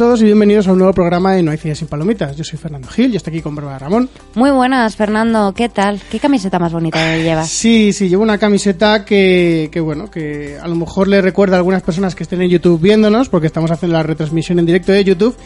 Todos 0.00 0.22
y 0.22 0.24
bienvenidos 0.24 0.66
a 0.66 0.72
un 0.72 0.78
nuevo 0.78 0.94
programa 0.94 1.34
de 1.34 1.42
No 1.42 1.50
hay 1.50 1.58
Cine 1.58 1.74
sin 1.74 1.86
palomitas. 1.86 2.34
Yo 2.34 2.42
soy 2.42 2.58
Fernando 2.58 2.88
Gil 2.88 3.12
y 3.12 3.16
estoy 3.16 3.34
aquí 3.34 3.42
con 3.42 3.54
Bárbara 3.54 3.80
Ramón. 3.80 4.08
Muy 4.34 4.50
buenas, 4.50 4.96
Fernando. 4.96 5.52
¿Qué 5.52 5.68
tal? 5.68 6.00
¿Qué 6.10 6.18
camiseta 6.18 6.58
más 6.58 6.72
bonita 6.72 7.18
llevas? 7.18 7.50
Sí, 7.50 7.92
sí, 7.92 8.08
llevo 8.08 8.22
una 8.22 8.38
camiseta 8.38 9.04
que, 9.04 9.68
que, 9.70 9.78
bueno, 9.78 10.10
que 10.10 10.56
a 10.58 10.66
lo 10.68 10.74
mejor 10.74 11.06
le 11.06 11.20
recuerda 11.20 11.56
a 11.56 11.58
algunas 11.58 11.82
personas 11.82 12.14
que 12.14 12.22
estén 12.22 12.40
en 12.40 12.48
YouTube 12.48 12.80
viéndonos, 12.80 13.28
porque 13.28 13.46
estamos 13.46 13.70
haciendo 13.70 13.94
la 13.94 14.02
retransmisión 14.02 14.58
en 14.58 14.64
directo 14.64 14.90
de 14.90 15.04
YouTube. 15.04 15.36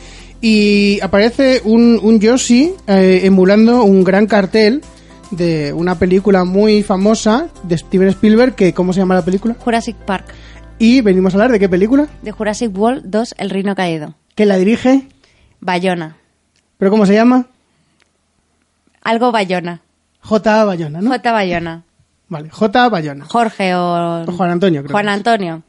Y 0.41 1.01
aparece 1.01 1.61
un, 1.65 1.99
un 2.01 2.21
Yoshi 2.21 2.75
eh, 2.87 3.23
emulando 3.25 3.83
un 3.83 4.05
gran 4.05 4.29
cartel 4.29 4.83
de 5.33 5.73
una 5.73 5.99
película 5.99 6.45
muy 6.45 6.85
famosa 6.85 7.49
de 7.65 7.77
Steven 7.77 8.07
Spielberg, 8.11 8.55
que 8.55 8.73
¿cómo 8.73 8.93
se 8.93 9.01
llama 9.01 9.17
la 9.17 9.25
película? 9.25 9.57
Jurassic 9.59 9.97
Park. 9.97 10.27
Y 10.79 11.01
venimos 11.01 11.35
a 11.35 11.39
hablar 11.39 11.51
de 11.51 11.59
qué 11.59 11.69
película? 11.69 12.07
De 12.23 12.31
Jurassic 12.31 12.73
World 12.79 13.03
2, 13.07 13.35
El 13.39 13.51
Reino 13.51 13.75
Caído. 13.75 14.15
¿Quién 14.35 14.49
la 14.49 14.57
dirige? 14.57 15.07
Bayona. 15.61 16.17
¿Pero 16.79 16.91
cómo 16.91 17.07
se 17.07 17.15
llama? 17.15 17.47
Algo 19.03 19.31
Bayona. 19.31 19.81
J. 20.21 20.65
Bayona, 20.65 21.01
¿no? 21.01 21.11
J. 21.11 21.33
Bayona. 21.33 21.83
Vale, 22.29 22.51
J. 22.51 22.89
Bayona. 22.89 23.25
Jorge 23.27 23.75
o... 23.75 24.25
Juan 24.27 24.51
Antonio, 24.51 24.83
creo. 24.83 24.93
Juan. 24.93 25.09
Antonio. 25.09 25.63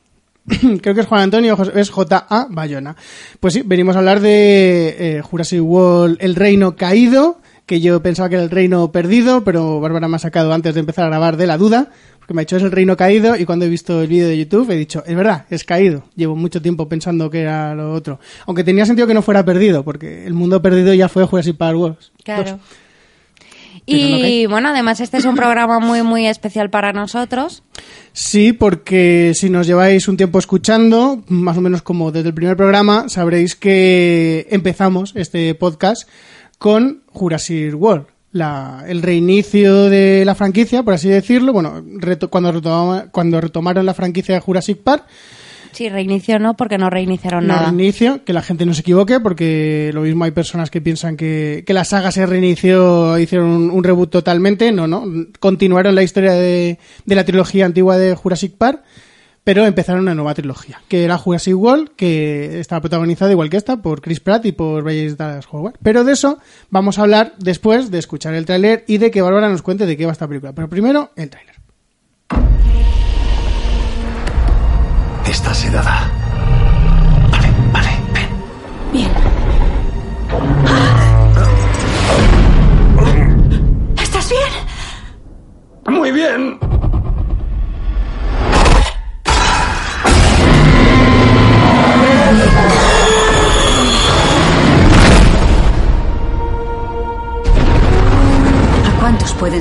creo 0.82 0.96
que 0.96 1.02
es 1.02 1.08
Juan 1.08 1.22
Antonio, 1.22 1.58
es 1.76 1.90
J.A. 1.90 2.48
Bayona. 2.50 2.96
Pues 3.40 3.54
sí, 3.54 3.62
venimos 3.66 3.96
a 3.96 4.00
hablar 4.00 4.20
de 4.20 4.96
eh, 4.98 5.22
Jurassic 5.22 5.62
World, 5.62 6.18
El 6.20 6.36
Reino 6.36 6.76
Caído, 6.76 7.40
que 7.66 7.82
yo 7.82 8.02
pensaba 8.02 8.30
que 8.30 8.36
era 8.36 8.44
el 8.44 8.52
reino 8.52 8.92
perdido, 8.92 9.44
pero 9.44 9.80
Bárbara 9.80 10.08
me 10.08 10.18
ha 10.18 10.20
sacado 10.20 10.54
antes 10.54 10.74
de 10.74 10.82
empezar 10.82 11.06
a 11.06 11.10
grabar 11.10 11.36
de 11.36 11.48
la 11.48 11.58
duda, 11.58 11.90
porque 12.20 12.34
me 12.34 12.42
ha 12.42 12.44
dicho 12.44 12.58
es 12.58 12.64
el 12.64 12.72
reino 12.72 12.96
caído 12.96 13.36
y 13.36 13.46
cuando 13.46 13.66
he 13.66 13.70
visto 13.70 14.02
el 14.02 14.08
vídeo 14.08 14.28
de 14.28 14.38
YouTube 14.38 14.70
he 14.72 14.76
dicho, 14.76 15.04
es 15.06 15.16
verdad, 15.16 15.46
es 15.50 15.64
caído. 15.64 16.04
Llevo 16.16 16.36
mucho 16.36 16.62
tiempo 16.62 16.88
pensando 16.88 17.30
que 17.30 17.42
era 17.42 17.74
lo 17.74 17.94
otro. 17.94 18.20
Aunque 18.46 18.64
tenía 18.64 18.86
sentido 18.86 19.08
que 19.08 19.14
no 19.14 19.22
fuera 19.22 19.44
perdido, 19.44 19.84
porque 19.84 20.26
el 20.26 20.34
mundo 20.34 20.62
perdido 20.62 20.94
ya 20.94 21.10
fue 21.10 21.26
Jurassic 21.26 21.58
Park 21.58 21.78
Wars. 21.78 22.12
Claro. 22.24 22.60
Y 23.88 24.46
bueno, 24.48 24.70
además 24.70 25.00
este 25.00 25.18
es 25.18 25.26
un 25.26 25.36
programa 25.36 25.80
muy, 25.80 26.02
muy 26.02 26.26
especial 26.26 26.70
para 26.70 26.94
nosotros. 26.94 27.64
Sí, 28.14 28.54
porque 28.54 29.34
si 29.36 29.50
nos 29.50 29.68
lleváis 29.68 30.08
un 30.08 30.18
tiempo 30.18 30.40
escuchando, 30.40 31.24
más 31.28 31.58
o 31.58 31.62
menos 31.62 31.82
como 31.82 32.12
desde 32.12 32.30
el 32.30 32.34
primer 32.34 32.58
programa, 32.58 33.10
sabréis 33.10 33.56
que 33.56 34.48
empezamos 34.50 35.14
este 35.16 35.54
podcast 35.54 36.08
con 36.58 37.02
Jurassic 37.08 37.74
World. 37.76 38.06
La, 38.32 38.84
el 38.88 39.02
reinicio 39.02 39.84
de 39.90 40.24
la 40.26 40.36
franquicia, 40.36 40.84
por 40.84 40.94
así 40.94 41.08
decirlo, 41.08 41.54
bueno, 41.54 41.82
reto- 42.00 42.30
cuando, 42.30 42.52
retoma- 42.52 43.10
cuando 43.12 43.40
retomaron 43.40 43.86
la 43.86 43.94
franquicia 43.94 44.36
de 44.36 44.42
Jurassic 44.42 44.80
Park, 44.80 45.06
Sí, 45.72 45.90
reinicio 45.90 46.40
no, 46.40 46.54
porque 46.56 46.78
no 46.78 46.90
reiniciaron 46.90 47.48
no 47.48 47.54
nada. 47.54 47.68
reinicio, 47.70 48.24
que 48.24 48.32
la 48.32 48.42
gente 48.42 48.66
no 48.66 48.74
se 48.74 48.80
equivoque, 48.80 49.20
porque 49.20 49.92
lo 49.94 50.02
mismo 50.04 50.24
hay 50.24 50.32
personas 50.32 50.70
que 50.70 50.80
piensan 50.80 51.18
que, 51.18 51.64
que 51.68 51.74
la 51.74 51.84
saga 51.84 52.12
se 52.14 52.26
reinició, 52.26 53.18
hicieron 53.20 53.50
un, 53.50 53.70
un 53.72 53.84
reboot 53.84 54.10
totalmente, 54.10 54.72
no, 54.72 54.88
no, 54.88 55.04
continuaron 55.42 55.94
la 55.94 56.04
historia 56.04 56.32
de, 56.32 56.80
de 57.06 57.16
la 57.16 57.26
trilogía 57.26 57.66
antigua 57.66 57.98
de 57.98 58.16
Jurassic 58.16 58.54
Park, 58.58 58.84
pero 59.46 59.66
empezaron 59.68 60.02
una 60.02 60.16
nueva 60.16 60.34
trilogía, 60.34 60.82
que 60.90 61.06
era 61.06 61.20
Jurassic 61.20 61.56
World, 61.56 61.92
que 61.96 62.60
estaba 62.60 62.82
protagonizada 62.82 63.32
igual 63.32 63.52
que 63.52 63.58
esta 63.58 63.78
por 63.78 64.02
Chris 64.02 64.20
Pratt 64.20 64.44
y 64.48 64.52
por 64.52 64.84
Bryce 64.84 65.16
Dallas 65.16 65.48
Howard. 65.50 65.76
Pero 65.84 66.04
de 66.04 66.14
eso 66.14 66.40
vamos 66.72 66.98
a 66.98 67.04
hablar 67.04 67.34
después 67.38 67.92
de 67.92 68.00
escuchar 68.00 68.34
el 68.34 68.46
tráiler 68.46 68.84
y 68.88 68.98
de 68.98 69.12
que 69.12 69.22
Bárbara 69.22 69.48
nos 69.48 69.62
cuente 69.62 69.86
de 69.86 69.96
qué 69.96 70.08
va 70.08 70.12
esta 70.12 70.28
película. 70.28 70.54
Pero 70.54 70.68
primero, 70.68 71.12
el 71.16 71.30
tráiler. 71.30 71.56
Está 75.30 75.54
sedada. 75.54 76.12
Vale, 77.32 77.48
vale, 77.72 77.90
ven. 78.14 78.30
Bien. 78.92 79.35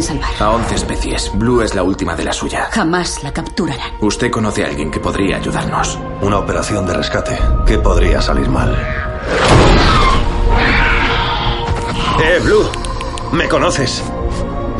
Salvar? 0.05 0.31
A 0.39 0.51
11 0.51 0.75
especies. 0.75 1.31
Blue 1.35 1.63
es 1.63 1.75
la 1.75 1.83
última 1.83 2.15
de 2.15 2.25
la 2.25 2.33
suya. 2.33 2.69
Jamás 2.71 3.23
la 3.23 3.33
capturarán. 3.33 3.93
Usted 4.01 4.31
conoce 4.31 4.65
a 4.65 4.69
alguien 4.69 4.91
que 4.91 5.01
podría 5.01 5.37
ayudarnos. 5.37 5.99
Una 6.21 6.39
operación 6.39 6.87
de 6.87 6.95
rescate. 6.95 7.39
¿Qué 7.67 7.79
podría 7.79 8.21
salir 8.23 8.49
mal? 8.49 8.73
¡Eh, 12.23 12.39
Blue! 12.43 12.69
¿Me 13.33 13.49
conoces? 13.49 14.03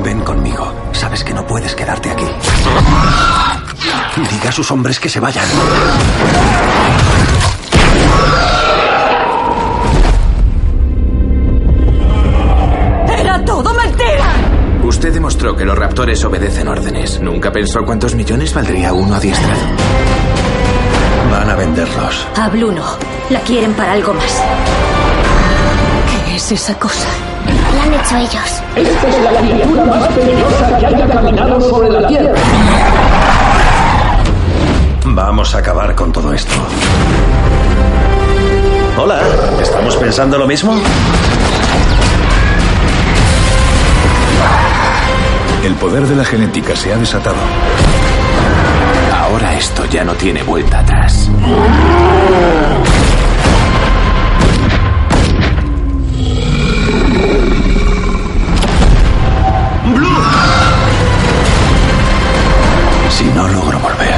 Ven 0.05 0.21
conmigo. 0.21 0.73
Sabes 0.93 1.25
que 1.25 1.35
no 1.35 1.47
puedes 1.47 1.75
quedarte 1.75 2.11
aquí. 2.11 2.27
Diga 4.31 4.51
a 4.51 4.53
sus 4.53 4.71
hombres 4.71 5.01
que 5.01 5.09
se 5.09 5.19
vayan. 5.21 5.45
Demostró 15.45 15.57
que 15.57 15.65
los 15.67 15.79
raptores 15.79 16.25
obedecen 16.25 16.69
órdenes. 16.69 17.21
¿Nunca 17.21 17.53
pensó 17.53 17.85
cuántos 17.85 18.15
millones 18.15 18.55
valdría 18.55 18.95
uno 18.95 19.15
adiestrado? 19.15 19.61
Van 21.31 21.51
a 21.51 21.55
venderlos. 21.55 22.27
A 22.37 22.49
Blue 22.49 22.73
no. 22.73 22.85
La 23.29 23.41
quieren 23.41 23.75
para 23.75 23.93
algo 23.93 24.15
más. 24.15 24.43
¿Qué 26.25 26.37
es 26.37 26.53
esa 26.53 26.75
cosa? 26.79 27.09
La 27.77 27.83
han 27.83 27.93
hecho 27.93 28.17
ellos. 28.17 28.63
Vamos 35.05 35.55
a 35.55 35.59
acabar 35.59 35.95
con 35.95 36.11
todo 36.11 36.33
esto. 36.33 36.55
Hola, 38.97 39.21
¿estamos 39.61 39.97
pensando 39.97 40.39
lo 40.39 40.47
mismo? 40.47 40.81
El 45.65 45.75
poder 45.77 46.07
de 46.07 46.15
la 46.15 46.27
genética 46.27 46.77
se 46.77 46.93
ha 46.93 46.99
desatado. 46.99 47.39
Ahora 49.19 49.55
esto 49.55 49.87
ya 49.87 50.05
no 50.05 50.13
tiene 50.13 50.43
vuelta 50.43 50.81
atrás. 50.81 51.31
Si 63.09 63.25
no 63.25 63.49
logro 63.49 63.79
volver, 63.79 64.15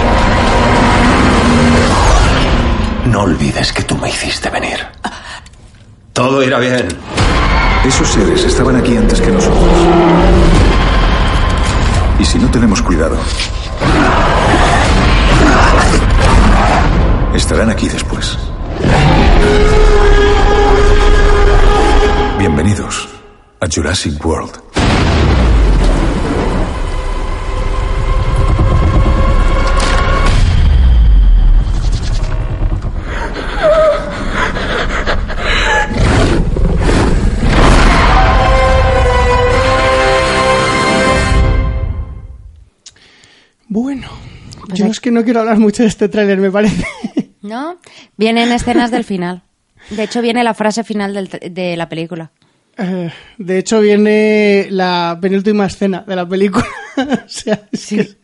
no 3.04 3.20
olvides 3.20 3.72
que 3.72 3.84
tú 3.84 3.96
me 3.98 4.08
hiciste 4.08 4.50
venir. 4.50 4.84
Todo 6.12 6.42
irá 6.42 6.58
bien. 6.58 6.88
Esos 7.84 8.08
seres 8.08 8.42
estaban 8.42 8.74
aquí 8.74 8.96
antes 8.96 9.20
que 9.20 9.30
nosotros. 9.30 10.65
Y 12.18 12.24
si 12.24 12.38
no 12.38 12.50
tenemos 12.50 12.80
cuidado, 12.82 13.16
estarán 17.34 17.70
aquí 17.70 17.88
después. 17.88 18.38
Bienvenidos 22.38 23.08
a 23.60 23.66
Jurassic 23.72 24.24
World. 24.24 24.65
Pues 44.76 44.78
yo 44.80 44.84
hay- 44.86 44.90
es 44.92 45.00
que 45.00 45.10
no 45.10 45.24
quiero 45.24 45.40
hablar 45.40 45.58
mucho 45.58 45.82
de 45.82 45.88
este 45.88 46.08
tráiler, 46.08 46.38
me 46.38 46.50
parece. 46.50 46.84
¿No? 47.42 47.78
Vienen 48.16 48.52
escenas 48.52 48.90
del 48.90 49.04
final. 49.04 49.42
De 49.90 50.02
hecho, 50.02 50.20
viene 50.22 50.42
la 50.42 50.54
frase 50.54 50.82
final 50.84 51.14
del 51.14 51.28
de 51.54 51.76
la 51.76 51.88
película. 51.88 52.32
Eh, 52.78 53.10
de 53.38 53.58
hecho, 53.58 53.80
viene 53.80 54.66
la 54.70 55.16
penúltima 55.20 55.66
escena 55.66 56.04
de 56.06 56.16
la 56.16 56.28
película. 56.28 56.66
o 56.96 57.28
sea, 57.28 57.68
es 57.72 57.86
que 57.86 58.16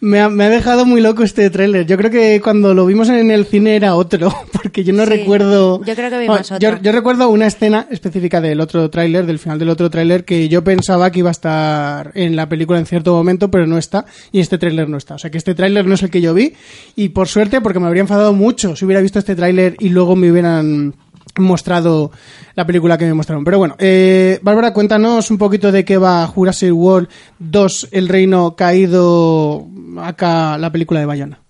Me 0.00 0.20
ha, 0.20 0.28
me 0.28 0.44
ha 0.44 0.48
dejado 0.50 0.84
muy 0.84 1.00
loco 1.00 1.22
este 1.22 1.48
tráiler. 1.48 1.86
Yo 1.86 1.96
creo 1.96 2.10
que 2.10 2.40
cuando 2.42 2.74
lo 2.74 2.84
vimos 2.86 3.08
en 3.08 3.30
el 3.30 3.46
cine 3.46 3.76
era 3.76 3.94
otro, 3.94 4.34
porque 4.52 4.82
yo 4.84 4.92
no 4.92 5.04
Sí, 5.04 5.10
recuerdo... 5.10 5.80
yo 5.84 5.94
creo 5.94 6.10
que 6.10 6.18
vimos 6.18 6.50
otro. 6.50 6.58
Yo, 6.58 6.82
yo 6.82 6.92
recuerdo 6.92 7.28
una 7.28 7.46
escena 7.46 7.86
específica 7.90 8.40
del 8.40 8.60
otro 8.60 8.90
tráiler, 8.90 9.26
del 9.26 9.38
final 9.38 9.58
del 9.58 9.68
otro 9.70 9.88
tráiler, 9.90 10.24
que 10.24 10.48
yo 10.48 10.64
pensaba 10.64 11.10
que 11.10 11.20
iba 11.20 11.30
a 11.30 11.32
estar 11.32 12.10
en 12.14 12.34
la 12.36 12.48
película 12.48 12.78
en 12.78 12.86
cierto 12.86 13.14
momento, 13.14 13.50
pero 13.50 13.66
no 13.66 13.78
está, 13.78 14.04
y 14.32 14.40
este 14.40 14.58
tráiler 14.58 14.88
no 14.88 14.96
está. 14.98 15.14
O 15.14 15.18
sea 15.18 15.30
que 15.30 15.38
este 15.38 15.54
tráiler 15.54 15.86
no 15.86 15.94
es 15.94 16.02
el 16.02 16.10
que 16.10 16.20
yo 16.20 16.34
vi, 16.34 16.54
y 16.96 17.10
por 17.10 17.28
suerte, 17.28 17.60
porque 17.60 17.78
me 17.80 17.86
habría 17.86 18.00
enfadado 18.02 18.32
mucho 18.32 18.74
si 18.76 18.84
hubiera 18.84 19.00
visto 19.00 19.18
este 19.20 19.36
tráiler 19.36 19.76
y 19.78 19.90
luego 19.90 20.16
me 20.16 20.30
hubieran 20.30 20.94
mostrado 21.38 22.10
la 22.54 22.66
película 22.66 22.98
que 22.98 23.06
me 23.06 23.14
mostraron. 23.14 23.44
Pero 23.44 23.58
bueno, 23.58 23.76
eh, 23.78 24.38
Bárbara, 24.42 24.72
cuéntanos 24.72 25.30
un 25.30 25.38
poquito 25.38 25.72
de 25.72 25.84
qué 25.84 25.98
va 25.98 26.26
Jurassic 26.26 26.72
World 26.72 27.08
2, 27.38 27.88
El 27.92 28.08
Reino 28.08 28.56
Caído, 28.56 29.66
acá 30.00 30.58
la 30.58 30.70
película 30.70 31.00
de 31.00 31.06
Bayona. 31.06 31.40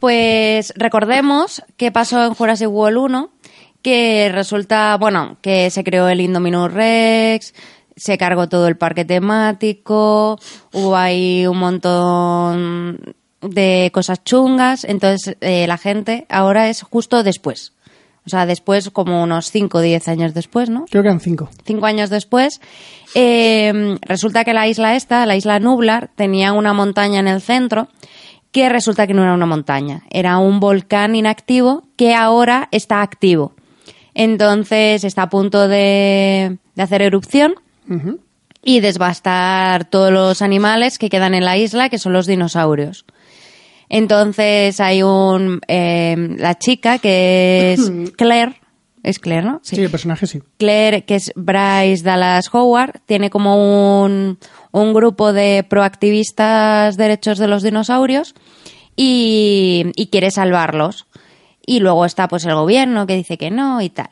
Pues 0.00 0.74
recordemos 0.76 1.62
qué 1.76 1.90
pasó 1.90 2.24
en 2.24 2.34
Jurassic 2.34 2.68
World 2.68 2.98
1, 2.98 3.30
que 3.82 4.30
resulta, 4.32 4.96
bueno, 4.98 5.36
que 5.40 5.70
se 5.70 5.84
creó 5.84 6.08
el 6.08 6.20
Indominus 6.20 6.72
Rex, 6.72 7.54
se 7.96 8.18
cargó 8.18 8.48
todo 8.48 8.66
el 8.66 8.76
parque 8.76 9.04
temático, 9.04 10.38
hubo 10.72 10.96
ahí 10.96 11.46
un 11.46 11.58
montón 11.58 13.14
de 13.40 13.90
cosas 13.92 14.24
chungas, 14.24 14.84
entonces 14.84 15.36
eh, 15.40 15.66
la 15.66 15.78
gente 15.78 16.26
ahora 16.28 16.68
es 16.68 16.82
justo 16.82 17.22
después. 17.22 17.73
O 18.26 18.30
sea, 18.30 18.46
después, 18.46 18.90
como 18.90 19.22
unos 19.22 19.50
5 19.50 19.78
o 19.78 19.80
10 19.82 20.08
años 20.08 20.32
después, 20.34 20.70
¿no? 20.70 20.86
Creo 20.90 21.02
que 21.02 21.08
eran 21.08 21.20
cinco. 21.20 21.50
cinco 21.64 21.84
años 21.84 22.08
después, 22.08 22.60
eh, 23.14 23.98
resulta 24.00 24.44
que 24.44 24.54
la 24.54 24.66
isla 24.66 24.96
esta, 24.96 25.26
la 25.26 25.36
isla 25.36 25.60
Nublar, 25.60 26.10
tenía 26.16 26.52
una 26.52 26.72
montaña 26.72 27.20
en 27.20 27.28
el 27.28 27.42
centro 27.42 27.88
que 28.50 28.68
resulta 28.68 29.06
que 29.06 29.14
no 29.14 29.24
era 29.24 29.34
una 29.34 29.46
montaña, 29.46 30.04
era 30.10 30.38
un 30.38 30.60
volcán 30.60 31.16
inactivo 31.16 31.82
que 31.96 32.14
ahora 32.14 32.68
está 32.70 33.02
activo. 33.02 33.52
Entonces 34.14 35.02
está 35.02 35.22
a 35.22 35.28
punto 35.28 35.66
de, 35.66 36.58
de 36.76 36.82
hacer 36.82 37.02
erupción 37.02 37.56
y 38.62 38.80
desbastar 38.80 39.84
todos 39.84 40.12
los 40.12 40.40
animales 40.40 40.98
que 40.98 41.10
quedan 41.10 41.34
en 41.34 41.44
la 41.44 41.58
isla, 41.58 41.88
que 41.88 41.98
son 41.98 42.12
los 42.12 42.26
dinosaurios. 42.26 43.04
Entonces 43.96 44.80
hay 44.80 45.04
un 45.04 45.60
eh, 45.68 46.16
la 46.36 46.58
chica 46.58 46.98
que 46.98 47.74
es 47.74 47.92
Claire, 48.16 48.60
es 49.04 49.20
Claire, 49.20 49.46
¿no? 49.46 49.60
Sí, 49.62 49.80
el 49.80 49.88
personaje 49.88 50.26
sí. 50.26 50.42
Claire, 50.58 51.04
que 51.04 51.14
es 51.14 51.30
Bryce 51.36 52.02
Dallas 52.02 52.52
Howard, 52.52 53.02
tiene 53.06 53.30
como 53.30 54.02
un, 54.02 54.40
un 54.72 54.94
grupo 54.94 55.32
de 55.32 55.62
proactivistas 55.62 56.96
derechos 56.96 57.38
de 57.38 57.46
los 57.46 57.62
dinosaurios 57.62 58.34
y, 58.96 59.92
y 59.94 60.08
quiere 60.08 60.32
salvarlos. 60.32 61.06
Y 61.64 61.78
luego 61.78 62.04
está 62.04 62.26
pues 62.26 62.44
el 62.46 62.54
gobierno 62.56 63.06
que 63.06 63.14
dice 63.14 63.38
que 63.38 63.52
no 63.52 63.80
y 63.80 63.90
tal. 63.90 64.10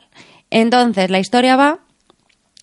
Entonces 0.49 1.09
la 1.09 1.19
historia 1.19 1.57
va 1.57 1.79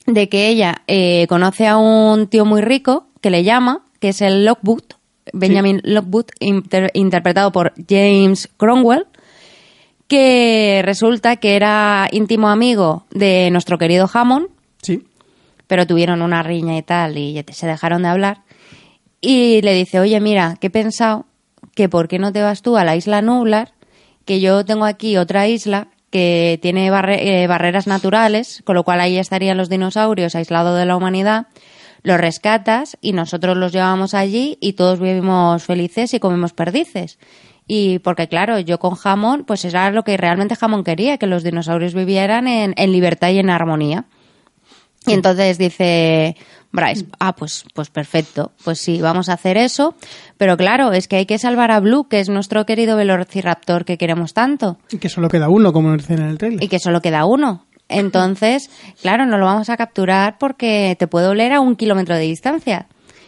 de 0.06 0.30
que 0.30 0.48
ella 0.48 0.84
eh, 0.86 1.26
conoce 1.28 1.66
a 1.66 1.76
un 1.76 2.28
tío 2.28 2.46
muy 2.46 2.62
rico 2.62 3.08
que 3.20 3.28
le 3.28 3.44
llama, 3.44 3.84
que 3.98 4.08
es 4.08 4.22
el 4.22 4.46
Lockwood, 4.46 4.84
Benjamin 5.32 5.80
Lockwood, 5.84 6.26
inter- 6.40 6.90
interpretado 6.94 7.52
por 7.52 7.72
James 7.88 8.48
Cromwell, 8.56 9.06
que 10.08 10.82
resulta 10.84 11.36
que 11.36 11.54
era 11.56 12.08
íntimo 12.10 12.48
amigo 12.48 13.04
de 13.10 13.48
nuestro 13.50 13.78
querido 13.78 14.08
Hammond, 14.12 14.48
Sí. 14.82 15.04
pero 15.66 15.86
tuvieron 15.86 16.22
una 16.22 16.42
riña 16.42 16.76
y 16.76 16.82
tal 16.82 17.16
y 17.16 17.44
se 17.52 17.66
dejaron 17.66 18.02
de 18.02 18.08
hablar. 18.08 18.42
Y 19.20 19.60
le 19.62 19.74
dice, 19.74 20.00
oye, 20.00 20.18
mira, 20.20 20.56
que 20.60 20.68
he 20.68 20.70
pensado 20.70 21.26
que 21.74 21.88
por 21.88 22.08
qué 22.08 22.18
no 22.18 22.32
te 22.32 22.42
vas 22.42 22.62
tú 22.62 22.76
a 22.76 22.84
la 22.84 22.96
isla 22.96 23.22
Nublar, 23.22 23.72
que 24.24 24.40
yo 24.40 24.64
tengo 24.64 24.84
aquí 24.84 25.16
otra 25.16 25.46
isla 25.46 25.88
que 26.10 26.58
tiene 26.60 26.90
barre- 26.90 27.20
eh, 27.22 27.46
barreras 27.46 27.86
naturales, 27.86 28.62
con 28.64 28.74
lo 28.74 28.82
cual 28.82 29.00
ahí 29.00 29.16
estarían 29.18 29.56
los 29.56 29.68
dinosaurios 29.68 30.34
aislados 30.34 30.76
de 30.76 30.86
la 30.86 30.96
humanidad, 30.96 31.46
los 32.02 32.18
rescatas 32.18 32.96
y 33.00 33.12
nosotros 33.12 33.56
los 33.56 33.72
llevamos 33.72 34.14
allí 34.14 34.58
y 34.60 34.74
todos 34.74 35.00
vivimos 35.00 35.62
felices 35.64 36.14
y 36.14 36.20
comemos 36.20 36.52
perdices. 36.52 37.18
Y 37.66 38.00
porque 38.00 38.26
claro, 38.28 38.58
yo 38.58 38.78
con 38.78 38.94
Jamón, 38.94 39.44
pues 39.44 39.64
era 39.64 39.90
lo 39.90 40.02
que 40.02 40.16
realmente 40.16 40.56
Jamón 40.56 40.82
quería, 40.82 41.18
que 41.18 41.26
los 41.26 41.42
dinosaurios 41.44 41.94
vivieran 41.94 42.48
en, 42.48 42.74
en 42.76 42.92
libertad 42.92 43.30
y 43.30 43.38
en 43.38 43.50
armonía. 43.50 44.06
Y 45.06 45.12
entonces 45.12 45.56
dice 45.56 46.36
Bryce, 46.72 47.06
ah, 47.18 47.34
pues, 47.34 47.64
pues 47.74 47.88
perfecto, 47.90 48.52
pues 48.64 48.78
sí, 48.80 49.00
vamos 49.00 49.28
a 49.28 49.32
hacer 49.34 49.56
eso. 49.56 49.94
Pero 50.36 50.56
claro, 50.56 50.92
es 50.92 51.08
que 51.08 51.16
hay 51.16 51.26
que 51.26 51.38
salvar 51.38 51.70
a 51.70 51.80
Blue, 51.80 52.08
que 52.08 52.20
es 52.20 52.28
nuestro 52.28 52.66
querido 52.66 52.96
Velociraptor 52.96 53.84
que 53.84 53.98
queremos 53.98 54.34
tanto, 54.34 54.78
Y 54.90 54.98
que 54.98 55.08
solo 55.08 55.28
queda 55.28 55.48
uno, 55.48 55.72
como 55.72 55.96
dicen 55.96 56.20
en 56.20 56.28
el 56.28 56.38
trailer. 56.38 56.62
y 56.62 56.68
que 56.68 56.78
solo 56.78 57.00
queda 57.00 57.24
uno. 57.24 57.66
Entonces, 57.90 58.70
claro, 59.02 59.26
no 59.26 59.36
lo 59.36 59.44
vamos 59.46 59.68
a 59.68 59.76
capturar 59.76 60.38
porque 60.38 60.96
te 60.98 61.06
puede 61.06 61.26
oler 61.26 61.52
a 61.52 61.60
un 61.60 61.76
kilómetro 61.76 62.14
de 62.14 62.22
distancia. 62.22 62.86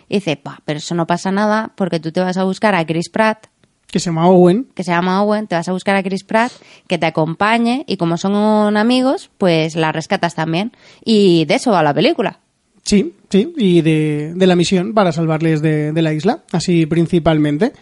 Y 0.09 0.17
dice, 0.17 0.41
"Bah, 0.43 0.61
pero 0.65 0.79
eso 0.79 0.95
no 0.95 1.07
pasa 1.07 1.31
nada 1.33 1.73
porque 1.77 2.01
tú 2.01 2.13
te 2.13 2.21
vas 2.21 2.37
a 2.37 2.45
buscar 2.45 2.75
a 2.75 2.85
Chris 2.87 3.09
Pratt 3.11 3.47
Que 3.91 3.99
se 4.01 4.07
llama 4.07 4.27
Owen. 4.29 4.69
que 4.75 4.85
se 4.85 4.91
llama 4.91 5.23
Owen, 5.23 5.47
te 5.47 5.55
vas 5.55 5.69
a 5.69 5.73
buscar 5.73 5.97
a 5.97 6.03
Chris 6.03 6.25
Pratt, 6.25 6.51
que 6.89 6.97
te 6.97 7.05
acompañe 7.07 7.85
y 7.87 7.97
como 7.99 8.17
son 8.17 8.77
amigos, 8.79 9.31
pues 9.37 9.77
la 9.77 9.93
rescatas 9.93 10.35
también. 10.35 10.73
Y 11.05 11.45
de 11.45 11.57
eso 11.57 11.73
va 11.73 11.83
la 11.83 11.93
película. 11.93 12.39
Sí, 12.85 13.15
sí, 13.31 13.53
y 13.57 13.81
de, 13.83 14.33
de 14.35 14.47
la 14.47 14.57
misión 14.57 14.93
para 14.95 15.13
salvarles 15.13 15.61
de, 15.63 15.93
de 15.93 16.03
la 16.03 16.13
isla, 16.15 16.43
así 16.53 16.87
principalmente. 16.87 17.73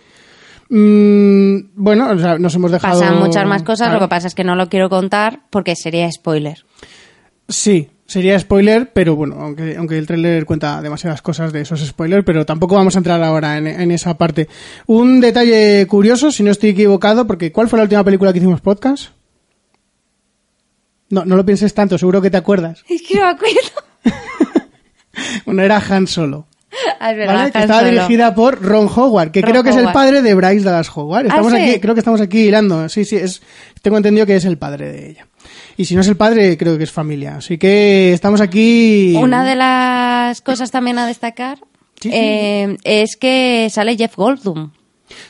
Mm, 0.70 1.72
bueno, 1.74 2.10
o 2.10 2.18
sea, 2.18 2.38
nos 2.38 2.54
hemos 2.54 2.70
dejado... 2.70 3.00
Pasan 3.00 3.18
muchas 3.18 3.44
más 3.46 3.62
cosas, 3.62 3.88
Claro. 3.88 4.00
lo 4.00 4.06
que 4.06 4.10
pasa 4.10 4.28
es 4.28 4.34
que 4.34 4.44
no 4.44 4.54
lo 4.54 4.68
quiero 4.68 4.88
contar 4.88 5.40
porque 5.50 5.74
sería 5.76 6.10
spoiler. 6.12 6.64
Sí, 7.48 7.90
sería 8.06 8.38
spoiler, 8.38 8.92
pero 8.92 9.16
bueno, 9.16 9.34
aunque, 9.40 9.76
aunque 9.76 9.98
el 9.98 10.06
tráiler 10.06 10.46
cuenta 10.46 10.80
demasiadas 10.80 11.22
cosas 11.22 11.52
de 11.52 11.62
esos 11.62 11.80
spoilers, 11.84 12.24
pero 12.24 12.46
tampoco 12.46 12.76
vamos 12.76 12.94
a 12.94 12.98
entrar 12.98 13.20
ahora 13.22 13.58
en, 13.58 13.66
en 13.66 13.90
esa 13.90 14.16
parte. 14.16 14.48
Un 14.86 15.20
detalle 15.20 15.84
curioso, 15.88 16.30
si 16.30 16.44
no 16.44 16.52
estoy 16.52 16.70
equivocado, 16.70 17.26
porque 17.26 17.50
¿cuál 17.50 17.68
fue 17.68 17.78
la 17.78 17.82
última 17.84 18.04
película 18.04 18.32
que 18.32 18.38
hicimos 18.38 18.60
podcast? 18.60 19.08
No, 21.08 21.24
no 21.24 21.34
lo 21.36 21.44
pienses 21.44 21.74
tanto, 21.74 21.98
seguro 21.98 22.22
que 22.22 22.30
te 22.30 22.36
acuerdas. 22.36 22.84
Es 22.88 23.02
que 23.02 23.16
no 23.16 23.22
me 23.24 23.30
acuerdo. 23.30 23.58
Bueno, 25.44 25.62
era 25.62 25.76
Han 25.90 26.06
Solo. 26.06 26.46
Ah, 27.00 27.10
es 27.10 27.16
verdad, 27.16 27.34
¿vale? 27.34 27.52
Que 27.52 27.58
Han 27.58 27.64
estaba 27.64 27.82
dirigida 27.84 28.34
por 28.34 28.62
Ron 28.62 28.88
Howard, 28.94 29.32
que 29.32 29.42
Ron 29.42 29.50
creo 29.50 29.62
que 29.64 29.70
es 29.70 29.76
el 29.76 29.90
padre 29.92 30.22
de 30.22 30.34
Bryce 30.34 30.64
Dallas 30.64 30.90
Howard. 30.96 31.26
Estamos 31.26 31.52
¿Ah, 31.52 31.56
sí? 31.56 31.62
aquí, 31.62 31.80
creo 31.80 31.94
que 31.94 32.00
estamos 32.00 32.20
aquí 32.20 32.38
hilando. 32.48 32.88
Sí, 32.88 33.04
sí, 33.04 33.16
es, 33.16 33.42
tengo 33.82 33.96
entendido 33.96 34.24
que 34.26 34.36
es 34.36 34.44
el 34.44 34.56
padre 34.58 34.92
de 34.92 35.10
ella. 35.10 35.26
Y 35.76 35.84
si 35.86 35.94
no 35.94 36.02
es 36.02 36.08
el 36.08 36.16
padre, 36.16 36.56
creo 36.56 36.76
que 36.78 36.84
es 36.84 36.92
familia. 36.92 37.36
Así 37.36 37.58
que 37.58 38.12
estamos 38.12 38.40
aquí. 38.40 39.14
Una 39.16 39.44
de 39.44 39.56
las 39.56 40.40
cosas 40.42 40.70
también 40.70 40.98
a 40.98 41.06
destacar 41.06 41.58
Sí, 42.00 42.10
sí. 42.10 42.10
eh, 42.14 42.76
es 42.84 43.16
que 43.16 43.68
sale 43.70 43.96
Jeff 43.96 44.16
Goldblum. 44.16 44.70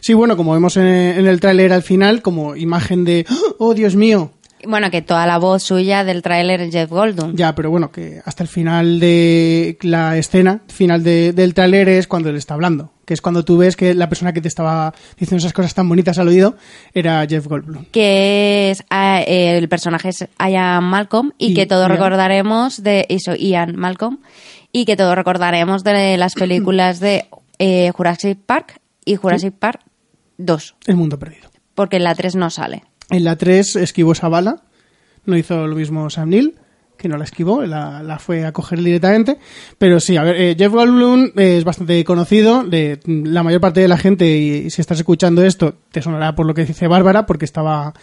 Sí, 0.00 0.12
bueno, 0.12 0.36
como 0.36 0.52
vemos 0.52 0.76
en, 0.76 0.86
en 0.86 1.26
el 1.26 1.40
tráiler 1.40 1.72
al 1.72 1.82
final, 1.82 2.20
como 2.20 2.54
imagen 2.54 3.04
de, 3.04 3.24
oh, 3.58 3.74
Dios 3.74 3.96
mío. 3.96 4.32
Bueno, 4.66 4.90
que 4.90 5.02
toda 5.02 5.26
la 5.26 5.38
voz 5.38 5.62
suya 5.62 6.04
del 6.04 6.22
tráiler 6.22 6.60
es 6.60 6.72
Jeff 6.72 6.90
Goldblum. 6.90 7.34
Ya, 7.36 7.54
pero 7.54 7.70
bueno, 7.70 7.90
que 7.90 8.20
hasta 8.24 8.42
el 8.42 8.48
final 8.48 9.00
de 9.00 9.78
la 9.82 10.16
escena, 10.16 10.60
final 10.68 11.02
de- 11.02 11.32
del 11.32 11.54
tráiler 11.54 11.88
es 11.88 12.06
cuando 12.06 12.28
él 12.30 12.36
está 12.36 12.54
hablando. 12.54 12.92
Que 13.04 13.14
es 13.14 13.20
cuando 13.22 13.44
tú 13.44 13.56
ves 13.58 13.76
que 13.76 13.94
la 13.94 14.08
persona 14.08 14.32
que 14.32 14.40
te 14.40 14.48
estaba 14.48 14.94
diciendo 15.18 15.38
esas 15.40 15.52
cosas 15.52 15.74
tan 15.74 15.88
bonitas 15.88 16.18
al 16.18 16.28
oído 16.28 16.56
era 16.94 17.26
Jeff 17.28 17.46
Goldblum. 17.46 17.86
que 17.90 18.70
es 18.70 18.84
ah, 18.90 19.20
eh, 19.26 19.58
el 19.58 19.68
personaje 19.68 20.10
es 20.10 20.26
Ian 20.38 20.84
Malcolm 20.84 21.32
y, 21.38 21.48
Y 21.52 21.54
que 21.54 21.66
todos 21.66 21.82
Ian. 21.88 21.90
recordaremos 21.92 22.82
de 22.82 23.06
eso 23.08 23.34
Ian 23.34 23.74
Malcolm 23.76 24.18
y 24.72 24.84
que 24.84 24.96
todos 24.96 25.16
recordaremos 25.16 25.82
de 25.82 26.16
las 26.18 26.34
películas 26.34 27.00
de 27.00 27.26
eh, 27.58 27.90
Jurassic 27.94 28.38
Park 28.38 28.80
y 29.04 29.16
Jurassic 29.16 29.54
Park 29.54 29.80
2 30.38 30.76
El 30.86 30.96
mundo 30.96 31.18
perdido. 31.18 31.48
porque 31.74 31.96
en 31.96 32.04
la 32.04 32.14
3 32.14 32.36
no 32.36 32.48
sale 32.50 32.84
En 33.10 33.24
la 33.24 33.36
3 33.36 33.76
esquivó 33.76 34.12
esa 34.12 34.28
bala, 34.28 34.62
no 35.24 35.36
hizo 35.36 35.66
lo 35.66 35.76
mismo 35.76 36.08
Sam 36.10 36.30
Neill, 36.30 36.54
que 36.96 37.08
no 37.08 37.16
la 37.16 37.24
esquivó, 37.24 37.64
la, 37.64 38.02
la 38.02 38.18
fue 38.18 38.44
a 38.44 38.52
coger 38.52 38.82
directamente. 38.82 39.38
Pero 39.78 40.00
sí, 40.00 40.16
a 40.16 40.22
ver, 40.22 40.36
eh, 40.36 40.54
Jeff 40.56 40.72
Goldblum 40.72 41.32
es 41.36 41.64
bastante 41.64 42.04
conocido, 42.04 42.62
de 42.62 43.00
la 43.06 43.42
mayor 43.42 43.60
parte 43.60 43.80
de 43.80 43.88
la 43.88 43.96
gente, 43.96 44.36
y, 44.36 44.66
y 44.66 44.70
si 44.70 44.80
estás 44.80 44.98
escuchando 44.98 45.42
esto, 45.42 45.74
te 45.90 46.02
sonará 46.02 46.34
por 46.34 46.46
lo 46.46 46.54
que 46.54 46.64
dice 46.64 46.86
Bárbara, 46.86 47.26
porque 47.26 47.46
estaba 47.46 47.94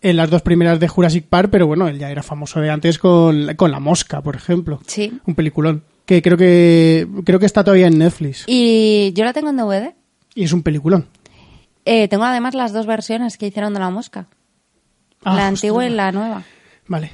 en 0.00 0.16
las 0.16 0.30
dos 0.30 0.42
primeras 0.42 0.80
de 0.80 0.88
Jurassic 0.88 1.26
Park, 1.26 1.48
pero 1.50 1.66
bueno, 1.66 1.88
él 1.88 1.98
ya 1.98 2.10
era 2.10 2.22
famoso 2.22 2.60
de 2.60 2.70
antes 2.70 2.98
con, 2.98 3.54
con 3.56 3.70
La 3.70 3.80
Mosca, 3.80 4.22
por 4.22 4.36
ejemplo. 4.36 4.80
Sí. 4.86 5.20
Un 5.26 5.34
peliculón. 5.34 5.84
Que 6.04 6.22
creo 6.22 6.36
que 6.36 7.06
creo 7.24 7.40
que 7.40 7.46
está 7.46 7.64
todavía 7.64 7.88
en 7.88 7.98
Netflix. 7.98 8.44
y 8.46 9.12
yo 9.14 9.24
la 9.24 9.32
tengo 9.32 9.50
en 9.50 9.56
DVD 9.56 9.94
Y 10.34 10.44
es 10.44 10.52
un 10.52 10.62
peliculón. 10.62 11.06
Eh, 11.84 12.08
tengo 12.08 12.24
además 12.24 12.54
las 12.54 12.72
dos 12.72 12.86
versiones 12.86 13.36
que 13.38 13.46
hicieron 13.48 13.74
de 13.74 13.80
la 13.80 13.90
mosca 13.90 14.28
Ah, 15.28 15.34
la 15.36 15.46
antigua 15.48 15.84
y 15.84 15.90
la 15.90 16.12
nueva 16.12 16.42
Vale. 16.88 17.10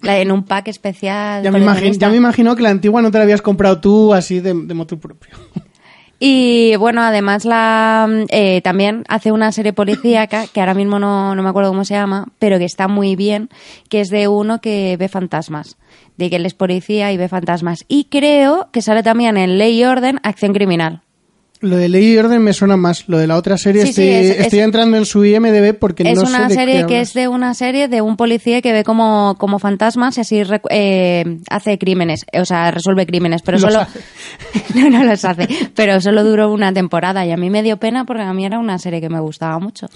La- 0.00 0.18
en 0.18 0.32
un 0.32 0.44
pack 0.44 0.68
especial 0.68 1.42
Ya 1.42 1.50
me, 1.52 1.58
imagino, 1.58 1.92
ya 1.94 2.08
me 2.08 2.16
imagino 2.16 2.56
que 2.56 2.62
la 2.62 2.70
antigua 2.70 3.02
no 3.02 3.10
te 3.10 3.18
la 3.18 3.24
habías 3.24 3.42
comprado 3.42 3.80
tú 3.80 4.14
así 4.14 4.40
de, 4.40 4.54
de 4.54 4.74
motu 4.74 4.98
propio. 4.98 5.30
Y 6.22 6.76
bueno, 6.76 7.00
además 7.00 7.46
la 7.46 8.06
eh, 8.28 8.60
también 8.60 9.04
hace 9.08 9.32
una 9.32 9.52
serie 9.52 9.72
policíaca, 9.72 10.46
que 10.52 10.60
ahora 10.60 10.74
mismo 10.74 10.98
no, 10.98 11.34
no 11.34 11.42
me 11.42 11.48
acuerdo 11.48 11.70
cómo 11.70 11.86
se 11.86 11.94
llama, 11.94 12.26
pero 12.38 12.58
que 12.58 12.66
está 12.66 12.88
muy 12.88 13.16
bien, 13.16 13.48
que 13.88 14.02
es 14.02 14.10
de 14.10 14.28
uno 14.28 14.60
que 14.60 14.98
ve 14.98 15.08
fantasmas. 15.08 15.78
De 16.18 16.28
que 16.28 16.36
él 16.36 16.44
es 16.44 16.52
policía 16.52 17.10
y 17.10 17.16
ve 17.16 17.28
fantasmas. 17.30 17.86
Y 17.88 18.04
creo 18.10 18.68
que 18.70 18.82
sale 18.82 19.02
también 19.02 19.38
en 19.38 19.56
Ley 19.56 19.80
y 19.80 19.84
Orden, 19.86 20.20
Acción 20.22 20.52
Criminal. 20.52 21.00
Lo 21.60 21.76
de 21.76 21.88
Ley 21.90 22.14
y 22.14 22.18
Orden 22.18 22.42
me 22.42 22.52
suena 22.54 22.76
más. 22.76 23.04
Lo 23.08 23.18
de 23.18 23.26
la 23.26 23.36
otra 23.36 23.58
serie 23.58 23.82
Sí, 23.82 23.88
estoy, 23.90 24.08
es- 24.08 24.30
es- 24.30 24.40
estoy 24.40 24.60
entrando 24.60 24.96
en 24.96 25.04
su 25.04 25.24
IMDB 25.24 25.74
porque 25.78 26.04
es 26.10 26.18
no 26.18 26.24
sé 26.26 26.36
una 26.36 26.48
de 26.48 26.54
serie 26.54 26.86
que 26.86 27.00
es 27.00 27.12
de 27.12 27.28
una 27.28 27.52
serie 27.54 27.88
de 27.88 28.00
un 28.00 28.16
policía 28.16 28.62
que 28.62 28.72
ve 28.72 28.82
como, 28.82 29.36
como 29.38 29.58
fantasmas 29.58 30.16
y 30.16 30.20
así 30.22 30.42
eh, 30.70 31.38
hace 31.50 31.78
crímenes, 31.78 32.24
o 32.32 32.44
sea, 32.46 32.70
resuelve 32.70 33.06
crímenes, 33.06 33.42
pero 33.42 33.58
Los 33.58 33.72
solo 33.72 33.86
no, 34.74 34.88
no 34.90 35.04
los 35.04 35.24
hace, 35.24 35.46
pero 35.74 36.00
solo 36.00 36.24
duró 36.24 36.50
una 36.50 36.72
temporada 36.72 37.26
y 37.26 37.30
a 37.32 37.36
mí 37.36 37.50
me 37.50 37.62
dio 37.62 37.76
pena 37.76 38.04
porque 38.06 38.22
a 38.22 38.32
mí 38.32 38.44
era 38.46 38.58
una 38.58 38.78
serie 38.78 39.00
que 39.02 39.10
me 39.10 39.20
gustaba 39.20 39.58
mucho. 39.58 39.86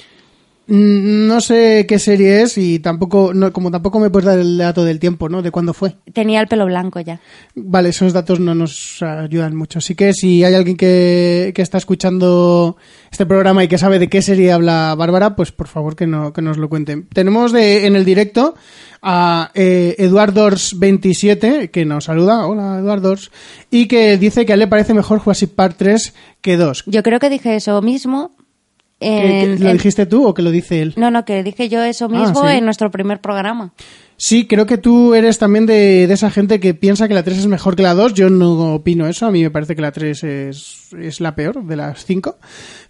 Mm, 0.67 1.27
No 1.27 1.41
sé 1.41 1.85
qué 1.87 1.99
serie 1.99 2.43
es 2.43 2.57
y 2.57 2.79
tampoco, 2.79 3.33
no, 3.35 3.53
como 3.53 3.71
tampoco 3.71 4.01
me 4.01 4.09
puedes 4.11 4.27
dar 4.27 4.39
el 4.39 4.57
dato 4.57 4.85
del 4.85 4.99
tiempo, 4.99 5.29
¿no? 5.29 5.43
De 5.43 5.51
cuándo 5.51 5.75
fue. 5.75 5.97
Tenía 6.13 6.41
el 6.41 6.49
pelo 6.49 6.65
blanco 6.67 7.01
ya. 7.01 7.21
Vale, 7.55 7.91
esos 7.91 8.13
datos 8.13 8.41
no 8.41 8.55
nos 8.55 9.03
ayudan 9.03 9.55
mucho. 9.57 9.79
Así 9.79 9.95
que 9.95 10.13
si 10.15 10.43
hay 10.43 10.55
alguien 10.55 10.77
que, 10.77 11.53
que 11.55 11.63
está 11.63 11.79
escuchando 11.79 12.77
este 13.11 13.27
programa 13.27 13.63
y 13.63 13.69
que 13.69 13.79
sabe 13.79 13.99
de 13.99 14.09
qué 14.09 14.23
serie 14.23 14.53
habla 14.53 14.95
Bárbara, 14.97 15.37
pues 15.37 15.53
por 15.53 15.69
favor 15.69 15.97
que, 15.97 16.07
no, 16.07 16.33
que 16.33 16.41
nos 16.43 16.57
lo 16.57 16.69
cuenten. 16.69 17.09
Tenemos 17.13 17.53
de, 17.53 17.87
en 17.87 17.95
el 17.97 18.05
directo 18.05 18.55
a 19.03 19.51
eh, 19.55 19.97
Eduardors27, 19.99 21.71
que 21.71 21.85
nos 21.85 22.05
saluda. 22.05 22.47
Hola, 22.47 22.79
Eduardors. 22.79 23.31
Y 23.71 23.87
que 23.87 24.17
dice 24.17 24.47
que 24.47 24.53
a 24.53 24.55
él 24.55 24.61
le 24.61 24.67
parece 24.67 24.95
mejor 24.95 25.19
Jurassic 25.19 25.51
Park 25.51 25.75
3 25.79 26.15
que 26.41 26.57
2. 26.57 26.85
Yo 26.87 27.03
creo 27.03 27.21
que 27.21 27.29
dije 27.29 27.55
eso 27.57 27.81
mismo. 27.83 28.35
¿Que- 29.01 29.07
que 29.09 29.43
en- 29.55 29.63
¿Lo 29.63 29.71
en- 29.71 29.77
dijiste 29.77 30.07
tú 30.07 30.27
o 30.27 30.33
que 30.35 30.43
lo 30.43 30.51
dice 30.51 30.81
él? 30.83 30.95
No, 30.97 31.11
no, 31.11 31.25
que 31.25 31.43
dije 31.43 31.69
yo 31.69 31.83
eso 31.83 32.09
mismo 32.09 32.43
Ah, 32.45 32.51
¿sí? 32.53 32.59
en 32.59 32.65
nuestro 32.65 32.91
primer 32.91 33.21
programa. 33.21 33.73
Sí, 34.17 34.47
creo 34.47 34.65
que 34.65 34.79
tú 34.79 35.13
eres 35.15 35.39
también 35.39 35.67
de, 35.67 36.07
de 36.07 36.15
esa 36.15 36.31
gente 36.31 36.61
que 36.61 36.73
piensa 36.73 37.09
que 37.09 37.15
la 37.15 37.25
3 37.25 37.39
es 37.39 37.47
mejor 37.49 37.75
que 37.75 37.83
la 37.83 37.95
2. 37.95 38.15
Yo 38.15 38.31
no 38.31 38.75
opino 38.77 39.09
eso. 39.09 39.27
A 39.27 39.33
mí 39.33 39.43
me 39.43 39.51
parece 39.51 39.75
que 39.75 39.83
la 39.83 39.91
3 39.91 40.23
es, 40.23 40.89
es 40.99 41.21
la 41.21 41.35
peor 41.35 41.65
de 41.65 41.75
las 41.77 42.05
5. 42.07 42.39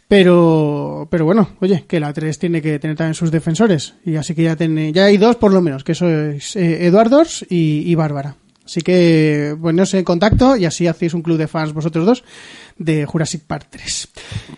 Pero, 0.06 1.08
pero 1.10 1.24
bueno, 1.24 1.48
oye, 1.60 1.84
que 1.88 1.98
la 1.98 2.12
3 2.12 2.38
tiene 2.38 2.60
que 2.60 2.78
tener 2.78 2.96
también 2.96 3.14
sus 3.14 3.30
defensores. 3.30 3.94
Y 4.04 4.16
así 4.16 4.34
que 4.34 4.42
ya, 4.44 4.54
tiene, 4.54 4.92
ya 4.92 5.06
hay 5.06 5.16
dos 5.16 5.36
por 5.36 5.52
lo 5.52 5.62
menos, 5.62 5.82
que 5.82 5.92
eso 5.92 6.08
es 6.08 6.54
eh, 6.56 6.86
Eduardos 6.86 7.44
y, 7.48 7.82
y 7.90 7.94
Bárbara. 7.94 8.36
Así 8.64 8.80
que 8.82 9.56
poneos 9.60 9.92
en 9.94 10.04
contacto 10.04 10.56
y 10.56 10.66
así 10.66 10.86
hacéis 10.86 11.14
un 11.14 11.22
club 11.22 11.36
de 11.38 11.48
fans 11.48 11.72
vosotros 11.72 12.06
dos 12.06 12.24
de 12.78 13.04
Jurassic 13.06 13.42
Park 13.46 13.66
3. 13.70 14.08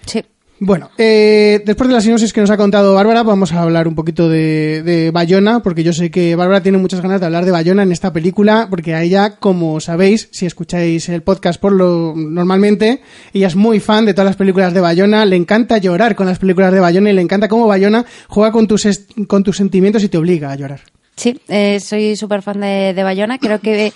Sí. 0.05 0.25
Bueno, 0.59 0.91
eh, 0.97 1.61
después 1.67 1.89
de 1.89 1.95
la 1.95 2.01
sinopsis 2.01 2.33
que 2.33 2.41
nos 2.41 2.51
ha 2.51 2.57
contado 2.57 2.95
Bárbara, 2.95 3.23
vamos 3.23 3.53
a 3.53 3.61
hablar 3.61 3.87
un 3.87 3.95
poquito 3.95 4.29
de, 4.29 5.11
Bayona, 5.13 5.61
porque 5.61 5.83
yo 5.83 5.93
sé 5.93 6.11
que 6.11 6.35
Bárbara 6.35 6.63
tiene 6.63 6.79
muchas 6.79 7.03
ganas 7.03 7.21
de 7.21 7.27
hablar 7.27 7.45
de 7.45 7.51
Bayona 7.51 7.83
en 7.83 7.93
esta 7.93 8.13
película, 8.13 8.69
porque 8.71 8.95
a 8.95 9.03
ella, 9.03 9.37
como 9.37 9.81
sabéis, 9.81 10.29
si 10.33 10.47
escucháis 10.47 11.11
el 11.11 11.23
podcast 11.23 11.61
por 11.61 11.73
lo 11.73 12.15
normalmente, 12.17 13.03
ella 13.35 13.49
es 13.49 13.57
muy 13.57 13.81
fan 13.81 14.07
de 14.07 14.15
todas 14.15 14.27
las 14.27 14.37
películas 14.37 14.73
de 14.73 14.81
Bayona, 14.81 15.27
le 15.27 15.37
encanta 15.37 15.77
llorar 15.77 16.17
con 16.17 16.27
las 16.27 16.39
películas 16.39 16.73
de 16.73 16.81
Bayona 16.81 17.11
y 17.11 17.15
le 17.15 17.23
encanta 17.23 17.49
cómo 17.49 17.67
Bayona 17.67 18.07
juega 18.29 18.51
con 18.51 18.67
tus, 18.67 18.87
con 19.27 19.43
tus 19.43 19.59
sentimientos 19.59 20.03
y 20.05 20.09
te 20.09 20.17
obliga 20.17 20.53
a 20.53 20.57
llorar. 20.57 20.81
Sí, 21.17 21.41
eh, 21.49 21.81
soy 21.81 22.15
súper 22.17 22.43
fan 22.43 22.61
de, 22.61 23.03
Bayona. 23.03 23.39
Creo 23.39 23.61
que 23.61 23.93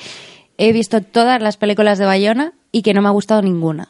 he 0.59 0.73
visto 0.73 1.01
todas 1.03 1.41
las 1.41 1.57
películas 1.57 1.99
de 1.99 2.07
Bayona 2.07 2.55
y 2.73 2.83
que 2.83 2.95
no 2.95 3.03
me 3.03 3.09
ha 3.09 3.13
gustado 3.13 3.43
ninguna, 3.43 3.89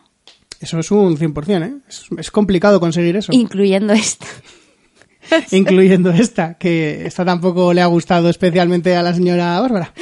Eso 0.60 0.78
es 0.78 0.90
un 0.90 1.16
100%, 1.16 1.62
¿eh? 1.64 1.74
Es, 1.88 2.04
es 2.18 2.30
complicado 2.30 2.78
conseguir 2.80 3.16
eso. 3.16 3.32
incluyendo 3.32 3.92
esta. 3.92 4.26
Incluyendo 5.52 6.10
esta, 6.10 6.54
que 6.54 7.06
esta 7.06 7.24
tampoco 7.24 7.72
le 7.72 7.82
ha 7.82 7.86
gustado 7.86 8.28
especialmente 8.28 8.96
a 8.96 9.02
la 9.02 9.14
señora 9.14 9.60
Bárbara. 9.60 9.92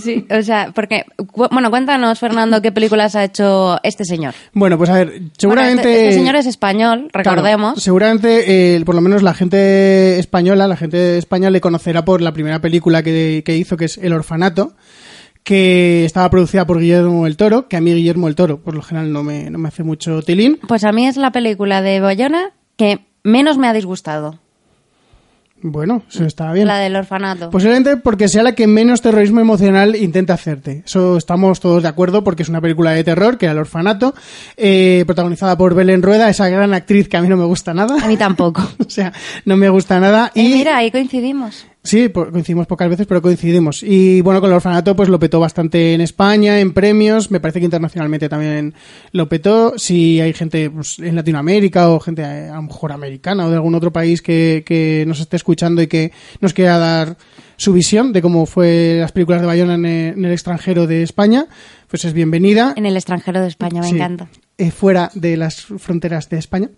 Sí, 0.00 0.26
o 0.30 0.42
sea, 0.42 0.70
porque, 0.74 1.04
bueno, 1.50 1.70
cuéntanos, 1.70 2.18
Fernando, 2.18 2.60
qué 2.62 2.70
películas 2.70 3.16
ha 3.16 3.24
hecho 3.24 3.78
este 3.82 4.04
señor. 4.04 4.34
Bueno, 4.52 4.76
pues 4.78 4.90
a 4.90 4.94
ver, 4.94 5.08
Bueno, 5.08 5.30
seguramente... 5.38 5.80
este, 5.90 6.08
este 6.08 6.18
señor 6.20 6.36
es 6.36 6.46
español, 6.46 7.08
Claro, 7.12 7.30
recordemos. 7.30 7.82
seguramente, 7.82 8.76
eh, 8.76 8.84
por 8.84 8.94
lo 8.94 9.00
menos 9.00 9.22
la 9.22 9.34
gente 9.34 10.18
española, 10.18 10.68
la 10.68 10.76
gente 10.76 10.96
de 10.98 11.18
España 11.18 11.50
le 11.50 11.60
conocerá 11.60 12.04
por 12.04 12.20
la 12.20 12.32
primera 12.32 12.60
película 12.60 13.02
que, 13.02 13.42
que 13.44 13.56
hizo, 13.56 13.76
que 13.76 13.86
es 13.86 13.98
El 13.98 14.12
Orfanato, 14.12 14.74
que 15.42 16.04
estaba 16.04 16.30
producida 16.30 16.66
por 16.66 16.78
Guillermo 16.80 17.26
el 17.26 17.36
Toro, 17.36 17.68
que 17.68 17.76
a 17.76 17.80
mí 17.80 17.92
Guillermo 17.94 18.28
el 18.28 18.34
Toro, 18.34 18.60
por 18.60 18.74
lo 18.74 18.82
general, 18.82 19.12
no 19.12 19.22
me, 19.22 19.50
no 19.50 19.58
me 19.58 19.68
hace 19.68 19.82
mucho 19.82 20.22
tilín. 20.22 20.58
Pues 20.68 20.84
a 20.84 20.92
mí 20.92 21.06
es 21.06 21.16
la 21.16 21.32
película 21.32 21.82
de 21.82 22.00
Bayona 22.00 22.50
que 22.76 23.00
menos 23.22 23.58
me 23.58 23.66
ha 23.68 23.72
disgustado. 23.72 24.38
Bueno, 25.62 26.02
eso 26.08 26.24
está 26.24 26.50
bien. 26.54 26.66
La 26.66 26.78
del 26.78 26.96
orfanato. 26.96 27.50
Posiblemente 27.50 27.98
porque 27.98 28.28
sea 28.28 28.42
la 28.42 28.54
que 28.54 28.66
menos 28.66 29.02
terrorismo 29.02 29.40
emocional 29.40 29.94
intenta 29.94 30.32
hacerte. 30.32 30.82
Eso 30.86 31.18
estamos 31.18 31.60
todos 31.60 31.82
de 31.82 31.88
acuerdo 31.90 32.24
porque 32.24 32.44
es 32.44 32.48
una 32.48 32.62
película 32.62 32.92
de 32.92 33.04
terror, 33.04 33.36
que 33.36 33.44
era 33.44 33.52
El 33.52 33.58
Orfanato, 33.58 34.14
eh, 34.56 35.02
protagonizada 35.04 35.58
por 35.58 35.74
Belén 35.74 36.00
Rueda, 36.00 36.30
esa 36.30 36.48
gran 36.48 36.72
actriz 36.72 37.10
que 37.10 37.18
a 37.18 37.20
mí 37.20 37.28
no 37.28 37.36
me 37.36 37.44
gusta 37.44 37.74
nada. 37.74 37.96
a 38.02 38.08
mí 38.08 38.16
tampoco. 38.16 38.62
o 38.86 38.88
sea, 38.88 39.12
no 39.44 39.58
me 39.58 39.68
gusta 39.68 40.00
nada. 40.00 40.32
Eh, 40.34 40.44
Y 40.44 40.48
mira, 40.54 40.78
ahí 40.78 40.90
coincidimos. 40.90 41.66
Sí, 41.82 42.10
coincidimos 42.10 42.66
pocas 42.66 42.90
veces, 42.90 43.06
pero 43.06 43.22
coincidimos. 43.22 43.82
Y 43.82 44.20
bueno, 44.20 44.40
con 44.42 44.50
el 44.50 44.56
orfanato 44.56 44.94
pues 44.94 45.08
lo 45.08 45.18
petó 45.18 45.40
bastante 45.40 45.94
en 45.94 46.02
España, 46.02 46.60
en 46.60 46.72
premios, 46.74 47.30
me 47.30 47.40
parece 47.40 47.58
que 47.58 47.64
internacionalmente 47.64 48.28
también 48.28 48.74
lo 49.12 49.30
petó. 49.30 49.78
Si 49.78 50.20
hay 50.20 50.34
gente 50.34 50.68
pues, 50.68 50.98
en 50.98 51.16
Latinoamérica 51.16 51.88
o 51.88 51.98
gente 51.98 52.20
eh, 52.20 52.50
a 52.50 52.56
lo 52.56 52.62
mejor 52.64 52.92
americana 52.92 53.46
o 53.46 53.48
de 53.50 53.56
algún 53.56 53.74
otro 53.74 53.92
país 53.94 54.20
que, 54.20 54.62
que 54.66 55.04
nos 55.08 55.20
esté 55.20 55.36
escuchando 55.36 55.80
y 55.80 55.86
que 55.86 56.12
nos 56.42 56.52
quiera 56.52 56.76
dar 56.76 57.16
su 57.56 57.72
visión 57.72 58.12
de 58.12 58.20
cómo 58.20 58.44
fue 58.44 58.98
las 59.00 59.12
películas 59.12 59.40
de 59.40 59.46
Bayona 59.46 59.74
en, 59.74 59.86
el- 59.86 60.14
en 60.18 60.24
el 60.26 60.32
extranjero 60.32 60.86
de 60.86 61.02
España, 61.02 61.46
pues 61.88 62.04
es 62.04 62.12
bienvenida. 62.12 62.74
En 62.76 62.84
el 62.84 62.96
extranjero 62.96 63.40
de 63.40 63.48
España, 63.48 63.80
me 63.80 63.88
Sí, 63.88 63.94
encanta. 63.96 64.28
eh, 64.58 64.70
fuera 64.70 65.10
de 65.14 65.36
las 65.38 65.62
fronteras 65.62 66.28
de 66.28 66.38
España. 66.38 66.68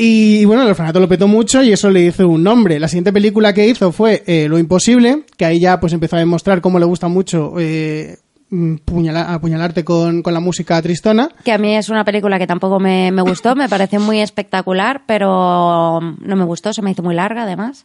Y 0.00 0.44
bueno, 0.44 0.62
el 0.62 0.68
orfanato 0.68 1.00
lo 1.00 1.08
petó 1.08 1.26
mucho 1.26 1.60
y 1.60 1.72
eso 1.72 1.90
le 1.90 2.02
hizo 2.06 2.28
un 2.28 2.44
nombre. 2.44 2.78
La 2.78 2.86
siguiente 2.86 3.12
película 3.12 3.52
que 3.52 3.66
hizo 3.66 3.90
fue 3.90 4.22
eh, 4.28 4.46
Lo 4.48 4.56
Imposible, 4.58 5.24
que 5.36 5.44
ahí 5.44 5.58
ya 5.58 5.80
pues 5.80 5.92
empezó 5.92 6.14
a 6.14 6.20
demostrar 6.20 6.60
cómo 6.60 6.78
le 6.78 6.84
gusta 6.86 7.08
mucho 7.08 7.54
eh, 7.58 8.16
mm, 8.50 8.74
puñala- 8.84 9.34
apuñalarte 9.34 9.82
con, 9.84 10.22
con 10.22 10.32
la 10.34 10.38
música 10.40 10.80
tristona. 10.80 11.28
Que 11.44 11.50
a 11.50 11.58
mí 11.58 11.74
es 11.76 11.88
una 11.88 12.04
película 12.04 12.38
que 12.38 12.46
tampoco 12.46 12.78
me, 12.78 13.10
me 13.10 13.22
gustó, 13.22 13.56
me 13.56 13.68
parece 13.68 13.98
muy 13.98 14.20
espectacular, 14.20 15.02
pero 15.04 16.00
no 16.00 16.36
me 16.36 16.44
gustó, 16.44 16.72
se 16.72 16.80
me 16.80 16.92
hizo 16.92 17.02
muy 17.02 17.16
larga 17.16 17.42
además. 17.42 17.84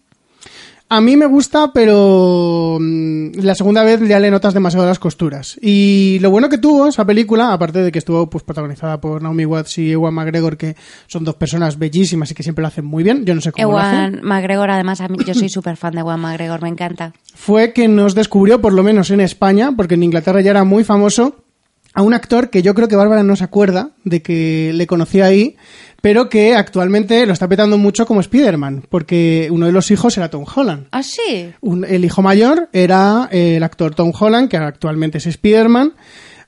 A 0.95 1.01
mí 1.01 1.17
me 1.17 1.25
gusta, 1.25 1.73
pero 1.73 2.77
mm, 2.79 3.39
la 3.41 3.55
segunda 3.55 3.83
vez 3.83 3.99
ya 4.07 4.19
le 4.19 4.29
notas 4.29 4.53
demasiado 4.53 4.85
las 4.85 4.99
costuras. 4.99 5.57
Y 5.59 6.19
lo 6.21 6.29
bueno 6.29 6.49
que 6.49 6.59
tuvo 6.59 6.85
esa 6.85 7.03
película, 7.03 7.51
aparte 7.51 7.79
de 7.79 7.91
que 7.91 7.97
estuvo 7.97 8.29
pues 8.29 8.43
protagonizada 8.43 9.01
por 9.01 9.23
Naomi 9.23 9.43
Watts 9.43 9.79
y 9.79 9.91
Ewan 9.91 10.13
McGregor, 10.13 10.55
que 10.55 10.75
son 11.07 11.23
dos 11.23 11.33
personas 11.33 11.79
bellísimas 11.79 12.29
y 12.29 12.35
que 12.35 12.43
siempre 12.43 12.61
lo 12.61 12.67
hacen 12.67 12.85
muy 12.85 13.01
bien, 13.03 13.25
yo 13.25 13.33
no 13.33 13.41
sé 13.41 13.51
cómo 13.51 13.71
lo 13.71 13.79
hacen. 13.79 14.13
Ewan 14.17 14.19
McGregor, 14.21 14.69
además, 14.69 15.01
a 15.01 15.07
mí, 15.07 15.17
yo 15.25 15.33
soy 15.33 15.49
súper 15.49 15.77
fan 15.77 15.95
de 15.95 16.01
Ewan 16.01 16.19
McGregor, 16.19 16.61
me 16.61 16.69
encanta. 16.69 17.11
fue 17.33 17.73
que 17.73 17.87
nos 17.87 18.13
descubrió, 18.13 18.61
por 18.61 18.73
lo 18.73 18.83
menos 18.83 19.09
en 19.09 19.19
España, 19.19 19.71
porque 19.75 19.95
en 19.95 20.03
Inglaterra 20.03 20.41
ya 20.41 20.51
era 20.51 20.63
muy 20.63 20.83
famoso, 20.83 21.37
a 21.95 22.03
un 22.03 22.13
actor 22.13 22.51
que 22.51 22.61
yo 22.61 22.75
creo 22.75 22.87
que 22.87 22.95
Bárbara 22.95 23.23
no 23.23 23.35
se 23.35 23.43
acuerda 23.43 23.91
de 24.03 24.21
que 24.21 24.71
le 24.73 24.85
conoció 24.85 25.25
ahí, 25.25 25.55
pero 26.03 26.27
que 26.27 26.53
actualmente 26.53 27.25
lo 27.25 27.31
está 27.31 27.47
petando 27.47 27.77
mucho 27.77 28.05
como 28.05 28.19
Spider-Man, 28.19 28.83
porque 28.89 29.47
uno 29.49 29.67
de 29.67 29.71
los 29.71 29.89
hijos 29.89 30.17
era 30.17 30.29
Tom 30.29 30.43
Holland. 30.53 30.87
¿Ah, 30.91 31.01
sí? 31.01 31.53
Un- 31.61 31.85
el 31.85 32.03
hijo 32.03 32.21
mayor 32.21 32.67
era 32.73 33.29
eh, 33.31 33.55
el 33.55 33.63
actor 33.63 33.95
Tom 33.95 34.11
Holland, 34.19 34.49
que 34.49 34.57
actualmente 34.57 35.19
es 35.19 35.27
Spider-Man. 35.27 35.93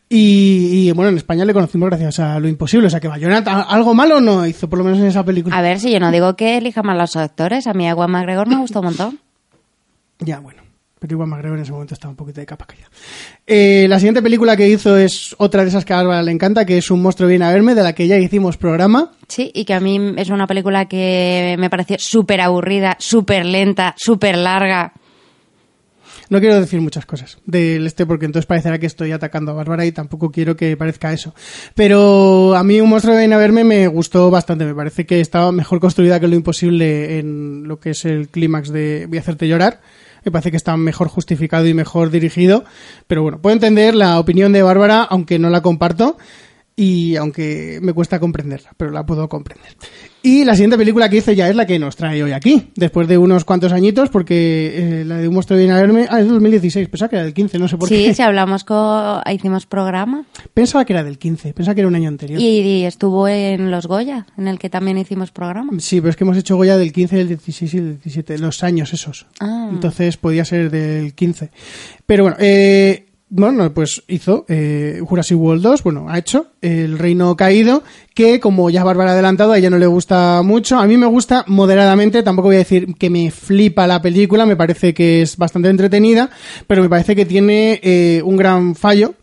Y, 0.09 0.89
y, 0.89 0.91
bueno, 0.91 1.09
en 1.09 1.15
España 1.15 1.45
le 1.45 1.53
conocimos 1.53 1.87
gracias 1.89 2.19
a 2.19 2.37
Lo 2.37 2.49
Imposible. 2.49 2.87
O 2.87 2.89
sea 2.89 2.99
que 2.99 3.07
Bayona 3.07 3.45
ta- 3.45 3.61
algo 3.61 3.93
malo 3.93 4.19
no 4.19 4.45
hizo, 4.45 4.69
por 4.69 4.77
lo 4.77 4.83
menos 4.83 4.99
en 4.99 5.05
esa 5.05 5.23
película. 5.23 5.57
A 5.57 5.61
ver, 5.61 5.79
si 5.79 5.89
yo 5.89 6.01
no 6.01 6.11
digo 6.11 6.35
que 6.35 6.57
elija 6.57 6.83
mal 6.83 6.97
a 6.99 7.03
los 7.03 7.15
actores, 7.15 7.65
a 7.65 7.73
mí 7.73 7.87
Ewan 7.87 8.11
McGregor 8.11 8.47
me 8.49 8.57
gustó 8.57 8.81
un 8.81 8.85
montón. 8.87 9.19
Ya, 10.19 10.39
bueno. 10.41 10.61
Pero 11.05 11.17
igual 11.17 11.29
McGregor 11.29 11.59
en 11.59 11.63
ese 11.63 11.71
momento 11.71 11.93
estaba 11.93 12.09
un 12.09 12.15
poquito 12.15 12.39
de 12.39 12.47
capa 12.47 12.65
caída. 12.65 12.87
Eh, 13.45 13.85
la 13.87 13.99
siguiente 13.99 14.23
película 14.23 14.57
que 14.57 14.67
hizo 14.67 14.97
es 14.97 15.35
otra 15.37 15.61
de 15.61 15.69
esas 15.69 15.85
que 15.85 15.93
a 15.93 15.97
Bárbara 15.97 16.23
le 16.23 16.31
encanta, 16.31 16.65
que 16.65 16.79
es 16.79 16.89
Un 16.89 17.03
monstruo 17.03 17.29
viene 17.29 17.45
a 17.45 17.51
verme, 17.51 17.75
de 17.75 17.83
la 17.83 17.93
que 17.93 18.07
ya 18.07 18.17
hicimos 18.17 18.57
programa. 18.57 19.11
Sí, 19.27 19.51
y 19.53 19.65
que 19.65 19.75
a 19.75 19.79
mí 19.79 20.15
es 20.17 20.29
una 20.29 20.47
película 20.47 20.85
que 20.85 21.55
me 21.59 21.69
pareció 21.69 21.97
súper 21.99 22.41
aburrida, 22.41 22.97
súper 22.99 23.45
lenta, 23.45 23.93
súper 23.99 24.35
larga. 24.35 24.93
No 26.29 26.39
quiero 26.39 26.59
decir 26.59 26.81
muchas 26.81 27.05
cosas 27.05 27.37
del 27.45 27.85
este 27.85 28.07
porque 28.07 28.25
entonces 28.25 28.47
parecerá 28.47 28.79
que 28.79 28.87
estoy 28.87 29.11
atacando 29.11 29.51
a 29.51 29.53
Bárbara 29.53 29.85
y 29.85 29.91
tampoco 29.91 30.31
quiero 30.31 30.55
que 30.55 30.75
parezca 30.75 31.13
eso. 31.13 31.35
Pero 31.75 32.55
a 32.55 32.63
mí 32.63 32.81
Un 32.81 32.89
monstruo 32.89 33.15
viene 33.15 33.35
a 33.35 33.37
verme 33.37 33.63
me 33.63 33.87
gustó 33.87 34.31
bastante. 34.31 34.65
Me 34.65 34.73
parece 34.73 35.05
que 35.05 35.21
estaba 35.21 35.51
mejor 35.51 35.79
construida 35.79 36.19
que 36.19 36.27
lo 36.27 36.35
imposible 36.35 37.19
en 37.19 37.67
lo 37.67 37.79
que 37.79 37.91
es 37.91 38.05
el 38.05 38.29
clímax 38.29 38.69
de 38.69 39.05
Voy 39.07 39.19
a 39.19 39.21
hacerte 39.21 39.47
llorar. 39.47 39.81
Me 40.25 40.31
parece 40.31 40.51
que 40.51 40.57
está 40.57 40.75
mejor 40.75 41.07
justificado 41.07 41.67
y 41.67 41.73
mejor 41.73 42.09
dirigido. 42.09 42.65
Pero 43.07 43.21
bueno, 43.21 43.39
puedo 43.39 43.53
entender 43.53 43.95
la 43.95 44.19
opinión 44.19 44.51
de 44.51 44.63
Bárbara, 44.63 45.03
aunque 45.03 45.39
no 45.39 45.49
la 45.49 45.61
comparto. 45.61 46.17
y 46.75 47.15
aunque 47.15 47.79
me 47.81 47.93
cuesta 47.93 48.19
comprenderla, 48.19 48.71
pero 48.75 48.91
la 48.91 49.05
puedo 49.05 49.29
comprender. 49.29 49.77
Y 50.25 50.43
la 50.43 50.53
siguiente 50.55 50.77
película 50.77 51.07
que 51.07 51.17
hice 51.17 51.35
ya 51.35 51.47
es 51.47 51.55
la 51.55 51.65
que 51.67 51.77
nos 51.77 51.95
trae 51.95 52.23
hoy 52.23 52.31
aquí, 52.31 52.71
después 52.75 53.07
de 53.07 53.17
unos 53.17 53.45
cuantos 53.45 53.71
añitos, 53.71 54.09
porque 54.09 55.01
eh, 55.01 55.05
la 55.05 55.17
de 55.17 55.27
Un 55.27 55.35
monstruo 55.35 55.57
viene 55.59 55.73
a 55.73 55.77
verme, 55.77 56.07
ah, 56.09 56.19
es 56.19 56.27
2016, 56.27 56.89
pensaba 56.89 57.09
que 57.09 57.15
era 57.17 57.25
del 57.25 57.33
15, 57.35 57.59
no 57.59 57.67
sé 57.67 57.77
por 57.77 57.87
Sí, 57.89 58.05
qué. 58.05 58.13
si 58.15 58.21
hablamos 58.23 58.63
con... 58.63 59.21
hicimos 59.31 59.65
programa 59.67 60.25
Pensaba 60.53 60.83
que 60.83 60.93
era 60.93 61.03
del 61.03 61.19
15, 61.19 61.53
pensaba 61.53 61.75
que 61.75 61.81
era 61.81 61.87
un 61.87 61.95
año 61.95 62.07
anterior. 62.09 62.41
y, 62.41 62.45
y 62.61 62.85
estuvo 62.85 63.27
en 63.27 63.69
Los 63.69 63.85
Goya, 63.85 64.25
en 64.37 64.47
el 64.47 64.57
que 64.57 64.69
también 64.69 64.97
hicimos 64.97 65.31
programa. 65.31 65.71
Sí, 65.77 66.01
pero 66.01 66.09
es 66.09 66.15
que 66.15 66.23
hemos 66.23 66.37
hecho 66.37 66.55
Goya 66.55 66.77
del 66.77 66.91
15, 66.91 67.15
del 67.17 67.27
16 67.27 67.73
y 67.75 67.77
del 67.81 67.93
17, 67.99 68.37
los 68.39 68.63
años 68.63 68.93
esos. 68.93 69.27
Ah. 69.39 69.69
Entonces 69.71 70.17
podía 70.17 70.43
ser 70.43 70.71
del 70.71 71.13
15. 71.13 71.51
Pero 72.07 72.23
bueno, 72.23 72.37
eh, 72.39 73.05
bueno, 73.37 73.73
pues 73.73 74.01
hizo 74.07 74.45
eh, 74.47 75.01
Jurassic 75.05 75.37
World 75.37 75.61
2, 75.61 75.83
bueno, 75.83 76.05
ha 76.07 76.17
hecho 76.17 76.47
El 76.61 76.97
Reino 76.97 77.35
Caído, 77.35 77.83
que 78.13 78.39
como 78.39 78.69
ya 78.69 78.85
Bárbara 78.85 79.09
ha 79.09 79.13
adelantado, 79.13 79.51
a 79.51 79.57
ella 79.57 79.69
no 79.69 79.77
le 79.77 79.87
gusta 79.87 80.41
mucho. 80.41 80.79
A 80.79 80.85
mí 80.85 80.95
me 80.95 81.05
gusta 81.05 81.43
moderadamente, 81.47 82.23
tampoco 82.23 82.47
voy 82.47 82.55
a 82.55 82.59
decir 82.59 82.95
que 82.95 83.09
me 83.09 83.31
flipa 83.31 83.87
la 83.87 84.01
película, 84.01 84.45
me 84.45 84.55
parece 84.55 84.93
que 84.93 85.21
es 85.21 85.35
bastante 85.35 85.67
entretenida, 85.67 86.29
pero 86.65 86.81
me 86.81 86.87
parece 86.87 87.13
que 87.13 87.25
tiene 87.25 87.81
eh, 87.83 88.21
un 88.23 88.37
gran 88.37 88.73
fallo. 88.73 89.15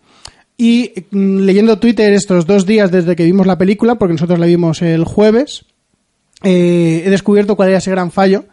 Y 0.59 0.92
mm, 1.11 1.38
leyendo 1.38 1.78
Twitter 1.78 2.12
estos 2.12 2.47
dos 2.47 2.66
días 2.66 2.90
desde 2.90 3.16
que 3.16 3.25
vimos 3.25 3.47
la 3.47 3.57
película, 3.57 3.95
porque 3.95 4.12
nosotros 4.12 4.38
la 4.38 4.45
vimos 4.45 4.83
el 4.83 5.04
jueves, 5.04 5.64
eh, 6.42 7.02
he 7.07 7.09
descubierto 7.09 7.57
cuál 7.57 7.71
era 7.71 7.78
ese 7.78 7.90
gran 7.90 8.11
fallo. 8.11 8.45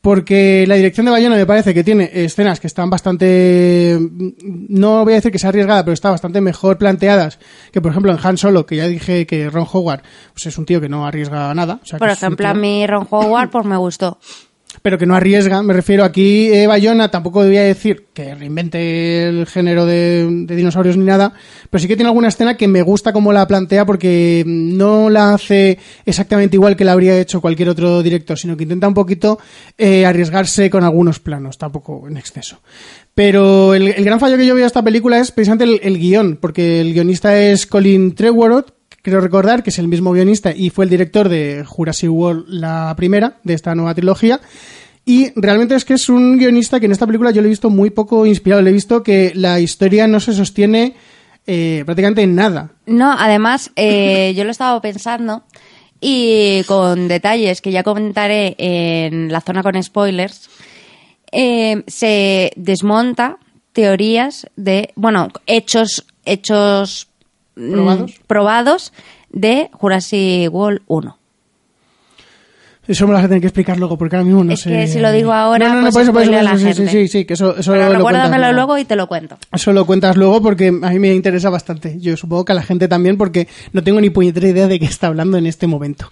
Porque 0.00 0.64
la 0.66 0.76
dirección 0.76 1.04
de 1.04 1.12
Bayona 1.12 1.36
me 1.36 1.44
parece 1.44 1.74
que 1.74 1.84
tiene 1.84 2.10
escenas 2.12 2.58
que 2.58 2.66
están 2.66 2.88
bastante. 2.88 3.98
No 4.40 5.04
voy 5.04 5.12
a 5.12 5.16
decir 5.16 5.30
que 5.30 5.38
sea 5.38 5.50
arriesgada, 5.50 5.84
pero 5.84 5.92
está 5.92 6.10
bastante 6.10 6.40
mejor 6.40 6.78
planteadas 6.78 7.38
que, 7.70 7.82
por 7.82 7.90
ejemplo, 7.90 8.10
en 8.10 8.18
Han 8.22 8.38
Solo, 8.38 8.64
que 8.64 8.76
ya 8.76 8.86
dije 8.86 9.26
que 9.26 9.50
Ron 9.50 9.66
Howard 9.70 10.02
pues 10.32 10.46
es 10.46 10.56
un 10.56 10.64
tío 10.64 10.80
que 10.80 10.88
no 10.88 11.06
arriesga 11.06 11.52
nada. 11.54 11.80
o 11.82 11.86
sea, 11.86 11.98
Por 11.98 12.08
ejemplo, 12.08 12.48
a 12.48 12.54
mí 12.54 12.86
Ron 12.86 13.06
Howard 13.10 13.50
pues 13.50 13.66
me 13.66 13.76
gustó. 13.76 14.18
Pero 14.82 14.98
que 14.98 15.06
no 15.06 15.14
arriesga. 15.14 15.62
Me 15.62 15.74
refiero 15.74 16.04
aquí, 16.04 16.48
eh, 16.52 16.66
Bayona 16.66 17.10
tampoco 17.10 17.42
debía 17.42 17.62
decir 17.62 18.06
que 18.14 18.34
reinvente 18.34 19.28
el 19.28 19.46
género 19.46 19.86
de, 19.86 20.26
de 20.46 20.56
dinosaurios 20.56 20.96
ni 20.96 21.04
nada, 21.04 21.32
pero 21.68 21.80
sí 21.80 21.88
que 21.88 21.96
tiene 21.96 22.08
alguna 22.08 22.28
escena 22.28 22.56
que 22.56 22.68
me 22.68 22.82
gusta 22.82 23.12
como 23.12 23.32
la 23.32 23.46
plantea 23.46 23.84
porque 23.84 24.44
no 24.46 25.10
la 25.10 25.34
hace 25.34 25.78
exactamente 26.06 26.56
igual 26.56 26.76
que 26.76 26.84
la 26.84 26.92
habría 26.92 27.18
hecho 27.18 27.40
cualquier 27.40 27.68
otro 27.68 28.02
director, 28.02 28.38
sino 28.38 28.56
que 28.56 28.64
intenta 28.64 28.88
un 28.88 28.94
poquito 28.94 29.38
eh, 29.76 30.06
arriesgarse 30.06 30.70
con 30.70 30.84
algunos 30.84 31.20
planos, 31.20 31.58
tampoco 31.58 32.06
en 32.08 32.16
exceso. 32.16 32.60
Pero 33.14 33.74
el, 33.74 33.92
gran 34.04 34.20
fallo 34.20 34.36
que 34.36 34.46
yo 34.46 34.54
veo 34.54 34.64
a 34.64 34.68
esta 34.68 34.82
película 34.82 35.18
es 35.18 35.30
precisamente 35.32 35.64
el, 35.64 35.80
el 35.82 35.98
guion, 35.98 36.38
porque 36.40 36.80
el 36.80 36.92
guionista 36.94 37.38
es 37.38 37.66
Colin 37.66 38.14
Trevorrow, 38.14 38.64
creo 39.02 39.20
recordar 39.20 39.62
que 39.62 39.70
es 39.70 39.78
el 39.78 39.88
mismo 39.88 40.12
guionista 40.12 40.52
y 40.54 40.70
fue 40.70 40.84
el 40.84 40.90
director 40.90 41.28
de 41.28 41.64
Jurassic 41.66 42.10
World, 42.10 42.44
la 42.48 42.94
primera 42.96 43.38
de 43.44 43.54
esta 43.54 43.74
nueva 43.74 43.94
trilogía. 43.94 44.40
Y 45.04 45.32
realmente 45.34 45.74
es 45.74 45.84
que 45.84 45.94
es 45.94 46.08
un 46.08 46.38
guionista 46.38 46.78
que 46.78 46.86
en 46.86 46.92
esta 46.92 47.06
película 47.06 47.30
yo 47.30 47.40
le 47.40 47.48
he 47.48 47.50
visto 47.50 47.70
muy 47.70 47.90
poco 47.90 48.26
inspirado. 48.26 48.62
Le 48.62 48.70
he 48.70 48.74
visto 48.74 49.02
que 49.02 49.32
la 49.34 49.58
historia 49.58 50.06
no 50.06 50.20
se 50.20 50.32
sostiene 50.32 50.94
eh, 51.46 51.82
prácticamente 51.84 52.22
en 52.22 52.34
nada. 52.34 52.70
No, 52.86 53.12
además, 53.18 53.72
eh, 53.76 54.34
yo 54.36 54.44
lo 54.44 54.50
estaba 54.50 54.80
pensando 54.80 55.44
y 56.00 56.62
con 56.64 57.08
detalles 57.08 57.60
que 57.60 57.72
ya 57.72 57.82
comentaré 57.82 58.54
en 58.58 59.32
la 59.32 59.40
zona 59.40 59.62
con 59.62 59.82
spoilers, 59.82 60.48
eh, 61.32 61.82
se 61.86 62.52
desmonta 62.56 63.38
teorías 63.72 64.46
de, 64.56 64.92
bueno, 64.96 65.28
hechos, 65.46 66.06
hechos 66.24 67.09
¿Probados? 67.70 68.12
probados 68.26 68.92
de 69.30 69.68
Jurassic 69.72 70.52
World 70.52 70.80
1. 70.86 71.16
Eso 72.88 73.06
me 73.06 73.12
lo 73.12 73.18
vas 73.18 73.26
a 73.26 73.28
tener 73.28 73.40
que 73.40 73.46
explicar 73.46 73.78
luego, 73.78 73.96
porque 73.96 74.16
ahora 74.16 74.24
mismo 74.24 74.42
no 74.42 74.52
Es 74.52 74.60
sé. 74.62 74.70
que 74.70 74.86
si 74.88 74.98
lo 74.98 75.12
digo 75.12 75.32
ahora, 75.32 75.68
No, 75.68 75.74
no, 75.74 75.80
no, 75.82 75.90
pues 75.92 75.94
por 75.94 76.02
eso, 76.02 76.12
por 76.12 76.22
eso, 76.22 76.30
spoileo 76.32 76.48
a 76.48 76.50
por 76.52 76.58
eso, 76.60 76.66
la 76.66 76.72
sí, 76.74 76.80
sí, 76.82 76.86
gente. 76.88 77.06
sí, 77.06 77.18
sí, 77.18 77.24
que 77.24 77.34
eso, 77.34 77.56
eso 77.56 77.70
Pero 77.70 77.84
lo 77.84 77.88
cuentas 77.90 77.98
recuérdamelo 78.24 78.52
luego 78.52 78.78
y 78.78 78.84
te 78.84 78.96
lo 78.96 79.06
cuento. 79.06 79.38
Eso 79.52 79.72
lo 79.72 79.86
cuentas 79.86 80.16
luego 80.16 80.42
porque 80.42 80.68
a 80.68 80.90
mí 80.90 80.98
me 80.98 81.14
interesa 81.14 81.50
bastante. 81.50 82.00
Yo 82.00 82.16
supongo 82.16 82.44
que 82.46 82.52
a 82.52 82.54
la 82.56 82.62
gente 82.62 82.88
también 82.88 83.16
porque 83.16 83.46
no 83.72 83.84
tengo 83.84 84.00
ni 84.00 84.10
puñetera 84.10 84.48
idea 84.48 84.66
de 84.66 84.80
qué 84.80 84.86
está 84.86 85.06
hablando 85.06 85.38
en 85.38 85.46
este 85.46 85.68
momento. 85.68 86.10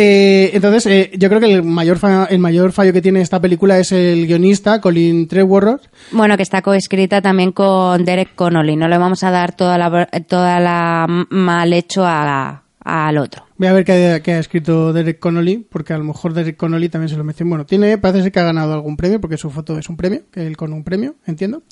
Eh, 0.00 0.50
entonces, 0.54 0.86
eh, 0.86 1.10
yo 1.18 1.28
creo 1.28 1.40
que 1.40 1.52
el 1.52 1.64
mayor, 1.64 1.98
fa- 1.98 2.26
el 2.26 2.38
mayor 2.38 2.70
fallo 2.70 2.92
que 2.92 3.02
tiene 3.02 3.20
esta 3.20 3.40
película 3.40 3.80
es 3.80 3.90
el 3.90 4.28
guionista, 4.28 4.80
Colin 4.80 5.26
Trevorrow. 5.26 5.80
Bueno, 6.12 6.36
que 6.36 6.44
está 6.44 6.62
coescrita 6.62 7.20
también 7.20 7.50
con 7.50 8.04
Derek 8.04 8.36
Connolly. 8.36 8.76
No 8.76 8.86
le 8.86 8.96
vamos 8.96 9.24
a 9.24 9.32
dar 9.32 9.56
toda 9.56 9.76
la, 9.76 10.06
toda 10.28 10.60
la 10.60 11.06
mal 11.30 11.72
hecho 11.72 12.04
a- 12.06 12.62
al 12.84 13.18
otro. 13.18 13.44
Voy 13.56 13.66
a 13.66 13.72
ver 13.72 13.84
qué 13.84 14.12
ha, 14.12 14.20
qué 14.22 14.34
ha 14.34 14.38
escrito 14.38 14.92
Derek 14.92 15.18
Connolly, 15.18 15.66
porque 15.68 15.92
a 15.94 15.98
lo 15.98 16.04
mejor 16.04 16.32
Derek 16.32 16.56
Connolly 16.56 16.88
también 16.88 17.08
se 17.08 17.16
lo 17.16 17.24
menciona. 17.24 17.48
Bueno, 17.48 17.66
tiene, 17.66 17.98
parece 17.98 18.22
ser 18.22 18.30
que 18.32 18.38
ha 18.38 18.44
ganado 18.44 18.72
algún 18.74 18.96
premio, 18.96 19.20
porque 19.20 19.36
su 19.36 19.50
foto 19.50 19.76
es 19.78 19.88
un 19.88 19.96
premio, 19.96 20.22
que 20.30 20.46
él 20.46 20.56
con 20.56 20.72
un 20.72 20.84
premio, 20.84 21.16
entiendo. 21.26 21.64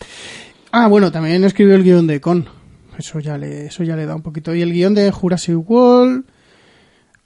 Ah, 0.73 0.89
bueno, 0.89 1.13
también 1.13 1.45
escribió 1.45 1.77
el 1.77 1.85
guion 1.85 2.09
de 2.09 2.21
Con. 2.21 2.49
Eso 2.99 3.21
ya 3.21 3.39
le, 3.39 3.67
eso 3.67 3.85
ya 3.85 3.95
le 3.95 4.05
da 4.05 4.17
un 4.17 4.23
poquito. 4.23 4.53
Y 4.53 4.63
el 4.63 4.73
guion 4.73 4.95
de 4.95 5.13
Jurassic 5.13 5.57
World. 5.71 6.25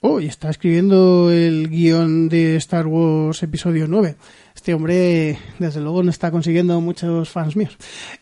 Oh, 0.03 0.19
y 0.19 0.25
está 0.25 0.49
escribiendo 0.49 1.29
el 1.31 1.69
guion 1.69 2.27
de 2.27 2.55
Star 2.55 2.87
Wars 2.87 3.43
Episodio 3.43 3.85
9. 3.87 4.15
Este 4.55 4.73
hombre, 4.73 5.37
desde 5.59 5.79
luego, 5.79 6.01
no 6.01 6.09
está 6.09 6.31
consiguiendo 6.31 6.81
muchos 6.81 7.29
fans 7.29 7.55
míos. 7.55 7.77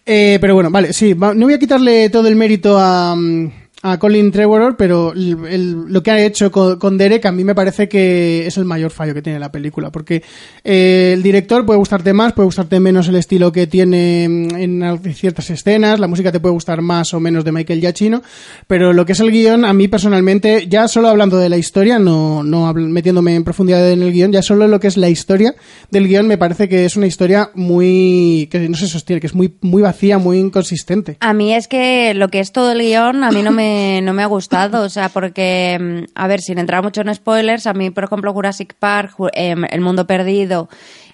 Eh, 0.05 0.39
pero 0.41 0.55
bueno, 0.55 0.69
vale, 0.71 0.91
sí, 0.91 1.15
no 1.15 1.33
voy 1.33 1.53
a 1.53 1.59
quitarle 1.59 2.09
todo 2.09 2.27
el 2.27 2.35
mérito 2.35 2.77
a, 2.77 3.15
mm, 3.15 3.51
a 3.81 3.97
Colin 3.97 4.29
Trevorrow, 4.31 4.75
pero 4.77 5.13
el- 5.13 5.37
el- 5.49 5.71
lo 5.87 6.03
que 6.03 6.11
ha 6.11 6.21
hecho 6.25 6.51
con, 6.51 6.77
con 6.77 6.97
Derek 6.97 7.25
a 7.25 7.31
mí 7.31 7.43
me 7.45 7.55
parece 7.55 7.87
que 7.87 8.45
es 8.45 8.57
el 8.57 8.65
mayor 8.65 8.91
fallo 8.91 9.13
que 9.13 9.21
tiene 9.21 9.39
la 9.39 9.51
película, 9.53 9.89
porque 9.89 10.21
eh, 10.65 11.11
el 11.13 11.23
director 11.23 11.65
puede 11.65 11.77
gustarte 11.79 12.11
más, 12.11 12.33
puede 12.33 12.47
gustarte 12.47 12.79
menos 12.81 13.07
el 13.07 13.15
estilo 13.15 13.51
que 13.53 13.67
tiene 13.67 14.27
mm, 14.27 14.55
en 14.55 14.99
ciertas 15.13 15.49
escenas, 15.49 15.99
la 15.99 16.07
música 16.07 16.29
te 16.31 16.41
puede 16.41 16.53
gustar 16.53 16.81
más 16.81 17.13
o 17.13 17.19
menos 17.21 17.45
de 17.45 17.53
Michael 17.53 17.79
Giacchino, 17.79 18.21
pero 18.67 18.91
lo 18.91 19.05
que 19.05 19.13
es 19.13 19.19
el 19.21 19.31
guion, 19.31 19.63
a 19.63 19.71
mí 19.73 19.87
personalmente, 19.87 20.67
ya 20.67 20.87
solo 20.89 21.07
hablando 21.07 21.37
de 21.37 21.47
la 21.47 21.57
historia, 21.57 21.99
no, 21.99 22.43
no 22.43 22.73
metiéndome 22.73 23.33
en 23.35 23.45
profundidad 23.45 23.89
en 23.89 24.01
el 24.01 24.11
guion, 24.11 24.33
ya 24.33 24.41
solo 24.41 24.67
lo 24.67 24.81
que 24.81 24.87
es 24.87 24.97
la 24.97 25.07
historia 25.09 25.55
del 25.89 26.07
guion 26.07 26.27
me 26.27 26.37
parece 26.37 26.67
que 26.67 26.83
es 26.83 26.97
una 26.97 27.07
historia 27.07 27.49
muy, 27.55 28.49
que 28.51 28.67
no 28.67 28.75
se 28.75 28.87
sostiene, 28.87 29.21
que 29.21 29.27
es 29.27 29.35
muy, 29.35 29.53
muy 29.61 29.81
vacía, 29.81 30.17
muy 30.17 30.37
inconsistente. 30.37 31.15
A 31.21 31.33
mí 31.33 31.53
es 31.53 31.69
que 31.69 32.13
lo 32.13 32.27
que 32.27 32.41
es 32.41 32.51
todo 32.51 32.73
el 32.73 32.79
guion 32.81 33.23
a 33.23 33.31
mí 33.31 33.41
no 33.41 33.51
me, 33.51 33.68
no 34.03 34.13
me 34.13 34.23
ha 34.23 34.27
gustado, 34.27 34.83
o 34.83 34.89
sea, 34.89 35.09
porque, 35.09 35.77
mm, 35.79 36.11
a 36.15 36.27
ver, 36.27 36.41
sin 36.41 36.59
entrar 36.59 36.83
mucho 36.83 37.01
en 37.01 37.13
spoilers, 37.13 37.67
a 37.67 37.73
mí, 37.73 37.89
por 37.89 38.03
ejemplo, 38.03 38.33
Jurassic 38.33 38.73
Park, 38.77 39.15
em, 39.33 39.65
El 39.69 39.81
Mundo 39.81 40.05
Perdido, 40.05 40.69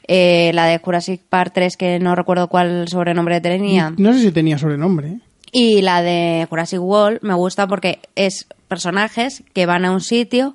eh, 0.07 0.51
la 0.53 0.65
de 0.65 0.79
Jurassic 0.79 1.21
Park 1.29 1.51
3, 1.53 1.77
que 1.77 1.99
no 1.99 2.15
recuerdo 2.15 2.47
cuál 2.47 2.87
sobrenombre 2.87 3.41
tenía, 3.41 3.93
No 3.97 4.13
sé 4.13 4.19
si 4.19 4.31
tenía 4.31 4.57
sobrenombre, 4.57 5.07
¿eh? 5.09 5.19
y 5.51 5.81
la 5.81 6.01
de 6.01 6.45
Jurassic 6.49 6.81
World 6.81 7.19
me 7.21 7.33
gusta 7.33 7.65
porque 7.65 7.99
es 8.15 8.45
personajes 8.67 9.41
que 9.53 9.65
van 9.65 9.85
a 9.85 9.91
un 9.91 10.01
sitio, 10.01 10.53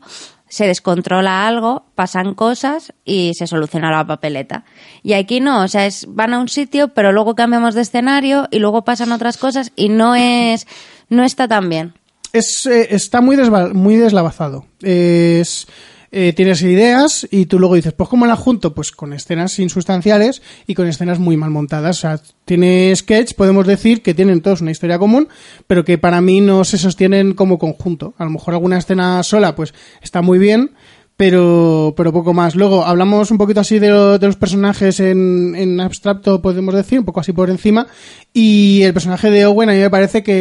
se 0.51 0.67
descontrola 0.67 1.47
algo, 1.47 1.87
pasan 1.95 2.35
cosas 2.35 2.93
y 3.05 3.33
se 3.35 3.47
soluciona 3.47 3.91
la 3.91 4.07
papeleta. 4.07 4.65
Y 5.03 5.15
aquí 5.15 5.41
no, 5.41 5.63
o 5.63 5.69
sea, 5.69 5.87
es 5.87 6.07
van 6.09 6.35
a 6.35 6.41
un 6.41 6.49
sitio, 6.49 6.89
pero 6.89 7.13
luego 7.13 7.37
cambiamos 7.37 7.75
de 7.75 7.83
escenario 7.83 8.49
y 8.51 8.59
luego 8.59 8.85
pasan 8.85 9.13
otras 9.13 9.39
cosas 9.39 9.73
y 9.77 9.89
no 9.89 10.15
es 10.15 10.67
no 11.09 11.25
está 11.25 11.49
tan 11.49 11.69
bien. 11.69 11.95
es, 12.33 12.67
eh, 12.67 12.89
está 12.91 13.21
muy, 13.21 13.37
muy 13.73 13.97
deslavazado. 13.97 14.67
Es, 14.83 15.69
eh, 16.13 16.33
tienes 16.35 16.61
ideas 16.63 17.27
y 17.31 17.47
tú 17.47 17.59
luego 17.61 17.77
dices, 17.77 17.93
pues 17.93 18.09
¿cómo 18.09 18.27
la 18.27 18.35
junto? 18.37 18.75
Pues 18.75 18.91
con 18.91 19.13
escenas 19.13 19.59
insustanciales 19.59 20.43
y 20.67 20.75
con 20.75 20.87
escenas 20.89 21.19
muy 21.19 21.37
mal 21.37 21.51
montadas. 21.51 21.99
O 21.99 22.01
sea, 22.01 22.21
tiene 22.45 22.93
sketch, 22.97 23.35
podemos 23.35 23.67
decir 23.67 24.03
que 24.03 24.15
tienen 24.15 24.41
todos 24.41 24.61
una 24.61 24.73
historia 24.73 24.99
común, 24.99 25.29
pero 25.67 25.85
que 25.85 25.99
para 25.99 26.21
mí 26.21 26.41
no 26.41 26.65
se 26.65 26.79
sostienen 26.79 27.35
como 27.35 27.59
conjunto. 27.59 28.15
A 28.19 28.25
lo 28.25 28.31
mejor 28.31 28.55
alguna 28.55 28.79
escena 28.79 29.23
sola, 29.23 29.55
pues 29.55 29.73
está 30.03 30.21
muy 30.23 30.39
bien, 30.39 30.73
pero, 31.17 31.93
pero 31.97 32.13
poco 32.13 32.33
más. 32.33 32.57
Luego 32.57 32.85
hablamos 32.85 33.31
un 33.31 33.37
poquito 33.39 33.61
así 33.61 33.79
de, 33.79 33.91
lo- 33.91 34.19
de 34.19 34.27
los 34.27 34.37
personajes 34.37 34.99
en, 35.01 35.79
abstracto, 35.81 36.41
podemos 36.41 36.75
decir, 36.75 36.99
un 36.99 37.05
poco 37.05 37.21
así 37.21 37.33
por 37.33 37.51
encima. 37.51 37.87
Y 38.33 38.83
el 38.83 38.95
personaje 38.95 39.31
de 39.31 39.45
Owen 39.47 39.69
a 39.69 39.75
mí 39.75 39.79
me 39.79 39.91
parece 39.91 40.23
que 40.23 40.33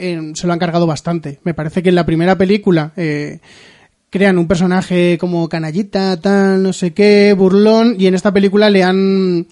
eh, 0.00 0.32
se 0.34 0.46
lo 0.46 0.52
han 0.52 0.58
cargado 0.58 0.86
bastante. 0.86 1.40
Me 1.42 1.54
parece 1.54 1.82
que 1.82 1.88
en 1.88 1.96
la 1.96 2.06
primera 2.06 2.38
película 2.38 2.92
eh, 2.96 3.40
crean 4.10 4.38
un 4.38 4.46
personaje 4.48 5.18
como 5.18 5.48
canallita, 5.48 6.20
tal, 6.20 6.62
no 6.62 6.72
sé 6.72 6.92
qué, 6.94 7.34
burlón, 7.34 7.96
y 7.98 8.06
en 8.06 8.14
esta 8.14 8.32
película 8.32 8.70
le 8.70 8.82
han 8.82 9.46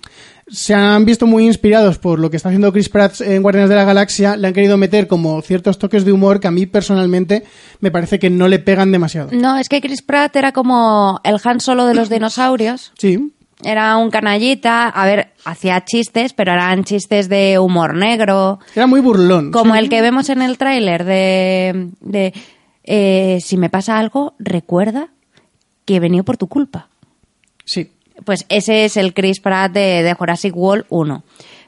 se 0.46 0.74
han 0.74 1.06
visto 1.06 1.26
muy 1.26 1.46
inspirados 1.46 1.98
por 1.98 2.18
lo 2.18 2.30
que 2.30 2.36
está 2.36 2.50
haciendo 2.50 2.70
Chris 2.72 2.90
Pratt 2.90 3.20
en 3.22 3.42
Guardianes 3.42 3.70
de 3.70 3.76
la 3.76 3.84
Galaxia, 3.84 4.36
le 4.36 4.46
han 4.48 4.52
querido 4.52 4.76
meter 4.76 5.06
como 5.06 5.40
ciertos 5.40 5.78
toques 5.78 6.04
de 6.04 6.12
humor 6.12 6.38
que 6.38 6.48
a 6.48 6.50
mí 6.50 6.66
personalmente 6.66 7.44
me 7.80 7.90
parece 7.90 8.18
que 8.18 8.28
no 8.28 8.46
le 8.48 8.58
pegan 8.58 8.92
demasiado. 8.92 9.30
No, 9.32 9.56
es 9.56 9.68
que 9.70 9.80
Chris 9.80 10.02
Pratt 10.02 10.36
era 10.36 10.52
como 10.52 11.18
el 11.24 11.40
Han 11.42 11.60
Solo 11.60 11.86
de 11.86 11.94
los 11.94 12.10
dinosaurios. 12.10 12.92
Sí, 12.98 13.32
era 13.62 13.96
un 13.96 14.10
canallita, 14.10 14.88
a 14.88 15.06
ver, 15.06 15.32
hacía 15.44 15.82
chistes, 15.84 16.34
pero 16.34 16.52
eran 16.52 16.84
chistes 16.84 17.28
de 17.30 17.58
humor 17.58 17.94
negro, 17.94 18.58
Era 18.74 18.86
muy 18.86 19.00
burlón. 19.00 19.50
como 19.52 19.72
sí. 19.72 19.78
el 19.80 19.88
que 19.88 20.02
vemos 20.02 20.28
en 20.28 20.42
el 20.42 20.58
tráiler 20.58 21.04
de, 21.04 21.88
de 22.00 22.34
eh, 22.84 23.38
si 23.40 23.56
me 23.56 23.70
pasa 23.70 23.98
algo, 23.98 24.34
recuerda 24.38 25.08
que 25.84 25.96
he 25.96 26.00
venido 26.00 26.24
por 26.24 26.36
tu 26.36 26.48
culpa. 26.48 26.88
Sí. 27.64 27.90
Pues 28.24 28.46
ese 28.48 28.84
es 28.84 28.96
el 28.96 29.12
Chris 29.12 29.40
Pratt 29.40 29.72
de, 29.72 30.02
de 30.02 30.14
Jurassic 30.14 30.56
World 30.56 30.86
1. 30.88 31.24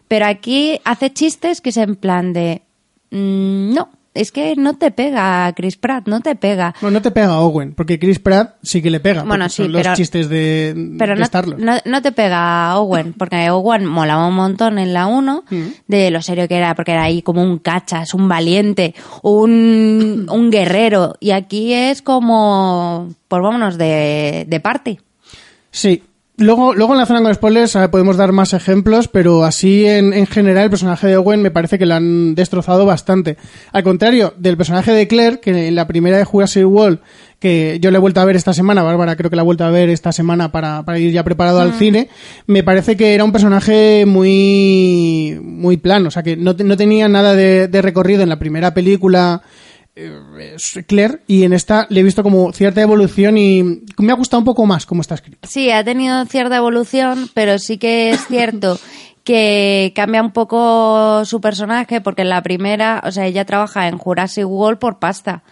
Pero 0.09 0.27
aquí 0.27 0.81
hace 0.85 1.13
chistes 1.13 1.61
que 1.61 1.71
es 1.71 1.77
en 1.77 1.97
plan 1.97 2.33
de... 2.33 2.63
mm, 3.11 3.75
no, 3.75 3.91
es 4.17 4.33
que 4.33 4.57
no 4.57 4.75
te 4.75 4.91
pega 4.91 5.53
Chris 5.55 5.77
Pratt, 5.77 6.07
no 6.09 6.21
te 6.21 6.35
pega. 6.35 6.75
No, 6.83 6.91
no 6.91 7.01
te 7.03 7.11
pega 7.11 7.39
Owen, 7.41 7.75
porque 7.75 7.99
Chris 7.99 8.19
Pratt 8.19 8.57
sí 8.63 8.83
que 8.83 8.91
le 8.91 9.01
pega. 9.01 9.23
Bueno, 9.23 9.49
sí, 9.49 9.63
son 9.63 9.73
los 9.73 9.83
pero- 9.83 9.95
chistes 9.95 10.29
de, 10.29 10.75
Pero 10.99 11.15
de 11.15 11.21
no, 11.21 11.57
no, 11.59 11.79
no 11.85 12.03
te 12.03 12.13
pega 12.13 12.79
Owen, 12.79 13.13
porque 13.13 13.51
Owen 13.51 13.87
molaba 13.87 14.27
un 14.27 14.35
montón 14.35 14.79
en 14.79 14.93
la 14.93 15.07
1 15.07 15.45
Mm. 15.51 15.63
de 15.87 16.11
lo 16.11 16.23
serio 16.23 16.49
que 16.49 16.57
era, 16.57 16.75
porque 16.75 16.93
era 16.93 17.05
ahí 17.05 17.23
como 17.23 17.43
un 17.43 17.59
cachas, 17.59 18.15
un 18.15 18.29
valiente, 18.29 18.95
un, 19.23 20.27
un 20.31 20.51
guerrero. 20.51 21.15
Y 21.21 21.31
aquí 21.33 21.73
es 21.73 22.03
como, 22.03 23.09
pues 23.29 23.43
vámonos 23.43 23.77
de, 23.79 24.45
de 24.49 24.61
party. 24.61 24.99
Sí. 25.71 26.03
Luego, 26.39 26.75
luego 26.75 26.93
en 26.93 26.99
la 26.99 27.07
zona 27.07 27.23
con 27.23 27.35
spoilers 27.35 27.77
eh, 27.77 27.89
podemos 27.89 28.19
dar 28.19 28.31
más 28.31 28.53
ejemplos, 28.53 29.09
pero 29.09 29.45
así 29.45 29.87
en, 29.87 30.13
en 30.13 30.27
general 30.27 30.65
el 30.65 30.71
personaje 30.71 31.07
de 31.07 31.17
Owen 31.17 31.41
me 31.41 31.51
parece 31.51 31.79
que 31.79 31.87
lo 31.87 31.95
han 31.95 32.35
destrozado 32.35 32.85
bastante. 32.85 33.39
Al 33.73 33.83
contrario 33.83 34.35
del 34.37 34.59
personaje 34.59 34.93
de 34.93 35.09
Claire, 35.09 35.41
que 35.41 35.69
en 35.69 35.75
la 35.75 35.87
primera 35.87 36.19
de 36.19 36.25
Jurassic 36.25 36.67
World, 36.67 36.99
que 37.39 37.79
yo 37.81 37.91
le 37.91 37.97
he 37.97 38.01
vuelto 38.01 38.21
a 38.21 38.27
ver 38.27 38.37
esta 38.37 38.53
semana, 38.53 38.83
Bárbara 38.83 39.17
creo 39.17 39.31
que 39.31 39.37
la 39.37 39.43
ha 39.43 39.47
vuelto 39.47 39.65
a 39.65 39.71
ver 39.71 39.89
esta 39.89 40.13
semana 40.13 40.53
para, 40.53 40.85
para 40.85 40.99
ir 40.99 41.11
ya 41.11 41.25
preparado 41.25 41.59
al 41.59 41.73
cine, 41.73 42.11
me 42.47 42.63
parece 42.63 42.99
que 42.99 43.15
era 43.15 43.25
un 43.25 43.33
personaje 43.33 44.05
muy, 44.05 45.39
muy 45.43 45.79
plano, 45.79 46.09
o 46.09 46.11
sea 46.11 46.23
que 46.23 46.37
no, 46.37 46.55
no 46.59 46.77
tenía 46.77 47.09
nada 47.09 47.35
de, 47.35 47.67
de 47.67 47.81
recorrido 47.81 48.23
en 48.23 48.29
la 48.29 48.39
primera 48.39 48.75
película 48.75 49.43
es 49.97 50.79
Claire 50.87 51.23
y 51.27 51.45
en 51.45 51.55
esta 51.55 51.87
le 51.89 52.01
he 52.01 52.03
visto 52.03 52.23
como 52.23 52.53
cierta 52.53 52.83
evolución 52.83 53.39
y 53.39 53.63
me 53.99 54.13
ha 54.13 54.15
gustado 54.15 54.41
un 54.41 54.45
poco 54.45 54.67
más 54.67 54.85
cómo 54.85 55.01
está 55.01 55.15
escrito. 55.15 55.49
Sí, 55.49 55.71
ha 55.71 55.83
tenido 55.85 56.25
cierta 56.27 56.57
evolución, 56.57 57.31
pero 57.33 57.59
sí 57.59 57.79
que 57.79 58.11
es 58.11 58.27
cierto 58.27 58.79
que 59.25 59.93
cambia 59.97 60.23
un 60.23 60.33
poco 60.33 61.25
su 61.25 61.41
personaje, 61.41 62.01
porque 62.01 62.23
en 62.23 62.29
la 62.29 62.43
primera, 62.43 63.03
o 63.05 63.11
sea, 63.11 63.27
ella 63.27 63.45
trabaja 63.45 63.89
en 63.89 63.99
Jurassic 63.99 64.47
World 64.47 64.79
por 64.79 64.99
pasta. 64.99 65.43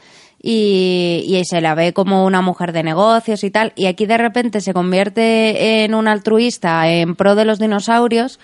Y, 0.46 1.24
y 1.26 1.42
se 1.46 1.62
la 1.62 1.74
ve 1.74 1.94
como 1.94 2.26
una 2.26 2.42
mujer 2.42 2.72
de 2.72 2.82
negocios 2.82 3.44
y 3.44 3.50
tal, 3.50 3.72
y 3.76 3.86
aquí 3.86 4.04
de 4.04 4.18
repente 4.18 4.60
se 4.60 4.74
convierte 4.74 5.84
en 5.84 5.94
un 5.94 6.06
altruista 6.06 6.86
en 6.90 7.16
pro 7.16 7.34
de 7.34 7.46
los 7.46 7.58
dinosaurios 7.58 8.38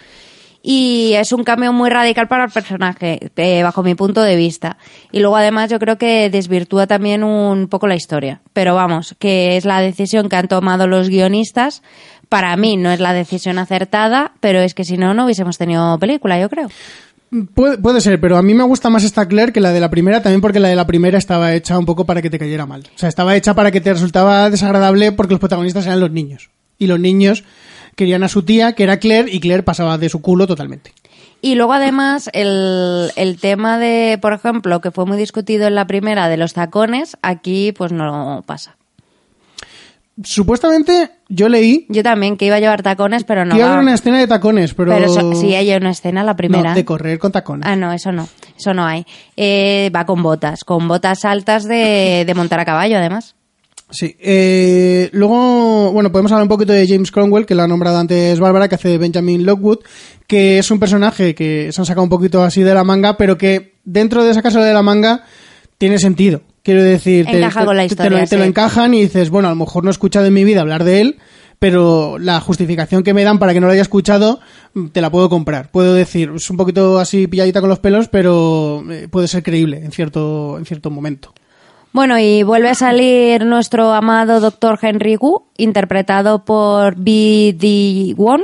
y 0.63 1.13
es 1.15 1.33
un 1.33 1.43
cambio 1.43 1.73
muy 1.73 1.89
radical 1.89 2.29
para 2.29 2.45
el 2.45 2.51
personaje, 2.51 3.31
eh, 3.37 3.63
bajo 3.63 3.83
mi 3.83 3.95
punto 3.95 4.23
de 4.23 4.37
vista. 4.37 4.77
Y 5.11 5.21
luego 5.21 5.37
además 5.37 5.71
yo 5.71 5.79
creo 5.79 5.97
que 5.97 6.29
desvirtúa 6.29 6.87
también 6.87 7.25
un 7.25 7.69
poco 7.69 7.87
la 7.87 7.95
historia. 7.95 8.43
Pero 8.53 8.75
vamos, 8.75 9.15
que 9.19 9.57
es 9.57 9.65
la 9.65 9.81
decisión 9.81 10.29
que 10.29 10.37
han 10.37 10.49
tomado 10.49 10.87
los 10.87 11.09
guionistas. 11.09 11.83
Para 12.29 12.57
mí 12.57 12.77
no 12.77 12.93
es 12.93 13.01
la 13.01 13.13
decisión 13.13 13.59
acertada, 13.59 14.33
pero 14.41 14.61
es 14.61 14.75
que 14.75 14.85
si 14.85 14.97
no, 14.99 15.15
no 15.15 15.25
hubiésemos 15.25 15.57
tenido 15.57 15.99
película, 15.99 16.39
yo 16.39 16.49
creo. 16.49 16.69
Puede, 17.55 17.79
puede 17.79 18.01
ser, 18.01 18.21
pero 18.21 18.37
a 18.37 18.43
mí 18.43 18.55
me 18.55 18.65
gusta 18.65 18.91
más 18.91 19.05
esta 19.05 19.27
Claire 19.27 19.53
que 19.53 19.61
la 19.61 19.73
de 19.73 19.81
la 19.81 19.89
primera, 19.89 20.21
también 20.21 20.41
porque 20.41 20.59
la 20.59 20.69
de 20.69 20.75
la 20.75 20.87
primera 20.87 21.17
estaba 21.17 21.55
hecha 21.55 21.79
un 21.79 21.87
poco 21.87 22.05
para 22.05 22.21
que 22.21 22.29
te 22.29 22.39
cayera 22.39 22.67
mal. 22.67 22.83
O 22.95 22.99
sea, 22.99 23.09
estaba 23.09 23.37
hecha 23.37 23.55
para 23.55 23.71
que 23.71 23.81
te 23.81 23.93
resultaba 23.93 24.51
desagradable 24.51 25.13
porque 25.13 25.35
los 25.35 25.41
protagonistas 25.41 25.87
eran 25.87 26.01
los 26.01 26.11
niños. 26.11 26.51
Y 26.77 26.87
los 26.87 26.99
niños 26.99 27.45
querían 28.01 28.23
a 28.23 28.29
su 28.29 28.43
tía, 28.43 28.73
que 28.73 28.83
era 28.83 28.99
Claire, 28.99 29.31
y 29.31 29.41
Claire 29.41 29.63
pasaba 29.63 29.99
de 29.99 30.09
su 30.09 30.23
culo 30.23 30.47
totalmente. 30.47 30.95
Y 31.43 31.55
luego 31.55 31.75
además 31.75 32.31
el, 32.33 33.11
el 33.17 33.39
tema 33.39 33.79
de, 33.79 34.19
por 34.23 34.33
ejemplo, 34.33 34.81
que 34.81 34.91
fue 34.91 35.05
muy 35.05 35.19
discutido 35.19 35.67
en 35.67 35.75
la 35.75 35.87
primera 35.87 36.29
de 36.31 36.39
los 36.39 36.55
tacones, 36.55 37.19
aquí 37.21 37.73
pues 37.73 37.93
no 37.93 38.43
pasa. 38.47 38.77
Supuestamente 40.23 41.11
yo 41.29 41.49
leí 41.49 41.87
Yo 41.89 42.03
también, 42.03 42.37
que 42.37 42.47
iba 42.47 42.57
a 42.57 42.61
llevar 42.61 42.83
tacones, 42.83 43.25
pero 43.25 43.45
no 43.45 43.53
que 43.53 43.59
iba 43.59 43.69
a 43.69 43.73
haber 43.73 43.85
una 43.85 43.95
escena 43.95 44.19
de 44.19 44.27
tacones, 44.27 44.75
pero... 44.75 44.93
Pero 44.93 45.07
eso, 45.07 45.35
sí, 45.35 45.55
hay 45.55 45.73
una 45.75 45.91
escena, 45.91 46.25
la 46.25 46.37
primera. 46.37 46.71
No, 46.71 46.75
de 46.75 46.85
correr 46.85 47.19
con 47.19 47.33
tacones. 47.33 47.67
Ah, 47.67 47.77
no, 47.77 47.93
eso 47.93 48.13
no. 48.13 48.29
Eso 48.59 48.75
no 48.75 48.85
hay. 48.87 49.07
Eh, 49.37 49.91
va 49.95 50.07
con 50.07 50.23
botas, 50.23 50.65
con 50.65 50.89
botas 50.89 51.25
altas 51.25 51.65
de, 51.65 52.25
de 52.27 52.35
montar 52.35 52.61
a 52.61 52.65
caballo, 52.65 52.97
además. 52.99 53.35
Sí. 53.93 54.15
Eh, 54.21 55.09
luego, 55.13 55.93
bueno, 55.93 56.11
podemos 56.13 56.31
hablar 56.33 56.45
un 56.45 56.49
poquito 56.49 56.73
de 56.73 56.87
James 56.87 57.11
Cromwell, 57.11 57.47
que 57.47 57.55
lo 57.55 57.63
ha 57.63 57.69
nombrado 57.69 57.99
antes 57.99 58.39
Bárbara, 58.39 58.69
que 58.69 58.77
hace 58.77 58.99
Benjamin 58.99 59.45
Lockwood, 59.45 59.79
que 60.27 60.59
es 60.59 60.71
un 60.71 60.79
personaje 60.79 61.35
que 61.35 61.71
se 61.73 61.81
han 61.81 61.87
sacado 61.87 62.05
un 62.05 62.09
poquito 62.11 62.43
así 62.43 62.63
de 62.63 62.75
la 62.75 62.85
manga, 62.85 63.17
pero 63.17 63.37
que 63.37 63.75
dentro 63.85 64.25
de 64.25 64.33
sacarse 64.35 64.61
de 64.61 64.73
la 64.73 64.83
manga 64.83 65.25
tiene 65.79 65.99
sentido. 65.99 66.43
Quiero 66.63 66.83
decir, 66.83 67.27
te- 67.27 67.39
Encaja 67.39 67.61
te, 67.61 67.67
con 67.67 67.77
la 67.77 67.83
te- 67.83 67.87
historia, 67.87 68.11
te 68.19 68.21
lo, 68.23 68.29
te 68.29 68.37
lo 68.39 68.45
encajan 68.45 68.95
y 68.95 69.01
dices, 69.03 69.31
bueno, 69.31 69.49
a 69.49 69.53
lo 69.53 69.57
mejor 69.57 69.83
no 69.83 69.91
he 69.91 69.93
escuchado 69.93 70.27
en 70.27 70.35
mi 70.35 70.45
vida 70.45 70.61
hablar 70.61 70.85
de 70.85 71.01
él, 71.01 71.19
pero 71.59 72.19
la 72.19 72.39
justificación 72.41 73.03
que 73.03 73.13
me 73.15 73.25
dan 73.25 73.39
para 73.39 73.53
que 73.55 73.61
no 73.61 73.67
lo 73.67 73.73
haya 73.73 73.83
escuchado, 73.83 74.41
mm, 74.75 74.89
te 74.89 75.01
la 75.01 75.11
puedo 75.11 75.29
comprar. 75.29 75.71
Puedo 75.71 75.95
decir, 75.95 76.31
es 76.37 76.49
un 76.51 76.57
poquito 76.57 76.99
así 76.99 77.27
pilladita 77.27 77.61
con 77.61 77.71
los 77.71 77.79
pelos, 77.81 78.09
pero 78.09 78.85
eh, 78.91 79.09
puede 79.11 79.27
ser 79.27 79.43
creíble 79.43 79.79
en 79.85 79.91
cierto, 79.91 80.57
en 80.59 80.65
cierto 80.65 80.91
momento. 80.91 81.33
Bueno, 81.93 82.19
y 82.19 82.43
vuelve 82.45 82.69
a 82.69 82.75
salir 82.75 83.45
nuestro 83.45 83.93
amado 83.93 84.39
Dr. 84.41 84.79
Henry 84.81 85.17
Wu, 85.17 85.47
interpretado 85.57 86.45
por 86.45 86.95
B.D. 86.97 88.15
Won, 88.17 88.43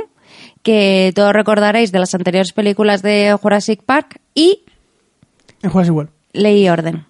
que 0.63 1.13
todos 1.15 1.31
recordaréis 1.31 1.93
de 1.93 1.99
las 1.99 2.13
anteriores 2.13 2.51
películas 2.51 3.01
de 3.01 3.37
Jurassic 3.41 3.83
Park, 3.83 4.19
y 4.35 4.63
En 5.63 5.69
Jurassic 5.69 5.93
World. 5.95 6.11
Ley 6.33 6.65
y 6.65 6.69
Orden, 6.69 7.05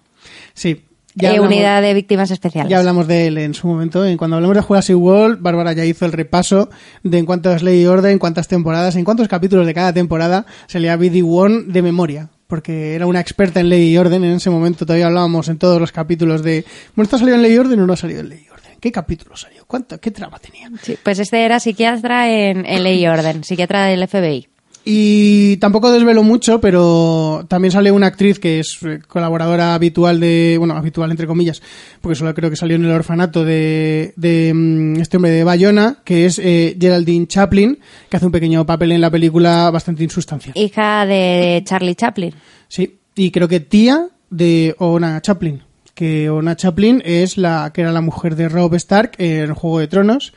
Sí. 0.54 0.84
eh, 1.20 1.26
hablamos- 1.26 1.48
Unidad 1.48 1.82
de 1.82 1.92
Víctimas 1.92 2.30
Especiales. 2.30 2.70
Ya 2.70 2.78
hablamos 2.78 3.08
de 3.08 3.26
él 3.26 3.38
en 3.38 3.52
su 3.54 3.66
momento. 3.66 4.06
En 4.06 4.16
cuando 4.16 4.36
hablamos 4.36 4.56
de 4.56 4.62
Jurassic 4.62 4.96
World, 4.96 5.42
Bárbara 5.42 5.72
ya 5.72 5.84
hizo 5.84 6.06
el 6.06 6.12
repaso 6.12 6.70
de 7.02 7.18
en 7.18 7.26
cuántas 7.26 7.64
ley 7.64 7.82
y 7.82 7.86
orden, 7.86 8.12
en 8.12 8.18
cuántas 8.20 8.46
temporadas, 8.46 8.94
en 8.94 9.04
cuántos 9.04 9.26
capítulos 9.26 9.66
de 9.66 9.74
cada 9.74 9.92
temporada 9.92 10.46
salía 10.68 10.96
BD 10.96 11.22
One 11.24 11.64
de 11.66 11.82
memoria. 11.82 12.28
Porque 12.48 12.94
era 12.94 13.06
una 13.06 13.20
experta 13.20 13.60
en 13.60 13.68
ley 13.68 13.92
y 13.92 13.98
orden. 13.98 14.24
En 14.24 14.32
ese 14.32 14.50
momento 14.50 14.84
todavía 14.84 15.06
hablábamos 15.06 15.48
en 15.48 15.58
todos 15.58 15.80
los 15.80 15.92
capítulos 15.92 16.42
de 16.42 16.64
¿Bueno, 16.96 17.04
esto 17.04 17.16
ha 17.16 17.18
salido 17.20 17.36
en 17.36 17.42
ley 17.42 17.52
y 17.52 17.58
orden 17.58 17.78
o 17.78 17.86
no 17.86 17.92
ha 17.92 17.96
salido 17.96 18.20
en 18.20 18.30
ley 18.30 18.44
y 18.44 18.50
orden? 18.50 18.72
¿Qué 18.80 18.90
capítulo 18.90 19.36
salió? 19.36 19.64
¿Cuánto? 19.66 20.00
¿Qué 20.00 20.10
trama 20.10 20.38
tenía? 20.38 20.70
Sí, 20.82 20.96
pues 21.02 21.18
este 21.18 21.44
era 21.44 21.60
psiquiatra 21.60 22.30
en, 22.30 22.64
en 22.64 22.82
Ley 22.82 23.02
y 23.02 23.06
Orden, 23.06 23.44
psiquiatra 23.44 23.86
del 23.86 24.06
FBI. 24.06 24.48
Y 24.90 25.58
tampoco 25.58 25.92
desvelo 25.92 26.22
mucho, 26.22 26.62
pero 26.62 27.44
también 27.46 27.72
sale 27.72 27.92
una 27.92 28.06
actriz 28.06 28.38
que 28.38 28.58
es 28.58 28.78
eh, 28.86 29.00
colaboradora 29.06 29.74
habitual 29.74 30.18
de, 30.18 30.56
bueno, 30.56 30.74
habitual 30.74 31.10
entre 31.10 31.26
comillas, 31.26 31.60
porque 32.00 32.16
solo 32.16 32.32
creo 32.32 32.48
que 32.48 32.56
salió 32.56 32.76
en 32.76 32.86
el 32.86 32.92
orfanato 32.92 33.44
de, 33.44 34.14
de 34.16 34.50
mm, 34.54 34.98
este 34.98 35.18
hombre 35.18 35.32
de 35.32 35.44
Bayona, 35.44 35.98
que 36.06 36.24
es 36.24 36.38
eh, 36.38 36.74
Geraldine 36.80 37.26
Chaplin, 37.26 37.78
que 38.08 38.16
hace 38.16 38.24
un 38.24 38.32
pequeño 38.32 38.64
papel 38.64 38.92
en 38.92 39.02
la 39.02 39.10
película 39.10 39.70
bastante 39.70 40.04
insustancial. 40.04 40.56
Hija 40.56 41.04
de 41.04 41.60
Charlie 41.66 41.94
Chaplin. 41.94 42.32
Sí, 42.68 42.98
y 43.14 43.30
creo 43.30 43.46
que 43.46 43.60
tía 43.60 44.08
de 44.30 44.74
Ona 44.78 45.20
Chaplin, 45.20 45.64
que 45.92 46.30
Ona 46.30 46.56
Chaplin 46.56 47.02
es 47.04 47.36
la 47.36 47.72
que 47.74 47.82
era 47.82 47.92
la 47.92 48.00
mujer 48.00 48.36
de 48.36 48.48
Rob 48.48 48.74
Stark 48.76 49.16
en 49.18 49.52
Juego 49.52 49.80
de 49.80 49.88
Tronos 49.88 50.32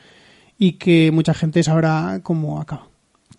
y 0.58 0.72
que 0.72 1.10
mucha 1.10 1.32
gente 1.32 1.62
sabrá 1.62 2.20
cómo 2.22 2.60
acaba. 2.60 2.91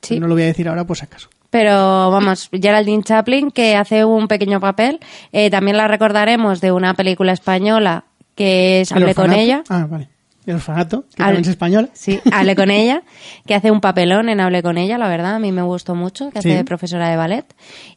Sí. 0.03 0.19
No 0.19 0.27
lo 0.27 0.35
voy 0.35 0.43
a 0.43 0.47
decir 0.47 0.67
ahora 0.67 0.85
por 0.85 0.95
si 0.97 1.05
acaso. 1.05 1.29
Pero 1.49 2.11
vamos, 2.11 2.49
Geraldine 2.51 3.03
Chaplin, 3.03 3.49
que 3.51 3.75
hace 3.75 4.05
un 4.05 4.27
pequeño 4.27 4.59
papel, 4.59 4.99
eh, 5.31 5.49
también 5.49 5.77
la 5.77 5.87
recordaremos 5.87 6.61
de 6.61 6.71
una 6.71 6.93
película 6.93 7.31
española 7.33 8.05
que 8.35 8.81
es 8.81 8.91
El 8.91 9.03
Hable 9.03 9.15
con 9.15 9.31
ella. 9.33 9.63
Ah, 9.69 9.87
vale. 9.89 10.09
El 10.45 10.55
orfanato, 10.55 11.05
que 11.15 11.21
Al- 11.23 11.27
también 11.29 11.41
es 11.43 11.47
español. 11.47 11.89
Sí, 11.93 12.19
Hable 12.31 12.55
con 12.55 12.69
ella, 12.71 13.03
que 13.45 13.55
hace 13.55 13.71
un 13.71 13.79
papelón 13.79 14.27
en 14.29 14.41
Hable 14.41 14.61
con 14.61 14.77
ella, 14.77 14.97
la 14.97 15.07
verdad, 15.07 15.35
a 15.35 15.39
mí 15.39 15.51
me 15.53 15.61
gustó 15.61 15.95
mucho, 15.95 16.31
que 16.31 16.39
hace 16.39 16.49
Sí. 16.49 16.55
de 16.55 16.63
profesora 16.65 17.07
de 17.09 17.15
ballet. 17.15 17.45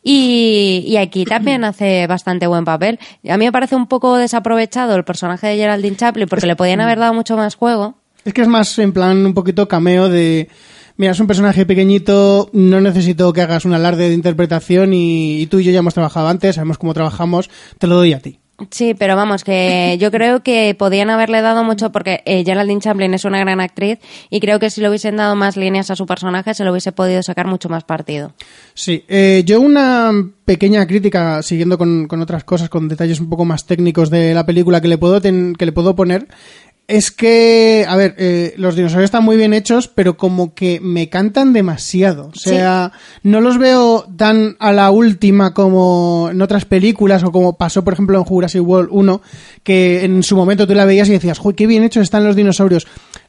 Y, 0.03 0.85
y 0.87 0.97
aquí 0.99 1.25
también 1.25 1.65
hace 1.65 2.07
bastante 2.07 2.47
buen 2.47 2.65
papel. 2.65 2.99
A 3.29 3.37
mí 3.37 3.45
me 3.47 3.53
parece 3.53 3.75
un 3.75 3.87
poco 3.87 4.17
desaprovechado 4.17 4.95
el 4.95 5.05
personaje 5.05 5.47
de 5.49 5.57
Geraldine 5.57 5.97
Chaplin, 5.97 6.29
porque 6.29 6.47
le 6.47 6.57
podían 6.57 6.81
haber 6.81 6.99
dado 6.99 7.15
mucho 7.15 7.37
más 7.37 7.55
juego. 7.57 7.95
Es 8.25 8.35
que 8.35 8.43
es 8.43 8.49
más 8.49 8.79
en 8.79 8.93
plan 8.93 9.25
un 9.25 9.35
poquito 9.35 9.67
cameo 9.67 10.09
de... 10.09 10.49
Mira, 10.99 11.13
es 11.13 11.21
un 11.21 11.27
personaje 11.27 11.67
pequeñito, 11.67 12.49
no 12.55 12.81
necesito 12.81 13.33
que 13.33 13.43
hagas 13.43 13.65
un 13.67 13.75
alarde 13.75 14.09
de 14.09 14.15
interpretación 14.15 14.95
y, 14.95 15.41
y 15.43 15.47
tú 15.47 15.59
y 15.59 15.65
yo 15.65 15.71
ya 15.73 15.81
hemos 15.81 15.93
trabajado 15.95 16.29
antes, 16.29 16.55
sabemos 16.55 16.79
cómo 16.79 16.95
trabajamos, 16.95 17.51
te 17.79 17.87
lo 17.87 17.97
doy 17.97 18.15
a 18.15 18.21
ti. 18.21 18.39
Sí, 18.71 18.95
pero 18.99 19.15
vamos, 19.17 19.45
que 19.45 19.97
yo 20.01 20.11
creo 20.11 20.43
que 20.43 20.75
podían 20.79 21.11
haberle 21.11 21.43
dado 21.43 21.63
mucho 21.65 21.93
porque 21.93 22.23
eh, 22.25 22.43
Geraldine 22.47 22.81
Chaplin 22.81 23.13
es 23.13 23.27
una 23.27 23.39
gran 23.41 23.61
actriz 23.61 23.99
y 24.31 24.41
creo 24.41 24.59
que 24.59 24.71
si 24.71 24.81
le 24.81 24.89
hubiesen 24.89 25.17
dado 25.17 25.37
más 25.37 25.59
líneas 25.59 25.91
a 25.91 25.97
su 25.97 26.07
personaje 26.07 26.55
se 26.55 26.65
lo 26.65 26.71
hubiese 26.71 26.93
podido 26.93 27.23
sacar 27.23 27.47
mucho 27.47 27.69
más 27.69 27.85
partido. 27.85 28.33
Sí, 28.73 29.05
eh, 29.09 29.43
yo 29.45 29.61
una 29.61 30.11
pequeña 30.47 30.87
crítica, 30.87 31.43
siguiendo 31.43 31.77
con, 31.77 32.07
con 32.09 32.23
otras 32.23 32.45
cosas, 32.45 32.71
con 32.71 32.89
detalles 32.89 33.21
un 33.21 33.29
poco 33.29 33.45
más 33.45 33.67
técnicos 33.67 34.09
de 34.09 34.33
la 34.33 34.47
película 34.47 34.81
que 34.81 34.89
le 34.89 34.97
puedo, 34.97 35.21
ten- 35.21 35.55
que 35.55 35.67
le 35.67 35.73
puedo 35.73 35.95
poner, 35.95 36.27
Es 36.89 37.11
que, 37.11 37.85
a 37.89 37.97
ver, 37.97 38.15
eh, 38.17 38.55
los 38.59 38.77
dinosaurios 38.77 39.07
están 39.09 39.25
muy 39.25 39.37
bien 39.37 39.53
hechos, 39.53 39.89
pero 39.89 40.17
como 40.17 40.55
que 40.55 40.79
me 40.81 41.09
cantan 41.09 41.53
demasiado. 41.53 42.29
O 42.29 42.39
sea, 42.39 42.93
no 43.25 43.41
los 43.41 43.59
veo 43.59 44.07
tan 44.17 44.57
a 44.61 44.73
la 44.73 44.93
última 44.93 45.53
como 45.53 46.29
en 46.31 46.41
otras 46.41 46.65
películas 46.65 47.25
o 47.25 47.33
como 47.33 47.57
pasó, 47.57 47.83
por 47.83 47.93
ejemplo, 47.93 48.17
en 48.17 48.25
Jurassic 48.25 48.63
World 48.63 48.91
1, 48.93 49.21
que 49.65 50.05
en 50.05 50.23
su 50.23 50.37
momento 50.37 50.69
tú 50.69 50.75
la 50.75 50.85
veías 50.85 51.09
y 51.09 51.13
decías, 51.13 51.41
¡Uy, 51.43 51.55
qué 51.55 51.67
bien 51.67 51.83
hechos 51.83 52.05
están 52.05 52.25
los 52.25 52.37
dinosaurios! 52.37 52.87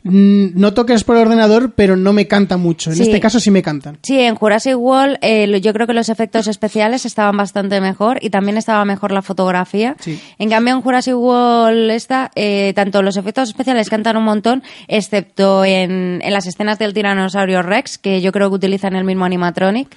Mm, 0.09 0.59
No 0.59 0.73
toques 0.73 1.03
por 1.03 1.15
el 1.15 1.23
ordenador, 1.23 1.73
pero 1.75 1.95
no 1.95 2.13
me 2.13 2.27
canta 2.27 2.57
mucho. 2.57 2.89
En 2.91 2.95
Sí. 2.97 3.03
este 3.03 3.19
caso 3.19 3.39
sí 3.39 3.51
me 3.51 3.61
cantan. 3.61 3.97
Sí, 4.03 4.19
en 4.19 4.35
Jurassic 4.35 4.75
World 4.77 5.17
eh, 5.21 5.59
yo 5.61 5.73
creo 5.73 5.87
que 5.87 5.93
los 5.93 6.09
efectos 6.09 6.47
especiales 6.47 7.05
estaban 7.05 7.35
bastante 7.37 7.79
mejor 7.81 8.17
y 8.21 8.29
también 8.29 8.57
estaba 8.57 8.83
mejor 8.85 9.11
la 9.11 9.21
fotografía. 9.21 9.95
Sí. 9.99 10.19
En 10.39 10.49
cambio, 10.49 10.73
en 10.75 10.81
Jurassic 10.81 11.15
World 11.15 11.91
esta, 11.91 12.31
eh, 12.35 12.73
tanto 12.75 13.01
los 13.01 13.17
efectos 13.17 13.49
especiales 13.49 13.89
cantan 13.89 14.17
un 14.17 14.23
montón, 14.23 14.63
excepto 14.87 15.63
en, 15.65 16.21
en 16.23 16.33
las 16.33 16.47
escenas 16.47 16.79
del 16.79 16.93
tiranosaurio 16.93 17.61
Rex, 17.61 17.97
que 17.97 18.21
yo 18.21 18.31
creo 18.31 18.49
que 18.49 18.55
utilizan 18.55 18.95
el 18.95 19.03
mismo 19.03 19.25
animatronic. 19.25 19.87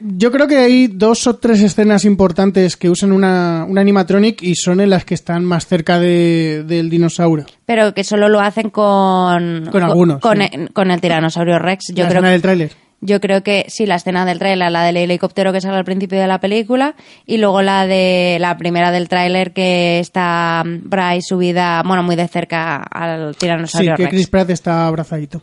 Yo 0.00 0.30
creo 0.30 0.46
que 0.46 0.58
hay 0.58 0.86
dos 0.86 1.26
o 1.26 1.36
tres 1.36 1.60
escenas 1.60 2.04
importantes 2.04 2.76
que 2.76 2.88
usan 2.88 3.10
una, 3.12 3.64
un 3.68 3.78
animatronic 3.78 4.42
y 4.42 4.54
son 4.54 4.80
en 4.80 4.90
las 4.90 5.04
que 5.04 5.14
están 5.14 5.44
más 5.44 5.66
cerca 5.66 5.98
de- 5.98 6.62
del 6.66 6.88
dinosaurio. 6.88 7.46
Pero 7.66 7.92
que 7.94 8.04
solo 8.04 8.28
lo 8.28 8.40
hacen 8.40 8.70
con... 8.70 9.66
Con 9.70 9.82
algunos, 9.82 10.20
Con, 10.20 10.38
sí. 10.38 10.48
el, 10.52 10.72
con 10.72 10.90
el 10.90 11.00
tiranosaurio 11.00 11.58
Rex. 11.58 11.86
Yo 11.94 12.04
la 12.04 12.08
creo 12.10 12.18
escena 12.20 12.30
del 12.30 12.42
tráiler. 12.42 12.72
Yo 13.00 13.20
creo 13.20 13.42
que 13.44 13.64
sí, 13.68 13.86
la 13.86 13.94
escena 13.94 14.24
del 14.24 14.38
tráiler, 14.40 14.70
la 14.72 14.82
del 14.82 14.96
helicóptero 14.96 15.52
que 15.52 15.60
sale 15.60 15.76
al 15.76 15.84
principio 15.84 16.18
de 16.20 16.26
la 16.26 16.40
película 16.40 16.96
y 17.26 17.38
luego 17.38 17.62
la 17.62 17.86
de 17.86 18.38
la 18.40 18.56
primera 18.56 18.90
del 18.90 19.08
tráiler 19.08 19.52
que 19.52 20.00
está 20.00 20.64
Bryce 20.64 21.22
subida, 21.28 21.82
bueno, 21.86 22.02
muy 22.02 22.16
de 22.16 22.26
cerca 22.26 22.76
al 22.78 23.34
Sí, 23.34 23.38
tiranosaurio 23.40 23.94
que 23.96 24.02
Rex. 24.04 24.10
Chris 24.14 24.26
Pratt 24.28 24.50
está 24.50 24.86
abrazadito. 24.88 25.42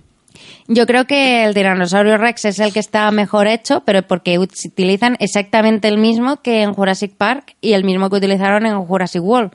Yo 0.67 0.86
creo 0.86 1.06
que 1.06 1.43
el 1.45 1.54
tiranosaurio 1.54 2.17
Rex 2.17 2.45
es 2.45 2.60
el 2.60 2.74
que 2.74 2.80
está 2.80 3.10
mejor 3.12 3.48
hecho, 3.48 3.82
pero 3.86 4.02
porque 4.04 4.39
ut- 4.39 4.65
utilizan 4.67 5.15
exactamente 5.19 5.88
el 5.88 5.98
mismo 5.98 6.38
que 6.41 6.62
en 6.62 6.74
Jurassic 6.74 7.13
Park 7.15 7.56
y 7.62 7.74
el 7.74 7.84
mismo 7.84 8.10
que 8.10 8.17
utilizaron 8.17 8.65
en 8.65 8.80
Jurassic 8.84 9.24
World. 9.24 9.52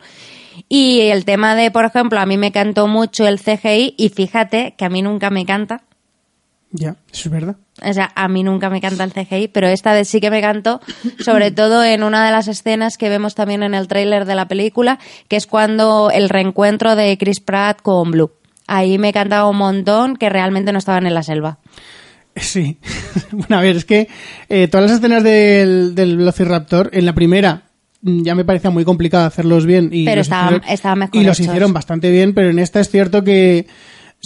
Y 0.69 1.01
el 1.03 1.25
tema 1.25 1.55
de, 1.55 1.71
por 1.71 1.85
ejemplo, 1.85 2.21
a 2.21 2.27
mí 2.27 2.37
me 2.37 2.53
cantó 2.53 2.87
mucho 2.87 3.27
el 3.27 3.41
CGI 3.41 3.95
y 3.97 4.09
fíjate 4.11 4.75
que 4.77 4.85
a 4.85 4.89
mí 4.91 5.03
nunca 5.03 5.31
me 5.31 5.47
canta. 5.47 5.83
Ya, 6.73 6.91
eso 7.13 7.29
es 7.29 7.31
verdad. 7.31 7.57
O 7.83 7.93
sea, 7.93 8.13
a 8.15 8.29
mí 8.29 8.43
nunca 8.45 8.69
me 8.71 8.81
canta 8.81 9.03
el 9.03 9.13
CGI, 9.13 9.49
pero 9.49 9.67
esta 9.67 9.93
vez 9.93 10.07
sí 10.07 10.21
que 10.21 10.31
me 10.31 10.41
cantó, 10.41 10.81
sobre 11.19 11.51
todo 11.51 11.83
en 11.83 12.05
una 12.05 12.25
de 12.25 12.31
las 12.31 12.47
escenas 12.47 12.97
que 12.99 13.09
vemos 13.09 13.35
también 13.35 13.63
en 13.65 13.75
el 13.75 13.89
tráiler 13.89 14.25
de 14.25 14.35
la 14.37 14.47
película, 14.47 14.99
que 15.29 15.37
es 15.37 15.47
cuando 15.47 16.11
el 16.13 16.29
reencuentro 16.29 16.95
de 16.95 17.17
Chris 17.19 17.41
Pratt 17.41 17.81
con 17.83 18.11
Blue. 18.13 18.31
Ahí 18.73 18.99
me 18.99 19.13
cantaba 19.13 19.49
un 19.51 19.57
montón 19.57 20.17
que 20.17 20.29
realmente 20.29 20.73
no 20.73 20.79
estaban 20.79 21.07
en 21.07 21.15
la 21.15 21.23
selva. 21.25 21.59
Sí. 22.37 22.79
bueno, 23.33 23.59
a 23.59 23.63
ver, 23.63 23.77
es 23.77 23.85
que 23.85 24.09
eh, 24.49 24.69
todas 24.69 24.89
las 24.89 24.99
escenas 24.99 25.23
del, 25.25 25.95
del 25.97 26.17
Velociraptor, 26.17 26.89
en 26.93 27.05
la 27.05 27.13
primera 27.15 27.65
mm, 28.03 28.23
ya 28.23 28.35
me 28.37 28.45
parecía 28.45 28.71
muy 28.71 28.85
complicado 28.85 29.27
hacerlos 29.27 29.67
bien. 29.67 29.91
Y 29.93 30.05
Pero 30.05 30.21
estaban- 30.21 30.63
hicieron- 30.69 30.99
mejor 30.99 31.17
Y 31.17 31.25
los 31.25 31.39
hechos. 31.41 31.47
hicieron 31.49 31.73
bastante 31.73 32.11
bien, 32.13 32.33
pero 32.33 32.51
en 32.51 32.59
esta 32.61 32.79
es 32.81 32.89
cierto 32.91 33.25
que... 33.25 33.67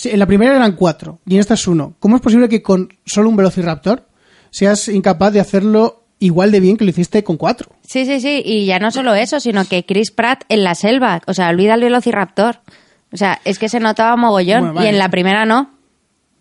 en 0.04 0.18
la 0.18 0.26
primera 0.26 0.54
eran 0.54 0.72
cuatro 0.76 1.20
y 1.26 1.34
en 1.34 1.40
esta 1.40 1.54
es 1.54 1.66
uno. 1.66 1.94
¿Cómo 1.98 2.16
es 2.16 2.22
posible 2.22 2.48
que 2.50 2.62
con 2.62 2.90
solo 3.06 3.30
un 3.30 3.36
Velociraptor 3.36 4.06
seas 4.50 4.88
incapaz 4.88 5.32
de 5.32 5.40
hacerlo 5.40 6.02
igual 6.18 6.52
de 6.52 6.60
bien 6.60 6.76
que 6.76 6.84
lo 6.84 6.90
hiciste 6.90 7.24
con 7.24 7.38
cuatro? 7.38 7.70
Sí, 7.86 8.04
sí, 8.04 8.20
sí, 8.20 8.42
y 8.44 8.66
ya 8.66 8.78
no 8.78 8.90
solo 8.90 9.14
eso, 9.14 9.40
sino 9.40 9.64
que 9.64 9.84
Chris 9.86 10.10
Pratt 10.10 10.44
en 10.50 10.64
la 10.64 10.74
selva, 10.74 11.22
o 11.26 11.32
sea, 11.32 11.48
olvida 11.48 11.74
el 11.74 11.80
Velociraptor. 11.80 12.60
O 13.14 13.16
sea, 13.16 13.40
es 13.44 13.58
que 13.58 13.68
se 13.70 13.80
notaba 13.80 14.16
mogollón 14.16 14.60
Bueno, 14.60 14.74
vale. 14.74 14.86
y 14.86 14.90
en 14.90 14.98
la 14.98 15.08
primera 15.08 15.46
no. 15.46 15.70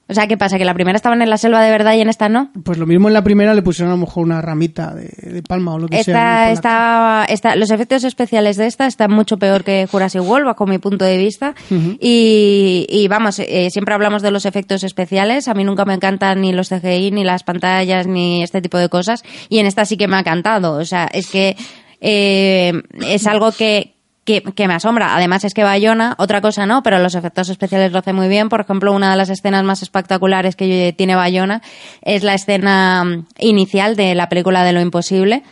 O 0.10 0.14
sea, 0.14 0.28
¿qué 0.28 0.36
pasa? 0.38 0.58
¿Que 0.58 0.66
la 0.66 0.74
primera 0.74 0.98
estaban 0.98 1.22
en 1.22 1.30
la 1.30 1.38
selva 1.38 1.64
de 1.64 1.72
verdad 1.72 1.94
y 1.94 2.02
en 2.02 2.10
esta 2.10 2.28
no? 2.28 2.52
Pues 2.66 2.78
lo 2.78 2.86
mismo 2.86 3.08
en 3.08 3.14
la 3.14 3.24
primera 3.24 3.54
le 3.54 3.62
pusieron 3.62 3.90
a 3.94 3.96
lo 3.96 4.02
mejor 4.02 4.24
una 4.26 4.42
ramita 4.42 4.94
de, 4.94 5.06
de 5.08 5.42
palma 5.44 5.76
o 5.76 5.80
lo 5.80 5.88
que 5.88 6.04
sea. 6.04 6.52
Esta, 6.52 7.26
esta, 7.30 7.56
los 7.56 7.72
efectos 7.72 8.04
especiales 8.04 8.58
de 8.58 8.68
esta 8.68 8.86
están 8.86 9.12
mucho 9.12 9.38
peor 9.38 9.64
que 9.64 9.88
Jurassic 9.90 10.22
World, 10.22 10.46
bajo 10.46 10.66
mi 10.68 10.78
punto 10.78 11.06
de 11.06 11.18
vista. 11.18 11.56
y, 11.70 12.86
y 12.90 13.08
vamos, 13.08 13.40
eh, 13.40 13.70
siempre 13.72 13.94
hablamos 13.94 14.22
de 14.22 14.32
los 14.32 14.46
efectos 14.46 14.84
especiales. 14.84 15.48
A 15.48 15.54
mí 15.54 15.64
nunca 15.64 15.86
me 15.86 15.94
encantan 15.94 16.42
ni 16.42 16.52
los 16.52 16.68
CGI, 16.70 17.12
ni 17.12 17.24
las 17.24 17.44
pantallas, 17.44 18.06
ni 18.06 18.44
este 18.44 18.62
tipo 18.62 18.78
de 18.78 18.90
cosas. 18.90 19.24
Y 19.48 19.60
en 19.60 19.68
esta 19.68 19.86
sí 19.86 19.96
que 19.96 20.10
me 20.10 20.18
ha 20.18 20.24
cantado. 20.24 20.74
O 20.74 20.86
sea, 20.86 21.06
es 21.14 21.28
que 21.28 21.56
eh, 22.02 22.74
es 23.08 23.26
algo 23.26 23.54
que, 23.54 23.93
que, 24.26 24.42
que 24.42 24.68
me 24.68 24.74
asombra. 24.74 25.16
Además 25.16 25.44
es 25.44 25.54
que 25.54 25.64
Bayona, 25.64 26.16
otra 26.18 26.42
cosa 26.42 26.66
no, 26.66 26.84
pero 26.84 27.00
los 27.00 27.16
efectos 27.16 27.50
especiales 27.50 27.92
lo 27.92 28.00
hace 28.00 28.14
muy 28.14 28.28
bien. 28.28 28.50
Por 28.50 28.62
ejemplo, 28.62 28.92
una 28.94 29.12
de 29.12 29.18
las 29.18 29.30
escenas 29.30 29.64
más 29.64 29.82
espectaculares 29.82 30.56
que 30.56 30.94
tiene 30.98 31.16
Bayona 31.16 31.62
es 32.02 32.24
la 32.24 32.34
escena 32.34 33.04
mm, 33.04 33.26
inicial 33.40 33.96
de 33.96 34.16
la 34.16 34.30
película 34.30 34.64
de 34.64 34.74
Lo 34.74 34.82
Imposible. 34.82 35.44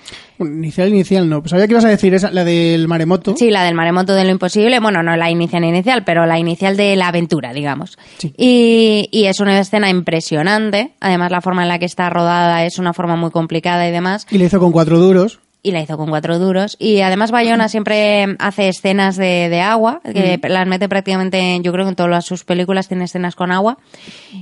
Bueno, 0.42 0.56
Inicial, 0.56 0.90
inicial 0.90 1.30
no. 1.30 1.42
Pues 1.42 1.52
sabía 1.52 1.68
que 1.68 1.74
ibas 1.74 1.86
a 1.86 1.90
decir 1.90 2.16
esa, 2.16 2.32
la 2.32 2.44
del 2.44 2.88
maremoto. 2.88 3.36
Sí, 3.38 3.52
la 3.52 3.64
del 3.64 3.76
maremoto 3.76 4.16
de 4.16 4.24
lo 4.24 4.32
imposible. 4.32 4.80
Bueno, 4.80 5.04
no 5.04 5.16
la 5.16 5.30
inicial 5.30 5.64
inicial, 5.64 6.04
pero 6.04 6.26
la 6.26 6.40
inicial 6.40 6.76
de 6.76 6.96
la 6.96 7.10
aventura, 7.10 7.54
digamos. 7.54 8.00
Sí. 8.18 8.34
Y, 8.38 9.08
y 9.12 9.26
es 9.26 9.40
una 9.40 9.60
escena 9.60 9.92
impresionante. 9.92 10.94
Además, 11.00 11.30
la 11.30 11.42
forma 11.42 11.62
en 11.62 11.68
la 11.68 11.78
que 11.78 11.86
está 11.86 12.10
rodada 12.10 12.66
es 12.66 12.80
una 12.80 12.92
forma 12.94 13.16
muy 13.16 13.30
complicada 13.30 13.88
y 13.88 13.92
demás. 13.92 14.26
Y 14.32 14.40
le 14.40 14.46
hizo 14.46 14.60
con 14.60 14.72
cuatro 14.72 14.98
duros. 14.98 15.40
Y 15.64 15.72
la 15.72 15.82
hizo 15.82 15.96
con 15.98 16.10
cuatro 16.10 16.40
duros. 16.40 16.76
Y 16.80 17.02
además 17.02 17.30
Bayona 17.32 17.70
siempre 17.70 18.36
hace 18.40 18.68
escenas 18.68 19.16
de, 19.16 19.48
de 19.50 19.62
agua, 19.62 20.02
que 20.04 20.40
las 20.50 20.68
mete 20.68 20.90
prácticamente, 20.90 21.60
yo 21.62 21.72
creo 21.72 21.86
que 21.86 21.90
en 21.90 21.96
todas 21.96 22.26
sus 22.26 22.44
películas 22.44 22.88
tiene 22.88 23.04
escenas 23.04 23.36
con 23.36 23.52
agua. 23.52 23.78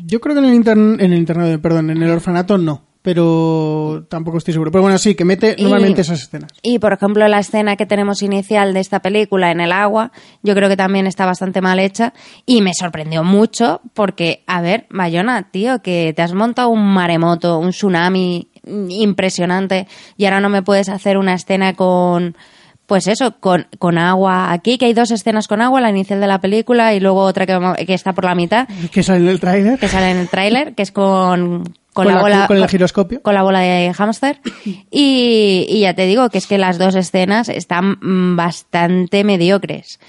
Yo 0.05 0.21
creo 0.21 0.35
que 0.35 0.39
en 0.39 0.45
el, 0.53 0.63
intern- 0.63 1.01
en 1.03 1.11
el 1.11 1.19
internado, 1.19 1.59
perdón, 1.61 1.89
en 1.89 2.01
el 2.01 2.09
orfanato 2.11 2.57
no. 2.57 2.83
Pero 3.01 4.05
tampoco 4.09 4.37
estoy 4.37 4.53
seguro. 4.53 4.71
Pero 4.71 4.81
bueno, 4.81 4.97
sí, 4.97 5.15
que 5.15 5.23
mete 5.23 5.55
Y- 5.57 5.63
normalmente 5.63 6.01
esas 6.01 6.21
escenas. 6.21 6.51
Y, 6.61 6.79
por 6.79 6.91
ejemplo, 6.93 7.25
la 7.27 7.39
escena 7.39 7.75
que 7.77 7.85
tenemos 7.85 8.21
inicial 8.21 8.73
de 8.73 8.81
esta 8.81 8.99
película 9.01 9.51
en 9.51 9.61
el 9.61 9.71
agua, 9.71 10.11
yo 10.43 10.53
creo 10.53 10.67
que 10.67 10.75
también 10.75 11.07
está 11.07 11.25
bastante 11.25 11.61
mal 11.61 11.79
hecha 11.79 12.13
y 12.45 12.61
me 12.61 12.73
sorprendió 12.73 13.23
mucho 13.23 13.81
porque, 13.93 14.43
a 14.47 14.61
ver, 14.61 14.85
Bayona, 14.89 15.49
tío, 15.49 15.81
que 15.81 16.13
te 16.13 16.21
has 16.21 16.33
montado 16.33 16.69
un 16.69 16.85
maremoto, 16.85 17.57
un 17.57 17.69
tsunami 17.69 18.48
impresionante 18.89 19.87
y 20.17 20.25
ahora 20.25 20.39
no 20.39 20.49
me 20.49 20.61
puedes 20.63 20.89
hacer 20.89 21.17
una 21.17 21.33
escena 21.33 21.73
con... 21.73 22.35
Pues 22.85 23.05
eso, 23.05 23.35
con, 23.39 23.67
con 23.77 23.99
agua 23.99 24.51
aquí, 24.51 24.79
que 24.79 24.85
hay 24.85 24.93
dos 24.93 25.11
escenas 25.11 25.47
con 25.47 25.61
agua, 25.61 25.79
la 25.79 25.91
inicial 25.91 26.19
de 26.19 26.25
la 26.25 26.41
película 26.41 26.91
y 26.95 26.99
luego 26.99 27.21
otra 27.21 27.45
que, 27.45 27.93
está 27.93 28.13
por 28.13 28.25
la 28.25 28.33
mitad, 28.33 28.67
Que 28.91 29.03
sale 29.03 29.19
en 29.19 29.27
el 29.27 29.39
tráiler. 29.39 29.77
que 29.77 29.87
sale 29.87 30.09
en 30.09 30.17
el 30.17 30.27
tráiler, 30.27 30.73
que 30.73 30.81
es 30.81 30.91
con, 30.91 31.65
con, 31.93 32.05
Con 32.05 32.07
la 32.07 32.13
la- 32.15 32.21
bola... 32.21 32.47
con 32.47 32.57
el 32.57 32.67
giroscopio. 32.67 33.21
Con 33.21 33.35
la 33.35 33.43
bola 33.43 33.59
de 33.59 33.93
hámster. 33.93 34.39
Y, 34.89 35.67
y 35.69 35.81
ya 35.81 35.93
te 35.93 36.07
digo 36.07 36.29
que 36.29 36.39
es 36.39 36.47
que 36.47 36.57
las 36.57 36.79
dos 36.79 36.95
escenas 36.95 37.47
están 37.49 37.97
bastante 38.35 39.23
mediocres. 39.23 39.99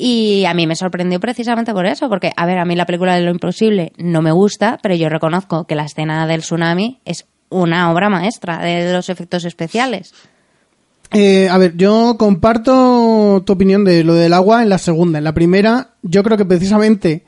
Y 0.00 0.44
a 0.44 0.54
mí 0.54 0.68
me 0.68 0.76
sorprendió 0.76 1.18
precisamente 1.18 1.72
por 1.72 1.86
eso, 1.86 2.08
porque, 2.08 2.30
a 2.36 2.46
ver, 2.46 2.58
a 2.58 2.64
mí 2.64 2.76
la 2.76 2.86
película 2.86 3.16
de 3.16 3.22
lo 3.22 3.32
imposible 3.32 3.90
no 3.96 4.22
me 4.22 4.30
gusta, 4.30 4.78
pero 4.80 4.94
yo 4.94 5.08
reconozco 5.08 5.64
que 5.64 5.74
la 5.74 5.86
escena 5.86 6.24
del 6.28 6.42
tsunami 6.42 7.00
es 7.04 7.26
una 7.50 7.90
obra 7.90 8.08
maestra 8.08 8.58
de 8.58 8.92
los 8.92 9.08
efectos 9.08 9.44
especiales. 9.44 10.14
Eh, 11.10 11.48
a 11.48 11.56
ver, 11.56 11.76
yo 11.76 12.16
comparto 12.18 13.42
tu 13.46 13.52
opinión 13.52 13.84
de 13.84 14.04
lo 14.04 14.14
del 14.14 14.34
agua 14.34 14.62
en 14.62 14.68
la 14.68 14.78
segunda. 14.78 15.18
En 15.18 15.24
la 15.24 15.32
primera, 15.34 15.94
yo 16.02 16.22
creo 16.22 16.36
que 16.36 16.44
precisamente 16.44 17.24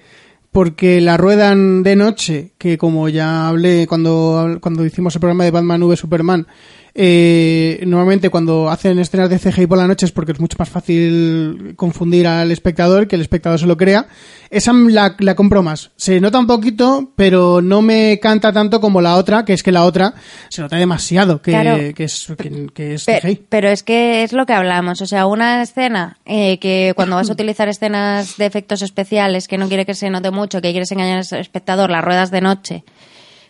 porque 0.53 1.01
la 1.01 1.17
ruedan 1.17 1.83
de 1.83 1.97
noche, 1.97 2.53
que 2.59 2.77
como 2.77 3.09
ya 3.09 3.49
hablé 3.49 3.87
cuando, 3.87 4.59
cuando 4.61 4.85
hicimos 4.85 5.15
el 5.15 5.21
programa 5.21 5.45
de 5.45 5.53
Batman 5.53 5.83
v 5.83 5.97
Superman, 5.97 6.47
eh, 6.95 7.83
normalmente 7.87 8.31
cuando 8.31 8.69
hacen 8.69 8.99
escenas 8.99 9.31
de 9.31 9.39
CGI 9.39 9.67
por 9.67 9.79
la 9.79 9.87
noche 9.87 10.07
es 10.07 10.13
porque 10.13 10.33
es 10.33 10.41
mucho 10.41 10.57
más 10.59 10.69
fácil 10.69 11.75
confundir 11.77 12.27
al 12.27 12.51
espectador, 12.51 13.07
que 13.09 13.17
el 13.17 13.23
espectador 13.23 13.59
se 13.59 13.67
lo 13.67 13.77
crea. 13.77 14.07
Esa 14.51 14.73
la, 14.73 15.15
la 15.21 15.35
compro 15.37 15.63
más. 15.63 15.93
Se 15.97 16.21
nota 16.21 16.39
un 16.41 16.47
poquito, 16.49 17.13
pero 17.15 17.63
no 17.63 17.83
me 17.83 18.19
canta 18.21 18.53
tanto 18.53 18.81
como 18.81 19.01
la 19.01 19.15
otra, 19.17 19.45
que 19.45 19.53
es 19.53 19.63
que 19.63 19.71
la 19.71 19.85
otra 19.85 20.15
se 20.49 20.61
nota 20.63 20.77
demasiado, 20.77 21.41
que, 21.41 21.53
Claro. 21.53 21.77
que 21.95 22.05
es, 22.05 22.27
que, 22.37 22.67
que 22.75 22.95
es 22.95 23.05
Pe- 23.05 23.21
CGI. 23.21 23.43
Pero, 23.49 23.69
es 23.69 23.83
que 23.85 24.25
es 24.25 24.33
lo 24.33 24.47
que 24.47 24.53
hablamos. 24.53 25.01
O 25.03 25.07
sea, 25.07 25.27
una 25.27 25.63
escena 25.63 26.19
eh, 26.25 26.59
que 26.59 26.93
cuando 26.97 27.15
vas 27.17 27.29
a 27.31 27.33
utilizar 27.35 27.69
escenas 27.69 28.37
de 28.37 28.47
efectos 28.47 28.83
especiales, 28.83 29.47
que 29.47 29.57
no 29.59 29.69
quiere 29.69 29.87
que 29.87 29.95
se 29.95 30.11
note 30.11 30.33
mucho, 30.33 30.61
que 30.61 30.71
quieres 30.73 30.91
engañar 30.91 31.23
al 31.31 31.39
espectador, 31.41 31.89
las 31.91 32.05
ruedas 32.05 32.33
de 32.33 32.41
noche, 32.41 32.83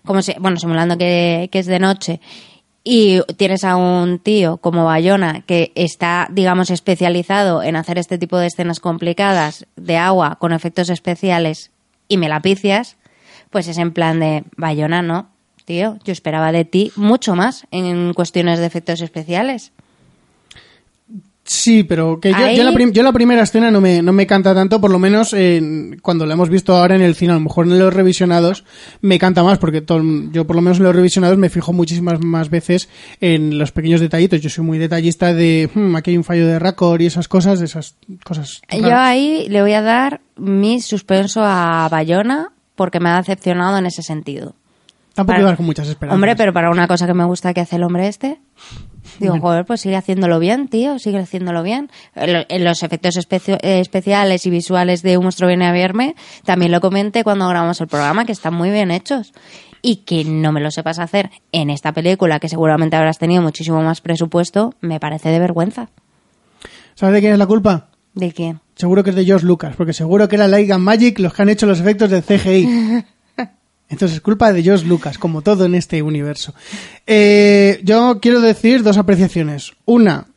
como 0.05 0.21
si, 0.21 0.35
bueno, 0.39 0.59
simulando 0.59 0.99
que, 0.99 1.49
que 1.51 1.59
es 1.61 1.67
de 1.67 1.79
noche, 1.79 2.21
y 2.83 3.21
tienes 3.37 3.65
a 3.65 3.77
un 3.77 4.19
tío 4.19 4.57
como 4.57 4.85
Bayona 4.85 5.43
que 5.43 5.73
está, 5.75 6.29
digamos, 6.31 6.71
especializado 6.71 7.63
en 7.63 7.77
hacer 7.77 7.99
este 7.99 8.19
tipo 8.19 8.39
de 8.39 8.47
escenas 8.47 8.81
complicadas 8.81 9.67
de 9.77 9.97
agua 9.97 10.37
con 10.41 10.53
efectos 10.53 10.89
especiales 10.89 11.71
y 12.09 12.17
me 12.17 12.29
la 12.29 12.41
picias, 12.41 12.97
pues 13.51 13.69
es 13.69 13.79
en 13.79 13.93
plan 13.93 14.21
de 14.21 14.45
Bayona, 14.57 15.03
no, 15.03 15.29
tío, 15.65 15.99
yo 16.05 16.13
esperaba 16.13 16.53
de 16.53 16.65
ti 16.65 16.93
mucho 16.97 17.35
más 17.35 17.67
en 17.71 18.15
cuestiones 18.15 18.59
de 18.59 18.67
efectos 18.67 19.03
especiales. 19.03 19.73
Sí, 21.43 21.83
pero 21.83 22.21
que 22.21 22.31
yo, 22.31 22.37
yo 22.55 22.63
la, 22.65 22.91
yo 22.93 23.03
la 23.03 23.13
primera 23.13 23.43
escena 23.43 23.71
no 23.73 23.81
me, 23.81 24.03
no 24.03 24.13
me 24.13 24.27
canta 24.27 24.55
tanto, 24.55 24.81
por 24.81 24.91
lo 24.93 24.99
menos 25.01 25.33
en- 25.33 25.99
cuando 26.01 26.25
la 26.25 26.35
hemos 26.35 26.49
visto 26.49 26.77
ahora 26.77 26.95
en 26.95 27.01
el 27.03 27.17
cine, 27.17 27.33
a 27.33 27.35
lo 27.35 27.41
mejor 27.41 27.67
en 27.67 27.77
los 27.79 27.93
revisionados 27.93 28.65
me 29.01 29.19
canta 29.19 29.43
más, 29.43 29.59
porque 29.59 29.81
todo 29.81 30.01
yo 30.31 30.47
por 30.47 30.55
lo 30.55 30.63
menos 30.63 30.79
en 30.79 30.85
los 30.85 30.95
revisionados 30.95 31.39
me 31.39 31.49
fijo 31.49 31.73
muchísimas 31.73 32.21
más 32.23 32.51
veces 32.51 32.89
en 33.21 33.59
los 33.59 33.73
pequeños 33.73 34.01
detallitos. 34.01 34.41
Yo 34.41 34.49
soy 34.51 34.65
muy 34.65 34.79
detallista 34.79 35.35
de, 35.35 35.69
"Hmm, 35.75 35.97
aquí 35.97 36.11
hay 36.13 36.19
un 36.19 36.25
fallo 36.25 36.47
de 36.47 36.59
raccord 36.61 37.01
y 37.01 37.07
esas 37.07 37.27
cosas, 37.27 37.59
de 37.59 37.65
esas 37.65 37.97
cosas. 38.25 38.61
Yo 38.71 38.97
ahí 38.97 39.47
le 39.49 39.63
voy 39.63 39.73
a 39.73 39.83
dar 39.83 40.21
mi 40.37 40.81
suspenso 40.81 41.41
a 41.43 41.89
Bayona 41.91 42.53
porque 42.77 43.01
me 43.01 43.09
ha 43.09 43.17
decepcionado 43.17 43.77
en 43.79 43.87
ese 43.87 44.03
sentido. 44.03 44.55
Tampoco 45.15 45.33
Para- 45.35 45.41
ibas 45.41 45.57
con 45.57 45.67
muchas 45.67 45.89
esperanzas. 45.89 46.15
Hombre, 46.15 46.37
pero 46.37 46.53
para 46.53 46.71
una 46.71 46.87
cosa 46.87 47.07
que 47.09 47.15
me 47.15 47.25
gusta 47.25 47.53
que 47.53 47.61
hace 47.61 47.75
el 47.77 47.83
hombre 47.83 48.07
este, 48.07 48.39
digo, 49.19 49.39
joder, 49.41 49.65
pues 49.65 49.81
sigue 49.83 49.97
haciéndolo 49.97 50.39
bien, 50.39 50.69
tío, 50.69 50.99
sigue 50.99 51.19
haciéndolo 51.19 51.63
bien. 51.63 51.91
En 52.15 52.45
en 52.49 52.65
los 52.65 52.83
efectos 52.83 53.17
especio- 53.17 53.59
eh, 53.63 53.81
especiales 53.81 54.47
y 54.47 54.51
visuales 54.51 55.03
de 55.03 55.17
Un 55.19 55.25
monstruo 55.25 55.49
viene 55.49 55.67
a 55.67 55.73
verme, 55.73 56.15
también 56.45 56.73
lo 56.73 56.81
comenté 56.81 57.25
cuando 57.25 57.49
grabamos 57.49 57.81
el 57.81 57.89
programa, 57.89 58.25
que 58.25 58.33
están 58.33 58.55
muy 58.55 58.71
bien 58.71 58.91
hechos. 58.91 59.33
Y 59.83 59.97
que 60.05 60.25
no 60.25 60.53
me 60.53 60.61
lo 60.61 60.71
sepas 60.71 60.99
hacer 60.99 61.31
en 61.53 61.71
esta 61.71 61.93
película, 61.93 62.39
que 62.39 62.49
seguramente 62.51 62.97
habrás 62.97 63.19
tenido 63.19 63.41
muchísimo 63.43 63.81
más 63.83 64.01
presupuesto, 64.03 64.75
me 64.83 65.01
parece 65.01 65.31
de 65.31 65.39
vergüenza. 65.39 65.89
¿Sabes 66.95 67.15
de 67.15 67.21
quién 67.21 67.33
es 67.33 67.39
la 67.39 67.47
culpa? 67.47 67.89
¿De 68.15 68.33
quién? 68.33 68.61
Seguro 68.75 69.03
que 69.05 69.11
es 69.11 69.17
de 69.17 69.25
George 69.25 69.47
Lucas, 69.47 69.75
porque 69.77 69.93
seguro 69.95 70.29
que 70.29 70.37
era 70.37 70.49
Light 70.49 70.71
and 70.71 70.85
Magic 70.85 71.19
los 71.19 71.33
que 71.33 71.43
han 71.43 71.49
hecho 71.49 71.65
los 71.67 71.81
efectos 71.81 72.11
del 72.11 72.23
CGI. 72.23 73.05
Entonces 73.91 74.17
es 74.17 74.21
culpa 74.23 74.53
de 74.53 74.63
George 74.63 74.87
Lucas, 74.87 75.19
como 75.19 75.43
todo 75.43 75.67
en 75.67 75.75
este 75.75 76.01
universo. 76.01 76.55
Eh, 77.07 77.81
yo 77.83 78.19
quiero 78.23 78.41
decir 78.41 78.83
dos 78.85 78.97
apreciaciones. 78.97 79.73
Una, 79.85 80.29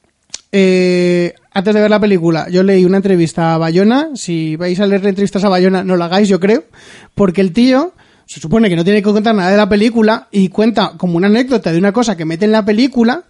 eh, 0.51 1.35
antes 1.51 1.73
de 1.73 1.81
ver 1.81 1.89
la 1.91 1.99
película, 1.99 2.49
yo 2.49 2.63
leí 2.63 2.83
una 2.83 2.97
entrevista 2.97 3.53
a 3.53 3.57
Bayona. 3.59 4.09
Si 4.15 4.55
vais 4.55 4.79
a 4.79 4.87
leer 4.87 5.05
entrevistas 5.05 5.43
a 5.43 5.49
Bayona, 5.49 5.83
no 5.83 5.95
lo 5.95 6.03
hagáis, 6.03 6.27
yo 6.27 6.39
creo, 6.39 6.65
porque 7.13 7.41
el 7.41 7.53
tío 7.53 7.93
se 8.25 8.39
supone 8.39 8.69
que 8.69 8.75
no 8.75 8.83
tiene 8.83 9.03
que 9.03 9.11
contar 9.11 9.35
nada 9.35 9.51
de 9.51 9.57
la 9.57 9.69
película 9.69 10.27
y 10.31 10.49
cuenta 10.49 10.93
como 10.97 11.17
una 11.17 11.27
anécdota 11.27 11.71
de 11.71 11.77
una 11.77 11.91
cosa 11.91 12.17
que 12.17 12.25
mete 12.25 12.45
en 12.45 12.51
la 12.51 12.65
película 12.65 13.25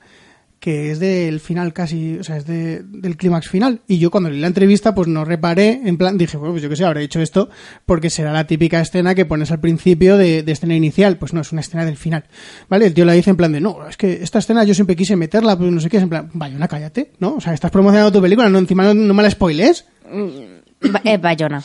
que 0.63 0.91
es 0.91 0.99
del 1.01 1.41
final 1.41 1.73
casi, 1.73 2.17
o 2.19 2.23
sea, 2.23 2.37
es 2.37 2.45
de- 2.47 2.83
del 2.83 3.17
clímax 3.17 3.49
final. 3.49 3.81
Y 3.85 3.97
yo 3.97 4.09
cuando 4.11 4.29
leí 4.29 4.39
la 4.39 4.47
entrevista, 4.47 4.95
pues 4.95 5.09
no 5.09 5.25
reparé, 5.25 5.81
en 5.83 5.97
plan, 5.97 6.17
dije, 6.17 6.37
bueno, 6.37 6.53
pues 6.53 6.63
yo 6.63 6.69
qué 6.69 6.77
sé, 6.77 6.85
habré 6.85 7.03
hecho 7.03 7.19
esto 7.19 7.49
porque 7.85 8.09
será 8.09 8.31
la 8.31 8.47
típica 8.47 8.79
escena 8.79 9.13
que 9.13 9.25
pones 9.25 9.51
al 9.51 9.59
principio 9.59 10.15
de, 10.15 10.41
de 10.41 10.51
escena 10.53 10.73
inicial. 10.73 11.17
Pues 11.17 11.33
no, 11.33 11.41
es 11.41 11.51
una 11.51 11.59
escena 11.59 11.83
del 11.83 11.97
final. 11.97 12.23
¿Vale? 12.69 12.85
El 12.85 12.93
tío 12.93 13.03
la 13.03 13.11
dice 13.11 13.29
en 13.29 13.35
plan 13.35 13.51
de, 13.51 13.59
no, 13.59 13.85
es 13.89 13.97
que 13.97 14.23
esta 14.23 14.39
escena 14.39 14.63
yo 14.63 14.73
siempre 14.73 14.95
quise 14.95 15.17
meterla, 15.17 15.57
pues 15.57 15.69
no 15.69 15.81
sé 15.81 15.89
qué, 15.89 15.97
es 15.97 16.03
en 16.03 16.09
plan, 16.09 16.29
vaya, 16.33 16.55
una 16.55 16.69
cállate, 16.69 17.11
¿no? 17.19 17.35
O 17.35 17.41
sea, 17.41 17.53
estás 17.53 17.69
promocionando 17.69 18.13
tu 18.13 18.21
película, 18.21 18.47
no, 18.47 18.57
encima 18.57 18.93
no, 18.93 19.13
me 19.13 19.21
la 19.23 19.29
spoiles. 19.31 19.85
Ba- 20.91 21.01
eh, 21.03 21.17
Bayona. 21.17 21.61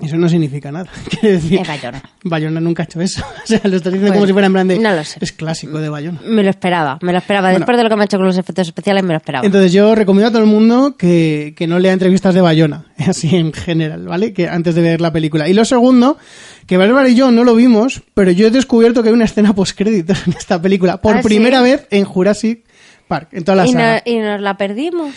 Eso 0.00 0.16
no 0.16 0.28
significa 0.28 0.70
nada. 0.70 0.86
Quiere 1.10 1.36
decir, 1.36 1.60
Es 1.60 1.66
Bayona. 1.66 2.02
Bayona 2.22 2.60
nunca 2.60 2.82
ha 2.82 2.84
hecho 2.84 3.00
eso. 3.00 3.22
O 3.42 3.46
sea, 3.46 3.60
lo 3.64 3.76
estás 3.76 3.92
diciendo 3.92 4.14
como 4.14 4.26
si 4.26 4.32
fuera 4.32 4.46
en 4.46 4.52
plan 4.52 4.68
de, 4.68 4.78
no 4.78 4.92
lo 4.94 5.02
sé. 5.04 5.18
es 5.20 5.32
clásico 5.32 5.78
de 5.78 5.88
Bayona. 5.88 6.20
Me 6.24 6.42
lo 6.42 6.50
esperaba, 6.50 6.98
me 7.02 7.12
lo 7.12 7.18
esperaba. 7.18 7.48
Bueno. 7.48 7.58
Después 7.60 7.76
de 7.78 7.82
lo 7.82 7.88
que 7.88 7.96
me 7.96 8.02
ha 8.02 8.04
hecho 8.04 8.16
con 8.18 8.26
los 8.26 8.38
efectos 8.38 8.68
especiales, 8.68 9.02
me 9.02 9.12
lo 9.14 9.16
esperaba. 9.16 9.44
Entonces 9.44 9.72
yo 9.72 9.94
recomiendo 9.94 10.28
a 10.28 10.30
todo 10.30 10.42
el 10.42 10.48
mundo 10.48 10.96
que, 10.96 11.54
que 11.56 11.66
no 11.66 11.78
lea 11.78 11.92
entrevistas 11.92 12.34
de 12.34 12.40
Bayona, 12.42 12.84
así 13.06 13.34
en 13.34 13.52
general, 13.52 14.06
¿vale? 14.06 14.32
Que 14.32 14.48
antes 14.48 14.74
de 14.74 14.82
ver 14.82 15.00
la 15.00 15.12
película. 15.12 15.48
Y 15.48 15.54
lo 15.54 15.64
segundo, 15.64 16.18
que 16.66 16.76
Bárbara 16.76 17.08
y 17.08 17.14
yo 17.16 17.30
no 17.32 17.42
lo 17.42 17.54
vimos, 17.54 18.02
pero 18.14 18.30
yo 18.30 18.46
he 18.46 18.50
descubierto 18.50 19.02
que 19.02 19.08
hay 19.08 19.14
una 19.14 19.24
escena 19.24 19.54
postcréditos 19.54 20.26
en 20.26 20.34
esta 20.34 20.60
película, 20.62 20.98
por 21.00 21.16
¿Ah, 21.16 21.22
sí? 21.22 21.28
primera 21.28 21.60
vez 21.62 21.86
en 21.90 22.04
Jurassic 22.04 22.64
Park, 23.08 23.30
en 23.32 23.42
toda 23.42 23.56
la 23.56 23.66
y, 23.66 23.72
saga. 23.72 23.94
no- 24.04 24.12
y 24.12 24.18
nos 24.18 24.40
la 24.42 24.56
perdimos. 24.58 25.14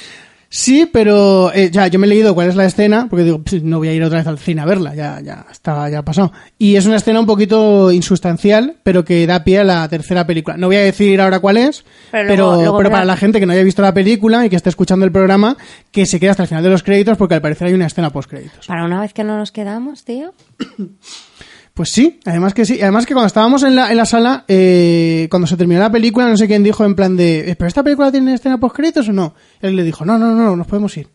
Sí, 0.54 0.86
pero 0.92 1.50
eh, 1.54 1.70
ya, 1.72 1.88
yo 1.88 1.98
me 1.98 2.08
he 2.08 2.10
leído 2.10 2.36
cuál 2.36 2.50
es 2.50 2.58
la 2.58 2.66
escena, 2.66 3.08
porque 3.10 3.24
digo, 3.24 3.42
"Pss, 3.42 3.64
no 3.64 3.78
voy 3.78 3.88
a 3.88 3.94
ir 3.94 4.04
otra 4.04 4.18
vez 4.18 4.28
al 4.28 4.38
cine 4.38 4.60
a 4.60 4.66
verla, 4.66 4.94
ya, 4.94 5.22
ya 5.22 5.46
está, 5.50 5.90
ya 5.90 6.00
ha 6.00 6.04
pasado. 6.04 6.34
Y 6.58 6.76
es 6.76 6.86
una 6.86 6.98
escena 6.98 7.22
un 7.22 7.26
poquito 7.26 7.90
insustancial, 7.90 8.76
pero 8.84 9.06
que 9.06 9.26
da 9.26 9.46
pie 9.46 9.60
a 9.60 9.64
la 9.64 9.88
tercera 9.88 10.28
película. 10.28 10.58
No 10.58 10.68
voy 10.68 10.76
a 10.76 10.82
decir 10.82 11.22
ahora 11.22 11.40
cuál 11.40 11.56
es, 11.56 11.86
Pero 12.12 12.28
pero, 12.28 12.46
luego- 12.48 12.62
luego 12.64 12.78
pero 12.80 12.90
verá. 12.90 12.96
para 12.98 13.06
la 13.06 13.16
gente 13.16 13.40
que 13.40 13.46
no 13.46 13.54
haya 13.54 13.64
visto 13.64 13.82
la 13.82 13.94
película 13.94 14.46
y 14.46 14.50
que 14.50 14.58
esté 14.58 14.68
escuchando 14.68 15.06
el 15.06 15.14
programa, 15.14 15.56
que 15.90 16.06
se 16.06 16.20
quede 16.20 16.32
hasta 16.32 16.44
el 16.44 16.50
final 16.50 16.64
de 16.66 16.70
los 16.70 16.84
créditos, 16.84 17.18
porque 17.18 17.36
al 17.36 17.42
parecer 17.42 17.68
hay 17.70 17.74
una 17.74 17.86
escena 17.88 18.10
post 18.10 18.30
créditos. 18.30 18.68
Para 18.68 18.84
una 18.84 19.00
vez 19.00 19.14
que 19.14 19.24
no 19.24 19.38
nos 19.38 19.54
quedamos, 19.54 20.04
tío. 20.04 20.34
Pues 21.73 21.89
sí, 21.89 22.19
además 22.25 22.53
que 22.53 22.65
sí. 22.65 22.81
Además 22.81 23.05
que 23.05 23.13
cuando 23.13 23.27
estábamos 23.27 23.63
en 23.63 23.75
la, 23.75 23.91
en 23.91 23.97
la 23.97 24.05
sala, 24.05 24.43
eh, 24.47 25.27
cuando 25.29 25.47
se 25.47 25.55
terminó 25.57 25.79
la 25.79 25.91
película, 25.91 26.27
no 26.27 26.36
sé 26.38 26.47
quién 26.47 26.63
dijo 26.63 26.84
en 26.84 26.95
plan 26.95 27.15
de, 27.15 27.49
"Eh, 27.51 27.55
¿pero 27.55 27.67
esta 27.69 27.81
película 27.84 28.12
tiene 28.12 28.34
escena 28.34 28.60
post 28.60 28.75
créditos 28.75 29.07
o 29.07 29.13
no? 29.13 29.34
Él 29.62 29.75
le 29.75 29.84
dijo, 29.84 30.03
no, 30.05 30.17
no, 30.17 30.36
no, 30.36 30.55
nos 30.55 30.67
podemos 30.67 30.95
ir. 30.97 31.07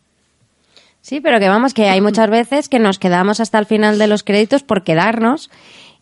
Sí, 1.03 1.21
pero 1.21 1.39
que 1.39 1.49
vamos, 1.49 1.73
que 1.75 1.89
hay 1.89 2.01
muchas 2.01 2.29
veces 2.31 2.69
que 2.69 2.79
nos 2.79 2.99
quedamos 2.99 3.39
hasta 3.39 3.59
el 3.59 3.67
final 3.67 3.99
de 3.99 4.07
los 4.09 4.23
créditos 4.25 4.63
por 4.65 4.83
quedarnos. 4.83 5.51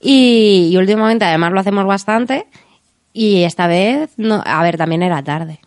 Y, 0.01 0.71
y 0.73 0.77
últimamente, 0.77 1.25
además, 1.25 1.53
lo 1.53 1.61
hacemos 1.61 1.85
bastante. 1.85 2.47
Y 3.13 3.43
esta 3.43 3.67
vez, 3.67 4.11
no, 4.17 4.43
a 4.47 4.63
ver, 4.63 4.77
también 4.77 5.03
era 5.03 5.23
tarde. 5.23 5.61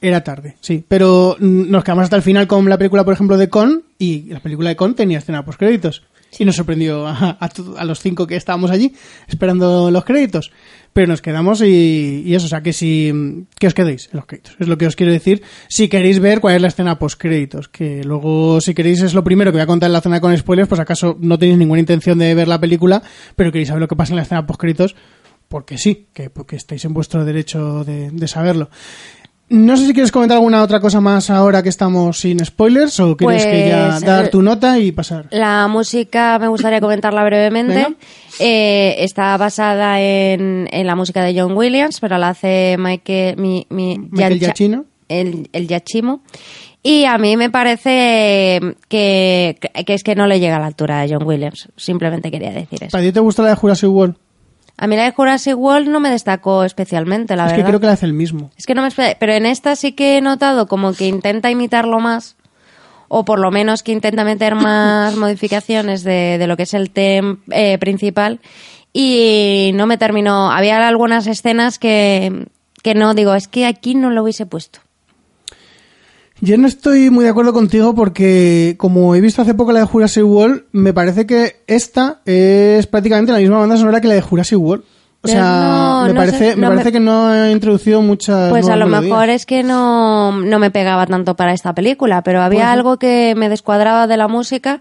Era 0.00 0.22
tarde, 0.24 0.56
sí. 0.60 0.84
Pero 0.86 1.36
mm, 1.38 1.70
nos 1.70 1.84
quedamos 1.84 2.04
hasta 2.04 2.16
el 2.16 2.22
final 2.22 2.46
con 2.46 2.68
la 2.68 2.76
película, 2.76 3.04
por 3.04 3.14
ejemplo, 3.14 3.38
de 3.38 3.48
Con, 3.48 3.84
y 3.98 4.24
la 4.32 4.40
película 4.40 4.68
de 4.68 4.76
Con 4.76 4.94
tenía 4.94 5.18
escena 5.18 5.44
post 5.44 5.58
créditos. 5.58 6.02
Y 6.38 6.44
nos 6.44 6.56
sorprendió 6.56 7.06
a, 7.06 7.38
a 7.40 7.84
los 7.84 8.00
cinco 8.00 8.26
que 8.26 8.36
estábamos 8.36 8.70
allí 8.70 8.94
esperando 9.28 9.90
los 9.90 10.04
créditos. 10.04 10.50
Pero 10.94 11.06
nos 11.06 11.22
quedamos 11.22 11.62
y, 11.62 12.22
y 12.26 12.34
eso, 12.34 12.46
o 12.46 12.48
sea, 12.48 12.62
que 12.62 12.74
si 12.74 13.46
que 13.58 13.66
os 13.66 13.74
quedéis 13.74 14.10
en 14.12 14.16
los 14.18 14.26
créditos. 14.26 14.56
Es 14.58 14.68
lo 14.68 14.76
que 14.76 14.86
os 14.86 14.94
quiero 14.94 15.12
decir. 15.12 15.42
Si 15.68 15.88
queréis 15.88 16.20
ver 16.20 16.40
cuál 16.40 16.54
es 16.56 16.62
la 16.62 16.68
escena 16.68 16.98
post 16.98 17.18
créditos, 17.18 17.68
que 17.68 18.04
luego, 18.04 18.60
si 18.60 18.74
queréis, 18.74 19.00
es 19.00 19.14
lo 19.14 19.24
primero 19.24 19.50
que 19.52 19.56
voy 19.56 19.62
a 19.62 19.66
contar 19.66 19.88
en 19.88 19.94
la 19.94 20.02
zona 20.02 20.20
con 20.20 20.36
spoilers, 20.36 20.68
pues 20.68 20.80
acaso 20.80 21.16
no 21.18 21.38
tenéis 21.38 21.58
ninguna 21.58 21.80
intención 21.80 22.18
de 22.18 22.34
ver 22.34 22.46
la 22.46 22.60
película, 22.60 23.02
pero 23.36 23.50
queréis 23.52 23.68
saber 23.68 23.80
lo 23.80 23.88
que 23.88 23.96
pasa 23.96 24.12
en 24.12 24.16
la 24.16 24.22
escena 24.22 24.46
post 24.46 24.60
créditos, 24.60 24.94
porque 25.48 25.78
sí, 25.78 26.08
que 26.12 26.28
porque 26.28 26.56
estáis 26.56 26.84
en 26.84 26.92
vuestro 26.92 27.24
derecho 27.24 27.84
de, 27.84 28.10
de 28.10 28.28
saberlo. 28.28 28.68
No 29.48 29.76
sé 29.76 29.86
si 29.86 29.92
quieres 29.92 30.10
comentar 30.10 30.36
alguna 30.36 30.62
otra 30.62 30.80
cosa 30.80 31.00
más 31.00 31.28
ahora 31.28 31.62
que 31.62 31.68
estamos 31.68 32.18
sin 32.18 32.42
spoilers 32.42 32.98
o 33.00 33.16
quieres 33.16 33.44
que 33.44 33.68
ya 33.68 33.88
Pues, 33.90 34.00
dar 34.00 34.24
eh, 34.24 34.28
tu 34.28 34.40
nota 34.40 34.78
y 34.78 34.92
pasar. 34.92 35.26
La 35.30 35.68
música 35.68 36.38
me 36.38 36.48
gustaría 36.48 36.80
comentarla 36.80 37.22
brevemente. 37.22 37.86
Eh, 38.40 38.96
está 39.00 39.36
basada 39.36 40.00
en, 40.00 40.68
en 40.72 40.86
la 40.86 40.96
música 40.96 41.22
de 41.22 41.38
John 41.38 41.52
Williams, 41.54 42.00
pero 42.00 42.16
la 42.16 42.30
hace 42.30 42.76
Michael, 42.78 43.36
mi, 43.36 43.66
Michael. 43.68 44.84
El, 45.08 45.50
el 45.52 45.66
Giachimo. 45.68 46.22
Y 46.82 47.04
a 47.04 47.18
mí 47.18 47.36
me 47.36 47.50
parece 47.50 48.58
que, 48.88 49.58
que 49.86 49.94
es 49.94 50.02
que 50.02 50.14
no 50.14 50.26
le 50.26 50.40
llega 50.40 50.56
a 50.56 50.60
la 50.60 50.66
altura 50.66 51.02
de 51.02 51.12
John 51.14 51.24
Williams. 51.26 51.68
Simplemente 51.76 52.30
quería 52.30 52.50
decir 52.52 52.84
eso. 52.84 52.90
¿Para 52.90 53.04
ti 53.04 53.12
te 53.12 53.20
gusta 53.20 53.42
la 53.42 53.50
de 53.50 53.54
Jurassic 53.56 53.90
World? 53.90 54.16
A 54.82 54.88
mí 54.88 54.96
la 54.96 55.04
de 55.04 55.12
Jurassic 55.12 55.56
World 55.56 55.88
no 55.88 56.00
me 56.00 56.10
destacó 56.10 56.64
especialmente, 56.64 57.36
la 57.36 57.44
es 57.44 57.52
verdad. 57.52 57.64
que 57.64 57.68
creo 57.68 57.78
que 57.78 57.86
la 57.86 57.92
hace 57.92 58.06
el 58.06 58.14
mismo. 58.14 58.50
Es 58.56 58.66
que 58.66 58.74
no 58.74 58.82
me 58.82 58.90
Pero 59.16 59.32
en 59.32 59.46
esta 59.46 59.76
sí 59.76 59.92
que 59.92 60.18
he 60.18 60.20
notado 60.20 60.66
como 60.66 60.92
que 60.92 61.06
intenta 61.06 61.52
imitarlo 61.52 62.00
más. 62.00 62.34
O 63.06 63.24
por 63.24 63.38
lo 63.38 63.52
menos 63.52 63.84
que 63.84 63.92
intenta 63.92 64.24
meter 64.24 64.56
más 64.56 65.14
modificaciones 65.16 66.02
de, 66.02 66.36
de 66.36 66.46
lo 66.48 66.56
que 66.56 66.64
es 66.64 66.74
el 66.74 66.90
tema 66.90 67.38
principal. 67.78 68.40
Y 68.92 69.70
no 69.74 69.86
me 69.86 69.98
terminó. 69.98 70.50
Había 70.50 70.84
algunas 70.88 71.28
escenas 71.28 71.78
que, 71.78 72.48
que 72.82 72.96
no, 72.96 73.14
digo, 73.14 73.36
es 73.36 73.46
que 73.46 73.66
aquí 73.66 73.94
no 73.94 74.10
lo 74.10 74.24
hubiese 74.24 74.46
puesto. 74.46 74.80
Yo 76.44 76.58
no 76.58 76.66
estoy 76.66 77.08
muy 77.08 77.22
de 77.22 77.30
acuerdo 77.30 77.52
contigo 77.52 77.94
porque, 77.94 78.74
como 78.76 79.14
he 79.14 79.20
visto 79.20 79.42
hace 79.42 79.54
poco 79.54 79.70
la 79.70 79.78
de 79.78 79.86
Jurassic 79.86 80.24
World, 80.24 80.64
me 80.72 80.92
parece 80.92 81.24
que 81.24 81.62
esta 81.68 82.20
es 82.24 82.88
prácticamente 82.88 83.30
la 83.30 83.38
misma 83.38 83.58
banda 83.60 83.76
sonora 83.76 84.00
que 84.00 84.08
la 84.08 84.14
de 84.14 84.22
Jurassic 84.22 84.58
World. 84.58 84.82
O 85.24 85.28
sea, 85.28 85.40
no, 85.44 86.02
me, 86.02 86.08
no 86.08 86.14
parece, 86.16 86.38
sé, 86.50 86.56
me 86.56 86.62
no 86.62 86.68
parece 86.70 86.84
me- 86.86 86.92
que 86.94 86.98
no 87.00 87.28
ha 87.28 87.48
introducido 87.52 88.02
muchas. 88.02 88.50
Pues 88.50 88.68
a 88.68 88.74
lo 88.74 88.86
melodías. 88.86 89.10
mejor 89.12 89.28
es 89.30 89.46
que 89.46 89.62
no, 89.62 90.32
no 90.32 90.58
me 90.58 90.72
pegaba 90.72 91.06
tanto 91.06 91.36
para 91.36 91.52
esta 91.52 91.76
película, 91.76 92.22
pero 92.24 92.42
había 92.42 92.72
algo 92.72 92.96
que 92.98 93.34
me 93.36 93.48
descuadraba 93.48 94.08
de 94.08 94.16
la 94.16 94.26
música 94.26 94.80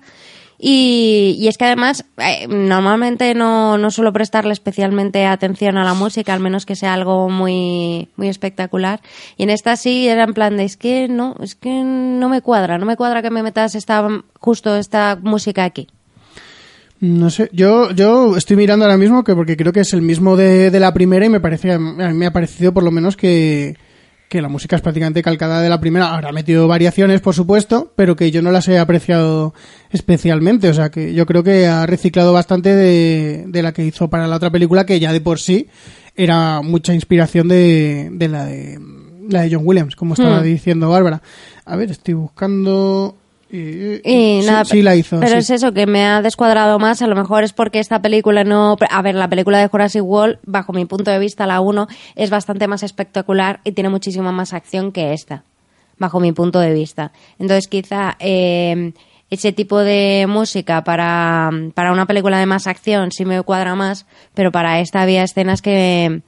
y, 0.63 1.37
y 1.39 1.47
es 1.47 1.57
que 1.57 1.65
además 1.65 2.05
eh, 2.17 2.47
normalmente 2.47 3.33
no, 3.33 3.79
no 3.79 3.89
suelo 3.89 4.13
prestarle 4.13 4.53
especialmente 4.53 5.25
atención 5.25 5.75
a 5.77 5.83
la 5.83 5.95
música, 5.95 6.35
al 6.35 6.39
menos 6.39 6.67
que 6.67 6.75
sea 6.75 6.93
algo 6.93 7.29
muy, 7.29 8.09
muy 8.15 8.27
espectacular. 8.27 9.01
Y 9.37 9.43
en 9.43 9.49
esta 9.49 9.75
sí 9.75 10.07
era 10.07 10.23
en 10.23 10.35
plan 10.35 10.57
de 10.57 10.65
es 10.65 10.77
que 10.77 11.07
no, 11.07 11.35
es 11.41 11.55
que 11.55 11.81
no 11.83 12.29
me 12.29 12.41
cuadra, 12.41 12.77
no 12.77 12.85
me 12.85 12.95
cuadra 12.95 13.23
que 13.23 13.31
me 13.31 13.41
metas 13.41 13.73
esta, 13.73 14.07
justo 14.39 14.77
esta 14.77 15.17
música 15.19 15.63
aquí. 15.63 15.87
No 16.99 17.31
sé, 17.31 17.49
yo, 17.51 17.89
yo 17.89 18.37
estoy 18.37 18.55
mirando 18.55 18.85
ahora 18.85 18.97
mismo 18.97 19.23
que 19.23 19.33
porque 19.33 19.57
creo 19.57 19.73
que 19.73 19.79
es 19.79 19.93
el 19.93 20.03
mismo 20.03 20.37
de, 20.37 20.69
de 20.69 20.79
la 20.79 20.93
primera 20.93 21.25
y 21.25 21.29
me 21.29 21.39
parece, 21.39 21.71
a 21.71 21.79
mí 21.79 22.13
me 22.13 22.27
ha 22.27 22.33
parecido 22.33 22.71
por 22.71 22.83
lo 22.83 22.91
menos 22.91 23.17
que, 23.17 23.77
que 24.31 24.41
la 24.41 24.47
música 24.47 24.77
es 24.77 24.81
prácticamente 24.81 25.21
calcada 25.21 25.61
de 25.61 25.67
la 25.67 25.81
primera. 25.81 26.07
Ahora 26.13 26.29
ha 26.29 26.31
metido 26.31 26.65
variaciones, 26.65 27.19
por 27.19 27.35
supuesto, 27.35 27.91
pero 27.97 28.15
que 28.15 28.31
yo 28.31 28.41
no 28.41 28.49
las 28.49 28.65
he 28.69 28.79
apreciado 28.79 29.53
especialmente. 29.89 30.69
O 30.69 30.73
sea 30.73 30.89
que 30.89 31.13
yo 31.13 31.25
creo 31.25 31.43
que 31.43 31.67
ha 31.67 31.85
reciclado 31.85 32.31
bastante 32.31 32.73
de, 32.73 33.43
de 33.45 33.61
la 33.61 33.73
que 33.73 33.83
hizo 33.85 34.09
para 34.09 34.27
la 34.27 34.37
otra 34.37 34.49
película, 34.49 34.85
que 34.85 35.01
ya 35.01 35.11
de 35.11 35.19
por 35.19 35.37
sí 35.39 35.67
era 36.15 36.61
mucha 36.61 36.93
inspiración 36.93 37.49
de, 37.49 38.07
de 38.13 38.27
la 38.29 38.45
de 38.45 38.79
la 39.29 39.41
de 39.41 39.53
John 39.53 39.63
Williams, 39.65 39.97
como 39.97 40.13
estaba 40.13 40.39
Hmm. 40.39 40.43
diciendo 40.45 40.89
Bárbara. 40.89 41.21
A 41.65 41.75
ver, 41.75 41.91
estoy 41.91 42.13
buscando... 42.13 43.17
Y 43.53 43.99
sí, 44.41 44.41
nada, 44.45 44.63
sí, 44.65 44.81
la 44.81 44.95
hizo. 44.95 45.19
Pero 45.19 45.33
sí. 45.33 45.37
es 45.39 45.49
eso, 45.49 45.73
que 45.73 45.85
me 45.85 46.05
ha 46.05 46.21
descuadrado 46.21 46.79
más. 46.79 47.01
A 47.01 47.07
lo 47.07 47.15
mejor 47.15 47.43
es 47.43 47.51
porque 47.53 47.79
esta 47.79 48.01
película 48.01 48.43
no. 48.43 48.77
A 48.89 49.01
ver, 49.01 49.15
la 49.15 49.27
película 49.27 49.59
de 49.59 49.67
Jurassic 49.67 50.03
World, 50.03 50.39
bajo 50.45 50.71
mi 50.73 50.85
punto 50.85 51.11
de 51.11 51.19
vista, 51.19 51.45
la 51.45 51.59
1, 51.61 51.87
es 52.15 52.29
bastante 52.29 52.67
más 52.67 52.83
espectacular 52.83 53.59
y 53.63 53.73
tiene 53.73 53.89
muchísima 53.89 54.31
más 54.31 54.53
acción 54.53 54.91
que 54.91 55.13
esta, 55.13 55.43
bajo 55.97 56.19
mi 56.19 56.31
punto 56.31 56.59
de 56.59 56.73
vista. 56.73 57.11
Entonces, 57.39 57.67
quizá 57.67 58.15
eh, 58.19 58.93
ese 59.29 59.51
tipo 59.51 59.79
de 59.79 60.25
música 60.29 60.83
para, 60.83 61.49
para 61.73 61.91
una 61.91 62.05
película 62.05 62.37
de 62.39 62.45
más 62.45 62.67
acción 62.67 63.11
sí 63.11 63.25
me 63.25 63.41
cuadra 63.43 63.75
más, 63.75 64.05
pero 64.33 64.51
para 64.51 64.79
esta 64.79 65.01
había 65.01 65.23
escenas 65.23 65.61
que, 65.61 66.21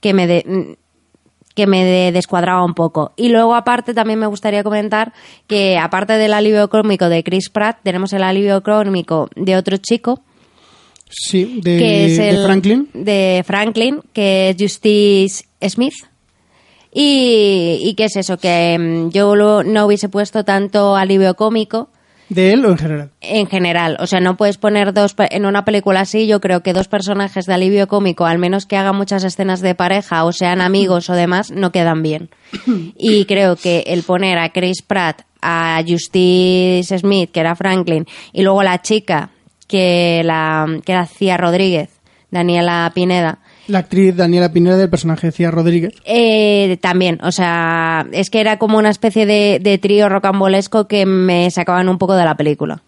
que 0.00 0.12
me. 0.14 0.26
de- 0.26 0.76
que 1.56 1.66
me 1.66 1.84
de- 1.84 2.12
descuadraba 2.12 2.64
un 2.64 2.74
poco. 2.74 3.12
Y 3.16 3.30
luego, 3.30 3.56
aparte, 3.56 3.94
también 3.94 4.20
me 4.20 4.26
gustaría 4.28 4.62
comentar 4.62 5.12
que, 5.48 5.76
aparte 5.78 6.12
del 6.12 6.32
alivio 6.34 6.68
cómico 6.70 7.08
de 7.08 7.24
Chris 7.24 7.48
Pratt, 7.50 7.78
tenemos 7.82 8.12
el 8.12 8.22
alivio 8.22 8.62
cómico 8.62 9.28
de 9.34 9.56
otro 9.56 9.76
chico, 9.78 10.20
Sí, 11.08 11.60
de, 11.62 11.78
que 11.78 12.06
es 12.06 12.16
de 12.18 12.28
el 12.30 12.44
Franklin. 12.44 12.88
de 12.92 13.42
Franklin, 13.46 14.00
que 14.12 14.50
es 14.50 14.56
Justice 14.58 15.44
Smith. 15.68 15.94
Y, 16.92 17.78
y 17.82 17.94
qué 17.94 18.04
es 18.04 18.16
eso, 18.16 18.38
que 18.38 18.76
mm, 18.78 19.10
yo 19.10 19.34
lo- 19.36 19.62
no 19.62 19.86
hubiese 19.86 20.08
puesto 20.08 20.44
tanto 20.44 20.96
alivio 20.96 21.34
cómico, 21.34 21.88
¿De 22.28 22.52
él 22.52 22.64
o 22.64 22.70
en 22.70 22.78
general? 22.78 23.10
en 23.20 23.46
general. 23.46 23.96
O 24.00 24.06
sea, 24.06 24.20
no 24.20 24.36
puedes 24.36 24.58
poner 24.58 24.92
dos 24.92 25.14
en 25.30 25.46
una 25.46 25.64
película 25.64 26.00
así. 26.00 26.26
Yo 26.26 26.40
creo 26.40 26.62
que 26.62 26.72
dos 26.72 26.88
personajes 26.88 27.46
de 27.46 27.54
alivio 27.54 27.86
cómico, 27.88 28.26
al 28.26 28.38
menos 28.38 28.66
que 28.66 28.76
hagan 28.76 28.96
muchas 28.96 29.24
escenas 29.24 29.60
de 29.60 29.74
pareja 29.74 30.24
o 30.24 30.32
sean 30.32 30.60
amigos 30.60 31.08
o 31.10 31.14
demás, 31.14 31.50
no 31.50 31.72
quedan 31.72 32.02
bien. 32.02 32.30
Y 32.98 33.24
creo 33.26 33.56
que 33.56 33.84
el 33.86 34.02
poner 34.02 34.38
a 34.38 34.50
Chris 34.50 34.82
Pratt, 34.82 35.22
a 35.40 35.80
Justice 35.86 36.98
Smith, 36.98 37.30
que 37.30 37.40
era 37.40 37.54
Franklin, 37.54 38.06
y 38.32 38.42
luego 38.42 38.62
la 38.62 38.82
chica 38.82 39.30
que 39.68 40.22
la 40.24 40.66
que 40.84 41.36
Rodríguez, 41.36 41.90
Daniela 42.30 42.90
Pineda, 42.94 43.38
La 43.68 43.80
actriz 43.80 44.14
Daniela 44.14 44.52
Pineda 44.52 44.76
del 44.76 44.90
personaje 44.90 45.28
de 45.28 45.32
Cía 45.32 45.50
Rodríguez. 45.50 45.94
eh, 46.04 46.78
también, 46.80 47.18
o 47.22 47.32
sea, 47.32 48.06
es 48.12 48.30
que 48.30 48.40
era 48.40 48.58
como 48.58 48.78
una 48.78 48.90
especie 48.90 49.26
de, 49.26 49.58
de 49.60 49.78
trío 49.78 50.08
rocambolesco 50.08 50.86
que 50.86 51.06
me 51.06 51.50
sacaban 51.50 51.88
un 51.88 51.98
poco 51.98 52.14
de 52.14 52.24
la 52.24 52.36
película. 52.36 52.82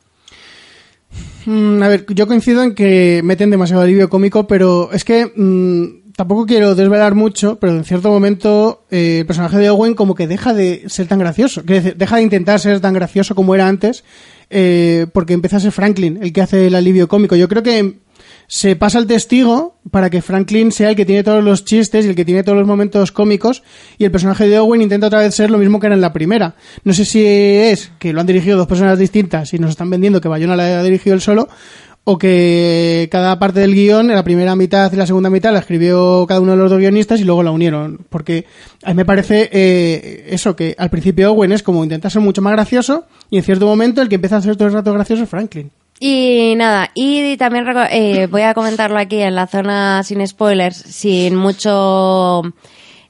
Mm, 1.46 1.82
a 1.82 1.88
ver, 1.88 2.04
yo 2.10 2.26
coincido 2.26 2.62
en 2.62 2.74
que 2.74 3.22
meten 3.24 3.50
demasiado 3.50 3.82
alivio 3.82 4.10
cómico, 4.10 4.46
pero 4.46 4.90
es 4.92 5.04
que 5.04 5.32
mm, 5.34 6.12
tampoco 6.14 6.46
quiero 6.46 6.74
desvelar 6.74 7.14
mucho, 7.14 7.58
pero 7.58 7.72
en 7.74 7.84
cierto 7.84 8.10
momento 8.10 8.84
eh, 8.90 9.20
el 9.20 9.26
personaje 9.26 9.56
de 9.56 9.70
Owen 9.70 9.94
como 9.94 10.14
que 10.14 10.26
deja 10.26 10.52
de 10.52 10.84
ser 10.88 11.06
tan 11.06 11.20
gracioso, 11.20 11.62
deja 11.62 12.16
de 12.16 12.22
intentar 12.22 12.60
ser 12.60 12.80
tan 12.80 12.92
gracioso 12.92 13.34
como 13.34 13.54
era 13.54 13.66
antes, 13.66 14.04
eh, 14.50 15.06
porque 15.12 15.32
empieza 15.32 15.56
a 15.56 15.60
ser 15.60 15.72
Franklin 15.72 16.18
el 16.22 16.32
que 16.32 16.42
hace 16.42 16.66
el 16.66 16.74
alivio 16.74 17.08
cómico. 17.08 17.34
Yo 17.34 17.48
creo 17.48 17.62
que 17.62 17.98
se 18.48 18.76
pasa 18.76 18.98
el 18.98 19.06
testigo 19.06 19.76
para 19.90 20.08
que 20.08 20.22
Franklin 20.22 20.72
sea 20.72 20.90
el 20.90 20.96
que 20.96 21.04
tiene 21.04 21.22
todos 21.22 21.44
los 21.44 21.66
chistes 21.66 22.06
y 22.06 22.08
el 22.08 22.16
que 22.16 22.24
tiene 22.24 22.42
todos 22.42 22.56
los 22.56 22.66
momentos 22.66 23.12
cómicos 23.12 23.62
y 23.98 24.04
el 24.06 24.10
personaje 24.10 24.48
de 24.48 24.58
Owen 24.58 24.80
intenta 24.80 25.08
otra 25.08 25.20
vez 25.20 25.34
ser 25.34 25.50
lo 25.50 25.58
mismo 25.58 25.78
que 25.78 25.86
era 25.86 25.94
en 25.94 26.00
la 26.00 26.14
primera. 26.14 26.56
No 26.82 26.94
sé 26.94 27.04
si 27.04 27.24
es 27.24 27.92
que 27.98 28.14
lo 28.14 28.20
han 28.20 28.26
dirigido 28.26 28.56
dos 28.56 28.66
personas 28.66 28.98
distintas 28.98 29.52
y 29.52 29.58
nos 29.58 29.70
están 29.70 29.90
vendiendo 29.90 30.22
que 30.22 30.28
Bayona 30.28 30.56
la 30.56 30.80
ha 30.80 30.82
dirigido 30.82 31.14
él 31.14 31.20
solo 31.20 31.48
o 32.04 32.16
que 32.16 33.06
cada 33.12 33.38
parte 33.38 33.60
del 33.60 33.74
guion, 33.74 34.08
en 34.08 34.16
la 34.16 34.24
primera 34.24 34.56
mitad 34.56 34.90
y 34.90 34.96
la 34.96 35.06
segunda 35.06 35.28
mitad, 35.28 35.52
la 35.52 35.58
escribió 35.58 36.24
cada 36.26 36.40
uno 36.40 36.52
de 36.52 36.56
los 36.56 36.70
dos 36.70 36.78
guionistas 36.78 37.20
y 37.20 37.24
luego 37.24 37.42
la 37.42 37.50
unieron. 37.50 37.98
Porque 38.08 38.46
a 38.82 38.88
mí 38.88 38.94
me 38.94 39.04
parece 39.04 39.50
eh, 39.52 40.26
eso, 40.30 40.56
que 40.56 40.74
al 40.78 40.88
principio 40.88 41.32
Owen 41.32 41.52
es 41.52 41.62
como 41.62 41.84
intenta 41.84 42.08
ser 42.08 42.22
mucho 42.22 42.40
más 42.40 42.54
gracioso 42.54 43.04
y 43.28 43.36
en 43.36 43.42
cierto 43.42 43.66
momento 43.66 44.00
el 44.00 44.08
que 44.08 44.14
empieza 44.14 44.38
a 44.38 44.40
ser 44.40 44.56
todo 44.56 44.68
el 44.68 44.74
rato 44.74 44.94
gracioso 44.94 45.24
es 45.24 45.28
Franklin. 45.28 45.70
Y 46.00 46.54
nada, 46.56 46.90
y 46.94 47.36
también 47.36 47.66
eh, 47.90 48.28
voy 48.30 48.42
a 48.42 48.54
comentarlo 48.54 48.98
aquí 48.98 49.20
en 49.20 49.34
la 49.34 49.48
zona 49.48 50.02
sin 50.04 50.24
spoilers, 50.26 50.76
sin 50.76 51.34
mucho, 51.34 52.42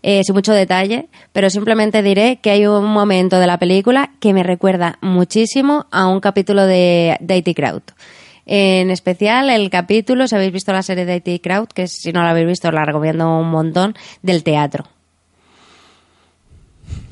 eh, 0.03 0.23
sin 0.25 0.35
mucho 0.35 0.55
detalle, 0.55 1.09
pero 1.33 1.51
simplemente 1.51 2.03
diré 2.03 2.39
que 2.41 2.51
hay 2.51 2.67
un 2.67 2.87
momento 2.87 3.39
de 3.39 3.47
la 3.47 3.59
película 3.59 4.13
que 4.21 4.33
me 4.33 4.43
recuerda 4.43 4.99
muchísimo 5.03 5.87
a 5.91 6.07
un 6.07 6.21
capítulo 6.21 6.65
de, 6.65 7.19
de 7.21 7.37
IT 7.37 7.55
Crowd. 7.55 7.83
En 8.47 8.91
especial 8.91 9.51
el 9.51 9.69
capítulo, 9.69 10.27
si 10.27 10.35
habéis 10.35 10.53
visto 10.53 10.73
la 10.73 10.83
serie 10.83 11.05
de 11.05 11.23
IT 11.23 11.43
Crowd, 11.43 11.69
que 11.69 11.87
si 11.89 12.13
no 12.13 12.23
la 12.23 12.31
habéis 12.31 12.47
visto 12.47 12.73
la 12.73 12.87
recomiendo 12.87 13.39
un 13.39 13.51
montón, 13.51 13.95
del 14.23 14.43
teatro. 14.43 14.87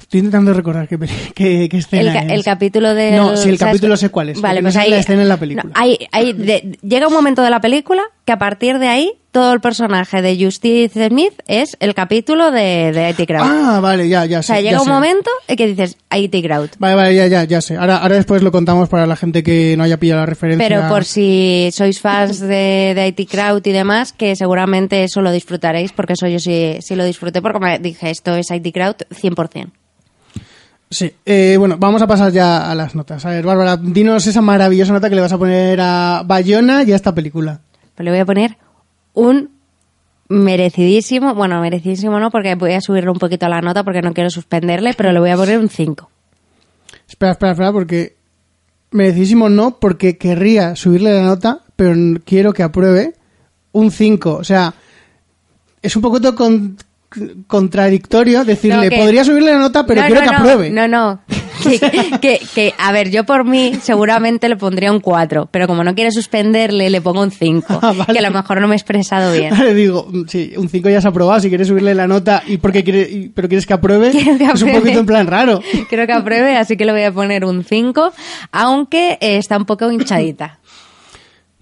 Estoy 0.07 0.21
intentando 0.21 0.55
recordar 0.55 0.87
qué, 0.87 0.97
qué, 1.35 1.69
qué 1.69 1.77
escena 1.79 2.03
El, 2.03 2.13
ca- 2.13 2.21
es. 2.27 2.33
el 2.33 2.45
capítulo 2.45 2.95
del... 2.95 3.17
No, 3.17 3.37
sí, 3.37 3.49
el 3.49 3.59
¿sabes 3.59 3.73
capítulo 3.73 3.97
sé 3.97 4.09
cuál 4.11 4.29
es. 4.29 4.41
Vale, 4.41 4.63
pues 4.63 4.77
ahí... 4.77 4.89
la 4.89 4.99
escena 4.99 5.23
en 5.23 5.29
la 5.29 5.37
película. 5.37 5.65
no, 5.65 5.71
hay- 5.75 5.99
hay 6.13 6.33
de- 6.33 6.79
llega 6.83 7.09
un 7.09 7.13
momento 7.13 7.43
de 7.43 7.51
la 7.51 7.61
película 7.61 8.03
que 8.25 8.31
a 8.33 8.39
partir 8.39 8.79
de 8.79 8.87
ahí 8.87 9.13
todo 9.33 9.53
el 9.53 9.61
personaje 9.61 10.23
de 10.23 10.43
Justice 10.43 11.09
Smith 11.09 11.33
es 11.49 11.77
el 11.81 11.93
capítulo 11.95 12.53
de, 12.53 12.93
de 12.93 13.11
IT 13.11 13.27
Crowd. 13.27 13.43
Ah, 13.45 13.81
vale, 13.83 14.09
ya, 14.09 14.25
ya 14.27 14.39
o 14.39 14.43
sé. 14.43 14.47
sea, 14.47 14.61
ya 14.61 14.71
llega 14.71 14.81
un 14.81 14.87
sé. 14.87 14.93
momento 14.93 15.31
en 15.49 15.57
que 15.57 15.67
dices 15.67 15.97
IT 16.15 16.35
Crowd. 16.45 16.71
Vale, 16.79 16.95
vale, 16.95 17.15
ya, 17.17 17.27
ya, 17.27 17.43
ya 17.45 17.61
sé. 17.61 17.77
Ahora, 17.77 17.97
ahora 17.99 18.15
después 18.15 18.43
lo 18.43 18.53
contamos 18.53 18.89
para 18.89 19.07
la 19.09 19.17
gente 19.17 19.43
que 19.43 19.77
no 19.77 19.83
haya 19.83 19.99
pillado 19.99 20.21
la 20.21 20.27
referencia. 20.27 20.67
Pero 20.69 20.89
por 20.89 21.05
si 21.05 21.69
sois 21.73 22.01
fans 22.01 22.39
de, 22.39 22.93
de 22.95 23.09
IT 23.09 23.29
Crowd 23.29 23.61
y 23.67 23.73
demás, 23.73 24.13
que 24.13 24.37
seguramente 24.37 25.03
eso 25.03 25.21
lo 25.21 25.33
disfrutaréis, 25.33 25.91
porque 25.93 26.13
eso 26.13 26.29
yo 26.29 26.39
sí, 26.39 26.77
sí 26.81 26.95
lo 26.95 27.05
disfruté, 27.05 27.43
porque 27.43 27.59
me 27.59 27.79
dije, 27.81 28.09
esto 28.11 28.37
es 28.37 28.51
IT 28.53 28.73
Crowd 28.73 28.95
100%. 29.11 29.67
Sí, 30.89 31.13
eh, 31.25 31.57
bueno, 31.59 31.77
vamos 31.79 32.01
a 32.03 32.07
pasar 32.07 32.31
ya 32.33 32.71
a 32.71 32.75
las 32.75 32.95
notas. 32.95 33.25
A 33.27 33.31
ver, 33.31 33.45
Bárbara, 33.45 33.77
dinos 33.77 34.27
esa 34.27 34.41
maravillosa 34.41 34.93
nota 34.93 35.09
que 35.09 35.17
le 35.17 35.21
vas 35.21 35.33
a 35.33 35.39
poner 35.39 35.81
a 35.81 36.23
Bayona 36.25 36.85
y 36.85 36.93
a 36.93 36.97
esta 36.97 37.15
película. 37.15 37.61
Pues 37.95 38.05
le 38.05 38.11
voy 38.13 38.21
a 38.21 38.25
poner 38.27 38.57
un 39.15 39.51
merecidísimo, 40.29 41.35
bueno, 41.35 41.61
merecidísimo 41.61 42.19
no, 42.21 42.31
porque 42.31 42.55
voy 42.55 42.73
a 42.73 42.81
subirle 42.81 43.11
un 43.11 43.19
poquito 43.19 43.49
la 43.49 43.61
nota 43.61 43.85
porque 43.85 44.03
no 44.03 44.13
quiero 44.13 44.31
suspenderle, 44.31 44.95
pero 44.95 45.13
le 45.13 45.21
voy 45.21 45.31
a 45.31 45.37
poner 45.37 45.59
un 45.59 45.69
5. 45.69 46.11
Espera, 47.09 47.33
espera, 47.33 47.53
espera, 47.53 47.73
porque 47.73 48.17
merecidísimo 48.91 49.49
no, 49.49 49.79
porque 49.79 50.17
querría 50.19 50.77
subirle 50.77 51.13
la 51.15 51.23
nota, 51.23 51.61
pero 51.77 51.95
quiero 52.25 52.53
que 52.53 52.63
apruebe 52.63 53.15
un 53.73 53.91
5. 53.91 54.35
O 54.37 54.45
sea, 54.45 54.75
es 55.83 55.95
un 55.97 56.03
poquito 56.03 56.35
con- 56.35 56.77
contradictorio 57.47 58.45
decirle, 58.45 58.85
No, 58.85 58.91
que- 58.91 58.97
podría 58.99 59.25
subirle 59.25 59.53
la 59.53 59.59
nota, 59.59 59.87
pero 59.87 60.01
No, 60.03 60.07
quiero 60.07 60.23
no, 60.25 60.31
que 60.31 60.37
apruebe. 60.37 60.71
No, 60.71 60.89
no. 60.89 61.21
Que, 61.67 61.81
que- 62.21 62.41
que, 62.55 62.75
a 62.79 62.93
ver, 62.93 63.11
yo 63.11 63.25
por 63.25 63.45
mí 63.45 63.73
seguramente 63.83 64.49
le 64.49 64.57
pondría 64.57 64.93
un 64.93 65.01
4, 65.01 65.49
pero 65.51 65.67
como 65.67 65.83
no 65.83 65.95
quiere 65.97 66.13
suspenderle, 66.13 66.91
le 66.91 67.01
pongo 67.01 67.23
un 67.23 67.31
5. 67.33 67.81
Ah, 67.83 67.93
vale. 67.97 68.13
Que 68.13 68.19
a 68.19 68.23
lo 68.23 68.31
mejor 68.31 68.61
no 68.61 68.69
me 68.69 68.75
he 68.75 68.77
expresado 68.77 69.33
bien. 69.33 69.51
Vale, 69.59 69.75
digo, 69.75 70.07
mm, 70.09 70.27
sí, 70.29 70.53
un 70.57 70.69
5 70.69 70.91
ya 70.91 71.01
se 71.01 71.09
ha 71.09 71.11
aprobado, 71.11 71.41
si 71.41 71.49
quieres 71.49 71.67
subirle 71.67 71.95
la 71.95 72.07
nota 72.07 72.43
y 72.47 72.59
porque 72.59 72.85
quiere, 72.85 73.09
y- 73.11 73.29
pero 73.31 73.49
quieres 73.49 73.67
que 73.67 73.73
apruebe, 73.73 74.11
Quiero 74.13 74.53
es 74.55 74.63
un 74.63 74.71
poquito 74.73 75.01
en 75.01 75.07
plan 75.07 75.27
raro. 75.27 75.61
Creo 75.91 76.07
que 76.07 76.13
apruebe, 76.13 76.57
así 76.57 76.77
que 76.77 76.85
le 76.85 76.93
voy 76.93 77.03
a 77.03 77.11
poner 77.13 77.45
un 77.45 77.65
5, 77.65 78.13
aunque 78.53 79.19
eh, 79.21 79.39
está 79.39 79.57
un 79.57 79.65
poco 79.65 79.91
hinchadita. 79.91 80.61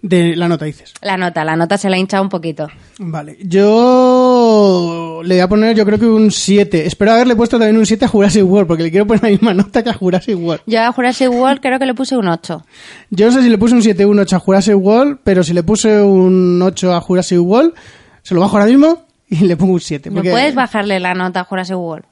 De 0.03 0.37
la 0.37 0.49
nota 0.49 0.67
dices. 0.67 0.93
La 1.01 1.17
nota, 1.17 1.45
la 1.47 1.57
nota 1.57 1.79
se 1.79 1.89
la 1.89 1.97
ha 1.97 1.99
hinchado 1.99 2.23
un 2.23 2.29
poquito. 2.29 2.69
Vale, 2.99 3.39
yo 3.41 5.04
le 5.25 5.35
voy 5.35 5.41
a 5.41 5.49
poner 5.49 5.77
yo 5.77 5.85
creo 5.85 5.99
que 5.99 6.07
un 6.07 6.31
7. 6.31 6.87
Espero 6.87 7.13
haberle 7.13 7.35
puesto 7.37 7.59
también 7.59 7.77
un 7.77 7.87
7 7.87 8.05
a 8.05 8.09
Jurassic 8.09 8.45
World, 8.45 8.69
porque 8.69 8.83
le 8.83 8.91
quiero 8.91 9.07
poner 9.07 9.23
la 9.23 9.31
misma 9.31 9.55
nota 9.55 9.83
que 9.83 9.91
a 9.91 9.95
Jurassic 9.95 10.39
World. 10.39 10.63
Yo 10.67 10.81
a 10.81 10.93
Jurassic 10.93 11.31
World 11.31 11.61
creo 11.61 11.79
que 11.79 11.87
le 11.87 11.95
puse 11.95 12.17
un 12.17 12.29
8. 12.29 12.65
Yo 13.11 13.27
no 13.27 13.33
sé 13.33 13.43
si 13.43 13.49
le 13.49 13.59
puse 13.59 13.75
un 13.75 13.83
7 13.83 14.05
o 14.05 14.11
un 14.11 14.19
8 14.19 14.37
a 14.37 14.39
Jurassic 14.39 14.77
World, 14.77 15.19
pero 15.25 15.43
si 15.43 15.53
le 15.53 15.63
puse 15.63 16.03
un 16.03 16.61
8 16.63 16.95
a 16.95 17.01
Jurassic 17.01 17.41
World, 17.41 17.75
se 18.23 18.35
lo 18.35 18.41
bajo 18.41 18.57
ahora 18.57 18.69
mismo 18.69 19.05
y 19.29 19.37
le 19.45 19.57
pongo 19.57 19.75
un 19.75 19.81
7. 19.81 20.11
¿No 20.11 20.23
puedes 20.23 20.55
bajarle 20.55 21.01
la 21.01 21.15
nota 21.15 21.41
a 21.41 21.45
Jurassic 21.45 21.77
World? 21.77 22.05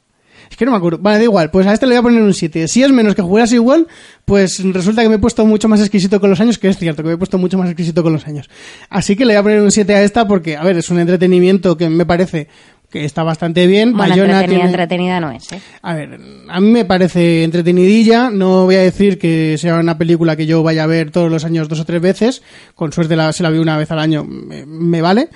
Es 0.50 0.56
que 0.58 0.66
no 0.66 0.72
me 0.72 0.76
acuerdo. 0.76 0.98
Vale, 0.98 1.16
da 1.16 1.24
igual. 1.24 1.50
Pues 1.50 1.66
a 1.66 1.72
este 1.72 1.86
le 1.86 1.94
voy 1.94 2.00
a 2.00 2.02
poner 2.02 2.22
un 2.22 2.34
7. 2.34 2.68
Si 2.68 2.82
es 2.82 2.90
menos 2.90 3.14
que 3.14 3.22
Jurassic 3.22 3.58
World, 3.60 3.86
pues 4.26 4.62
resulta 4.62 5.02
que 5.02 5.08
me 5.08 5.14
he 5.14 5.18
puesto 5.18 5.46
mucho 5.46 5.66
más 5.66 5.80
exquisito 5.80 6.20
con 6.20 6.28
los 6.28 6.40
años, 6.40 6.58
que 6.58 6.68
es 6.68 6.76
cierto, 6.76 7.02
que 7.02 7.08
me 7.08 7.14
he 7.14 7.16
puesto 7.16 7.38
mucho 7.38 7.56
más 7.56 7.68
exquisito 7.68 8.02
con 8.02 8.12
los 8.12 8.26
años. 8.26 8.50
Así 8.90 9.16
que 9.16 9.24
le 9.24 9.32
voy 9.32 9.38
a 9.38 9.42
poner 9.42 9.62
un 9.62 9.70
7 9.70 9.94
a 9.94 10.02
esta 10.02 10.28
porque, 10.28 10.58
a 10.58 10.62
ver, 10.62 10.76
es 10.76 10.90
un 10.90 10.98
entretenimiento 10.98 11.78
que 11.78 11.88
me 11.88 12.04
parece 12.04 12.48
que 12.92 13.04
está 13.04 13.22
bastante 13.24 13.66
bien. 13.66 13.92
Bueno, 13.96 14.10
Bayona 14.10 14.32
entretenida, 14.34 14.48
tiene- 14.60 14.70
entretenida 14.70 15.20
no 15.20 15.30
es, 15.32 15.50
¿eh? 15.52 15.60
A 15.82 15.94
ver, 15.94 16.20
a 16.48 16.60
mí 16.60 16.70
me 16.70 16.84
parece 16.84 17.42
entretenidilla. 17.42 18.30
No 18.30 18.64
voy 18.66 18.76
a 18.76 18.82
decir 18.82 19.18
que 19.18 19.56
sea 19.58 19.76
una 19.80 19.98
película 19.98 20.36
que 20.36 20.46
yo 20.46 20.62
vaya 20.62 20.84
a 20.84 20.86
ver 20.86 21.10
todos 21.10 21.30
los 21.30 21.44
años 21.44 21.68
dos 21.68 21.80
o 21.80 21.84
tres 21.84 22.00
veces. 22.00 22.42
Con 22.74 22.92
suerte 22.92 23.16
la, 23.16 23.32
se 23.32 23.42
la 23.42 23.50
veo 23.50 23.62
una 23.62 23.76
vez 23.76 23.90
al 23.90 23.98
año, 23.98 24.22
me, 24.24 24.66
me 24.66 25.00
vale. 25.02 25.28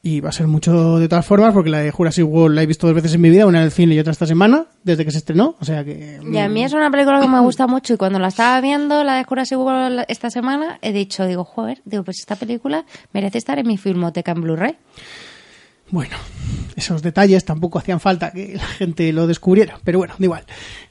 Y 0.00 0.20
va 0.20 0.28
a 0.28 0.32
ser 0.32 0.46
mucho 0.46 0.98
de 1.00 1.08
todas 1.08 1.26
formas, 1.26 1.52
porque 1.52 1.70
la 1.70 1.80
de 1.80 1.90
Jurassic 1.90 2.24
World 2.24 2.54
la 2.54 2.62
he 2.62 2.66
visto 2.66 2.86
dos 2.86 2.94
veces 2.94 3.14
en 3.14 3.20
mi 3.20 3.30
vida, 3.30 3.46
una 3.46 3.58
en 3.58 3.64
el 3.64 3.72
cine 3.72 3.96
y 3.96 3.98
otra 3.98 4.12
esta 4.12 4.26
semana, 4.26 4.66
desde 4.84 5.04
que 5.04 5.10
se 5.10 5.18
estrenó. 5.18 5.56
O 5.60 5.64
sea 5.64 5.84
que. 5.84 6.20
Y 6.32 6.38
a 6.38 6.48
mí 6.48 6.62
es 6.62 6.72
una 6.72 6.88
película 6.88 7.20
que 7.20 7.26
me 7.26 7.40
gusta 7.40 7.66
mucho 7.66 7.94
y 7.94 7.96
cuando 7.96 8.20
la 8.20 8.28
estaba 8.28 8.60
viendo, 8.60 9.02
la 9.02 9.16
de 9.16 9.24
Jurassic 9.24 9.58
World 9.58 10.04
esta 10.06 10.30
semana, 10.30 10.78
he 10.82 10.92
dicho, 10.92 11.26
digo, 11.26 11.42
joder, 11.44 11.82
digo, 11.84 12.04
pues 12.04 12.20
esta 12.20 12.36
película 12.36 12.84
merece 13.12 13.38
estar 13.38 13.58
en 13.58 13.66
mi 13.66 13.76
filmoteca 13.76 14.30
en 14.32 14.40
Blu-ray. 14.40 14.76
Bueno, 15.90 16.16
esos 16.76 17.02
detalles 17.02 17.44
tampoco 17.44 17.78
hacían 17.78 17.98
falta 17.98 18.30
que 18.30 18.54
la 18.54 18.66
gente 18.66 19.10
lo 19.12 19.26
descubriera, 19.26 19.78
pero 19.84 19.98
bueno, 19.98 20.14
da 20.18 20.24
igual. 20.24 20.44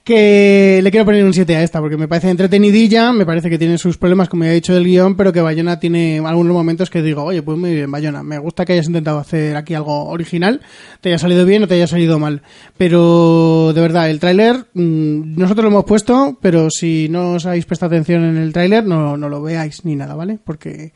Que 0.04 0.80
le 0.82 0.90
quiero 0.90 1.06
poner 1.06 1.24
un 1.24 1.34
7 1.34 1.56
a 1.56 1.62
esta 1.62 1.80
porque 1.80 1.98
me 1.98 2.08
parece 2.08 2.32
entretenidilla, 2.32 3.12
me 3.12 3.26
parece 3.26 3.50
que 3.50 3.60
tiene 3.60 3.78
sus 3.78 3.98
problemas 3.98 4.28
como 4.28 4.44
ya 4.44 4.52
he 4.52 4.56
dicho 4.56 4.74
del 4.74 4.86
guion, 4.86 5.16
pero 5.16 5.32
que 5.32 5.42
Bayona 5.42 5.80
tiene 5.80 6.20
algunos 6.26 6.54
momentos 6.54 6.90
que 6.90 7.04
digo, 7.04 7.24
oye, 7.24 7.44
pues 7.44 7.60
muy 7.60 7.76
bien 7.76 7.92
Bayona, 7.92 8.24
me 8.24 8.40
gusta 8.40 8.66
que 8.66 8.74
hayas 8.74 8.88
intentado 8.88 9.20
hacer 9.20 9.56
aquí 9.56 9.76
algo 9.76 10.06
original, 10.06 10.62
te 11.02 11.10
haya 11.10 11.20
salido 11.20 11.46
bien 11.46 11.64
o 11.64 11.68
te 11.68 11.76
haya 11.76 11.88
salido 11.88 12.18
mal, 12.18 12.42
pero 12.78 13.72
de 13.74 13.82
verdad, 13.82 14.10
el 14.10 14.20
tráiler, 14.20 14.66
mm, 14.74 15.38
nosotros 15.38 15.64
lo 15.64 15.70
hemos 15.70 15.86
puesto, 15.86 16.40
pero 16.42 16.70
si 16.72 17.08
no 17.10 17.34
os 17.34 17.46
habéis 17.46 17.66
prestado 17.66 17.94
atención 17.94 18.24
en 18.24 18.38
el 18.38 18.52
tráiler, 18.52 18.86
no, 18.86 19.16
no 19.16 19.30
lo 19.30 19.44
veáis 19.44 19.86
ni 19.86 19.96
nada, 19.96 20.16
¿vale? 20.16 20.40
Porque 20.44 20.92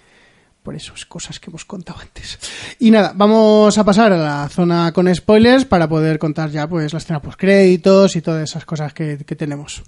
por 0.64 0.76
esas 0.76 1.06
cosas 1.06 1.40
que 1.40 1.50
hemos 1.50 1.66
contado 1.66 2.00
antes. 2.00 2.40
Y 2.80 2.92
nada, 2.92 3.14
vamos 3.16 3.78
a 3.78 3.84
pasar 3.84 4.12
a 4.14 4.18
la 4.18 4.50
zona 4.50 4.92
con 4.92 5.14
spoilers 5.14 5.66
para 5.66 5.88
poder 5.88 6.20
contar 6.20 6.50
ya 6.52 6.68
pues 6.68 6.94
la 6.94 7.00
escena 7.00 7.22
post 7.22 7.40
créditos 7.40 8.16
y 8.16 8.22
todas 8.22 8.50
esas 8.50 8.66
cosas 8.66 8.94
que, 8.94 9.18
que 9.26 9.36
tenemos. 9.36 9.84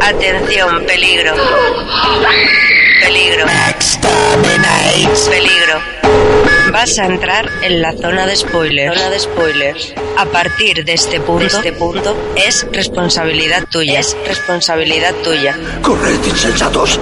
Atención, 0.00 0.84
peligro. 0.86 1.34
Peligro. 3.00 3.46
Peligro. 5.30 5.80
Vas 6.72 6.98
a 6.98 7.06
entrar 7.06 7.50
en 7.62 7.80
la 7.80 7.92
zona 7.92 8.26
de 8.26 8.36
spoilers. 8.36 8.96
Zona 8.96 9.10
de 9.10 9.18
spoilers. 9.18 9.94
A 10.18 10.26
partir 10.26 10.84
de 10.84 10.92
este 10.92 11.20
punto, 11.20 11.44
este 11.46 11.72
punto 11.72 12.16
es 12.36 12.66
responsabilidad 12.72 13.64
tuya. 13.70 14.00
Es 14.00 14.16
responsabilidad 14.26 15.14
tuya. 15.24 15.58
¡Corred, 15.82 16.18
insensatos! 16.24 17.00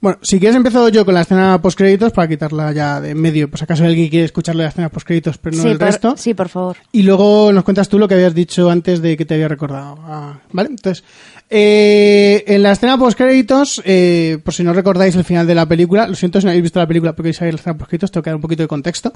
Bueno, 0.00 0.18
si 0.22 0.38
quieres 0.38 0.56
empiezo 0.56 0.88
yo 0.88 1.04
con 1.04 1.12
la 1.12 1.20
escena 1.20 1.60
post 1.60 1.76
créditos 1.76 2.12
para 2.12 2.26
quitarla 2.26 2.72
ya 2.72 3.02
de 3.02 3.10
en 3.10 3.20
medio, 3.20 3.50
pues 3.50 3.62
acaso 3.62 3.84
alguien 3.84 4.08
quiere 4.08 4.24
escucharle 4.24 4.62
la 4.62 4.70
escena 4.70 4.88
post 4.88 5.06
créditos, 5.06 5.36
pero 5.36 5.56
no 5.56 5.62
sí, 5.62 5.68
el 5.68 5.78
por, 5.78 5.86
resto. 5.86 6.14
sí, 6.16 6.32
por 6.32 6.48
favor. 6.48 6.78
Y 6.90 7.02
luego 7.02 7.52
nos 7.52 7.64
cuentas 7.64 7.88
tú 7.90 7.98
lo 7.98 8.08
que 8.08 8.14
habías 8.14 8.34
dicho 8.34 8.70
antes 8.70 9.02
de 9.02 9.16
que 9.18 9.26
te 9.26 9.34
había 9.34 9.48
recordado. 9.48 9.98
Ah, 10.02 10.40
¿Vale? 10.52 10.70
Entonces, 10.70 11.04
eh, 11.50 12.44
en 12.46 12.62
la 12.62 12.72
escena 12.72 12.96
post 12.96 13.18
créditos, 13.18 13.82
eh, 13.84 14.38
por 14.42 14.54
si 14.54 14.62
no 14.62 14.72
recordáis 14.72 15.14
el 15.16 15.24
final 15.24 15.46
de 15.46 15.54
la 15.54 15.66
película, 15.66 16.06
lo 16.06 16.14
siento 16.14 16.40
si 16.40 16.46
no 16.46 16.50
habéis 16.50 16.62
visto 16.62 16.78
la 16.78 16.86
película 16.86 17.14
porque 17.14 17.32
ver 17.38 17.52
la 17.52 17.60
escena 17.60 17.76
post 17.76 17.90
créditos, 17.90 18.10
tengo 18.10 18.22
que 18.22 18.30
dar 18.30 18.36
un 18.36 18.42
poquito 18.42 18.62
de 18.62 18.68
contexto. 18.68 19.12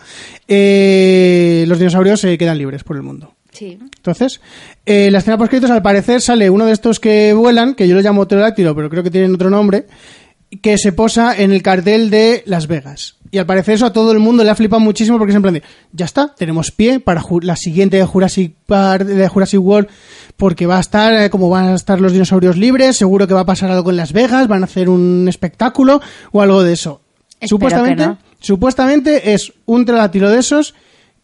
Eh, 0.46 1.64
los 1.66 1.78
dinosaurios 1.78 2.20
se 2.20 2.36
quedan 2.36 2.58
libres 2.58 2.84
por 2.84 2.96
el 2.96 3.02
mundo. 3.02 3.34
Sí. 3.52 3.78
Entonces, 3.80 4.40
eh, 4.84 5.10
la 5.10 5.18
escena 5.18 5.38
post 5.38 5.48
créditos 5.48 5.70
al 5.70 5.80
parecer 5.80 6.20
sale 6.20 6.50
uno 6.50 6.66
de 6.66 6.72
estos 6.72 7.00
que 7.00 7.32
vuelan, 7.32 7.74
que 7.74 7.88
yo 7.88 7.94
lo 7.94 8.02
llamo 8.02 8.26
pterodáctilo, 8.26 8.74
pero 8.74 8.90
creo 8.90 9.02
que 9.02 9.10
tienen 9.10 9.34
otro 9.34 9.48
nombre, 9.48 9.86
que 10.62 10.78
se 10.78 10.92
posa 10.92 11.36
en 11.36 11.52
el 11.52 11.62
cartel 11.62 12.10
de 12.10 12.42
Las 12.46 12.66
Vegas. 12.66 13.16
Y 13.30 13.38
al 13.38 13.46
parecer 13.46 13.74
eso 13.74 13.86
a 13.86 13.92
todo 13.92 14.12
el 14.12 14.20
mundo 14.20 14.44
le 14.44 14.50
ha 14.50 14.54
flipado 14.54 14.80
muchísimo 14.80 15.18
porque 15.18 15.32
es 15.32 15.36
en 15.36 15.42
plan 15.42 15.54
de, 15.54 15.62
ya 15.92 16.04
está, 16.04 16.34
tenemos 16.34 16.70
pie 16.70 17.00
para 17.00 17.22
la 17.42 17.56
siguiente 17.56 17.96
de 17.96 18.04
Jurassic 18.04 18.54
Park, 18.66 19.04
de 19.06 19.26
Jurassic 19.26 19.60
World, 19.60 19.88
porque 20.36 20.66
va 20.66 20.76
a 20.76 20.80
estar, 20.80 21.12
eh, 21.14 21.30
como 21.30 21.50
van 21.50 21.66
a 21.66 21.74
estar 21.74 22.00
los 22.00 22.12
dinosaurios 22.12 22.56
libres, 22.56 22.96
seguro 22.96 23.26
que 23.26 23.34
va 23.34 23.40
a 23.40 23.46
pasar 23.46 23.70
algo 23.70 23.90
en 23.90 23.96
Las 23.96 24.12
Vegas, 24.12 24.46
van 24.46 24.62
a 24.62 24.66
hacer 24.66 24.88
un 24.88 25.26
espectáculo 25.28 26.00
o 26.30 26.42
algo 26.42 26.62
de 26.62 26.74
eso. 26.74 27.00
Espero 27.40 27.48
supuestamente, 27.48 28.06
no. 28.06 28.18
supuestamente 28.38 29.34
es 29.34 29.52
un 29.66 29.84
pterodáctilo 29.84 30.30
de 30.30 30.38
esos 30.38 30.74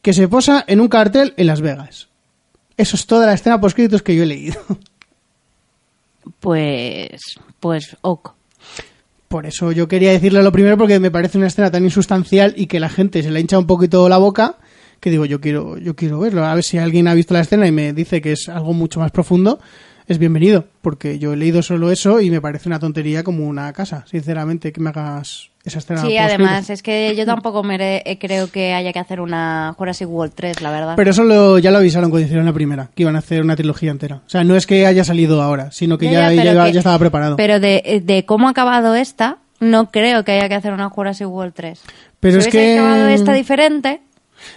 que 0.02 0.12
se 0.12 0.26
posa 0.26 0.64
en 0.66 0.80
un 0.80 0.88
cartel 0.88 1.34
en 1.36 1.46
Las 1.46 1.60
Vegas. 1.60 2.08
Eso 2.76 2.96
es 2.96 3.06
toda 3.06 3.26
la 3.26 3.34
escena 3.34 3.60
post 3.60 3.76
que 3.76 4.16
yo 4.16 4.22
he 4.22 4.26
leído. 4.26 4.60
Pues, 6.40 7.38
pues, 7.60 7.96
ok. 8.02 8.34
Por 9.30 9.46
eso 9.46 9.70
yo 9.70 9.86
quería 9.86 10.10
decirle 10.10 10.42
lo 10.42 10.50
primero 10.50 10.76
porque 10.76 10.98
me 10.98 11.12
parece 11.12 11.38
una 11.38 11.46
escena 11.46 11.70
tan 11.70 11.84
insustancial 11.84 12.52
y 12.56 12.66
que 12.66 12.80
la 12.80 12.88
gente 12.88 13.22
se 13.22 13.30
le 13.30 13.38
hincha 13.38 13.60
un 13.60 13.66
poquito 13.68 14.08
la 14.08 14.18
boca 14.18 14.56
que 14.98 15.08
digo 15.08 15.24
yo 15.24 15.40
quiero 15.40 15.78
yo 15.78 15.94
quiero 15.94 16.18
verlo. 16.18 16.44
A 16.44 16.52
ver 16.52 16.64
si 16.64 16.78
alguien 16.78 17.06
ha 17.06 17.14
visto 17.14 17.32
la 17.32 17.42
escena 17.42 17.64
y 17.68 17.70
me 17.70 17.92
dice 17.92 18.20
que 18.20 18.32
es 18.32 18.48
algo 18.48 18.72
mucho 18.72 18.98
más 18.98 19.12
profundo, 19.12 19.60
es 20.08 20.18
bienvenido, 20.18 20.66
porque 20.82 21.20
yo 21.20 21.32
he 21.32 21.36
leído 21.36 21.62
solo 21.62 21.92
eso 21.92 22.20
y 22.20 22.28
me 22.28 22.40
parece 22.40 22.68
una 22.68 22.80
tontería 22.80 23.22
como 23.22 23.46
una 23.46 23.72
casa, 23.72 24.04
sinceramente, 24.10 24.72
que 24.72 24.80
me 24.80 24.90
hagas 24.90 25.49
esa 25.64 25.78
escena. 25.78 26.00
Sí, 26.02 26.16
además, 26.16 26.70
es 26.70 26.82
que 26.82 27.14
yo 27.16 27.26
tampoco 27.26 27.62
mere- 27.62 28.02
eh, 28.06 28.18
creo 28.18 28.50
que 28.50 28.72
haya 28.72 28.92
que 28.92 28.98
hacer 28.98 29.20
una 29.20 29.74
Jurassic 29.76 30.08
World 30.08 30.32
3, 30.34 30.62
la 30.62 30.70
verdad. 30.70 30.94
Pero 30.96 31.10
eso 31.10 31.22
lo- 31.24 31.58
ya 31.58 31.70
lo 31.70 31.78
avisaron 31.78 32.10
cuando 32.10 32.24
hicieron 32.24 32.46
la 32.46 32.52
primera, 32.52 32.88
que 32.94 33.02
iban 33.02 33.16
a 33.16 33.18
hacer 33.20 33.42
una 33.42 33.56
trilogía 33.56 33.90
entera. 33.90 34.16
O 34.26 34.28
sea, 34.30 34.42
no 34.44 34.56
es 34.56 34.66
que 34.66 34.86
haya 34.86 35.04
salido 35.04 35.42
ahora, 35.42 35.70
sino 35.70 35.98
que 35.98 36.10
ya, 36.10 36.28
pero 36.28 36.42
ya- 36.54 36.64
que- 36.64 36.72
ya 36.72 36.78
estaba 36.80 36.98
preparado. 36.98 37.36
Pero 37.36 37.60
de, 37.60 38.02
de 38.04 38.24
cómo 38.24 38.48
ha 38.48 38.52
acabado 38.52 38.94
esta, 38.94 39.36
no 39.60 39.90
creo 39.90 40.24
que 40.24 40.32
haya 40.32 40.48
que 40.48 40.54
hacer 40.54 40.72
una 40.72 40.88
Jurassic 40.88 41.28
World 41.28 41.52
3. 41.54 41.82
Pero 42.20 42.40
si 42.40 42.48
es 42.48 42.52
que- 42.52 42.78
acabado 42.78 43.08
esta 43.08 43.32
diferente, 43.34 44.00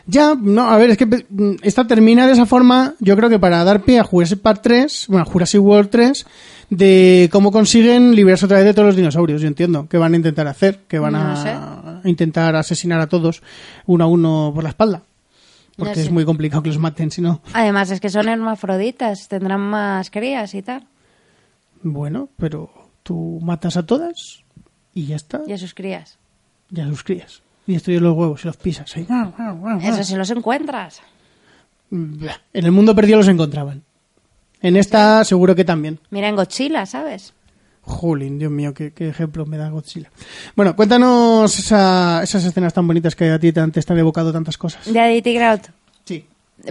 Ya, 0.08 0.34
no, 0.40 0.70
a 0.70 0.78
ver, 0.78 0.92
es 0.92 0.98
que 0.98 1.06
mm, 1.06 1.56
esta 1.62 1.86
termina 1.86 2.26
de 2.26 2.32
esa 2.32 2.46
forma, 2.46 2.94
yo 3.02 3.18
creo 3.18 3.30
que 3.30 3.38
para 3.38 3.66
dar 3.66 3.82
pie 3.82 4.00
a 4.00 4.06
Jurassic 4.06 4.40
Park 4.40 4.62
3, 4.64 5.08
bueno, 5.10 5.26
Jurassic 5.26 5.62
World 5.62 5.90
3, 5.90 6.26
de 6.78 7.30
cómo 7.32 7.52
consiguen 7.52 8.16
liberarse 8.16 8.46
otra 8.46 8.58
vez 8.58 8.66
de 8.66 8.74
todos 8.74 8.88
los 8.88 8.96
dinosaurios, 8.96 9.42
yo 9.42 9.48
entiendo, 9.48 9.88
que 9.88 9.98
van 9.98 10.14
a 10.14 10.18
intentar 10.18 10.48
hacer, 10.48 10.80
que 10.88 11.00
van 11.00 11.14
No 11.14 11.20
a 11.20 12.02
intentar 12.06 12.56
asesinar 12.56 13.00
a 13.00 13.08
todos 13.08 13.42
uno 13.86 14.04
a 14.04 14.08
uno 14.08 14.52
por 14.54 14.64
la 14.64 14.70
espalda. 14.70 15.04
Porque 15.76 16.02
es 16.02 16.12
muy 16.12 16.24
complicado 16.26 16.62
que 16.62 16.70
los 16.70 16.78
maten, 16.78 17.10
si 17.10 17.22
no. 17.22 17.42
además 17.54 17.90
es 17.90 18.00
que 18.00 18.10
son 18.10 18.30
hermafroditas, 18.30 19.28
tendrán 19.28 19.62
más 19.62 20.12
crías 20.12 20.54
y 20.54 20.62
tal. 20.62 20.86
Bueno, 21.82 22.30
pero 22.38 22.70
tú 23.02 23.40
matas 23.42 23.76
a 23.78 23.86
todas 23.86 24.44
y 24.94 25.08
ya 25.08 25.16
está, 25.16 25.42
Y 25.48 25.54
a 25.54 25.58
sus 25.58 25.74
crías. 25.74 26.18
ya 26.70 26.86
los 26.86 27.04
crías. 27.04 27.42
Y 27.66 27.74
destruyes 27.74 28.02
los 28.02 28.16
huevos 28.16 28.44
y 28.44 28.48
los 28.48 28.58
pisas. 28.58 28.96
ahí. 28.96 29.08
Eso 29.82 30.04
si 30.04 30.16
los 30.16 30.30
encuentras. 30.30 31.02
En 31.92 32.30
el 32.54 32.72
mundo 32.72 32.94
perdido 32.96 33.18
los 33.18 33.28
encontraban. 33.28 33.84
En 34.64 34.76
esta 34.78 35.24
seguro 35.24 35.54
que 35.56 35.64
también. 35.66 36.00
Mira 36.10 36.28
en 36.30 36.36
Godzilla, 36.36 36.86
¿sabes? 36.88 37.34
Jolín, 37.82 38.40
Dios 38.40 38.52
mío, 38.52 38.74
qué, 38.74 38.94
qué 38.94 39.10
ejemplo 39.10 39.46
me 39.46 39.58
da 39.58 39.70
Godzilla. 39.70 40.10
Bueno, 40.56 40.74
cuéntanos 40.76 41.60
esa- 41.60 42.24
esas 42.24 42.46
escenas 42.46 42.74
tan 42.74 42.88
bonitas 42.88 43.14
que 43.16 43.30
a 43.30 43.38
ti 43.38 43.52
te 43.52 43.60
han, 43.60 43.72
te 43.74 43.82
evocado 44.00 44.32
tantas 44.32 44.58
cosas. 44.58 44.92
De 44.92 45.00
Aditi 45.00 45.36
Kraut. 45.36 45.68
Sí. 46.06 46.26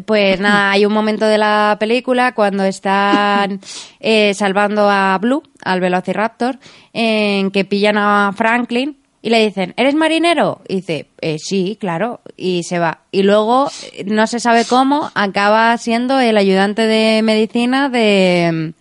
Pues 0.07 0.41
nada, 0.41 0.71
hay 0.73 0.87
un 0.87 0.93
momento 0.95 1.27
de 1.27 1.37
la 1.37 1.77
película 1.79 2.33
cuando 2.35 2.65
están 2.65 3.61
eh, 4.01 4.33
salvando 4.33 4.89
a 4.89 5.19
Blue, 5.21 5.43
al 5.63 5.81
Velociraptor, 5.81 6.59
en 6.95 7.51
que 7.51 7.67
pillan 7.67 7.99
a 7.99 8.33
Franklin 8.35 8.97
y 9.23 9.31
le 9.31 9.45
dicen, 9.45 9.73
¿eres 9.77 9.95
marinero? 9.95 10.61
Y 10.69 10.77
dice, 10.77 11.07
"Eh, 11.21 11.37
sí, 11.39 11.77
claro, 11.81 12.21
y 12.37 12.65
se 12.65 12.79
va. 12.81 12.99
Y 13.13 13.23
luego, 13.23 13.71
eh, 13.93 14.05
no 14.05 14.27
se 14.27 14.41
sabe 14.41 14.65
cómo, 14.65 15.11
acaba 15.15 15.77
siendo 15.79 16.19
el 16.21 16.37
ayudante 16.37 16.83
de 16.87 17.23
medicina 17.23 17.89
de 17.89 18.75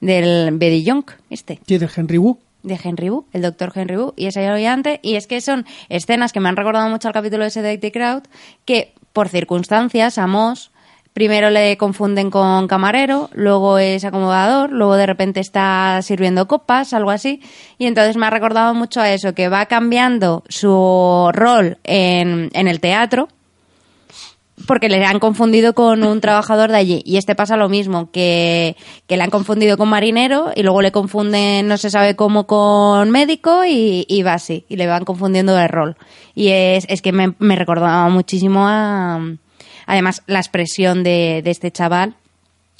del 0.00 0.50
Betty 0.58 0.84
Young, 0.84 1.04
este 1.30 1.58
Sí, 1.66 1.78
de 1.78 1.88
Henry 1.96 2.18
Wu. 2.18 2.38
de 2.62 2.78
Henry 2.82 3.08
Wu, 3.10 3.24
el 3.32 3.42
doctor 3.42 3.72
Henry 3.74 3.96
Wu, 3.96 4.12
y 4.16 4.26
ese 4.26 4.46
ayudante, 4.46 5.00
y 5.02 5.14
es 5.16 5.26
que 5.26 5.40
son 5.40 5.64
escenas 5.88 6.32
que 6.32 6.40
me 6.40 6.48
han 6.48 6.56
recordado 6.56 6.88
mucho 6.88 7.08
al 7.08 7.14
capítulo 7.14 7.44
ese 7.44 7.62
de 7.62 7.78
The 7.78 7.92
Crowd, 7.92 8.22
que 8.64 8.92
por 9.12 9.28
circunstancias 9.28 10.18
a 10.18 10.26
Moss 10.26 10.70
primero 11.12 11.50
le 11.50 11.76
confunden 11.76 12.30
con 12.30 12.68
camarero, 12.68 13.30
luego 13.32 13.78
es 13.78 14.04
acomodador, 14.04 14.70
luego 14.70 14.96
de 14.96 15.06
repente 15.06 15.40
está 15.40 16.00
sirviendo 16.02 16.46
copas, 16.46 16.92
algo 16.92 17.10
así, 17.10 17.40
y 17.78 17.86
entonces 17.86 18.16
me 18.16 18.26
ha 18.26 18.30
recordado 18.30 18.74
mucho 18.74 19.00
a 19.00 19.10
eso, 19.10 19.34
que 19.34 19.48
va 19.48 19.66
cambiando 19.66 20.44
su 20.48 21.30
rol 21.32 21.78
en, 21.84 22.50
en 22.52 22.68
el 22.68 22.80
teatro, 22.80 23.28
porque 24.66 24.88
le 24.88 25.04
han 25.04 25.20
confundido 25.20 25.72
con 25.72 26.02
un 26.02 26.20
trabajador 26.20 26.70
de 26.70 26.76
allí. 26.76 27.02
Y 27.04 27.16
este 27.16 27.34
pasa 27.34 27.56
lo 27.56 27.68
mismo, 27.68 28.10
que, 28.10 28.76
que 29.06 29.16
le 29.16 29.22
han 29.22 29.30
confundido 29.30 29.76
con 29.76 29.88
marinero 29.88 30.50
y 30.54 30.62
luego 30.62 30.82
le 30.82 30.92
confunden, 30.92 31.68
no 31.68 31.76
se 31.76 31.90
sabe 31.90 32.16
cómo, 32.16 32.46
con 32.46 33.10
médico 33.10 33.64
y, 33.64 34.04
y 34.08 34.22
va 34.22 34.34
así. 34.34 34.64
Y 34.68 34.76
le 34.76 34.86
van 34.86 35.04
confundiendo 35.04 35.54
de 35.54 35.68
rol. 35.68 35.96
Y 36.34 36.48
es, 36.48 36.86
es 36.88 37.02
que 37.02 37.12
me, 37.12 37.34
me 37.38 37.56
recordaba 37.56 38.08
muchísimo 38.08 38.66
a... 38.66 39.20
Además, 39.90 40.22
la 40.26 40.38
expresión 40.38 41.02
de, 41.02 41.40
de 41.42 41.50
este 41.50 41.72
chaval 41.72 42.14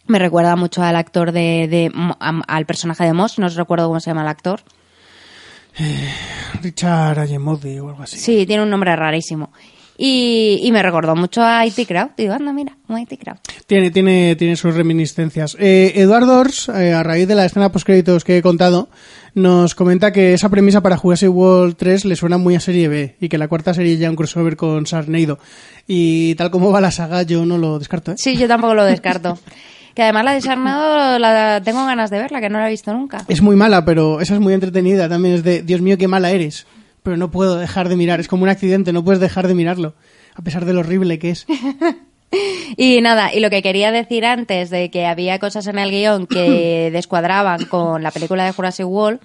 me 0.06 0.18
recuerda 0.18 0.54
mucho 0.56 0.82
al 0.82 0.94
actor 0.94 1.32
de... 1.32 1.66
de 1.68 1.90
a- 2.20 2.42
al 2.46 2.66
personaje 2.66 3.02
de 3.04 3.14
Moss, 3.14 3.38
no 3.38 3.46
os 3.46 3.56
recuerdo 3.56 3.88
cómo 3.88 3.98
se 3.98 4.10
llama 4.10 4.22
el 4.22 4.28
actor. 4.28 4.60
Richard 6.62 7.18
Ayemodi 7.18 7.78
o 7.78 7.88
algo 7.88 8.02
así. 8.02 8.16
Sí, 8.18 8.44
tiene 8.46 8.62
un 8.62 8.70
nombre 8.70 8.94
rarísimo. 8.96 9.50
Y, 10.00 10.60
y 10.62 10.70
me 10.70 10.80
recordó 10.80 11.16
mucho 11.16 11.42
a 11.42 11.66
IT 11.66 11.86
Crowd. 11.88 12.10
Digo, 12.16 12.32
anda, 12.32 12.52
mira, 12.52 12.76
como 12.86 13.00
IT 13.00 13.18
Crowd. 13.20 13.38
Tiene, 13.66 13.90
tiene, 13.90 14.36
tiene 14.36 14.54
sus 14.54 14.74
reminiscencias. 14.74 15.56
Eh, 15.58 15.92
Eduardo 15.96 16.38
Ors, 16.38 16.68
eh, 16.68 16.92
a 16.92 17.02
raíz 17.02 17.26
de 17.26 17.34
la 17.34 17.44
escena 17.44 17.72
postcréditos 17.72 18.22
que 18.22 18.38
he 18.38 18.42
contado, 18.42 18.90
nos 19.34 19.74
comenta 19.74 20.12
que 20.12 20.34
esa 20.34 20.50
premisa 20.50 20.82
para 20.82 20.96
Jurassic 20.96 21.30
World 21.30 21.74
3 21.76 22.04
le 22.04 22.14
suena 22.14 22.38
muy 22.38 22.54
a 22.54 22.60
serie 22.60 22.86
B 22.86 23.16
y 23.20 23.28
que 23.28 23.38
la 23.38 23.48
cuarta 23.48 23.74
sería 23.74 23.96
ya 23.96 24.08
un 24.08 24.14
crossover 24.14 24.56
con 24.56 24.86
Sarneido. 24.86 25.40
Y 25.88 26.36
tal 26.36 26.52
como 26.52 26.70
va 26.70 26.80
la 26.80 26.92
saga, 26.92 27.22
yo 27.24 27.44
no 27.44 27.58
lo 27.58 27.80
descarto. 27.80 28.12
¿eh? 28.12 28.16
Sí, 28.18 28.36
yo 28.36 28.46
tampoco 28.46 28.74
lo 28.74 28.84
descarto. 28.84 29.36
que 29.96 30.04
además 30.04 30.24
la 30.26 30.32
de 30.34 30.40
Sarnado 30.40 31.18
la 31.18 31.60
tengo 31.64 31.84
ganas 31.84 32.08
de 32.10 32.18
verla, 32.18 32.40
que 32.40 32.48
no 32.48 32.60
la 32.60 32.68
he 32.68 32.70
visto 32.70 32.92
nunca. 32.92 33.24
Es 33.26 33.42
muy 33.42 33.56
mala, 33.56 33.84
pero 33.84 34.20
esa 34.20 34.34
es 34.34 34.40
muy 34.40 34.54
entretenida. 34.54 35.08
También 35.08 35.34
es 35.34 35.42
de, 35.42 35.62
Dios 35.62 35.80
mío, 35.80 35.98
qué 35.98 36.06
mala 36.06 36.30
eres. 36.30 36.68
Pero 37.02 37.16
no 37.16 37.30
puedo 37.30 37.56
dejar 37.56 37.88
de 37.88 37.96
mirar. 37.96 38.20
Es 38.20 38.28
como 38.28 38.42
un 38.42 38.48
accidente, 38.48 38.92
no 38.92 39.04
puedes 39.04 39.20
dejar 39.20 39.48
de 39.48 39.54
mirarlo. 39.54 39.94
a 40.34 40.42
pesar 40.42 40.64
de 40.64 40.72
lo 40.72 40.80
horrible 40.80 41.18
que 41.18 41.30
es. 41.30 41.46
Y 42.76 43.00
nada, 43.00 43.32
y 43.32 43.40
lo 43.40 43.48
que 43.48 43.62
quería 43.62 43.90
decir 43.90 44.26
antes 44.26 44.68
de 44.68 44.90
que 44.90 45.06
había 45.06 45.38
cosas 45.38 45.66
en 45.66 45.78
el 45.78 45.90
guion 45.90 46.26
que 46.26 46.90
descuadraban 46.92 47.64
con 47.64 48.02
la 48.02 48.10
película 48.10 48.44
de 48.44 48.52
Jurassic 48.52 48.86
World 48.86 49.18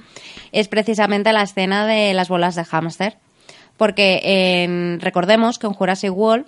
es 0.53 0.69
precisamente 0.69 1.33
la 1.33 1.43
escena 1.43 1.85
de 1.85 2.13
las 2.13 2.29
bolas 2.29 2.55
de 2.55 2.63
hámster. 2.63 3.17
Porque 3.75 4.21
en- 4.63 5.01
recordemos 5.01 5.59
que 5.59 5.67
en 5.67 5.73
Jurassic 5.73 6.15
World 6.17 6.45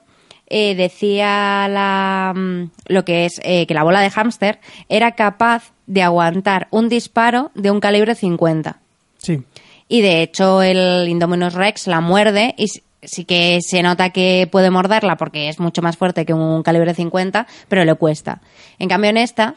eh, 0.48 0.76
decía 0.76 1.68
la, 1.70 2.32
mm, 2.34 2.70
lo 2.88 3.04
que 3.04 3.26
es 3.26 3.42
eh, 3.44 3.66
que 3.68 3.74
la 3.74 3.84
bola 3.84 4.00
de 4.00 4.10
hámster 4.12 4.60
era 4.88 5.12
capaz 5.12 5.74
de 5.88 6.04
aguantar 6.04 6.70
un 6.72 6.88
disparo 6.88 7.52
de 7.54 7.70
un 7.70 7.82
calibre 7.82 8.16
50. 8.16 8.80
Sí. 9.18 9.42
Y 9.88 10.02
de 10.02 10.22
hecho 10.22 10.62
el 10.62 11.08
Indominus 11.08 11.54
Rex 11.54 11.88
la 11.88 12.02
muerde 12.02 12.56
y 12.58 12.68
sí 13.04 13.26
que 13.26 13.60
se 13.62 13.84
nota 13.84 14.10
que 14.10 14.48
puede 14.52 14.72
morderla 14.72 15.16
porque 15.16 15.50
es 15.50 15.60
mucho 15.60 15.82
más 15.82 15.98
fuerte 15.98 16.26
que 16.26 16.34
un 16.34 16.64
calibre 16.64 16.94
50, 16.94 17.48
pero 17.68 17.86
le 17.86 17.96
cuesta. 17.96 18.42
En 18.80 18.90
cambio 18.90 19.10
en 19.10 19.18
esta 19.18 19.56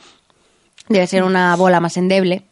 debe 0.89 1.07
ser 1.07 1.23
una 1.23 1.57
bola 1.57 1.81
más 1.81 1.97
endeble 1.97 2.45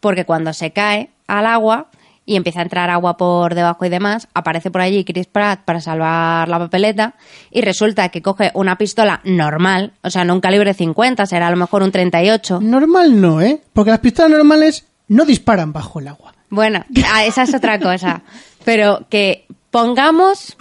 porque 0.00 0.24
cuando 0.24 0.52
se 0.52 0.72
cae 0.72 1.10
al 1.26 1.46
agua 1.46 1.88
y 2.24 2.36
empieza 2.36 2.58
a 2.58 2.62
entrar 2.64 2.90
agua 2.90 3.16
por 3.16 3.54
debajo 3.54 3.84
y 3.84 3.88
demás, 3.88 4.26
aparece 4.34 4.70
por 4.70 4.80
allí 4.80 5.04
Chris 5.04 5.26
Pratt 5.26 5.64
para 5.64 5.80
salvar 5.80 6.48
la 6.48 6.58
papeleta 6.58 7.14
y 7.52 7.60
resulta 7.60 8.08
que 8.08 8.20
coge 8.20 8.50
una 8.54 8.76
pistola 8.76 9.20
normal, 9.24 9.92
o 10.02 10.10
sea, 10.10 10.24
no 10.24 10.34
un 10.34 10.40
calibre 10.40 10.74
50, 10.74 11.24
será 11.26 11.46
a 11.46 11.50
lo 11.50 11.56
mejor 11.56 11.82
un 11.84 11.92
38. 11.92 12.60
Normal 12.60 13.20
no, 13.20 13.40
¿eh? 13.40 13.62
Porque 13.72 13.92
las 13.92 14.00
pistolas 14.00 14.32
normales 14.32 14.86
no 15.08 15.24
disparan 15.24 15.72
bajo 15.72 16.00
el 16.00 16.08
agua. 16.08 16.35
Bueno, 16.50 16.84
ah, 17.12 17.24
esa 17.24 17.42
es 17.42 17.54
otra 17.54 17.78
cosa. 17.80 18.22
Pero 18.64 19.06
que 19.08 19.46
pongamos 19.70 20.56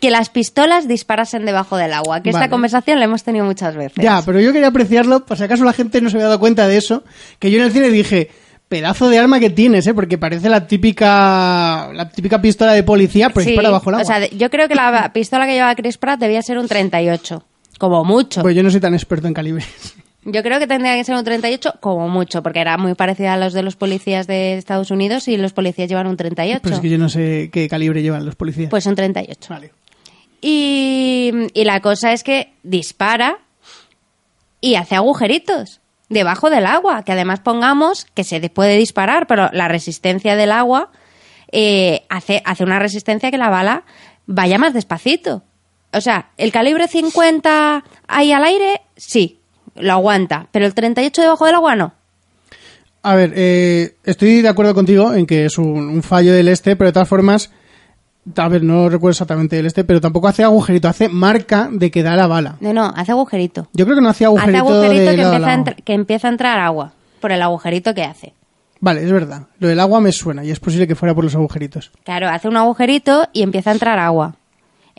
que 0.00 0.10
las 0.10 0.30
pistolas 0.30 0.86
disparasen 0.88 1.44
debajo 1.44 1.76
del 1.76 1.92
agua, 1.92 2.22
que 2.22 2.30
esta 2.30 2.40
Vale. 2.40 2.50
conversación 2.50 2.98
la 2.98 3.04
hemos 3.06 3.24
tenido 3.24 3.44
muchas 3.44 3.74
veces. 3.76 4.02
Ya, 4.02 4.22
pero 4.24 4.40
yo 4.40 4.52
quería 4.52 4.68
apreciarlo, 4.68 5.24
por 5.26 5.36
si 5.36 5.44
acaso 5.44 5.64
la 5.64 5.72
gente 5.72 6.00
no 6.00 6.10
se 6.10 6.16
había 6.16 6.26
dado 6.26 6.38
cuenta 6.40 6.66
de 6.68 6.76
eso, 6.76 7.02
que 7.38 7.50
yo 7.50 7.58
en 7.58 7.64
el 7.64 7.72
cine 7.72 7.90
dije, 7.90 8.30
pedazo 8.68 9.08
de 9.08 9.18
arma 9.18 9.40
que 9.40 9.50
tienes, 9.50 9.86
¿eh? 9.86 9.94
Porque 9.94 10.18
parece 10.18 10.48
la 10.48 10.66
típica 10.66 11.90
la 11.92 12.08
típica 12.10 12.40
pistola 12.40 12.72
de 12.72 12.82
policía, 12.82 13.30
pero 13.30 13.44
Sí, 13.44 13.50
dispara 13.50 13.70
bajo 13.70 13.90
el 13.90 13.94
agua. 13.96 14.02
O 14.02 14.06
sea, 14.06 14.28
yo 14.28 14.50
creo 14.50 14.68
que 14.68 14.74
la 14.74 15.12
pistola 15.12 15.46
que 15.46 15.54
lleva 15.54 15.74
Chris 15.74 15.98
Pratt 15.98 16.20
debía 16.20 16.42
ser 16.42 16.58
un 16.58 16.68
38, 16.68 17.44
como 17.78 18.04
mucho. 18.04 18.42
Pues 18.42 18.54
yo 18.54 18.62
no 18.62 18.70
soy 18.70 18.80
tan 18.80 18.94
experto 18.94 19.26
en 19.26 19.34
calibres. 19.34 19.66
Yo 20.24 20.42
creo 20.42 20.58
que 20.58 20.66
tendría 20.66 20.96
que 20.96 21.04
ser 21.04 21.14
un 21.14 21.24
38 21.24 21.74
como 21.80 22.08
mucho, 22.08 22.42
porque 22.42 22.60
era 22.60 22.76
muy 22.76 22.94
parecida 22.94 23.34
a 23.34 23.36
los 23.36 23.52
de 23.52 23.62
los 23.62 23.76
policías 23.76 24.26
de 24.26 24.54
Estados 24.54 24.90
Unidos 24.90 25.28
y 25.28 25.36
los 25.36 25.52
policías 25.52 25.88
llevan 25.88 26.06
un 26.06 26.16
38. 26.16 26.60
Pero 26.62 26.74
es 26.74 26.80
que 26.80 26.88
yo 26.88 26.98
no 26.98 27.08
sé 27.08 27.50
qué 27.52 27.68
calibre 27.68 28.02
llevan 28.02 28.26
los 28.26 28.34
policías. 28.34 28.68
Pues 28.68 28.86
un 28.86 28.94
38. 28.94 29.46
Vale. 29.48 29.72
Y, 30.40 31.32
y 31.54 31.64
la 31.64 31.80
cosa 31.80 32.12
es 32.12 32.22
que 32.22 32.52
dispara 32.62 33.38
y 34.60 34.74
hace 34.74 34.96
agujeritos 34.96 35.80
debajo 36.08 36.50
del 36.50 36.66
agua, 36.66 37.02
que 37.04 37.12
además 37.12 37.40
pongamos 37.40 38.06
que 38.14 38.24
se 38.24 38.40
puede 38.50 38.76
disparar, 38.76 39.26
pero 39.26 39.50
la 39.52 39.68
resistencia 39.68 40.36
del 40.36 40.52
agua 40.52 40.90
eh, 41.52 42.02
hace, 42.08 42.42
hace 42.44 42.64
una 42.64 42.78
resistencia 42.78 43.30
que 43.30 43.38
la 43.38 43.50
bala 43.50 43.84
vaya 44.26 44.58
más 44.58 44.74
despacito. 44.74 45.42
O 45.92 46.00
sea, 46.00 46.30
el 46.36 46.52
calibre 46.52 46.88
50 46.88 47.84
ahí 48.08 48.32
al 48.32 48.44
aire, 48.44 48.82
sí, 48.96 49.40
lo 49.80 49.92
aguanta, 49.92 50.48
pero 50.52 50.66
el 50.66 50.74
38 50.74 51.22
debajo 51.22 51.46
del 51.46 51.54
agua 51.54 51.76
no. 51.76 51.92
A 53.02 53.14
ver, 53.14 53.32
eh, 53.36 53.94
estoy 54.04 54.42
de 54.42 54.48
acuerdo 54.48 54.74
contigo 54.74 55.14
en 55.14 55.26
que 55.26 55.44
es 55.44 55.56
un, 55.58 55.88
un 55.88 56.02
fallo 56.02 56.32
del 56.32 56.48
este, 56.48 56.76
pero 56.76 56.88
de 56.88 56.92
todas 56.92 57.08
formas, 57.08 57.50
a 58.36 58.48
ver, 58.48 58.62
no 58.62 58.88
recuerdo 58.88 59.12
exactamente 59.12 59.58
el 59.58 59.66
este, 59.66 59.84
pero 59.84 60.00
tampoco 60.00 60.28
hace 60.28 60.44
agujerito, 60.44 60.88
hace 60.88 61.08
marca 61.08 61.68
de 61.70 61.90
que 61.90 62.02
da 62.02 62.16
la 62.16 62.26
bala. 62.26 62.56
No, 62.60 62.72
no, 62.72 62.92
hace 62.94 63.12
agujerito. 63.12 63.68
Yo 63.72 63.84
creo 63.84 63.96
que 63.96 64.02
no 64.02 64.08
Hace 64.08 64.24
agujerito, 64.24 64.58
agujerito 64.58 65.10
de 65.10 65.16
que 65.16 65.22
empieza, 65.22 65.52
a 65.54 65.64
que 65.74 65.92
empieza 65.92 66.28
a 66.28 66.30
entrar 66.30 66.58
agua 66.58 66.92
por 67.20 67.32
el 67.32 67.42
agujerito 67.42 67.94
que 67.94 68.04
hace. 68.04 68.34
Vale, 68.80 69.02
es 69.02 69.10
verdad. 69.10 69.42
Lo 69.58 69.68
del 69.68 69.80
agua 69.80 70.00
me 70.00 70.12
suena 70.12 70.44
y 70.44 70.50
es 70.50 70.60
posible 70.60 70.86
que 70.86 70.94
fuera 70.94 71.14
por 71.14 71.24
los 71.24 71.34
agujeritos. 71.34 71.90
Claro, 72.04 72.28
hace 72.28 72.48
un 72.48 72.56
agujerito 72.56 73.28
y 73.32 73.42
empieza 73.42 73.70
a 73.70 73.72
entrar 73.72 73.98
agua. 73.98 74.36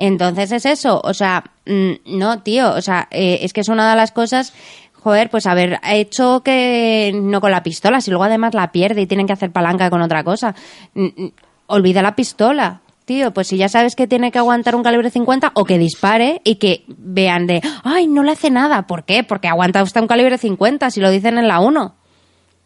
Entonces 0.02 0.54
es 0.54 0.66
eso, 0.66 1.02
o 1.04 1.14
sea, 1.14 1.44
mm, 1.66 2.18
no, 2.18 2.42
tío, 2.42 2.72
o 2.74 2.82
sea, 2.82 3.10
eh, 3.12 3.40
es 3.42 3.52
que 3.52 3.60
es 3.60 3.68
una 3.68 3.90
de 3.90 3.98
las 3.98 4.14
cosas, 4.14 4.54
joder, 4.94 5.30
pues 5.30 5.46
haber 5.46 5.78
hecho 5.84 6.42
que 6.42 7.12
no 7.14 7.42
con 7.42 7.52
la 7.52 7.64
pistola, 7.64 8.00
si 8.00 8.10
luego 8.10 8.24
además 8.24 8.54
la 8.54 8.72
pierde 8.72 9.02
y 9.02 9.08
tienen 9.08 9.28
que 9.28 9.34
hacer 9.34 9.52
palanca 9.52 9.90
con 9.90 10.02
otra 10.02 10.24
cosa. 10.24 10.56
Mm, 10.94 11.04
mm, 11.04 11.32
Olvida 11.68 12.02
la 12.02 12.16
pistola, 12.16 12.80
tío, 13.04 13.34
pues 13.34 13.48
si 13.48 13.58
ya 13.58 13.68
sabes 13.68 13.98
que 13.98 14.08
tiene 14.08 14.32
que 14.32 14.40
aguantar 14.40 14.74
un 14.74 14.84
calibre 14.84 15.10
50 15.10 15.52
o 15.54 15.66
que 15.66 15.78
dispare 15.78 16.40
y 16.46 16.56
que 16.56 16.86
vean 16.88 17.46
de, 17.46 17.62
ay, 17.84 18.08
no 18.08 18.24
le 18.24 18.32
hace 18.32 18.50
nada, 18.50 18.88
¿por 18.88 19.04
qué? 19.04 19.26
Porque 19.26 19.50
aguanta 19.50 19.82
hasta 19.82 20.02
un 20.02 20.08
calibre 20.08 20.38
50, 20.38 20.92
si 20.92 21.02
lo 21.02 21.12
dicen 21.12 21.38
en 21.38 21.50
la 21.50 21.60
1. 21.60 21.96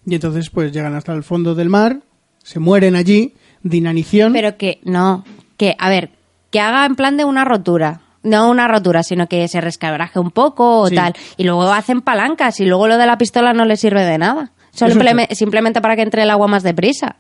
Y 0.06 0.14
entonces, 0.14 0.52
pues 0.52 0.72
llegan 0.72 0.94
hasta 0.94 1.14
el 1.14 1.24
fondo 1.24 1.56
del 1.56 1.70
mar, 1.70 2.02
se 2.44 2.60
mueren 2.60 2.96
allí, 2.96 3.34
de 3.64 3.78
inanición. 3.78 4.34
Pero 4.34 4.56
que 4.56 4.80
no, 4.84 5.26
que 5.58 5.76
a 5.80 5.90
ver, 5.90 6.12
que 6.54 6.62
haga 6.62 6.86
en 6.86 6.96
plan 6.96 7.18
de 7.18 7.26
una 7.26 7.44
rotura. 7.44 8.00
No 8.22 8.50
una 8.50 8.70
rotura, 8.70 9.04
sino 9.04 9.28
que 9.28 9.46
se 9.50 9.60
resquebraje 9.60 10.18
un 10.20 10.32
poco 10.32 10.80
o 10.80 10.88
Sí. 10.88 10.96
tal. 10.96 11.14
Y 11.36 11.44
luego 11.44 11.64
hacen 11.74 12.00
palancas 12.02 12.62
y 12.62 12.66
luego 12.66 12.88
lo 12.88 12.98
de 12.98 13.06
la 13.06 13.18
pistola 13.18 13.52
no 13.54 13.66
le 13.66 13.76
sirve 13.76 14.06
de 14.06 14.18
nada. 14.18 14.52
Solo 14.72 14.94
simplemente 15.32 15.82
para 15.82 15.96
que 15.98 16.04
entre 16.04 16.24
el 16.24 16.30
agua 16.30 16.48
más 16.48 16.64
deprisa. 16.64 17.18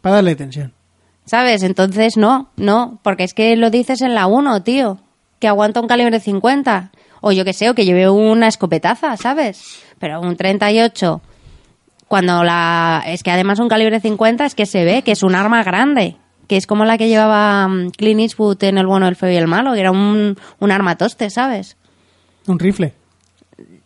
Para 0.00 0.16
darle 0.16 0.34
tensión. 0.36 0.72
¿Sabes? 1.26 1.62
Entonces 1.62 2.16
no, 2.16 2.50
no, 2.56 2.98
porque 3.02 3.24
es 3.24 3.34
que 3.34 3.54
lo 3.56 3.68
dices 3.70 4.00
en 4.00 4.14
la 4.14 4.26
1, 4.26 4.62
tío, 4.62 4.98
que 5.38 5.48
aguanta 5.48 5.80
un 5.80 5.86
calibre 5.88 6.18
50. 6.18 6.92
O 7.20 7.30
yo 7.32 7.44
que 7.44 7.52
sé, 7.52 7.68
o 7.68 7.74
que 7.74 7.84
lleve 7.84 8.08
una 8.08 8.48
escopetaza, 8.48 9.16
¿sabes? 9.16 9.82
Pero 9.98 10.20
un 10.20 10.36
38, 10.36 11.20
cuando 12.08 12.42
la... 12.42 13.02
Es 13.06 13.22
que 13.22 13.30
además 13.30 13.58
un 13.60 13.68
calibre 13.68 14.00
50 14.00 14.44
es 14.46 14.54
que 14.54 14.66
se 14.66 14.84
ve 14.84 15.02
que 15.02 15.12
es 15.12 15.22
un 15.22 15.34
arma 15.34 15.62
grande, 15.62 16.16
que 16.52 16.58
es 16.58 16.66
como 16.66 16.84
la 16.84 16.98
que 16.98 17.08
llevaba 17.08 17.66
mm, 17.66 17.92
Clint 17.92 18.20
Eastwood 18.20 18.62
en 18.64 18.76
El 18.76 18.86
bueno, 18.86 19.08
el 19.08 19.16
feo 19.16 19.30
y 19.30 19.36
el 19.36 19.46
malo, 19.48 19.72
que 19.72 19.80
era 19.80 19.90
un, 19.90 20.36
un 20.60 20.70
arma 20.70 20.96
toste, 20.98 21.30
¿sabes? 21.30 21.78
Un 22.46 22.58
rifle. 22.58 22.92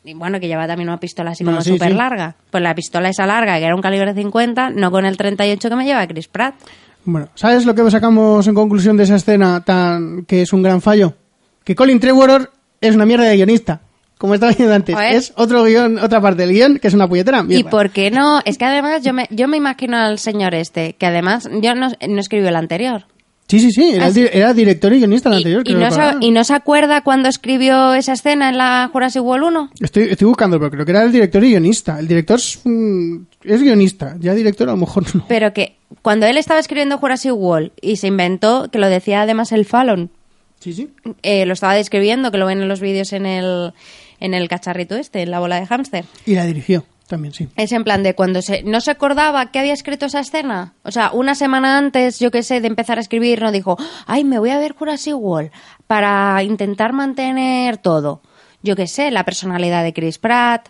Y 0.03 0.15
bueno, 0.15 0.41
que 0.41 0.49
lleva 0.49 0.67
también 0.67 0.89
una 0.89 0.99
pistola 0.99 1.31
así 1.31 1.45
No, 1.45 1.53
como 1.53 1.63
sí, 1.63 1.71
súper 1.71 1.91
sí. 1.93 1.95
larga. 1.97 2.35
Pues 2.51 2.65
la 2.65 2.75
pistola 2.75 3.09
esa 3.09 3.25
larga, 3.25 3.57
que 3.61 3.67
era 3.67 3.77
un 3.77 3.83
calibre 3.83 4.13
50, 4.15 4.71
no 4.71 4.91
con 4.91 5.07
el 5.07 5.17
38 5.17 5.69
que 5.69 5.77
me 5.77 5.85
lleva 5.85 6.05
Chris 6.09 6.27
Pratt. 6.27 6.57
Bueno, 7.05 7.29
¿sabes 7.37 7.65
lo 7.67 7.73
que 7.77 7.89
sacamos 7.89 8.45
en 8.49 8.55
conclusión 8.57 8.97
de 8.97 9.05
esa 9.05 9.15
escena 9.15 9.61
tan 9.65 10.25
que 10.25 10.43
es 10.43 10.53
un 10.53 10.65
gran 10.65 10.81
fallo? 10.83 11.15
Que 11.63 11.77
Colin 11.77 12.01
Trevorrow 12.01 12.49
es 12.81 12.97
una 12.97 13.07
mierda 13.07 13.27
de 13.27 13.37
guionista. 13.37 13.81
Como 14.19 14.35
estaba 14.35 14.51
diciendo 14.51 14.75
antes, 14.75 14.97
es 15.13 15.33
otro 15.37 15.65
guion, 15.65 15.99
otra 15.99 16.21
parte 16.23 16.43
del 16.47 16.53
guion 16.55 16.79
que 16.79 16.89
es 16.89 16.95
una 16.95 17.07
puñetera 17.09 17.45
¿Y 17.49 17.65
por 17.65 17.91
qué 17.91 18.11
no? 18.11 18.41
Es 18.45 18.57
que 18.57 18.65
además 18.65 19.03
yo 19.03 19.13
me, 19.13 19.27
yo 19.31 19.47
me 19.47 19.57
imagino 19.59 19.99
al 19.99 20.19
señor 20.19 20.55
este, 20.55 20.95
que 20.95 21.05
además 21.07 21.49
yo 21.61 21.75
no, 21.75 21.89
no 22.09 22.21
escribió 22.21 22.49
el 22.49 22.57
anterior. 22.57 23.05
Sí, 23.49 23.61
sí, 23.61 23.71
sí, 23.71 23.91
era, 23.95 24.11
di- 24.11 24.27
director 24.57 24.93
y 24.93 24.99
guionista 24.99 25.29
el 25.29 25.37
anterior. 25.37 25.63
y 25.65 25.75
creo 25.75 25.79
no 25.79 25.91
se, 25.93 25.99
recordar. 26.01 26.23
y 26.25 26.31
no 26.33 26.43
se 26.45 26.55
acuerda 26.55 27.03
cuando 27.03 27.29
escribió 27.29 27.95
esa 27.95 28.15
escena 28.15 28.49
en 28.49 28.59
la 28.59 28.91
Jurassic 28.93 29.23
World 29.23 29.45
1. 29.49 29.71
Estoy, 29.81 30.05
estoy 30.11 30.27
buscando, 30.27 30.59
pero 30.59 30.71
creo 30.73 30.85
que 30.85 30.91
era 30.91 31.05
el 31.05 31.13
director 31.13 31.45
y 31.45 31.51
guionista. 31.51 32.01
El 32.01 32.09
director 32.09 32.39
es, 32.39 32.59
mm, 32.65 33.17
es 33.45 33.63
guionista, 33.63 34.17
ya 34.19 34.35
director 34.35 34.69
a 34.69 34.73
lo 34.73 34.79
mejor 34.79 35.05
no. 35.15 35.25
Pero 35.29 35.53
que 35.53 35.77
cuando 36.03 36.27
él 36.27 36.39
estaba 36.39 36.59
escribiendo 36.59 36.99
Jurassic 36.99 37.35
World 37.35 37.71
y 37.81 37.97
se 37.97 38.09
inventó, 38.09 38.69
que 38.73 38.79
lo 38.81 38.89
decía 38.89 39.23
además 39.23 39.53
el 39.53 39.65
Fallon, 39.65 40.11
Sí, 40.59 40.73
sí. 40.73 40.89
eh, 41.23 41.47
lo 41.47 41.53
estaba 41.53 41.75
describiendo, 41.75 42.33
que 42.33 42.39
lo 42.39 42.47
ven 42.47 42.61
en 42.63 42.67
los 42.69 42.81
vídeos 42.81 43.13
en 43.13 43.27
el, 43.27 43.75
en 44.21 44.35
el 44.35 44.49
cacharrito 44.49 44.97
este, 44.97 45.23
en 45.23 45.31
la 45.31 45.41
bola 45.41 45.61
de 45.61 45.67
hámster. 45.67 46.05
Y 46.25 46.35
la 46.35 46.45
dirigió 46.45 46.85
también, 47.07 47.33
sí. 47.33 47.49
Es 47.57 47.73
en 47.73 47.85
plan 47.85 48.03
de 48.03 48.15
cuando 48.15 48.43
se, 48.43 48.63
no 48.63 48.81
se 48.81 48.91
acordaba 48.91 49.51
que 49.51 49.59
había 49.59 49.73
escrito 49.73 50.07
esa 50.07 50.21
escena. 50.21 50.75
O 50.83 50.91
sea, 50.91 51.11
una 51.13 51.35
semana 51.35 51.79
antes, 51.79 52.19
yo 52.19 52.31
qué 52.31 52.43
sé, 52.43 52.61
de 52.61 52.67
empezar 52.67 52.99
a 52.99 53.01
escribir, 53.01 53.43
no 53.43 53.53
dijo, 53.53 53.77
ay, 54.07 54.25
me 54.25 54.39
voy 54.39 54.51
a 54.51 54.59
ver 54.59 54.73
Jurassic 54.73 55.15
World 55.17 55.51
para 55.87 56.43
intentar 56.43 56.93
mantener 56.93 57.79
todo. 57.79 58.23
Yo 58.63 58.75
qué 58.75 58.87
sé, 58.87 59.11
la 59.11 59.25
personalidad 59.25 59.85
de 59.85 59.93
Chris 59.93 60.19
Pratt, 60.19 60.69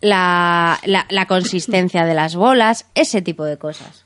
la, 0.00 0.78
la, 0.84 1.06
la 1.10 1.26
consistencia 1.26 2.04
de 2.04 2.14
las 2.14 2.34
bolas, 2.34 2.86
ese 2.94 3.20
tipo 3.20 3.44
de 3.44 3.58
cosas. 3.58 4.04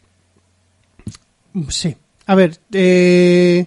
Sí. 1.68 1.96
A 2.26 2.34
ver, 2.34 2.58
eh, 2.72 3.66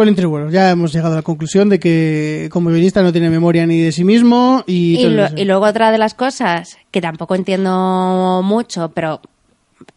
Colin 0.00 0.14
Trevorrow, 0.14 0.48
ya 0.50 0.70
hemos 0.70 0.92
llegado 0.94 1.12
a 1.12 1.16
la 1.16 1.22
conclusión 1.22 1.68
de 1.68 1.78
que 1.78 2.48
como 2.50 2.70
guionista 2.70 3.02
no 3.02 3.12
tiene 3.12 3.28
memoria 3.28 3.66
ni 3.66 3.78
de 3.80 3.92
sí 3.92 4.02
mismo 4.02 4.64
y... 4.66 4.94
Y, 4.98 5.02
todo 5.04 5.10
lo- 5.14 5.24
eso. 5.26 5.34
y 5.36 5.44
luego 5.44 5.66
otra 5.66 5.92
de 5.92 5.98
las 5.98 6.14
cosas 6.14 6.78
que 6.90 7.02
tampoco 7.02 7.34
entiendo 7.34 8.40
mucho, 8.42 8.92
pero 8.94 9.20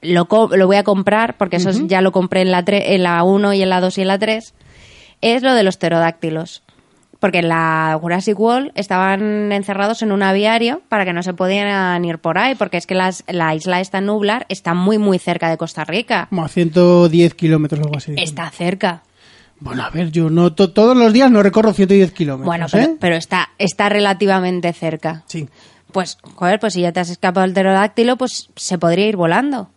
lo, 0.02 0.26
voy 0.26 0.76
a 0.76 0.84
comprar 0.84 1.38
porque 1.38 1.56
eso 1.56 1.70
es- 1.70 1.88
ya 1.88 2.02
lo 2.02 2.12
compré 2.12 2.42
en 2.42 2.52
la, 2.52 2.66
tre- 2.66 2.84
en 2.88 3.04
la 3.04 3.24
1 3.24 3.54
y 3.54 3.62
en 3.62 3.70
la 3.70 3.80
2 3.80 3.98
y 3.98 4.02
en 4.02 4.08
la 4.10 4.20
3, 4.20 4.54
es 5.22 5.42
lo 5.42 5.54
de 5.54 5.64
los 5.64 5.78
pterodáctilos. 5.78 6.64
Porque 7.22 7.40
en 7.40 7.48
la 7.48 7.98
Jurassic 8.02 8.38
World 8.38 8.72
estaban 8.76 9.54
encerrados 9.54 10.02
en 10.02 10.12
un 10.12 10.22
aviario 10.24 10.82
para 10.90 11.06
que 11.06 11.14
no 11.14 11.24
se 11.24 11.34
podían 11.34 12.04
ir 12.04 12.18
por 12.18 12.38
ahí, 12.38 12.56
porque 12.56 12.76
es 12.76 12.86
que 12.86 12.96
las- 12.96 13.24
la 13.30 13.56
isla 13.56 13.80
esta 13.80 14.02
nublar 14.02 14.46
está 14.50 14.74
muy, 14.74 14.98
muy 14.98 15.18
cerca 15.20 15.50
de 15.50 15.56
Costa 15.56 15.86
Rica. 15.86 16.26
Como 16.30 16.44
a 16.44 16.50
110 16.50 17.34
kilómetros 17.36 17.80
o 17.80 17.84
algo 17.86 17.98
así. 17.98 18.14
Está 18.18 18.50
cerca. 18.50 19.04
Bueno, 19.64 19.84
a 19.84 19.90
ver, 19.90 20.12
yo 20.12 20.30
no 20.30 20.54
to- 20.54 20.72
todos 20.74 20.96
los 20.98 21.14
días 21.14 21.32
no 21.32 21.42
recorro 21.42 21.72
110 21.74 22.12
kilómetros. 22.12 22.46
Bueno, 22.46 22.68
¿eh? 22.74 22.98
pero, 23.00 23.16
está, 23.16 23.50
está 23.58 23.88
relativamente 23.88 24.74
cerca. 24.74 25.24
Sí. 25.28 25.48
Pues, 25.94 26.18
joder, 26.36 26.60
pues 26.60 26.74
si 26.74 26.82
ya 26.82 26.92
te 26.92 27.00
has 27.00 27.10
escapado 27.10 27.44
del 27.46 27.54
pterodáctilo, 27.54 28.18
pues 28.18 28.50
se 28.58 28.78
podría 28.78 29.08
ir 29.08 29.16
volando. 29.16 29.70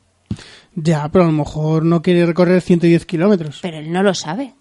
Ya, 0.75 1.09
pero 1.11 1.25
a 1.25 1.29
lo 1.29 1.33
mejor 1.33 1.85
no 1.85 2.03
quiere 2.03 2.27
recorrer 2.27 2.61
110 2.63 3.07
kilómetros. 3.07 3.61
Pero 3.63 3.79
él 3.79 3.93
no 3.93 4.03
lo 4.03 4.13
sabe. 4.13 4.55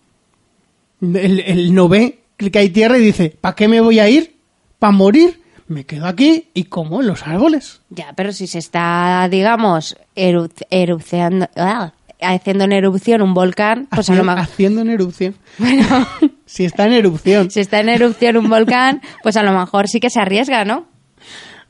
Él, 1.01 1.43
él 1.45 1.73
no 1.73 1.89
ve 1.89 2.19
que 2.37 2.59
hay 2.59 2.69
tierra 2.69 2.97
y 2.97 3.01
dice, 3.01 3.35
¿para 3.41 3.55
qué 3.55 3.67
me 3.67 3.81
voy 3.81 3.99
a 3.99 4.07
ir? 4.07 4.37
¿Para 4.79 4.91
morir? 4.91 5.41
Me 5.67 5.85
quedo 5.85 6.05
aquí 6.05 6.49
y 6.53 6.65
como 6.65 7.01
en 7.01 7.07
los 7.07 7.25
árboles. 7.25 7.81
Ya, 7.89 8.13
pero 8.15 8.31
si 8.31 8.45
se 8.45 8.59
está, 8.59 9.27
digamos, 9.31 9.97
eru 10.15 10.49
erupceando, 10.69 11.47
ah, 11.55 11.91
haciendo 12.25 12.63
en 12.65 12.71
erupción 12.73 13.21
un 13.21 13.33
volcán, 13.33 13.87
pues 13.91 14.09
a 14.09 14.13
lo 14.13 14.21
Haciendo, 14.21 14.23
mejor... 14.25 14.39
haciendo 14.43 14.81
en 14.81 14.89
erupción. 14.89 15.35
si 16.45 16.65
está 16.65 16.85
en 16.85 16.93
erupción. 16.93 17.49
Si 17.51 17.59
está 17.59 17.79
en 17.79 17.89
erupción 17.89 18.37
un 18.37 18.49
volcán, 18.49 19.01
pues 19.23 19.37
a 19.37 19.43
lo 19.43 19.51
mejor 19.57 19.87
sí 19.87 19.99
que 19.99 20.09
se 20.09 20.19
arriesga, 20.19 20.65
¿no? 20.65 20.85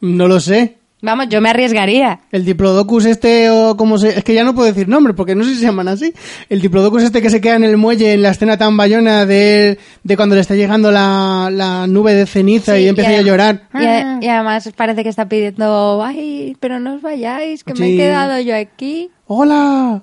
No 0.01 0.27
lo 0.27 0.39
sé. 0.39 0.77
Vamos, 1.01 1.27
yo 1.29 1.39
me 1.39 1.49
arriesgaría. 1.49 2.21
El 2.31 2.45
Diplodocus 2.45 3.05
este 3.05 3.51
o 3.51 3.77
como 3.77 3.99
se... 3.99 4.17
Es 4.17 4.23
que 4.23 4.33
ya 4.33 4.43
no 4.43 4.55
puedo 4.55 4.67
decir 4.67 4.87
nombre 4.87 5.13
porque 5.13 5.35
no 5.35 5.43
sé 5.43 5.51
si 5.51 5.57
se 5.57 5.65
llaman 5.65 5.87
así. 5.87 6.11
El 6.49 6.61
Diplodocus 6.61 7.03
este 7.03 7.21
que 7.21 7.29
se 7.29 7.41
queda 7.41 7.57
en 7.57 7.63
el 7.63 7.77
muelle 7.77 8.13
en 8.13 8.23
la 8.23 8.31
escena 8.31 8.57
tan 8.57 8.75
bayona 8.75 9.27
de, 9.27 9.77
de 10.03 10.15
cuando 10.17 10.33
le 10.33 10.41
está 10.41 10.55
llegando 10.55 10.91
la, 10.91 11.49
la 11.51 11.85
nube 11.85 12.15
de 12.15 12.25
ceniza 12.25 12.75
Sí, 12.75 12.83
y 12.83 12.87
empieza 12.87 13.11
y 13.11 13.15
a 13.15 13.21
llorar. 13.21 13.63
Y, 13.75 13.85
a- 13.85 14.17
y 14.19 14.27
además 14.27 14.67
parece 14.75 15.03
que 15.03 15.09
está 15.09 15.29
pidiendo, 15.29 16.01
ay, 16.03 16.57
pero 16.59 16.79
no 16.79 16.95
os 16.95 17.01
vayáis, 17.03 17.63
que 17.63 17.75
me 17.75 17.93
he 17.93 17.97
quedado 17.97 18.39
yo 18.39 18.55
aquí. 18.55 19.11
¡Hola! 19.27 20.01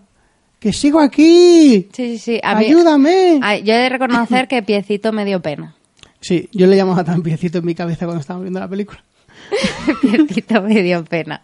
¡Que 0.62 0.72
sigo 0.72 1.00
aquí! 1.00 1.88
Sí, 1.92 2.12
sí, 2.12 2.18
sí. 2.18 2.40
a 2.42 2.54
mí- 2.54 2.66
¡Ayúdame! 2.66 3.40
Ay, 3.42 3.62
yo 3.64 3.74
he 3.74 3.78
de 3.78 3.88
reconocer 3.88 4.46
que 4.48 4.62
Piecito 4.62 5.12
me 5.12 5.24
dio 5.24 5.40
pena. 5.42 5.74
Sí, 6.24 6.48
yo 6.52 6.68
le 6.68 6.76
llamaba 6.76 7.02
tan 7.02 7.20
piecito 7.20 7.58
en 7.58 7.64
mi 7.64 7.74
cabeza 7.74 8.04
cuando 8.06 8.20
estábamos 8.20 8.44
viendo 8.44 8.60
la 8.60 8.68
película. 8.68 9.02
Piecito 10.02 10.62
me 10.62 10.80
dio 10.80 11.04
pena. 11.04 11.42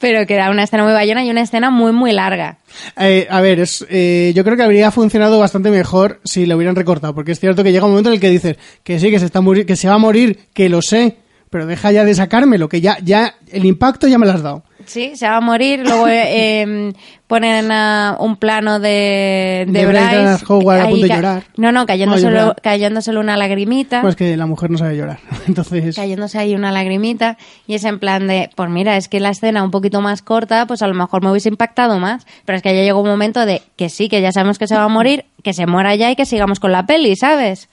Pero 0.00 0.26
que 0.26 0.34
era 0.34 0.50
una 0.50 0.64
escena 0.64 0.82
muy 0.82 0.92
bayona 0.92 1.24
y 1.24 1.30
una 1.30 1.42
escena 1.42 1.70
muy, 1.70 1.92
muy 1.92 2.10
larga. 2.12 2.58
Eh, 2.98 3.28
a 3.30 3.40
ver, 3.40 3.60
es, 3.60 3.86
eh, 3.88 4.32
yo 4.34 4.42
creo 4.42 4.56
que 4.56 4.64
habría 4.64 4.90
funcionado 4.90 5.38
bastante 5.38 5.70
mejor 5.70 6.20
si 6.24 6.44
lo 6.44 6.56
hubieran 6.56 6.74
recortado, 6.74 7.14
porque 7.14 7.30
es 7.32 7.38
cierto 7.38 7.62
que 7.62 7.70
llega 7.70 7.84
un 7.84 7.92
momento 7.92 8.08
en 8.10 8.14
el 8.14 8.20
que 8.20 8.30
dices 8.30 8.56
que 8.82 8.98
sí, 8.98 9.12
que 9.12 9.20
se, 9.20 9.26
está 9.26 9.40
muri- 9.40 9.64
que 9.64 9.76
se 9.76 9.86
va 9.86 9.94
a 9.94 9.98
morir, 9.98 10.40
que 10.52 10.68
lo 10.68 10.82
sé, 10.82 11.18
pero 11.56 11.64
deja 11.64 11.90
ya 11.90 12.04
de 12.04 12.14
sacármelo, 12.14 12.68
que 12.68 12.82
ya, 12.82 12.98
ya 13.02 13.36
el 13.50 13.64
impacto 13.64 14.06
ya 14.08 14.18
me 14.18 14.26
lo 14.26 14.32
has 14.32 14.42
dado. 14.42 14.62
Sí, 14.84 15.16
se 15.16 15.26
va 15.26 15.38
a 15.38 15.40
morir. 15.40 15.80
Luego 15.80 16.06
eh, 16.06 16.60
em, 16.60 16.92
ponen 17.26 17.70
un 18.18 18.36
plano 18.36 18.78
de, 18.78 19.64
de, 19.66 19.72
De 19.72 19.86
Bryce 19.86 20.44
Howard 20.46 20.80
a 20.80 20.88
punto 20.90 21.06
de 21.06 21.14
llorar. 21.14 21.44
No, 21.56 21.72
no, 21.72 21.86
cayéndosele, 21.86 22.38
No, 22.38 22.54
cayéndosele 22.62 23.18
una 23.18 23.38
lagrimita. 23.38 24.02
Pues 24.02 24.16
que 24.16 24.36
la 24.36 24.44
mujer 24.44 24.70
no 24.70 24.76
sabe 24.76 24.98
llorar. 24.98 25.18
Entonces, 25.48 25.96
cayéndose 25.96 26.38
ahí 26.38 26.54
una 26.54 26.72
lagrimita 26.72 27.38
y 27.66 27.74
es 27.74 27.84
en 27.84 28.00
plan 28.00 28.26
de, 28.26 28.50
pues 28.54 28.68
mira, 28.68 28.98
es 28.98 29.08
que 29.08 29.18
la 29.18 29.30
escena 29.30 29.62
un 29.62 29.70
poquito 29.70 30.02
más 30.02 30.20
corta, 30.20 30.66
pues 30.66 30.82
a 30.82 30.88
lo 30.88 30.92
mejor 30.92 31.24
me 31.24 31.30
hubiese 31.30 31.48
impactado 31.48 31.98
más, 31.98 32.26
pero 32.44 32.56
es 32.56 32.62
que 32.62 32.76
ya 32.76 32.82
llegó 32.82 33.00
un 33.00 33.08
momento 33.08 33.46
de 33.46 33.62
que 33.76 33.88
sí, 33.88 34.10
que 34.10 34.20
ya 34.20 34.30
sabemos 34.30 34.58
que 34.58 34.66
se 34.66 34.74
va 34.74 34.84
a 34.84 34.88
morir, 34.88 35.24
que 35.42 35.54
se 35.54 35.66
muera 35.66 35.94
ya 35.94 36.10
y 36.10 36.16
que 36.16 36.26
sigamos 36.26 36.60
con 36.60 36.70
la 36.70 36.84
peli, 36.84 37.16
¿sabes? 37.16 37.70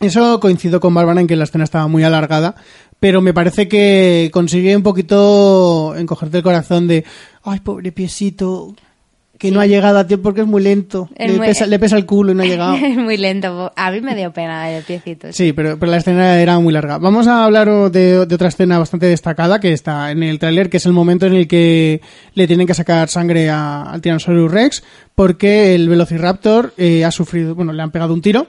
eso 0.00 0.40
coincido 0.40 0.80
con 0.80 0.92
Bárbara 0.94 1.20
en 1.20 1.26
que 1.26 1.36
la 1.36 1.44
escena 1.44 1.64
estaba 1.64 1.88
muy 1.88 2.04
alargada, 2.04 2.54
pero 3.00 3.20
me 3.20 3.34
parece 3.34 3.68
que 3.68 4.30
consigue 4.32 4.76
un 4.76 4.82
poquito 4.82 5.94
encogerte 5.96 6.38
el 6.38 6.42
corazón 6.42 6.86
de, 6.88 7.04
ay, 7.44 7.60
pobre 7.60 7.92
piecito, 7.92 8.74
que 9.38 9.50
no 9.50 9.60
ha 9.60 9.66
llegado 9.66 9.98
a 9.98 10.06
tiempo 10.06 10.22
porque 10.24 10.40
es 10.40 10.46
muy 10.46 10.62
lento. 10.62 11.10
Es 11.14 11.30
le, 11.30 11.36
muy- 11.36 11.46
pesa, 11.46 11.66
le 11.66 11.78
pesa 11.78 11.98
el 11.98 12.06
culo 12.06 12.32
y 12.32 12.34
no 12.34 12.42
ha 12.42 12.46
llegado. 12.46 12.74
Es 12.82 12.96
muy 12.96 13.18
lento, 13.18 13.70
a 13.76 13.90
mí 13.90 14.00
me 14.00 14.16
dio 14.16 14.32
pena 14.32 14.70
el 14.70 14.82
piecito. 14.82 15.30
Sí, 15.30 15.52
pero, 15.52 15.78
pero 15.78 15.92
la 15.92 15.98
escena 15.98 16.40
era 16.40 16.58
muy 16.58 16.72
larga. 16.72 16.96
Vamos 16.96 17.26
a 17.26 17.44
hablar 17.44 17.68
de, 17.90 18.24
de 18.24 18.34
otra 18.34 18.48
escena 18.48 18.78
bastante 18.78 19.04
destacada 19.06 19.60
que 19.60 19.74
está 19.74 20.10
en 20.10 20.22
el 20.22 20.38
tráiler, 20.38 20.70
que 20.70 20.78
es 20.78 20.86
el 20.86 20.92
momento 20.94 21.26
en 21.26 21.34
el 21.34 21.46
que 21.46 22.00
le 22.32 22.46
tienen 22.46 22.66
que 22.66 22.72
sacar 22.72 23.10
sangre 23.10 23.50
a- 23.50 23.82
al 23.82 24.00
Tyrannosaurus 24.00 24.50
Rex 24.50 24.82
porque 25.14 25.74
el 25.74 25.90
Velociraptor 25.90 26.72
eh, 26.78 27.04
ha 27.04 27.10
sufrido, 27.10 27.54
bueno, 27.54 27.74
le 27.74 27.82
han 27.82 27.90
pegado 27.90 28.14
un 28.14 28.22
tiro 28.22 28.48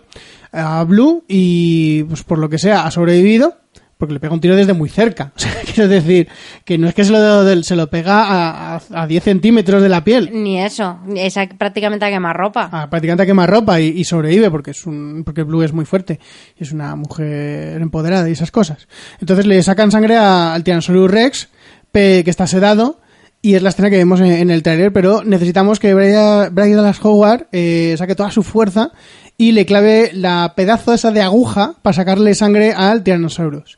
a 0.53 0.81
Blue 0.85 1.25
y, 1.27 2.03
pues 2.03 2.23
por 2.23 2.39
lo 2.39 2.47
que 2.47 2.57
sea, 2.59 2.85
ha 2.85 2.91
sobrevivido 2.91 3.57
porque 3.97 4.13
le 4.13 4.19
pega 4.19 4.33
un 4.33 4.39
tiro 4.39 4.55
desde 4.55 4.73
muy 4.73 4.89
cerca. 4.89 5.31
O 5.37 5.39
sea, 5.39 5.53
quiero 5.65 5.87
decir 5.87 6.27
que 6.65 6.77
no 6.77 6.87
es 6.87 6.93
que 6.93 7.03
se 7.03 7.11
lo, 7.11 7.63
se 7.63 7.75
lo 7.75 7.89
pega 7.89 8.23
a, 8.23 8.75
a, 8.75 8.81
a 8.93 9.07
10 9.07 9.23
centímetros 9.23 9.81
de 9.81 9.89
la 9.89 10.03
piel. 10.03 10.29
Ni 10.33 10.59
eso, 10.61 10.99
esa 11.15 11.47
prácticamente 11.47 12.05
a 12.05 12.09
quemarropa. 12.09 12.69
a 12.71 12.89
prácticamente 12.89 13.23
a 13.23 13.25
quemarropa 13.25 13.79
y, 13.79 13.87
y 13.87 14.03
sobrevive 14.03 14.49
porque 14.49 14.71
es 14.71 14.85
un 14.85 15.23
porque 15.25 15.43
Blue 15.43 15.63
es 15.63 15.73
muy 15.73 15.85
fuerte 15.85 16.19
y 16.57 16.63
es 16.63 16.71
una 16.71 16.95
mujer 16.95 17.81
empoderada 17.81 18.27
y 18.29 18.33
esas 18.33 18.51
cosas. 18.51 18.87
Entonces 19.19 19.45
le 19.45 19.61
sacan 19.63 19.91
sangre 19.91 20.17
al 20.17 20.63
Tyrannosaurus 20.63 21.11
Rex 21.11 21.49
que 21.97 22.23
está 22.27 22.45
sedado 22.47 22.99
y 23.41 23.55
es 23.55 23.63
la 23.63 23.69
escena 23.69 23.89
que 23.89 23.97
vemos 23.97 24.19
en, 24.19 24.27
en 24.27 24.51
el 24.51 24.63
trailer, 24.63 24.91
pero 24.91 25.23
necesitamos 25.23 25.79
que 25.79 25.93
Brian 25.93 26.53
Dallas 26.53 27.03
Howard 27.03 27.47
eh, 27.51 27.95
saque 27.97 28.15
toda 28.15 28.31
su 28.31 28.43
fuerza 28.43 28.91
y 29.37 29.51
le 29.51 29.65
clave 29.65 30.11
la 30.13 30.53
pedazo 30.55 30.93
esa 30.93 31.11
de 31.11 31.21
aguja 31.21 31.75
para 31.81 31.93
sacarle 31.93 32.33
sangre 32.33 32.73
al 32.73 33.03
Tyrannosaurus. 33.03 33.77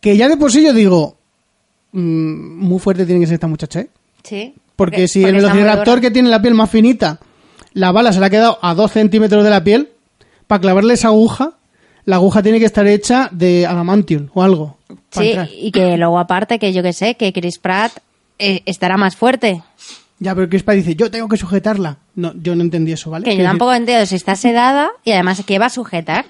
Que 0.00 0.16
ya 0.16 0.28
de 0.28 0.36
por 0.36 0.52
sí 0.52 0.64
yo 0.64 0.72
digo, 0.72 1.16
mm, 1.92 2.58
muy 2.64 2.78
fuerte 2.78 3.04
tiene 3.04 3.20
que 3.20 3.26
ser 3.26 3.34
esta 3.34 3.46
muchacha, 3.48 3.80
¿eh? 3.80 3.88
Sí. 4.22 4.54
Porque, 4.76 5.08
si 5.08 5.22
el 5.24 5.34
velociraptor 5.34 6.00
que 6.00 6.10
tiene 6.10 6.28
la 6.28 6.40
piel 6.40 6.54
más 6.54 6.70
finita, 6.70 7.20
la 7.72 7.92
bala 7.92 8.12
se 8.12 8.20
le 8.20 8.26
ha 8.26 8.30
quedado 8.30 8.58
a 8.62 8.74
2 8.74 8.90
centímetros 8.90 9.44
de 9.44 9.50
la 9.50 9.62
piel, 9.62 9.90
para 10.46 10.60
clavarle 10.60 10.94
esa 10.94 11.08
aguja, 11.08 11.54
la 12.04 12.16
aguja 12.16 12.42
tiene 12.42 12.58
que 12.58 12.64
estar 12.64 12.86
hecha 12.86 13.28
de 13.32 13.66
adamantium 13.66 14.28
o 14.34 14.42
algo. 14.42 14.78
Sí, 15.10 15.30
entrar. 15.30 15.48
y 15.52 15.70
que 15.70 15.96
luego 15.96 16.18
aparte 16.18 16.58
que 16.58 16.72
yo 16.72 16.82
que 16.82 16.92
sé, 16.92 17.14
que 17.16 17.32
Chris 17.32 17.58
Pratt 17.58 17.92
eh, 18.38 18.62
estará 18.66 18.96
más 18.96 19.14
fuerte. 19.16 19.62
Ya, 20.18 20.34
pero 20.34 20.48
Crispa 20.48 20.72
dice, 20.72 20.94
yo 20.94 21.10
tengo 21.10 21.28
que 21.28 21.36
sujetarla. 21.36 21.98
No, 22.14 22.32
yo 22.34 22.54
no 22.54 22.62
entendí 22.62 22.92
eso, 22.92 23.10
¿vale? 23.10 23.24
Que 23.24 23.36
yo 23.36 23.44
tampoco 23.44 23.72
entiendo 23.72 24.04
si 24.06 24.16
está 24.16 24.36
sedada 24.36 24.90
y 25.04 25.12
además 25.12 25.42
¿qué 25.46 25.58
va 25.58 25.66
a 25.66 25.70
sujetar? 25.70 26.26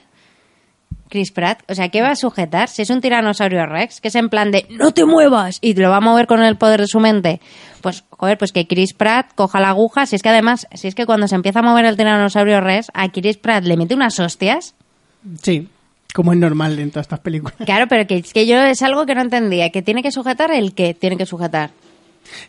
Chris 1.12 1.30
Pratt, 1.30 1.60
o 1.70 1.74
sea, 1.74 1.90
¿qué 1.90 2.00
va 2.00 2.12
a 2.12 2.16
sujetar? 2.16 2.70
Si 2.70 2.80
es 2.80 2.88
un 2.88 3.02
tiranosaurio 3.02 3.66
Rex, 3.66 4.00
que 4.00 4.08
es 4.08 4.14
en 4.14 4.30
plan 4.30 4.50
de 4.50 4.66
¡no 4.70 4.92
te 4.92 5.04
muevas! 5.04 5.58
y 5.60 5.74
te 5.74 5.82
lo 5.82 5.90
va 5.90 5.98
a 5.98 6.00
mover 6.00 6.26
con 6.26 6.42
el 6.42 6.56
poder 6.56 6.80
de 6.80 6.86
su 6.86 7.00
mente. 7.00 7.38
Pues, 7.82 8.04
joder, 8.08 8.38
pues 8.38 8.50
que 8.50 8.66
Chris 8.66 8.94
Pratt 8.94 9.34
coja 9.34 9.60
la 9.60 9.68
aguja. 9.68 10.06
Si 10.06 10.16
es 10.16 10.22
que 10.22 10.30
además, 10.30 10.66
si 10.72 10.88
es 10.88 10.94
que 10.94 11.04
cuando 11.04 11.28
se 11.28 11.34
empieza 11.34 11.58
a 11.58 11.62
mover 11.62 11.84
el 11.84 11.98
tiranosaurio 11.98 12.62
Rex, 12.62 12.90
a 12.94 13.10
Chris 13.10 13.36
Pratt 13.36 13.64
le 13.64 13.76
mete 13.76 13.94
unas 13.94 14.18
hostias. 14.20 14.74
Sí, 15.42 15.68
como 16.14 16.32
es 16.32 16.38
normal 16.38 16.78
en 16.78 16.90
todas 16.90 17.04
estas 17.04 17.20
películas. 17.20 17.56
Claro, 17.64 17.88
pero 17.88 18.06
que 18.06 18.16
es 18.16 18.32
que 18.32 18.46
yo 18.46 18.58
es 18.62 18.80
algo 18.80 19.04
que 19.04 19.14
no 19.14 19.20
entendía. 19.20 19.68
Que 19.68 19.82
tiene 19.82 20.02
que 20.02 20.12
sujetar 20.12 20.50
el 20.50 20.72
que 20.72 20.94
tiene 20.94 21.18
que 21.18 21.26
sujetar. 21.26 21.72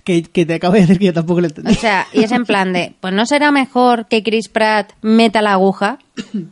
Que, 0.04 0.24
que 0.24 0.46
te 0.46 0.54
acabo 0.56 0.74
de 0.76 0.82
decir 0.82 1.00
que 1.00 1.06
yo 1.06 1.14
tampoco 1.14 1.42
lo 1.42 1.48
O 1.48 1.50
entendí. 1.50 1.76
sea, 1.76 2.08
y 2.14 2.24
es 2.24 2.32
en 2.32 2.46
plan 2.46 2.72
de, 2.74 2.94
pues 3.02 3.14
no 3.14 3.26
será 3.26 3.52
mejor 3.52 4.08
que 4.08 4.24
Chris 4.24 4.48
Pratt 4.50 4.94
meta 5.02 5.42
la 5.42 5.54
aguja. 5.54 6.00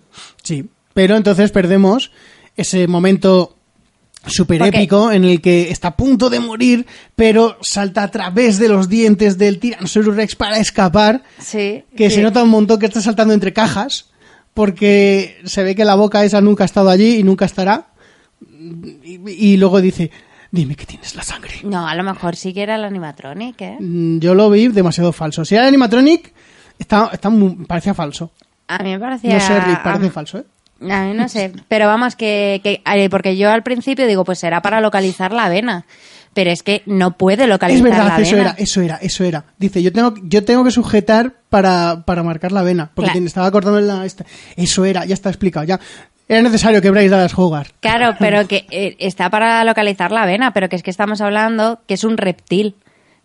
Sí, 0.43 0.65
pero 0.93 1.15
entonces 1.15 1.51
perdemos 1.51 2.11
ese 2.57 2.87
momento 2.87 3.55
súper 4.25 4.59
Porque- 4.59 4.77
épico 4.77 5.11
en 5.11 5.23
el 5.23 5.39
que 5.41 5.69
está 5.71 5.89
a 5.89 5.95
punto 5.97 6.29
de 6.29 6.39
morir, 6.39 6.85
pero 7.15 7.57
salta 7.61 8.03
a 8.03 8.11
través 8.11 8.57
de 8.59 8.67
los 8.69 8.89
dientes 8.89 9.37
del 9.37 9.59
Tyrannosaurus 9.59 10.15
Rex 10.15 10.35
para 10.35 10.57
escapar. 10.59 11.23
Sí. 11.39 11.83
que 11.95 12.09
sí. 12.09 12.15
se 12.17 12.21
nota 12.23 12.43
un 12.43 12.49
montón 12.49 12.79
que 12.79 12.87
está 12.87 13.01
saltando 13.01 13.33
entre 13.33 13.53
cajas, 13.53 14.09
porque 14.53 15.37
se 15.45 15.63
ve 15.63 15.75
que 15.75 15.85
la 15.85 15.95
boca 15.95 16.23
esa 16.25 16.41
nunca 16.41 16.63
ha 16.63 16.65
estado 16.65 16.89
allí 16.89 17.15
y 17.17 17.23
nunca 17.23 17.45
estará. 17.45 17.87
Y, 19.03 19.19
y 19.29 19.57
luego 19.57 19.79
dice, 19.81 20.11
dime 20.51 20.75
que 20.75 20.85
tienes 20.85 21.15
la 21.15 21.23
sangre. 21.23 21.53
No, 21.63 21.87
a 21.87 21.95
lo 21.95 22.03
mejor 22.03 22.35
sí 22.35 22.53
que 22.53 22.61
era 22.63 22.75
el 22.75 22.83
animatronic, 22.83 23.61
¿eh? 23.61 23.77
Mm, 23.79 24.19
Yo 24.19 24.35
lo 24.35 24.49
vi 24.49 24.67
demasiado 24.67 25.11
falso. 25.13 25.45
Si 25.45 25.55
era 25.55 25.63
el 25.63 25.69
animatronic, 25.69 26.33
está, 26.77 27.09
está 27.13 27.29
muy- 27.29 27.65
parecía 27.65 27.93
falso. 27.93 28.31
A 28.67 28.77
mí 28.83 28.91
me 28.91 28.99
parecía... 28.99 29.33
No 29.33 29.39
sé, 29.39 29.59
Rick, 29.61 29.83
parece 29.83 30.07
a, 30.07 30.11
falso, 30.11 30.37
¿eh? 30.39 30.43
a 30.91 31.03
mí 31.03 31.13
no 31.13 31.27
sé, 31.29 31.51
pero 31.67 31.87
vamos, 31.87 32.15
que, 32.15 32.61
que... 32.63 32.81
Porque 33.09 33.37
yo 33.37 33.51
al 33.51 33.63
principio 33.63 34.07
digo, 34.07 34.23
pues 34.23 34.39
será 34.39 34.61
para 34.61 34.81
localizar 34.81 35.31
la 35.33 35.49
vena. 35.49 35.85
Pero 36.33 36.49
es 36.49 36.63
que 36.63 36.81
no 36.85 37.17
puede 37.17 37.43
Es 37.43 37.49
localizar 37.49 37.83
verdad, 37.83 38.07
la 38.07 38.19
eso 38.21 38.35
vena. 38.37 38.49
era, 38.51 38.55
eso 38.57 38.81
era, 38.81 38.95
eso 39.01 39.23
era. 39.25 39.43
Dice, 39.57 39.83
yo 39.83 39.91
tengo, 39.91 40.13
yo 40.23 40.45
tengo 40.45 40.63
que 40.63 40.71
sujetar 40.71 41.33
para, 41.49 42.03
para 42.05 42.23
marcar 42.23 42.53
la 42.53 42.61
vena, 42.61 42.89
porque 42.95 43.11
Claro. 43.11 43.25
estaba 43.25 43.51
cortando 43.51 43.81
la... 43.81 44.05
esta- 44.05 44.25
Eso 44.55 44.85
era, 44.85 45.03
ya 45.03 45.13
está 45.13 45.27
explicado, 45.29 45.65
ya. 45.65 45.81
Era 46.31 46.43
necesario 46.43 46.81
que 46.81 46.89
Bryce 46.89 47.09
Dallas 47.09 47.37
Howard. 47.37 47.67
Claro, 47.81 48.15
pero 48.19 48.47
que 48.47 48.65
eh, 48.71 48.95
está 48.99 49.29
para 49.29 49.61
localizar 49.65 50.13
la 50.13 50.25
vena, 50.25 50.53
pero 50.53 50.69
que 50.69 50.77
es 50.77 50.81
que 50.81 50.89
estamos 50.89 51.19
hablando 51.19 51.81
que 51.87 51.95
es 51.95 52.05
un 52.05 52.15
reptil 52.15 52.75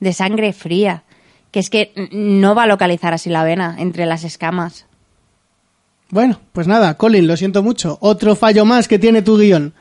de 0.01 0.13
sangre 0.13 0.53
fría. 0.53 1.05
Que 1.53 1.61
es 1.61 1.71
que 1.71 1.93
no 2.11 2.57
va 2.57 2.65
a 2.65 2.67
localizar 2.67 3.15
así 3.15 3.31
la 3.31 3.45
vena 3.45 3.77
entre 3.79 4.07
las 4.07 4.25
escamas. 4.25 4.87
Bueno, 6.11 6.41
pues 6.53 6.67
nada, 6.67 6.95
Colin, 6.95 7.29
lo 7.29 7.37
siento 7.37 7.63
mucho. 7.63 7.97
Otro 8.01 8.35
fallo 8.35 8.65
más 8.65 8.89
que 8.89 8.99
tiene 8.99 9.23
tu 9.23 9.39
guion. 9.39 9.73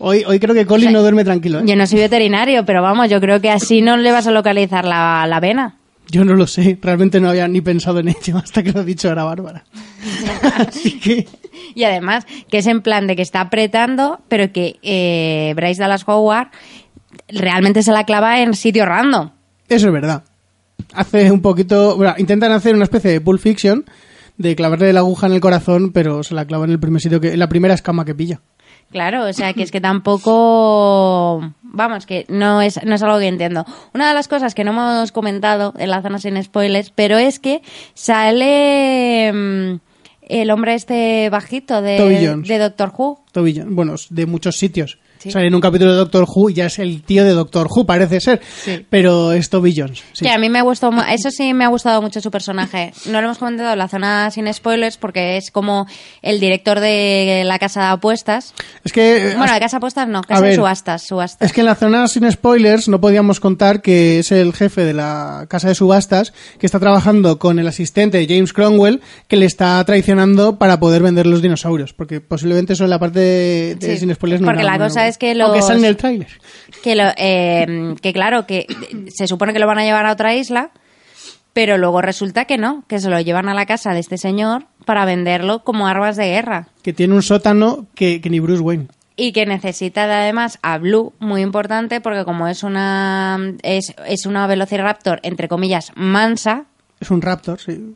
Hoy, 0.00 0.24
hoy 0.26 0.40
creo 0.40 0.52
que 0.52 0.66
Colin 0.66 0.88
O 0.88 0.90
sea, 0.90 0.98
no 0.98 1.02
duerme 1.02 1.22
tranquilo. 1.22 1.60
¿eh? 1.60 1.62
Yo 1.64 1.76
no 1.76 1.86
soy 1.86 2.00
veterinario, 2.00 2.66
pero 2.66 2.82
vamos, 2.82 3.08
yo 3.08 3.20
creo 3.20 3.40
que 3.40 3.50
así 3.52 3.82
no 3.82 3.96
le 3.96 4.10
vas 4.10 4.26
a 4.26 4.32
localizar 4.32 4.84
la, 4.84 5.28
la 5.28 5.38
vena. 5.38 5.76
Yo 6.08 6.24
no 6.24 6.34
lo 6.34 6.46
sé, 6.46 6.78
realmente 6.80 7.20
no 7.20 7.30
había 7.30 7.48
ni 7.48 7.60
pensado 7.60 7.98
en 7.98 8.08
ello 8.08 8.38
hasta 8.38 8.62
que 8.62 8.72
lo 8.72 8.80
ha 8.80 8.84
dicho 8.84 9.08
ahora 9.08 9.24
Bárbara. 9.24 9.64
Así 10.68 11.00
que, 11.00 11.26
Y 11.74 11.84
además, 11.84 12.26
que 12.48 12.58
es 12.58 12.66
en 12.66 12.80
plan 12.80 13.06
de 13.06 13.16
que 13.16 13.22
está 13.22 13.40
apretando, 13.40 14.20
pero 14.28 14.52
que 14.52 14.76
eh, 14.82 15.52
Bryce 15.56 15.80
Dallas 15.80 16.04
Howard 16.06 16.48
realmente 17.28 17.82
se 17.82 17.92
la 17.92 18.04
clava 18.04 18.40
en 18.40 18.54
sitio 18.54 18.86
random. 18.86 19.30
eso 19.68 19.86
es 19.86 19.92
verdad. 19.92 20.24
Hace 20.92 21.30
un 21.30 21.42
poquito, 21.42 21.96
bueno, 21.96 22.14
intentan 22.18 22.52
hacer 22.52 22.74
una 22.74 22.84
especie 22.84 23.10
de 23.10 23.20
Pulp 23.20 23.40
Fiction 23.40 23.84
de 24.38 24.54
clavarle 24.54 24.92
la 24.92 25.00
aguja 25.00 25.26
en 25.26 25.32
el 25.32 25.40
corazón, 25.40 25.92
pero 25.92 26.22
se 26.22 26.34
la 26.34 26.44
clava 26.44 26.64
en 26.66 26.70
el 26.72 26.78
primer 26.78 27.00
sitio 27.00 27.20
que, 27.20 27.32
en 27.32 27.38
la 27.38 27.48
primera 27.48 27.74
escama 27.74 28.04
que 28.04 28.14
pilla. 28.14 28.40
Claro, 28.90 29.24
o 29.26 29.32
sea 29.32 29.52
que 29.52 29.62
es 29.62 29.70
que 29.70 29.80
tampoco, 29.80 31.52
vamos, 31.62 32.06
que 32.06 32.24
no 32.28 32.62
es, 32.62 32.82
no 32.84 32.94
es 32.94 33.02
algo 33.02 33.18
que 33.18 33.26
entiendo. 33.26 33.66
Una 33.92 34.08
de 34.08 34.14
las 34.14 34.28
cosas 34.28 34.54
que 34.54 34.64
no 34.64 34.70
hemos 34.70 35.12
comentado 35.12 35.74
en 35.76 35.90
la 35.90 36.02
zona 36.02 36.18
sin 36.18 36.42
spoilers, 36.42 36.90
pero 36.94 37.18
es 37.18 37.38
que 37.40 37.62
sale 37.94 39.32
mm, 39.32 39.80
el 40.28 40.50
hombre 40.50 40.74
este 40.74 41.28
bajito 41.30 41.82
de 41.82 41.98
Doctor 42.58 42.92
Who. 42.96 43.24
Toby 43.32 43.58
Jones, 43.58 43.74
bueno, 43.74 43.94
de 44.08 44.26
muchos 44.26 44.56
sitios. 44.56 44.98
Sí. 45.26 45.32
Sale 45.32 45.46
en 45.48 45.54
un 45.54 45.60
capítulo 45.60 45.92
de 45.92 45.96
Doctor 45.98 46.24
Who 46.28 46.50
y 46.50 46.54
ya 46.54 46.66
es 46.66 46.78
el 46.78 47.02
tío 47.02 47.24
de 47.24 47.30
Doctor 47.32 47.66
Who, 47.70 47.84
parece 47.86 48.20
ser. 48.20 48.40
Sí. 48.64 48.84
Pero 48.88 49.32
es 49.32 49.50
Toby 49.50 49.74
Jones. 49.76 50.02
sí. 50.12 50.24
Que 50.24 50.30
a 50.30 50.38
mí 50.38 50.48
me 50.48 50.58
ha 50.58 50.62
gustado, 50.62 50.92
eso 51.08 51.30
sí 51.30 51.52
me 51.54 51.64
ha 51.64 51.68
gustado 51.68 52.00
mucho 52.02 52.20
su 52.20 52.30
personaje. 52.30 52.92
No 53.06 53.20
lo 53.20 53.26
hemos 53.26 53.38
comentado 53.38 53.72
en 53.72 53.78
la 53.78 53.88
zona 53.88 54.30
sin 54.30 54.52
spoilers 54.52 54.96
porque 54.96 55.36
es 55.36 55.50
como 55.50 55.86
el 56.22 56.40
director 56.40 56.80
de 56.80 57.42
la 57.44 57.58
casa 57.58 57.80
de 57.82 57.86
apuestas. 57.88 58.54
Es 58.84 58.92
que... 58.92 59.16
eh, 59.16 59.34
Bueno, 59.36 59.52
la 59.52 59.60
casa 59.60 59.76
de 59.76 59.78
apuestas 59.78 60.08
no, 60.08 60.22
casa 60.22 60.42
de 60.42 60.54
subastas, 60.54 61.02
subastas. 61.06 61.46
Es 61.46 61.52
que 61.52 61.60
en 61.60 61.66
la 61.66 61.74
zona 61.74 62.08
sin 62.08 62.30
spoilers 62.30 62.88
no 62.88 63.00
podíamos 63.00 63.40
contar 63.40 63.82
que 63.82 64.18
es 64.20 64.32
el 64.32 64.52
jefe 64.52 64.84
de 64.84 64.94
la 64.94 65.46
casa 65.48 65.68
de 65.68 65.74
subastas 65.74 66.32
que 66.58 66.66
está 66.66 66.78
trabajando 66.78 67.38
con 67.38 67.58
el 67.58 67.66
asistente 67.66 68.18
de 68.18 68.26
James 68.26 68.52
Cromwell 68.52 69.00
que 69.28 69.36
le 69.36 69.46
está 69.46 69.82
traicionando 69.84 70.58
para 70.58 70.78
poder 70.80 71.02
vender 71.02 71.26
los 71.26 71.42
dinosaurios. 71.42 71.92
Porque 71.92 72.20
posiblemente 72.20 72.72
eso 72.74 72.84
en 72.84 72.90
la 72.90 72.98
parte 72.98 73.20
de, 73.20 73.74
de 73.76 73.96
sin 73.96 74.14
spoilers 74.14 74.40
no 74.40 74.46
porque 74.46 74.62
la 74.62 74.78
cosa 74.78 75.00
bueno. 75.00 75.10
Es 75.16 75.34
que 75.34 75.34
los- 75.34 75.66
sale 75.66 75.80
en 75.80 75.84
el 75.86 75.96
tráiler. 75.96 76.28
que, 76.82 76.94
lo, 76.96 77.04
eh, 77.16 77.94
que 78.02 78.12
claro, 78.12 78.46
que 78.46 78.66
se 79.08 79.26
supone 79.26 79.52
que 79.52 79.58
lo 79.58 79.66
van 79.66 79.78
a 79.78 79.84
llevar 79.84 80.06
a 80.06 80.12
otra 80.12 80.34
isla, 80.34 80.70
pero 81.52 81.78
luego 81.78 82.02
resulta 82.02 82.44
que 82.44 82.58
no, 82.58 82.84
que 82.86 82.98
se 83.00 83.08
lo 83.08 83.18
llevan 83.20 83.48
a 83.48 83.54
la 83.54 83.64
casa 83.66 83.92
de 83.92 84.00
este 84.00 84.18
señor 84.18 84.66
para 84.84 85.04
venderlo 85.04 85.64
como 85.64 85.86
armas 85.86 86.16
de 86.16 86.26
guerra. 86.26 86.68
Que 86.82 86.92
tiene 86.92 87.14
un 87.14 87.22
sótano 87.22 87.86
que, 87.94 88.20
que 88.20 88.28
ni 88.30 88.40
Bruce 88.40 88.62
Wayne. 88.62 88.88
Y 89.18 89.32
que 89.32 89.46
necesita 89.46 90.04
además 90.04 90.58
a 90.60 90.76
Blue, 90.76 91.14
muy 91.18 91.40
importante, 91.40 92.02
porque 92.02 92.24
como 92.26 92.46
es 92.48 92.62
una 92.62 93.38
es, 93.62 93.94
es 94.06 94.26
una 94.26 94.46
Velociraptor, 94.46 95.20
entre 95.22 95.48
comillas, 95.48 95.90
mansa, 95.96 96.66
Es 97.00 97.10
un 97.10 97.22
raptor, 97.22 97.58
sí. 97.58 97.94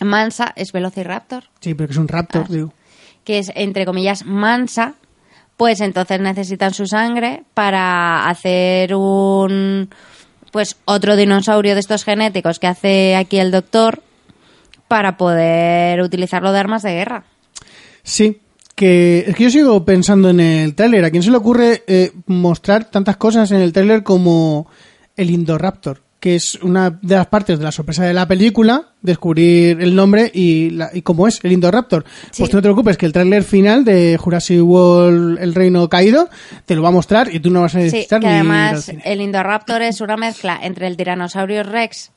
mansa 0.00 0.52
es 0.54 0.70
Velociraptor, 0.72 1.44
Sí, 1.60 1.74
pero 1.74 1.88
que 1.88 1.92
es 1.94 1.98
un 1.98 2.06
raptor, 2.08 2.42
Ah. 2.48 2.52
digo. 2.52 2.72
que 3.24 3.38
es 3.40 3.50
entre 3.56 3.84
comillas 3.84 4.24
mansa, 4.24 4.94
pues 5.56 5.80
entonces 5.80 6.20
necesitan 6.20 6.74
su 6.74 6.86
sangre 6.86 7.44
para 7.54 8.28
hacer 8.28 8.94
un 8.94 9.88
pues 10.50 10.76
otro 10.84 11.16
dinosaurio 11.16 11.74
de 11.74 11.80
estos 11.80 12.04
genéticos 12.04 12.58
que 12.58 12.66
hace 12.66 13.16
aquí 13.16 13.38
el 13.38 13.50
doctor 13.50 14.02
para 14.86 15.16
poder 15.16 16.02
utilizarlo 16.02 16.52
de 16.52 16.58
armas 16.58 16.82
de 16.82 16.92
guerra. 16.92 17.24
Sí, 18.02 18.40
que 18.74 19.24
es 19.26 19.34
que 19.34 19.44
yo 19.44 19.50
sigo 19.50 19.84
pensando 19.84 20.28
en 20.28 20.40
el 20.40 20.74
tráiler. 20.74 21.04
¿A 21.04 21.10
quién 21.10 21.22
se 21.22 21.30
le 21.30 21.38
ocurre 21.38 21.82
eh, 21.86 22.12
mostrar 22.26 22.90
tantas 22.90 23.16
cosas 23.16 23.50
en 23.52 23.60
el 23.60 23.72
tráiler 23.72 24.02
como 24.02 24.66
el 25.16 25.30
Indoraptor? 25.30 26.02
Que 26.22 26.36
es 26.36 26.54
una 26.62 26.88
de 27.02 27.16
las 27.16 27.26
partes 27.26 27.58
de 27.58 27.64
la 27.64 27.72
sorpresa 27.72 28.04
de 28.04 28.14
la 28.14 28.28
película, 28.28 28.90
descubrir 29.02 29.80
el 29.80 29.96
nombre 29.96 30.30
y, 30.32 30.70
la- 30.70 30.90
y 30.94 31.02
cómo 31.02 31.26
es 31.26 31.40
el 31.42 31.50
Indoraptor. 31.50 32.04
Sí. 32.30 32.42
Pues 32.42 32.50
tú 32.50 32.56
no 32.58 32.62
te 32.62 32.66
preocupes, 32.68 32.96
que 32.96 33.06
el 33.06 33.12
tráiler 33.12 33.42
final 33.42 33.84
de 33.84 34.16
Jurassic 34.20 34.62
World, 34.62 35.38
El 35.42 35.52
Reino 35.52 35.88
Caído, 35.88 36.28
te 36.64 36.76
lo 36.76 36.82
va 36.82 36.90
a 36.90 36.92
mostrar 36.92 37.34
y 37.34 37.40
tú 37.40 37.50
no 37.50 37.62
vas 37.62 37.74
a 37.74 37.78
Sí, 37.80 37.84
necesitar 37.86 38.20
que 38.20 38.26
ni 38.28 38.32
ir 38.34 38.38
al 38.40 38.46
además 38.50 38.84
cine. 38.84 39.02
el 39.04 39.20
Indoraptor 39.20 39.82
es 39.82 40.00
una 40.00 40.16
mezcla 40.16 40.60
entre 40.62 40.86
el 40.86 40.96
Tyrannosaurus 40.96 41.66
Rex 41.66 42.12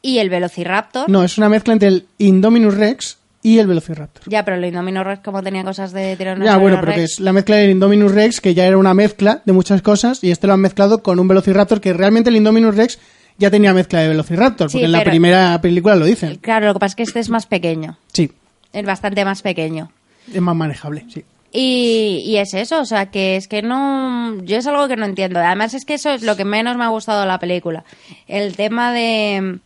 y 0.00 0.18
el 0.18 0.30
Velociraptor. 0.30 1.10
No, 1.10 1.24
es 1.24 1.36
una 1.36 1.48
mezcla 1.48 1.72
entre 1.72 1.88
el 1.88 2.06
Indominus 2.18 2.74
Rex 2.76 3.18
y 3.42 3.58
el 3.58 3.66
Velociraptor. 3.66 4.22
Ya, 4.28 4.44
pero 4.44 4.58
el 4.58 4.64
Indominus 4.64 5.02
Rex 5.04 5.22
como 5.24 5.42
tenía 5.42 5.64
cosas 5.64 5.92
de 5.92 6.14
Tyrannosaurus 6.16 6.52
Ya, 6.54 6.56
bueno, 6.56 6.78
pero 6.80 6.92
que 6.94 7.02
es 7.02 7.18
la 7.18 7.32
mezcla 7.32 7.56
del 7.56 7.70
Indominus 7.70 8.12
Rex, 8.12 8.40
que 8.40 8.54
ya 8.54 8.64
era 8.66 8.78
una 8.78 8.94
mezcla 8.94 9.42
de 9.44 9.52
muchas 9.52 9.82
cosas, 9.82 10.22
y 10.22 10.30
este 10.30 10.46
lo 10.46 10.52
han 10.52 10.60
mezclado 10.60 11.02
con 11.02 11.18
un 11.18 11.26
Velociraptor, 11.26 11.80
que 11.80 11.92
realmente 11.92 12.30
el 12.30 12.36
Indominus 12.36 12.76
Rex 12.76 13.00
ya 13.40 13.50
tenía 13.50 13.74
mezcla 13.74 13.98
de 14.00 14.08
Velociraptor, 14.08 14.70
Sí, 14.70 14.74
porque 14.76 14.84
en 14.86 14.92
la 14.92 14.98
pero- 14.98 15.10
primera 15.10 15.60
película 15.60 15.96
lo 15.96 16.04
dicen. 16.04 16.36
Claro, 16.36 16.66
lo 16.66 16.74
que 16.74 16.78
pasa 16.80 16.92
es 16.92 16.96
que 16.96 17.02
este 17.02 17.18
es 17.20 17.28
más 17.30 17.46
pequeño, 17.46 17.98
Sí, 18.12 18.30
es 18.72 18.86
bastante 18.86 19.24
más 19.24 19.42
pequeño. 19.42 19.90
es 20.32 20.40
más 20.40 20.54
manejable, 20.54 21.04
sí. 21.12 21.24
Y, 21.52 22.22
y 22.26 22.36
es 22.36 22.54
eso, 22.54 22.80
o 22.80 22.84
sea, 22.84 23.06
que 23.06 23.34
es 23.34 23.48
que 23.48 23.60
no. 23.60 24.36
Yo 24.44 24.56
es 24.58 24.66
algo 24.68 24.86
que 24.86 24.94
no 24.94 25.04
entiendo. 25.04 25.40
Además, 25.40 25.74
es 25.74 25.84
que 25.84 25.94
eso 25.94 26.10
es 26.10 26.22
lo 26.22 26.36
que 26.36 26.44
menos 26.44 26.76
me 26.76 26.84
ha 26.84 26.88
gustado 26.90 27.22
de 27.22 27.26
la 27.26 27.40
película. 27.40 27.82
El 28.28 28.54
tema 28.54 28.92
de, 28.92 29.58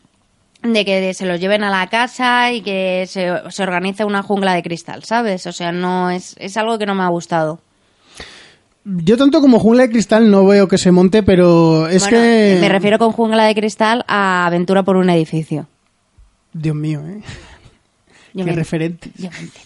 de 0.63 0.85
que 0.87 1.13
se 1.13 1.27
los 1.27 1.39
lleven 1.41 1.63
a 1.63 1.69
la 1.71 1.87
casa 1.89 2.51
y 2.53 2.63
que 2.63 3.05
se, 3.07 3.31
se 3.51 3.63
organice 3.63 4.03
una 4.07 4.23
jungla 4.23 4.55
de 4.55 4.63
cristal, 4.63 5.05
¿sabes? 5.05 5.47
O 5.47 5.53
sea, 5.53 5.73
no 5.73 6.09
es, 6.09 6.35
es 6.39 6.57
algo 6.57 6.79
que 6.79 6.87
no 6.87 6.95
me 6.95 7.03
ha 7.03 7.09
gustado. 7.09 7.61
Yo 8.85 9.17
tanto 9.17 9.41
como 9.41 9.59
Jungla 9.59 9.85
de 9.85 9.91
Cristal 9.91 10.31
no 10.31 10.45
veo 10.47 10.69
que 10.69 10.77
se 10.79 10.91
monte, 10.91 11.23
pero 11.23 11.89
es 11.89 12.03
Bueno, 12.03 12.19
que... 12.19 12.59
Me 12.61 12.69
refiero 12.69 12.99
con 12.99 13.13
jungla 13.13 13.45
de 13.45 13.55
cristal 13.55 14.05
a 14.09 14.47
aventura 14.47 14.83
por 14.83 14.97
un 14.97 15.09
edificio. 15.09 15.67
Dios 16.53 16.77
mío, 16.77 17.01
¿eh? 17.07 17.21
Yo 18.35 18.45
Qué 18.45 18.51
me- 18.51 18.57
referente. 18.57 19.11
Yo 19.17 19.31
me 19.31 19.39
intento. 19.41 19.65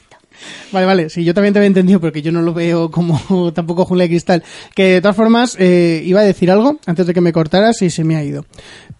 Vale, 0.71 0.87
vale, 0.87 1.11
sí, 1.11 1.25
yo 1.25 1.35
también 1.35 1.53
te 1.53 1.59
había 1.59 1.66
entendido 1.66 1.99
porque 2.01 2.23
yo 2.23 2.31
no 2.31 2.43
lo 2.43 2.55
veo 2.55 2.93
como 2.93 3.53
tampoco 3.55 3.85
Jungla 3.85 4.05
de 4.05 4.11
Cristal. 4.11 4.45
Que 4.77 4.85
de 4.95 5.01
todas 5.01 5.16
formas, 5.16 5.57
eh, 5.59 6.01
iba 6.05 6.21
a 6.21 6.25
decir 6.25 6.49
algo 6.51 6.79
antes 6.87 7.05
de 7.07 7.12
que 7.12 7.21
me 7.21 7.33
cortaras 7.33 7.83
y 7.83 7.91
se 7.91 8.05
me 8.05 8.14
ha 8.14 8.23
ido. 8.23 8.45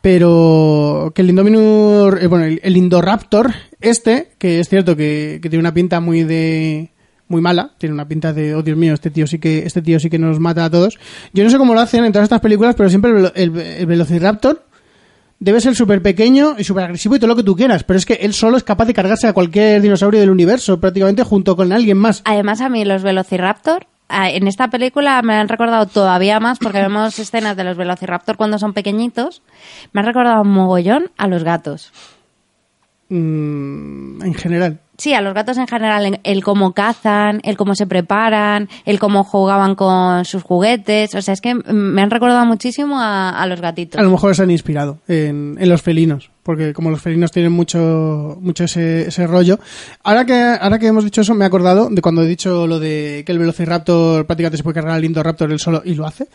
Pero 0.01 1.12
que 1.14 1.23
el 1.23 1.31
Indominus, 1.31 2.21
eh, 2.21 2.27
bueno, 2.27 2.45
el, 2.47 2.61
el 2.64 2.77
Indoraptor, 2.77 3.53
este, 3.81 4.31
que 4.39 4.59
es 4.59 4.69
cierto 4.69 4.97
que, 4.97 5.39
que 5.41 5.49
tiene 5.49 5.61
una 5.61 5.75
pinta 5.75 6.01
muy 6.01 6.25
de 6.25 6.91
muy 7.29 7.41
mala, 7.41 7.70
tiene 7.79 7.95
una 7.95 8.09
pinta 8.09 8.33
de, 8.33 8.55
oh 8.55 8.62
Dios 8.62 8.76
mío, 8.76 8.95
este 8.95 9.11
tío 9.11 9.26
sí 9.26 9.39
que 9.39 9.59
este 9.66 9.83
tío 9.83 10.01
sí 10.01 10.09
que 10.11 10.18
nos 10.18 10.41
mata 10.41 10.64
a 10.64 10.70
todos. 10.70 10.99
Yo 11.33 11.45
no 11.45 11.51
sé 11.51 11.59
cómo 11.59 11.74
lo 11.74 11.81
hacen 11.81 12.05
en 12.05 12.12
todas 12.12 12.24
estas 12.24 12.41
películas, 12.41 12.74
pero 12.74 12.89
siempre 12.89 13.11
el, 13.11 13.16
velo- 13.18 13.33
el, 13.35 13.57
el 13.57 13.87
Velociraptor 13.87 14.64
debe 15.41 15.61
ser 15.61 15.76
súper 15.76 16.03
pequeño 16.03 16.57
y 16.59 16.64
súper 16.64 16.85
agresivo 16.85 17.14
y 17.14 17.18
todo 17.18 17.29
lo 17.29 17.37
que 17.37 17.45
tú 17.45 17.55
quieras, 17.55 17.85
pero 17.85 17.97
es 17.99 18.05
que 18.07 18.14
él 18.14 18.35
solo 18.35 18.57
es 18.57 18.64
capaz 18.64 18.87
de 18.87 18.95
cargarse 18.95 19.29
a 19.29 19.33
cualquier 19.33 19.81
dinosaurio 19.81 20.18
del 20.20 20.31
universo, 20.31 20.81
prácticamente 20.81 21.22
junto 21.22 21.55
con 21.55 21.72
alguien 21.72 21.97
más. 21.99 22.22
Además, 22.24 22.61
a 22.61 22.68
mí 22.68 22.85
los 22.85 23.03
Velociraptor, 23.05 23.87
en 24.11 24.49
esta 24.49 24.68
película 24.68 25.20
me 25.22 25.35
han 25.35 25.49
recordado 25.49 25.87
todavía 25.87 26.41
más, 26.41 26.59
porque 26.59 26.79
vemos 26.81 27.18
escenas 27.18 27.57
de 27.57 27.62
los 27.64 27.76
Velociraptor 27.76 28.37
cuando 28.37 28.59
son 28.59 28.72
pequeñitos, 28.72 29.43
me 29.93 30.01
han 30.01 30.07
recordado 30.07 30.43
un 30.43 30.49
mogollón 30.51 31.11
a 31.18 31.29
los 31.29 31.45
gatos. 31.45 31.93
Mm, 33.11 34.23
en 34.23 34.35
general. 34.35 34.81
Sí, 34.99 35.15
a 35.15 35.21
los 35.21 35.33
gatos 35.33 35.57
en 35.59 35.69
general, 35.69 36.07
en- 36.07 36.21
el 36.25 36.43
cómo 36.43 36.73
cazan, 36.75 37.41
el 37.45 37.57
cómo 37.57 37.77
se 37.77 37.87
preparan, 37.87 38.69
el 38.85 38.99
cómo 38.99 39.23
jugaban 39.23 39.77
con 39.77 40.25
sus 40.25 40.43
juguetes, 40.43 41.15
o 41.15 41.23
sea, 41.23 41.35
es 41.35 41.41
que 41.41 41.55
me 41.55 42.03
han 42.03 42.11
recordado 42.11 42.45
muchísimo 42.45 43.01
a, 43.01 43.31
a 43.31 43.47
los 43.47 43.61
gatitos. 43.61 44.01
A 44.01 44.03
lo 44.03 44.11
mejor 44.11 44.35
se 44.35 44.43
han 44.43 44.51
inspirado 44.51 44.99
en, 45.07 45.57
en 45.61 45.69
los 45.69 45.83
felinos, 45.83 46.31
porque 46.43 46.73
como 46.75 46.91
los 46.91 47.01
felinos 47.01 47.31
tienen 47.31 47.53
mucho, 47.53 48.39
mucho 48.41 48.65
ese, 48.65 49.07
ese 49.09 49.27
rollo. 49.29 49.61
Ahora 50.03 50.25
que, 50.27 50.35
ahora 50.61 50.81
que 50.81 50.89
hemos 50.89 51.05
dicho 51.05 51.21
eso, 51.21 51.33
me 51.35 51.45
he 51.45 51.47
acordado 51.47 51.89
de 51.91 52.03
cuando 52.03 52.23
he 52.23 52.27
dicho 52.27 52.67
lo 52.67 52.81
de 52.81 53.23
que 53.25 53.31
el 53.31 53.39
Velociraptor 53.39 54.27
prácticamente 54.27 54.57
se 54.57 54.65
puede 54.65 54.75
cargar 54.75 54.95
al 54.97 55.05
Indoraptor 55.05 55.53
él 55.53 55.61
solo 55.61 55.81
y 55.85 55.95
lo 55.95 56.07
hace. 56.07 56.27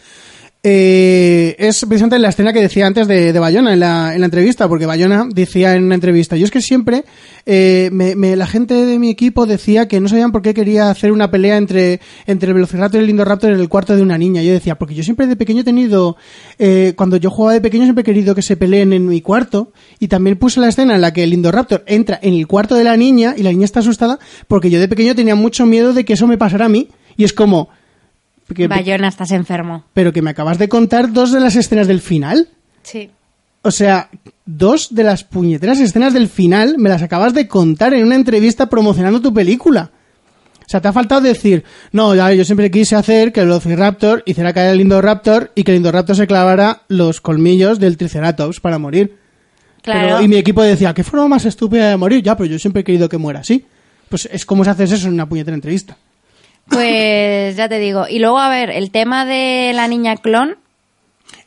Eh, 0.66 1.58
es 1.60 1.82
precisamente 1.82 2.18
la 2.20 2.30
escena 2.30 2.54
que 2.54 2.62
decía 2.62 2.88
antes 2.88 3.06
de, 3.06 3.34
de 3.34 3.40
Bayona 3.40 3.74
en 3.74 3.82
la, 3.82 4.14
en 4.16 4.22
la 4.22 4.26
entrevista, 4.28 4.70
porque 4.70 4.86
Bayona 4.86 5.28
decía 5.30 5.76
en 5.76 5.84
una 5.84 5.96
entrevista, 5.96 6.38
yo 6.38 6.46
es 6.46 6.52
que 6.52 6.62
siempre 6.62 7.04
eh, 7.46 7.90
me, 7.92 8.16
me- 8.16 8.38
la 8.38 8.48
gente 8.48 8.74
de 8.74 8.98
mi 8.98 9.10
equipo 9.10 9.46
decía 9.46 9.90
que 9.90 10.00
no 10.00 10.08
sabían 10.08 10.32
por 10.32 10.42
qué 10.42 10.54
quería 10.54 10.90
hacer 10.90 11.12
una 11.12 11.30
pelea 11.30 11.58
entre, 11.58 12.00
entre 12.28 12.48
el 12.48 12.54
Velociraptor 12.54 13.02
y 13.02 13.04
el 13.04 13.10
Indoraptor 13.10 13.52
en 13.52 13.60
el 13.60 13.68
cuarto 13.68 13.94
de 13.94 14.02
una 14.04 14.18
niña. 14.18 14.42
Yo 14.42 14.54
decía, 14.54 14.76
porque 14.76 14.96
yo 14.96 15.04
siempre 15.04 15.28
de 15.28 15.36
pequeño 15.36 15.62
he 15.62 15.66
tenido, 15.66 16.16
eh, 16.58 16.94
cuando 16.96 17.18
yo 17.18 17.30
jugaba 17.30 17.54
de 17.56 17.60
pequeño 17.62 17.84
siempre 17.84 18.04
he 18.04 18.06
querido 18.06 18.34
que 18.34 18.42
se 18.42 18.56
peleen 18.56 18.94
en 18.94 19.06
mi 19.06 19.20
cuarto 19.20 19.74
y 20.00 20.08
también 20.08 20.38
puse 20.38 20.62
la 20.62 20.70
escena 20.70 20.96
en 20.96 21.02
la 21.02 21.12
que 21.12 21.24
el 21.26 21.34
Indoraptor 21.34 21.84
entra 21.88 22.20
en 22.22 22.36
el 22.36 22.48
cuarto 22.48 22.76
de 22.76 22.86
la 22.86 22.96
niña 22.96 23.36
y 23.38 23.44
la 23.44 23.50
niña 23.52 23.66
está 23.66 23.82
asustada 23.82 24.18
porque 24.48 24.70
yo 24.70 24.80
de 24.80 24.88
pequeño 24.88 25.14
tenía 25.14 25.36
mucho 25.36 25.66
miedo 25.66 25.92
de 25.92 26.06
que 26.06 26.14
eso 26.14 26.26
me 26.26 26.38
pasara 26.38 26.68
a 26.68 26.70
mí 26.70 26.88
y 27.18 27.26
es 27.26 27.34
como... 27.34 27.68
que- 28.56 28.68
Bayona, 28.68 29.08
estás 29.08 29.32
enfermo. 29.32 29.86
pero 29.94 30.12
que 30.14 30.22
me 30.22 30.30
acabas 30.32 30.58
de 30.58 30.70
contar 30.70 31.12
dos 31.14 31.32
de 31.32 31.40
las 31.40 31.56
escenas 31.56 31.88
del 31.88 32.02
final. 32.02 32.50
Sí. 32.84 33.10
O 33.62 33.72
sea, 33.72 34.10
dos 34.46 34.94
de 34.94 35.04
las 35.04 35.24
puñeteras 35.24 35.80
escenas 35.80 36.14
del 36.14 36.28
final 36.28 36.76
me 36.78 36.90
las 36.90 37.02
acabas 37.02 37.34
de 37.34 37.48
contar 37.48 37.94
en 37.94 38.06
una 38.06 38.16
entrevista 38.16 38.68
promocionando 38.68 39.22
tu 39.22 39.34
película. 39.34 39.92
O 40.60 40.66
sea, 40.74 40.82
te 40.82 40.88
ha 40.88 40.94
faltado 40.94 41.22
decir, 41.22 41.64
no, 41.92 42.16
ya, 42.16 42.32
yo 42.34 42.44
siempre 42.46 42.72
quise 42.72 42.96
hacer 42.96 43.32
que 43.34 43.42
el 43.42 43.48
Velociraptor 43.48 44.24
hiciera 44.26 44.54
caer 44.54 44.74
el 44.74 44.82
Indoraptor 44.82 45.52
y 45.56 45.64
que 45.64 45.72
el 45.72 45.78
Indoraptor 45.78 46.16
se 46.16 46.28
clavara 46.28 46.84
los 46.88 47.22
colmillos 47.22 47.80
del 47.80 47.98
Triceratops 47.98 48.60
para 48.60 48.78
morir. 48.80 49.18
Claro. 49.82 50.02
Pero- 50.16 50.22
y 50.22 50.28
mi 50.30 50.38
equipo 50.38 50.62
decía, 50.64 50.94
¿qué 50.94 51.04
forma 51.04 51.28
más 51.28 51.46
estúpida 51.46 51.90
de 51.90 51.98
morir? 51.98 52.24
Ya, 52.24 52.36
pero 52.38 52.48
yo 52.50 52.58
siempre 52.60 52.82
he 52.82 52.84
querido 52.86 53.10
que 53.10 53.18
muera 53.18 53.42
así. 53.42 53.66
Pues 54.10 54.28
es 54.32 54.46
como 54.46 54.64
si 54.64 54.70
haces 54.70 54.92
eso 54.94 55.08
en 55.08 55.14
una 55.16 55.28
puñetera 55.28 55.56
entrevista. 55.56 55.98
Pues 56.68 57.56
ya 57.56 57.70
te 57.70 57.80
digo. 57.80 58.08
Y 58.10 58.20
luego, 58.20 58.40
a 58.40 58.50
ver, 58.50 58.70
el 58.70 58.92
tema 58.92 59.26
de 59.26 59.72
la 59.74 59.88
niña 59.88 60.16
clon. 60.18 60.58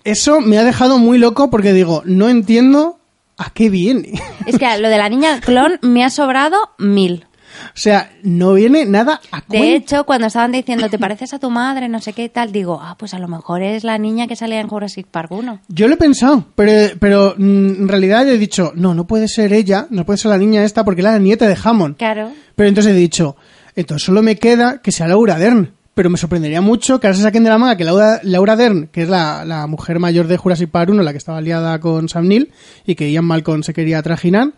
Eso 0.04 0.40
me 0.40 0.58
ha 0.58 0.64
dejado 0.64 0.98
muy 0.98 1.18
loco 1.18 1.50
porque 1.50 1.72
digo, 1.72 2.02
no 2.04 2.28
entiendo 2.28 2.98
a 3.36 3.50
qué 3.50 3.70
viene. 3.70 4.12
Es 4.46 4.58
que 4.58 4.78
lo 4.78 4.88
de 4.88 4.98
la 4.98 5.08
niña 5.08 5.40
clon 5.40 5.78
me 5.82 6.04
ha 6.04 6.10
sobrado 6.10 6.56
mil. 6.78 7.26
o 7.68 7.78
sea, 7.78 8.12
no 8.22 8.54
viene 8.54 8.86
nada 8.86 9.20
a 9.32 9.42
De 9.48 9.74
hecho, 9.74 10.04
cuando 10.04 10.28
estaban 10.28 10.52
diciendo, 10.52 10.88
¿te 10.88 10.98
pareces 10.98 11.34
a 11.34 11.38
tu 11.38 11.50
madre? 11.50 11.88
No 11.88 12.00
sé 12.00 12.12
qué 12.12 12.28
tal, 12.28 12.52
digo, 12.52 12.78
ah, 12.80 12.96
pues 12.98 13.14
a 13.14 13.18
lo 13.18 13.28
mejor 13.28 13.62
es 13.62 13.82
la 13.82 13.98
niña 13.98 14.26
que 14.26 14.36
salía 14.36 14.60
en 14.60 14.68
Jurassic 14.68 15.06
Park 15.06 15.32
1. 15.32 15.60
Yo 15.68 15.88
lo 15.88 15.94
he 15.94 15.98
pensado, 15.98 16.44
pero, 16.54 16.96
pero 17.00 17.34
mm, 17.36 17.82
en 17.82 17.88
realidad 17.88 18.28
he 18.28 18.38
dicho, 18.38 18.72
no, 18.74 18.94
no 18.94 19.06
puede 19.06 19.28
ser 19.28 19.52
ella, 19.52 19.86
no 19.90 20.06
puede 20.06 20.18
ser 20.18 20.30
la 20.30 20.38
niña 20.38 20.62
esta 20.64 20.84
porque 20.84 21.00
es 21.00 21.04
la 21.04 21.18
nieta 21.18 21.48
de 21.48 21.58
Hammond. 21.62 21.96
Claro. 21.96 22.30
Pero 22.54 22.68
entonces 22.68 22.92
he 22.92 22.96
dicho, 22.96 23.36
entonces 23.76 24.04
solo 24.04 24.22
me 24.22 24.36
queda 24.36 24.80
que 24.82 24.90
sea 24.92 25.06
Laura 25.06 25.38
Dern. 25.38 25.72
Pero 25.94 26.10
me 26.10 26.18
sorprendería 26.18 26.60
mucho 26.60 27.00
que 27.00 27.06
ahora 27.06 27.16
se 27.16 27.22
saquen 27.22 27.42
de 27.42 27.48
la 27.48 27.56
manga 27.56 27.74
que 27.78 27.84
Laura, 27.84 28.20
Laura 28.22 28.54
Dern, 28.54 28.88
que 28.88 29.02
es 29.04 29.08
la, 29.08 29.46
la 29.46 29.66
mujer 29.66 29.98
mayor 29.98 30.26
de 30.26 30.36
Jurassic 30.36 30.68
Park 30.70 30.90
1, 30.90 31.02
la 31.02 31.12
que 31.12 31.16
estaba 31.16 31.40
liada 31.40 31.80
con 31.80 32.10
Sam 32.10 32.28
Neill 32.28 32.52
y 32.84 32.96
que 32.96 33.10
Ian 33.10 33.24
Malcolm 33.24 33.62
se 33.62 33.72
quería 33.72 34.02
trajinar, 34.02 34.50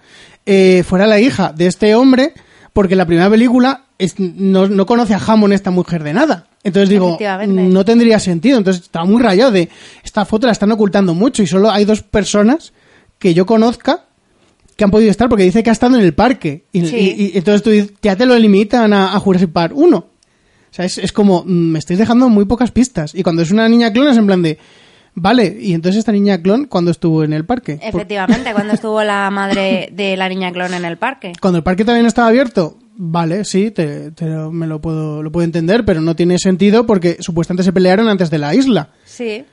eh, 0.46 0.82
fuera 0.84 1.06
la 1.06 1.20
hija 1.20 1.52
de 1.56 1.68
este 1.68 1.94
hombre, 1.94 2.32
porque 2.72 2.94
en 2.94 2.98
la 2.98 3.06
primera 3.06 3.30
película 3.30 3.84
es- 3.98 4.18
no, 4.18 4.66
no 4.66 4.84
conoce 4.84 5.14
a 5.14 5.18
Hammond 5.24 5.52
esta 5.52 5.70
mujer 5.70 6.02
de 6.02 6.12
nada. 6.12 6.46
Entonces 6.64 6.88
digo, 6.88 7.12
no 7.72 7.84
tendría 7.84 8.18
sentido. 8.18 8.58
Entonces 8.58 8.82
estaba 8.82 9.04
muy 9.04 9.22
rayado 9.22 9.52
de 9.52 9.68
esta 10.02 10.24
foto 10.24 10.46
la 10.48 10.52
están 10.52 10.72
ocultando 10.72 11.14
mucho 11.14 11.44
y 11.44 11.46
solo 11.46 11.70
hay 11.70 11.84
dos 11.84 12.02
personas 12.02 12.72
que 13.20 13.32
yo 13.32 13.46
conozca 13.46 14.06
que 14.78 14.84
han 14.84 14.90
podido 14.92 15.10
estar 15.10 15.28
porque 15.28 15.42
dice 15.44 15.62
que 15.62 15.68
ha 15.70 15.72
estado 15.74 15.96
en 15.98 16.02
el 16.04 16.14
parque. 16.14 16.64
Y, 16.72 16.86
Sí. 16.86 16.96
y- 16.96 17.22
y 17.34 17.38
entonces 17.38 17.62
tú 17.64 17.70
dices, 17.70 17.92
ya 18.00 18.14
te 18.16 18.24
lo 18.24 18.38
limitan 18.38 18.92
a, 18.94 19.12
a 19.14 19.18
Jurassic 19.18 19.50
Park 19.50 19.72
1. 19.76 19.96
O 19.98 20.06
sea, 20.70 20.84
es, 20.84 20.96
es 20.98 21.12
como, 21.12 21.42
mm, 21.44 21.48
me 21.50 21.78
estáis 21.80 21.98
dejando 21.98 22.28
muy 22.28 22.44
pocas 22.44 22.70
pistas. 22.70 23.12
Y 23.14 23.22
cuando 23.24 23.42
es 23.42 23.50
una 23.50 23.68
niña 23.68 23.92
clon 23.92 24.08
es 24.08 24.16
en 24.16 24.26
plan 24.26 24.40
de, 24.40 24.56
vale, 25.14 25.56
y 25.60 25.72
entonces 25.74 25.98
esta 25.98 26.12
niña 26.12 26.40
clon 26.40 26.66
cuando 26.66 26.90
estuvo 26.92 27.24
en 27.24 27.32
el 27.32 27.44
parque. 27.44 27.80
Efectivamente, 27.82 28.52
cuando 28.52 28.74
estuvo 28.74 29.02
la 29.02 29.28
madre 29.30 29.88
de 29.92 30.16
la 30.16 30.28
niña 30.28 30.52
clon 30.52 30.72
en 30.74 30.84
el 30.84 30.96
parque. 30.96 31.32
cuando 31.42 31.56
el 31.58 31.64
parque 31.64 31.84
no 31.84 31.94
estaba 32.06 32.28
abierto, 32.28 32.78
vale, 32.96 33.44
sí, 33.44 33.72
te, 33.72 34.12
me 34.52 34.68
lo 34.68 34.80
puedo, 34.80 35.22
lo 35.24 35.32
puedo 35.32 35.44
entender, 35.44 35.84
pero 35.84 36.00
no 36.00 36.14
tiene 36.14 36.38
sentido 36.38 36.86
porque 36.86 37.16
supuestamente 37.18 37.64
se 37.64 37.72
pelearon 37.72 38.08
antes 38.08 38.30
de 38.30 38.38
la 38.38 38.54
isla. 38.54 38.90
Sí. 39.04 39.44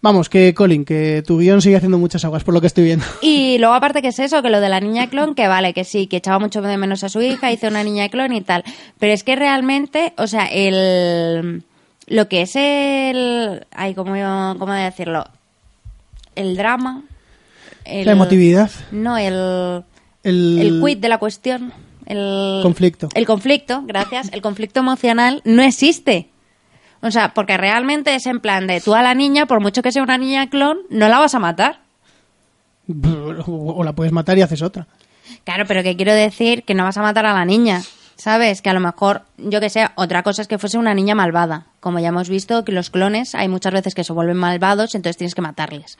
Vamos, 0.00 0.28
que 0.28 0.54
Colin, 0.54 0.84
que 0.84 1.24
tu 1.26 1.38
guion 1.38 1.60
sigue 1.60 1.74
haciendo 1.76 1.98
muchas 1.98 2.24
aguas 2.24 2.44
por 2.44 2.54
lo 2.54 2.60
que 2.60 2.68
estoy 2.68 2.84
viendo. 2.84 3.04
Y 3.22 3.58
luego 3.58 3.74
aparte 3.74 4.00
que 4.00 4.08
es 4.08 4.18
eso, 4.20 4.42
que 4.42 4.50
lo 4.50 4.60
de 4.60 4.68
la 4.68 4.78
niña 4.80 5.08
clon, 5.08 5.34
que 5.34 5.48
vale, 5.48 5.74
que 5.74 5.82
sí, 5.84 6.06
que 6.06 6.18
echaba 6.18 6.38
mucho 6.38 6.62
de 6.62 6.76
menos 6.76 7.02
a 7.02 7.08
su 7.08 7.20
hija, 7.20 7.50
hizo 7.50 7.66
una 7.66 7.82
niña 7.82 8.08
clon 8.08 8.32
y 8.32 8.40
tal. 8.42 8.62
Pero 9.00 9.12
es 9.12 9.24
que 9.24 9.34
realmente, 9.34 10.12
o 10.16 10.26
sea, 10.28 10.46
el 10.46 11.64
lo 12.06 12.28
que 12.28 12.42
es 12.42 12.54
el 12.56 13.66
ay, 13.72 13.94
cómo 13.94 14.14
cómo 14.58 14.72
decirlo, 14.72 15.24
el 16.36 16.56
drama, 16.56 17.02
el- 17.84 18.06
La 18.06 18.12
emotividad, 18.12 18.70
No, 18.92 19.18
el 19.18 19.82
el, 20.22 20.58
el 20.60 20.82
quid 20.84 20.98
de 20.98 21.08
la 21.08 21.18
cuestión, 21.18 21.72
el 22.06 22.60
Conflicto. 22.62 23.08
El 23.14 23.26
conflicto, 23.26 23.82
gracias, 23.84 24.30
el 24.32 24.42
conflicto 24.42 24.80
emocional 24.80 25.42
no 25.44 25.62
existe. 25.62 26.28
O 27.00 27.10
sea, 27.10 27.32
porque 27.34 27.56
realmente 27.56 28.14
es 28.14 28.26
en 28.26 28.40
plan 28.40 28.66
de 28.66 28.80
tú 28.80 28.94
a 28.94 29.02
la 29.02 29.14
niña, 29.14 29.46
por 29.46 29.60
mucho 29.60 29.82
que 29.82 29.92
sea 29.92 30.02
una 30.02 30.18
niña 30.18 30.48
clon, 30.50 30.78
no 30.90 31.08
la 31.08 31.18
vas 31.18 31.34
a 31.34 31.38
matar. 31.38 31.80
O 33.46 33.84
la 33.84 33.92
puedes 33.92 34.12
matar 34.12 34.38
y 34.38 34.42
haces 34.42 34.62
otra. 34.62 34.86
Claro, 35.44 35.64
pero 35.66 35.82
que 35.82 35.96
quiero 35.96 36.14
decir 36.14 36.62
que 36.64 36.74
no 36.74 36.84
vas 36.84 36.96
a 36.96 37.02
matar 37.02 37.26
a 37.26 37.34
la 37.34 37.44
niña, 37.44 37.82
¿sabes? 38.16 38.62
Que 38.62 38.70
a 38.70 38.72
lo 38.72 38.80
mejor, 38.80 39.22
yo 39.36 39.60
que 39.60 39.68
sé, 39.68 39.86
otra 39.94 40.22
cosa 40.22 40.40
es 40.40 40.48
que 40.48 40.56
fuese 40.58 40.78
una 40.78 40.94
niña 40.94 41.14
malvada. 41.14 41.66
Como 41.80 41.98
ya 41.98 42.08
hemos 42.08 42.30
visto 42.30 42.64
que 42.64 42.72
los 42.72 42.88
clones 42.88 43.34
hay 43.34 43.46
muchas 43.48 43.74
veces 43.74 43.94
que 43.94 44.04
se 44.04 44.12
vuelven 44.14 44.38
malvados, 44.38 44.94
entonces 44.94 45.18
tienes 45.18 45.34
que 45.34 45.42
matarles. 45.42 45.98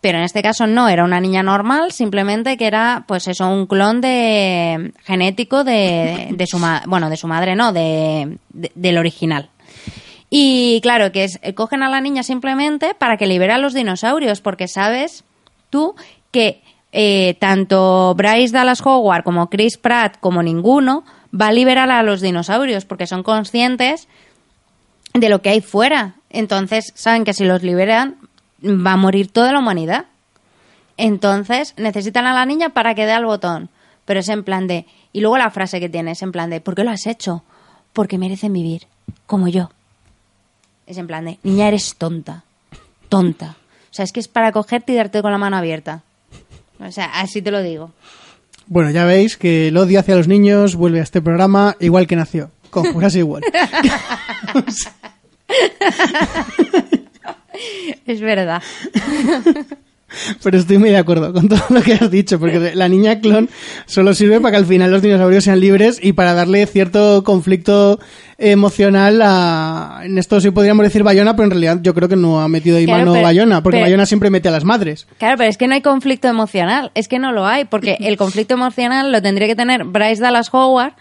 Pero 0.00 0.16
en 0.18 0.24
este 0.24 0.42
caso 0.42 0.66
no, 0.66 0.88
era 0.88 1.04
una 1.04 1.20
niña 1.20 1.42
normal, 1.42 1.92
simplemente 1.92 2.56
que 2.56 2.66
era, 2.66 3.04
pues 3.06 3.28
eso, 3.28 3.46
un 3.48 3.66
clon 3.66 4.00
de 4.00 4.94
genético 5.04 5.62
de, 5.62 6.28
de 6.32 6.46
su 6.46 6.58
ma- 6.58 6.82
bueno, 6.86 7.10
de 7.10 7.18
su 7.18 7.28
madre, 7.28 7.54
no, 7.54 7.72
de, 7.74 8.38
de- 8.48 8.72
del 8.74 8.96
original. 8.96 9.50
Y 10.30 10.80
claro, 10.80 11.10
que 11.10 11.24
es, 11.24 11.40
eh, 11.42 11.54
cogen 11.54 11.82
a 11.82 11.90
la 11.90 12.00
niña 12.00 12.22
simplemente 12.22 12.94
para 12.94 13.16
que 13.16 13.26
libere 13.26 13.52
a 13.52 13.58
los 13.58 13.74
dinosaurios, 13.74 14.40
porque 14.40 14.68
sabes 14.68 15.24
tú 15.70 15.96
que 16.30 16.62
eh, 16.92 17.36
tanto 17.40 18.14
Bryce 18.14 18.52
Dallas 18.52 18.80
Howard 18.84 19.24
como 19.24 19.50
Chris 19.50 19.76
Pratt 19.76 20.18
como 20.20 20.42
ninguno 20.42 21.04
va 21.38 21.48
a 21.48 21.52
liberar 21.52 21.90
a 21.90 22.02
los 22.04 22.20
dinosaurios, 22.20 22.84
porque 22.84 23.08
son 23.08 23.24
conscientes 23.24 24.08
de 25.14 25.28
lo 25.28 25.42
que 25.42 25.50
hay 25.50 25.60
fuera. 25.60 26.14
Entonces 26.30 26.92
saben 26.94 27.24
que 27.24 27.34
si 27.34 27.44
los 27.44 27.62
liberan 27.62 28.16
va 28.64 28.92
a 28.92 28.96
morir 28.96 29.30
toda 29.30 29.52
la 29.52 29.58
humanidad. 29.58 30.06
Entonces 30.96 31.74
necesitan 31.76 32.26
a 32.26 32.34
la 32.34 32.46
niña 32.46 32.70
para 32.70 32.94
que 32.94 33.06
dé 33.06 33.12
al 33.12 33.24
botón. 33.24 33.68
Pero 34.04 34.20
es 34.20 34.28
en 34.28 34.44
plan 34.44 34.66
de... 34.66 34.86
Y 35.12 35.20
luego 35.20 35.38
la 35.38 35.50
frase 35.50 35.80
que 35.80 35.88
tiene 35.88 36.12
es 36.12 36.22
en 36.22 36.32
plan 36.32 36.50
de... 36.50 36.60
¿Por 36.60 36.74
qué 36.74 36.84
lo 36.84 36.90
has 36.90 37.06
hecho? 37.06 37.42
Porque 37.92 38.18
merecen 38.18 38.52
vivir, 38.52 38.86
como 39.26 39.48
yo. 39.48 39.70
Es 40.90 40.98
en 40.98 41.06
plan 41.06 41.24
de... 41.24 41.38
Niña, 41.44 41.68
eres 41.68 41.94
tonta. 41.96 42.42
Tonta. 43.08 43.54
O 43.90 43.94
sea, 43.94 44.04
es 44.04 44.10
que 44.10 44.18
es 44.18 44.26
para 44.26 44.50
cogerte 44.50 44.92
y 44.92 44.96
darte 44.96 45.22
con 45.22 45.30
la 45.30 45.38
mano 45.38 45.56
abierta. 45.56 46.02
O 46.80 46.90
sea, 46.90 47.04
así 47.20 47.40
te 47.40 47.52
lo 47.52 47.62
digo. 47.62 47.92
Bueno, 48.66 48.90
ya 48.90 49.04
veis 49.04 49.36
que 49.36 49.68
el 49.68 49.76
odio 49.76 50.00
hacia 50.00 50.16
los 50.16 50.26
niños 50.26 50.74
vuelve 50.74 50.98
a 50.98 51.04
este 51.04 51.22
programa 51.22 51.76
igual 51.78 52.08
que 52.08 52.16
nació, 52.16 52.50
con 52.70 52.84
Jurassic 52.92 53.24
World. 53.24 53.44
Es 58.04 58.20
verdad. 58.20 58.60
Pero 60.42 60.58
estoy 60.58 60.78
muy 60.78 60.90
de 60.90 60.96
acuerdo 60.98 61.32
con 61.32 61.48
todo 61.48 61.60
lo 61.70 61.82
que 61.82 61.94
has 61.94 62.10
dicho, 62.10 62.38
porque 62.40 62.72
la 62.74 62.88
niña 62.88 63.20
clon 63.20 63.48
solo 63.86 64.12
sirve 64.14 64.40
para 64.40 64.52
que 64.52 64.56
al 64.58 64.66
final 64.66 64.90
los 64.90 65.02
dinosaurios 65.02 65.44
sean 65.44 65.60
libres 65.60 65.98
y 66.02 66.12
para 66.12 66.34
darle 66.34 66.66
cierto 66.66 67.22
conflicto 67.24 67.98
emocional 68.38 69.20
a... 69.22 70.00
En 70.04 70.18
esto 70.18 70.40
sí 70.40 70.50
podríamos 70.50 70.84
decir 70.84 71.02
Bayona, 71.02 71.36
pero 71.36 71.44
en 71.44 71.50
realidad 71.50 71.78
yo 71.82 71.94
creo 71.94 72.08
que 72.08 72.16
no 72.16 72.40
ha 72.40 72.48
metido 72.48 72.78
ahí 72.78 72.86
Claro, 72.86 73.00
mano 73.00 73.12
pero- 73.12 73.24
Bayona, 73.24 73.62
porque 73.62 73.76
pero- 73.76 73.84
Bayona 73.86 74.06
siempre 74.06 74.30
mete 74.30 74.48
a 74.48 74.52
las 74.52 74.64
madres. 74.64 75.06
Claro, 75.18 75.36
pero 75.36 75.50
es 75.50 75.56
que 75.56 75.68
no 75.68 75.74
hay 75.74 75.82
conflicto 75.82 76.26
emocional. 76.28 76.90
Es 76.94 77.06
que 77.06 77.18
no 77.18 77.32
lo 77.32 77.46
hay, 77.46 77.64
porque 77.66 77.96
el 78.00 78.16
conflicto 78.16 78.54
emocional 78.54 79.12
lo 79.12 79.22
tendría 79.22 79.46
que 79.46 79.56
tener 79.56 79.84
Bryce 79.84 80.22
Dallas 80.22 80.48
Howard, 80.52 80.94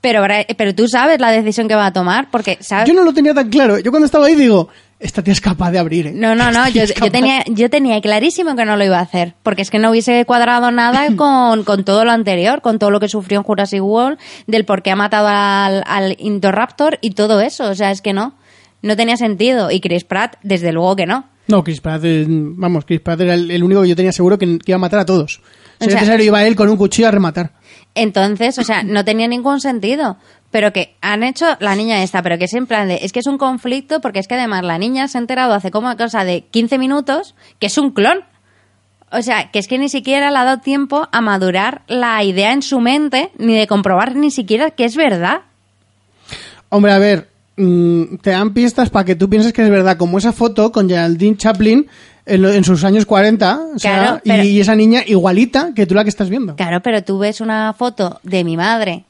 pero, 0.00 0.22
pero 0.56 0.74
tú 0.74 0.86
sabes 0.86 1.18
la 1.20 1.30
decisión 1.30 1.66
que 1.66 1.74
va 1.74 1.86
a 1.86 1.92
tomar, 1.92 2.28
porque 2.30 2.58
sabes... 2.60 2.86
Yo 2.88 2.94
no 2.94 3.04
lo 3.04 3.12
tenía 3.12 3.34
tan 3.34 3.48
claro. 3.48 3.78
Yo 3.78 3.90
cuando 3.90 4.06
estaba 4.06 4.26
ahí 4.26 4.34
digo, 4.34 4.68
esta 5.04 5.22
tía 5.22 5.32
es 5.32 5.40
capaz 5.40 5.70
de 5.70 5.78
abrir, 5.78 6.06
¿eh? 6.08 6.12
No, 6.12 6.34
no, 6.34 6.50
no, 6.50 6.68
yo, 6.68 6.84
yo 6.84 7.10
tenía, 7.12 7.44
yo 7.46 7.70
tenía 7.70 8.00
clarísimo 8.00 8.56
que 8.56 8.64
no 8.64 8.76
lo 8.76 8.84
iba 8.84 8.98
a 8.98 9.02
hacer, 9.02 9.34
porque 9.42 9.62
es 9.62 9.70
que 9.70 9.78
no 9.78 9.90
hubiese 9.90 10.24
cuadrado 10.24 10.70
nada 10.70 11.06
con, 11.16 11.62
con 11.64 11.84
todo 11.84 12.04
lo 12.04 12.10
anterior, 12.10 12.60
con 12.62 12.78
todo 12.78 12.90
lo 12.90 13.00
que 13.00 13.08
sufrió 13.08 13.38
en 13.38 13.44
Jurassic 13.44 13.82
World, 13.82 14.18
del 14.46 14.64
por 14.64 14.82
qué 14.82 14.90
ha 14.90 14.96
matado 14.96 15.28
al, 15.28 15.84
al 15.86 16.16
Indoraptor 16.18 16.98
y 17.02 17.10
todo 17.10 17.40
eso, 17.40 17.68
o 17.70 17.74
sea, 17.74 17.90
es 17.90 18.00
que 18.02 18.12
no, 18.12 18.34
no 18.82 18.96
tenía 18.96 19.16
sentido, 19.16 19.70
y 19.70 19.80
Chris 19.80 20.04
Pratt, 20.04 20.36
desde 20.42 20.72
luego 20.72 20.96
que 20.96 21.06
no. 21.06 21.26
No, 21.46 21.62
Chris 21.62 21.80
Pratt, 21.82 22.02
vamos, 22.26 22.86
Chris 22.86 23.00
Pratt 23.00 23.20
era 23.20 23.34
el, 23.34 23.50
el 23.50 23.62
único 23.62 23.82
que 23.82 23.88
yo 23.88 23.96
tenía 23.96 24.12
seguro 24.12 24.38
que, 24.38 24.46
que 24.58 24.72
iba 24.72 24.76
a 24.76 24.78
matar 24.78 25.00
a 25.00 25.04
todos. 25.04 25.42
Si 25.80 25.86
O 25.86 25.90
sea- 25.90 26.00
necesario 26.00 26.24
iba 26.26 26.42
él 26.46 26.56
con 26.56 26.68
un 26.70 26.76
cuchillo 26.78 27.08
a 27.08 27.10
rematar. 27.10 27.52
Entonces, 27.94 28.58
o 28.58 28.64
sea, 28.64 28.82
no 28.82 29.04
tenía 29.04 29.28
ningún 29.28 29.60
sentido. 29.60 30.16
Pero 30.54 30.72
que 30.72 30.94
han 31.00 31.24
hecho 31.24 31.46
la 31.58 31.74
niña 31.74 32.00
esta, 32.04 32.22
pero 32.22 32.38
que 32.38 32.44
es 32.44 32.54
en 32.54 32.68
plan 32.68 32.86
de, 32.86 33.00
es 33.02 33.10
que 33.12 33.18
es 33.18 33.26
un 33.26 33.38
conflicto 33.38 34.00
porque 34.00 34.20
es 34.20 34.28
que 34.28 34.34
además 34.36 34.62
la 34.62 34.78
niña 34.78 35.08
se 35.08 35.18
ha 35.18 35.20
enterado 35.20 35.52
hace 35.52 35.72
como 35.72 35.96
cosa 35.96 36.22
de 36.22 36.42
15 36.42 36.78
minutos 36.78 37.34
que 37.58 37.66
es 37.66 37.76
un 37.76 37.90
clon. 37.90 38.20
O 39.10 39.20
sea, 39.20 39.50
que 39.50 39.58
es 39.58 39.66
que 39.66 39.78
ni 39.78 39.88
siquiera 39.88 40.30
le 40.30 40.36
ha 40.38 40.44
dado 40.44 40.60
tiempo 40.60 41.08
a 41.10 41.20
madurar 41.20 41.82
la 41.88 42.22
idea 42.22 42.52
en 42.52 42.62
su 42.62 42.78
mente, 42.78 43.32
ni 43.36 43.56
de 43.56 43.66
comprobar 43.66 44.14
ni 44.14 44.30
siquiera 44.30 44.70
que 44.70 44.84
es 44.84 44.94
verdad. 44.94 45.40
Hombre, 46.68 46.92
a 46.92 46.98
ver, 46.98 47.28
mm, 47.56 48.16
te 48.22 48.30
dan 48.30 48.54
pistas 48.54 48.90
para 48.90 49.04
que 49.04 49.16
tú 49.16 49.28
pienses 49.28 49.52
que 49.52 49.62
es 49.62 49.70
verdad, 49.70 49.96
como 49.96 50.18
esa 50.18 50.32
foto 50.32 50.70
con 50.70 50.88
Geraldine 50.88 51.36
Chaplin 51.36 51.86
en, 52.26 52.42
lo- 52.42 52.52
en 52.52 52.62
sus 52.62 52.84
años 52.84 53.06
40, 53.06 53.60
o 53.74 53.78
sea, 53.80 54.20
y, 54.24 54.60
esa 54.60 54.76
niña 54.76 55.02
igualita 55.06 55.72
que 55.74 55.84
tú 55.86 55.94
la 55.94 56.04
que 56.04 56.10
estás 56.10 56.30
viendo. 56.30 56.54
Claro, 56.56 56.80
pero 56.80 57.02
tú 57.02 57.18
ves 57.18 57.40
una 57.40 57.72
foto 57.72 58.20
de 58.22 58.44
mi 58.44 58.56
madre 58.56 59.04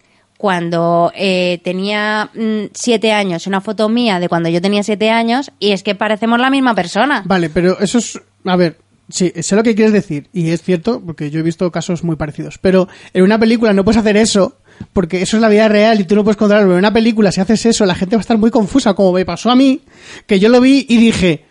cuando 0.44 1.10
eh, 1.16 1.58
tenía 1.64 2.28
mm, 2.34 2.64
siete 2.74 3.12
años, 3.12 3.46
una 3.46 3.62
foto 3.62 3.88
mía 3.88 4.20
de 4.20 4.28
cuando 4.28 4.50
yo 4.50 4.60
tenía 4.60 4.82
siete 4.82 5.08
años, 5.08 5.50
y 5.58 5.70
es 5.70 5.82
que 5.82 5.94
parecemos 5.94 6.38
la 6.38 6.50
misma 6.50 6.74
persona. 6.74 7.22
Vale, 7.24 7.48
pero 7.48 7.80
eso 7.80 7.96
es, 7.96 8.20
a 8.44 8.54
ver, 8.54 8.76
sí, 9.08 9.32
sé 9.40 9.56
lo 9.56 9.62
que 9.62 9.74
quieres 9.74 9.94
decir, 9.94 10.28
y 10.34 10.50
es 10.50 10.62
cierto, 10.62 11.00
porque 11.00 11.30
yo 11.30 11.40
he 11.40 11.42
visto 11.42 11.72
casos 11.72 12.04
muy 12.04 12.16
parecidos, 12.16 12.58
pero 12.58 12.88
en 13.14 13.24
una 13.24 13.38
película 13.38 13.72
no 13.72 13.84
puedes 13.84 13.98
hacer 13.98 14.18
eso, 14.18 14.58
porque 14.92 15.22
eso 15.22 15.38
es 15.38 15.40
la 15.40 15.48
vida 15.48 15.66
real 15.66 15.98
y 15.98 16.04
tú 16.04 16.14
no 16.14 16.24
puedes 16.24 16.36
controlarlo, 16.36 16.72
en 16.72 16.78
una 16.80 16.92
película 16.92 17.32
si 17.32 17.40
haces 17.40 17.64
eso 17.64 17.86
la 17.86 17.94
gente 17.94 18.14
va 18.16 18.20
a 18.20 18.26
estar 18.28 18.36
muy 18.36 18.50
confusa, 18.50 18.92
como 18.92 19.12
me 19.12 19.24
pasó 19.24 19.50
a 19.50 19.56
mí, 19.56 19.80
que 20.26 20.38
yo 20.40 20.50
lo 20.50 20.60
vi 20.60 20.84
y 20.86 20.98
dije, 20.98 21.46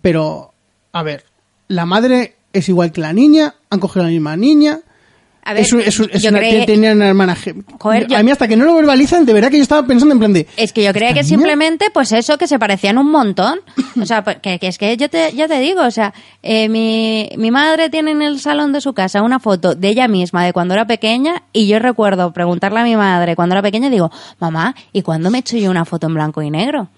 pero, 0.00 0.54
a 0.92 1.02
ver, 1.02 1.24
la 1.66 1.86
madre 1.86 2.36
es 2.52 2.68
igual 2.68 2.92
que 2.92 3.00
la 3.00 3.12
niña, 3.12 3.56
han 3.68 3.80
cogido 3.80 4.02
a 4.02 4.06
la 4.06 4.12
misma 4.12 4.36
niña. 4.36 4.82
A 5.44 5.54
ver, 5.54 5.62
es 5.64 5.72
un- 5.72 5.80
es 5.80 5.98
un- 5.98 6.08
es 6.12 6.22
yo 6.22 6.30
una, 6.30 6.38
creí- 6.38 6.64
tenía 6.66 6.92
una 6.92 7.08
hermana 7.08 7.34
gem- 7.34 7.64
Joder, 7.80 8.06
yo- 8.06 8.16
A 8.16 8.22
mí 8.22 8.30
hasta 8.30 8.46
que 8.46 8.56
no 8.56 8.64
lo 8.64 8.74
verbalizan, 8.76 9.26
de 9.26 9.32
verdad 9.32 9.50
que 9.50 9.56
yo 9.56 9.62
estaba 9.64 9.84
pensando 9.86 10.12
en 10.12 10.18
plan 10.20 10.32
de... 10.32 10.46
Es 10.56 10.72
que 10.72 10.84
yo 10.84 10.92
creía 10.92 11.08
¿esta 11.10 11.20
que 11.20 11.26
simplemente, 11.26 11.86
pues 11.92 12.12
eso, 12.12 12.38
que 12.38 12.46
se 12.46 12.60
parecían 12.60 12.96
un 12.96 13.10
montón. 13.10 13.58
O 14.00 14.06
sea, 14.06 14.22
pues, 14.22 14.36
que, 14.40 14.58
que 14.60 14.68
es 14.68 14.78
que 14.78 14.96
yo 14.96 15.08
te, 15.10 15.32
ya 15.34 15.48
te 15.48 15.58
digo, 15.58 15.82
o 15.82 15.90
sea, 15.90 16.14
eh, 16.44 16.68
mi, 16.68 17.28
mi 17.36 17.50
madre 17.50 17.90
tiene 17.90 18.12
en 18.12 18.22
el 18.22 18.38
salón 18.38 18.72
de 18.72 18.80
su 18.80 18.92
casa 18.94 19.20
una 19.22 19.40
foto 19.40 19.74
de 19.74 19.88
ella 19.88 20.06
misma 20.06 20.44
de 20.44 20.52
cuando 20.52 20.74
era 20.74 20.86
pequeña 20.86 21.42
y 21.52 21.66
yo 21.66 21.80
recuerdo 21.80 22.32
preguntarle 22.32 22.78
a 22.80 22.84
mi 22.84 22.94
madre 22.96 23.34
cuando 23.34 23.54
era 23.56 23.62
pequeña 23.62 23.88
y 23.88 23.90
digo, 23.90 24.12
mamá, 24.38 24.76
¿y 24.92 25.02
cuándo 25.02 25.30
me 25.30 25.38
he 25.38 25.40
hecho 25.40 25.56
yo 25.56 25.70
una 25.72 25.84
foto 25.84 26.06
en 26.06 26.14
blanco 26.14 26.40
y 26.42 26.50
negro? 26.50 26.88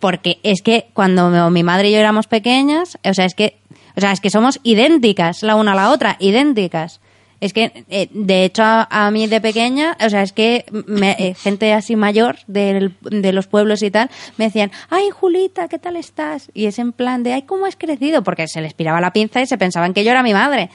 Porque 0.00 0.38
es 0.42 0.60
que 0.60 0.88
cuando 0.92 1.30
mi 1.50 1.62
madre 1.62 1.88
y 1.88 1.92
yo 1.92 1.98
éramos 1.98 2.26
pequeñas, 2.26 2.98
o 3.02 3.14
sea, 3.14 3.24
es 3.24 3.34
que, 3.34 3.56
o 3.96 4.00
sea, 4.02 4.12
es 4.12 4.20
que 4.20 4.28
somos 4.28 4.60
idénticas 4.62 5.42
la 5.42 5.56
una 5.56 5.72
a 5.72 5.74
la 5.74 5.90
otra, 5.90 6.16
idénticas. 6.20 7.00
Es 7.40 7.52
que, 7.52 7.84
eh, 7.90 8.08
de 8.12 8.44
hecho, 8.44 8.62
a, 8.64 8.86
a 8.90 9.10
mí 9.10 9.26
de 9.26 9.40
pequeña, 9.42 9.96
o 10.04 10.08
sea, 10.08 10.22
es 10.22 10.32
que 10.32 10.64
me- 10.86 11.16
eh, 11.18 11.34
gente 11.34 11.72
así 11.74 11.94
mayor 11.94 12.36
del- 12.46 12.94
de 13.02 13.32
los 13.32 13.46
pueblos 13.46 13.82
y 13.82 13.90
tal, 13.90 14.10
me 14.38 14.46
decían, 14.46 14.70
ay, 14.88 15.10
Julita, 15.10 15.68
¿qué 15.68 15.78
tal 15.78 15.96
estás? 15.96 16.50
Y 16.54 16.64
es 16.66 16.78
en 16.78 16.92
plan 16.92 17.22
de, 17.22 17.34
ay, 17.34 17.42
¿cómo 17.42 17.66
has 17.66 17.76
crecido? 17.76 18.22
Porque 18.22 18.48
se 18.48 18.62
les 18.62 18.72
piraba 18.72 19.00
la 19.02 19.12
pinza 19.12 19.42
y 19.42 19.46
se 19.46 19.58
pensaban 19.58 19.92
que 19.92 20.02
yo 20.02 20.12
era 20.12 20.22
mi 20.22 20.32
madre. 20.32 20.70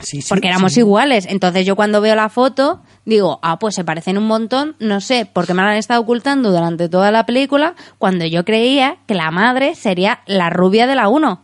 Sí, 0.00 0.22
sí, 0.22 0.28
Porque 0.28 0.46
éramos 0.48 0.74
sí. 0.74 0.80
iguales. 0.80 1.26
Entonces 1.28 1.66
yo 1.66 1.74
cuando 1.76 2.00
veo 2.00 2.14
la 2.14 2.28
foto, 2.28 2.80
digo, 3.04 3.40
ah, 3.42 3.58
pues 3.58 3.74
se 3.74 3.84
parecen 3.84 4.16
un 4.16 4.28
montón, 4.28 4.76
no 4.78 5.00
sé, 5.00 5.26
porque 5.30 5.54
me 5.54 5.62
la 5.62 5.70
han 5.72 5.76
estado 5.76 6.00
ocultando 6.00 6.52
durante 6.52 6.88
toda 6.88 7.10
la 7.10 7.26
película, 7.26 7.74
cuando 7.98 8.24
yo 8.24 8.44
creía 8.44 8.96
que 9.06 9.14
la 9.14 9.30
madre 9.32 9.74
sería 9.74 10.20
la 10.26 10.50
rubia 10.50 10.86
de 10.86 10.94
la 10.94 11.08
1. 11.08 11.42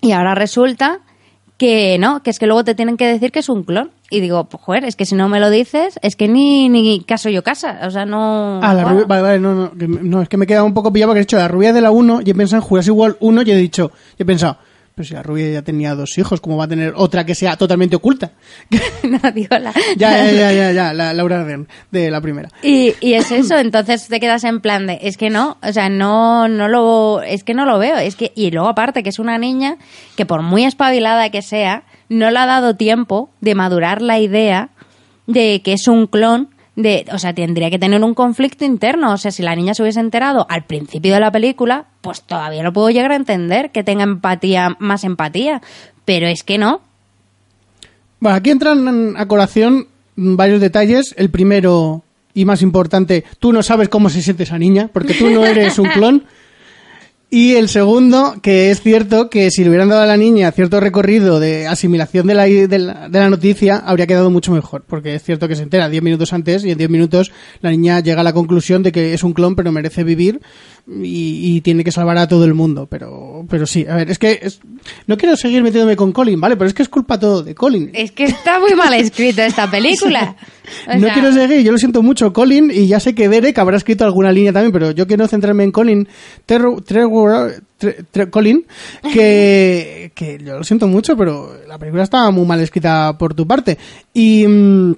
Y 0.00 0.12
ahora 0.12 0.34
resulta 0.34 1.00
que 1.56 1.98
no, 1.98 2.22
que 2.22 2.30
es 2.30 2.38
que 2.38 2.46
luego 2.46 2.64
te 2.64 2.74
tienen 2.74 2.96
que 2.96 3.06
decir 3.06 3.30
que 3.32 3.38
es 3.38 3.48
un 3.48 3.62
clon. 3.62 3.90
Y 4.10 4.20
digo, 4.20 4.44
pues 4.44 4.62
joder, 4.62 4.84
es 4.84 4.96
que 4.96 5.06
si 5.06 5.14
no 5.14 5.28
me 5.28 5.40
lo 5.40 5.50
dices, 5.50 5.98
es 6.02 6.16
que 6.16 6.28
ni, 6.28 6.68
ni 6.68 7.00
caso 7.00 7.30
yo 7.30 7.42
casa. 7.42 7.80
O 7.86 7.90
sea, 7.90 8.04
no. 8.06 8.60
Ah, 8.62 8.74
la 8.74 8.82
Wow. 8.84 8.92
rubia, 8.92 9.04
vale, 9.06 9.22
vale, 9.22 9.38
no, 9.40 9.54
no, 9.54 9.72
que 9.72 9.86
no, 9.88 10.22
es 10.22 10.28
que 10.28 10.36
me 10.36 10.44
he 10.44 10.48
quedado 10.48 10.66
un 10.66 10.74
poco 10.74 10.92
pillado 10.92 11.10
porque 11.10 11.20
he 11.20 11.22
dicho 11.24 11.36
la 11.36 11.48
rubia 11.48 11.72
de 11.72 11.80
la 11.80 11.90
1 11.90 12.20
y 12.24 12.30
he 12.30 12.34
pensado 12.34 12.62
en 12.62 12.68
Jurassic 12.68 12.94
World 12.94 13.16
1 13.20 13.42
y 13.42 13.50
he 13.52 13.56
dicho, 13.56 13.92
y 14.18 14.22
he 14.22 14.26
pensado, 14.26 14.58
pero 14.94 15.06
si 15.06 15.14
la 15.14 15.22
rubia 15.22 15.50
ya 15.50 15.62
tenía 15.62 15.94
dos 15.94 16.16
hijos, 16.18 16.40
¿cómo 16.40 16.56
va 16.56 16.64
a 16.64 16.68
tener 16.68 16.92
otra 16.96 17.26
que 17.26 17.34
sea 17.34 17.56
totalmente 17.56 17.96
oculta? 17.96 18.32
no 19.02 19.18
digo 19.32 19.58
la. 19.58 19.72
ya, 19.96 20.24
ya, 20.24 20.32
ya, 20.32 20.52
ya, 20.52 20.72
ya, 20.72 20.94
la 20.94 21.12
Laura 21.12 21.44
Dern, 21.44 21.66
de 21.90 22.10
la 22.10 22.20
primera. 22.20 22.48
Y, 22.62 22.94
y 23.00 23.14
es 23.14 23.32
eso, 23.32 23.58
entonces 23.58 24.06
te 24.06 24.20
quedas 24.20 24.44
en 24.44 24.60
plan 24.60 24.86
de, 24.86 24.98
es 25.02 25.16
que 25.16 25.30
no, 25.30 25.58
o 25.62 25.72
sea, 25.72 25.88
no, 25.88 26.46
no 26.48 26.68
lo, 26.68 27.22
es 27.22 27.42
que 27.42 27.54
no 27.54 27.66
lo 27.66 27.78
veo, 27.78 27.96
es 27.96 28.14
que, 28.14 28.32
y 28.36 28.50
luego 28.52 28.68
aparte 28.68 29.02
que 29.02 29.08
es 29.08 29.18
una 29.18 29.36
niña 29.38 29.78
que 30.16 30.26
por 30.26 30.42
muy 30.42 30.64
espabilada 30.64 31.30
que 31.30 31.42
sea, 31.42 31.82
no 32.08 32.30
le 32.30 32.38
ha 32.38 32.46
dado 32.46 32.76
tiempo 32.76 33.30
de 33.40 33.54
madurar 33.54 34.00
la 34.00 34.20
idea 34.20 34.70
de 35.26 35.60
que 35.62 35.72
es 35.72 35.88
un 35.88 36.06
clon 36.06 36.53
de, 36.76 37.04
o 37.12 37.18
sea, 37.18 37.32
tendría 37.34 37.70
que 37.70 37.78
tener 37.78 38.02
un 38.02 38.14
conflicto 38.14 38.64
interno, 38.64 39.12
o 39.12 39.16
sea, 39.16 39.30
si 39.30 39.42
la 39.42 39.54
niña 39.54 39.74
se 39.74 39.82
hubiese 39.82 40.00
enterado 40.00 40.46
al 40.48 40.64
principio 40.64 41.14
de 41.14 41.20
la 41.20 41.30
película, 41.30 41.86
pues 42.00 42.22
todavía 42.22 42.62
lo 42.62 42.72
puedo 42.72 42.90
llegar 42.90 43.12
a 43.12 43.16
entender, 43.16 43.70
que 43.70 43.84
tenga 43.84 44.02
empatía, 44.02 44.76
más 44.78 45.04
empatía, 45.04 45.62
pero 46.04 46.26
es 46.26 46.42
que 46.42 46.58
no, 46.58 46.80
Bueno, 48.20 48.36
aquí 48.36 48.50
entran 48.50 49.16
a 49.16 49.26
colación 49.26 49.86
varios 50.16 50.60
detalles. 50.60 51.14
El 51.16 51.30
primero 51.30 52.02
y 52.34 52.44
más 52.44 52.62
importante, 52.62 53.24
tú 53.38 53.52
no 53.52 53.62
sabes 53.62 53.88
cómo 53.88 54.10
se 54.10 54.22
siente 54.22 54.42
esa 54.42 54.58
niña, 54.58 54.90
porque 54.92 55.14
tú 55.14 55.30
no 55.30 55.44
eres 55.44 55.78
un 55.78 55.88
clon. 55.94 56.24
Y 57.30 57.54
el 57.54 57.68
segundo, 57.68 58.36
que 58.42 58.70
es 58.70 58.80
cierto 58.80 59.28
que 59.28 59.50
si 59.50 59.64
le 59.64 59.70
hubieran 59.70 59.88
dado 59.88 60.02
a 60.02 60.06
la 60.06 60.16
niña 60.16 60.52
cierto 60.52 60.78
recorrido 60.78 61.40
de 61.40 61.66
asimilación 61.66 62.28
de 62.28 62.34
la, 62.34 62.44
de 62.44 62.78
la, 62.78 63.08
de 63.08 63.18
la 63.18 63.28
noticia, 63.28 63.78
habría 63.78 64.06
quedado 64.06 64.30
mucho 64.30 64.52
mejor. 64.52 64.84
Porque 64.86 65.16
es 65.16 65.22
cierto 65.24 65.48
que 65.48 65.56
se 65.56 65.64
entera 65.64 65.88
10 65.88 66.02
minutos 66.02 66.32
antes 66.32 66.64
y 66.64 66.70
en 66.70 66.78
10 66.78 66.90
minutos 66.90 67.32
la 67.60 67.70
niña 67.70 67.98
llega 68.00 68.20
a 68.20 68.24
la 68.24 68.32
conclusión 68.32 68.84
de 68.84 68.92
que 68.92 69.14
es 69.14 69.24
un 69.24 69.32
clon 69.32 69.56
pero 69.56 69.72
merece 69.72 70.04
vivir 70.04 70.40
y, 70.86 71.56
y 71.56 71.60
tiene 71.62 71.82
que 71.84 71.92
salvar 71.92 72.18
a 72.18 72.28
todo 72.28 72.44
el 72.44 72.54
mundo. 72.54 72.86
Pero, 72.90 73.44
pero 73.48 73.66
sí, 73.66 73.86
a 73.88 73.96
ver, 73.96 74.10
es 74.10 74.18
que 74.18 74.38
es- 74.42 74.60
no 75.06 75.16
quiero 75.16 75.36
seguir 75.36 75.62
metiéndome 75.62 75.96
con 75.96 76.12
Colin, 76.12 76.40
¿vale? 76.40 76.56
Pero 76.56 76.68
es 76.68 76.74
que 76.74 76.82
es 76.82 76.88
culpa 76.88 77.18
todo 77.18 77.42
de 77.42 77.54
Colin. 77.54 77.90
es 77.94 78.12
que 78.12 78.24
está 78.24 78.58
muy 78.60 78.74
mal 78.74 78.92
escrita 78.94 79.46
esta 79.46 79.70
película. 79.70 80.36
O 80.88 80.94
no 80.94 81.00
sea, 81.00 81.12
quiero 81.12 81.30
seguir, 81.30 81.60
yo 81.60 81.72
lo 81.72 81.76
siento 81.76 82.02
mucho, 82.02 82.32
Colin, 82.32 82.70
y 82.72 82.86
ya 82.86 82.98
sé 82.98 83.14
que 83.14 83.28
Derek 83.28 83.58
habrá 83.58 83.76
escrito 83.76 84.06
alguna 84.06 84.32
línea 84.32 84.50
también, 84.50 84.72
pero 84.72 84.92
yo 84.92 85.06
quiero 85.06 85.28
centrarme 85.28 85.62
en 85.62 85.70
Colin, 85.72 86.08
Trevor- 86.46 86.82
Colin, 88.30 88.64
que, 89.12 90.10
que 90.14 90.38
yo 90.42 90.56
lo 90.58 90.64
siento 90.64 90.86
mucho, 90.88 91.18
pero 91.18 91.52
la 91.68 91.78
película 91.78 92.02
estaba 92.02 92.30
muy 92.30 92.46
mal 92.46 92.60
escrita 92.60 93.16
por 93.18 93.34
tu 93.34 93.46
parte. 93.46 93.76
Y 94.14 94.46
mm, 94.46 94.94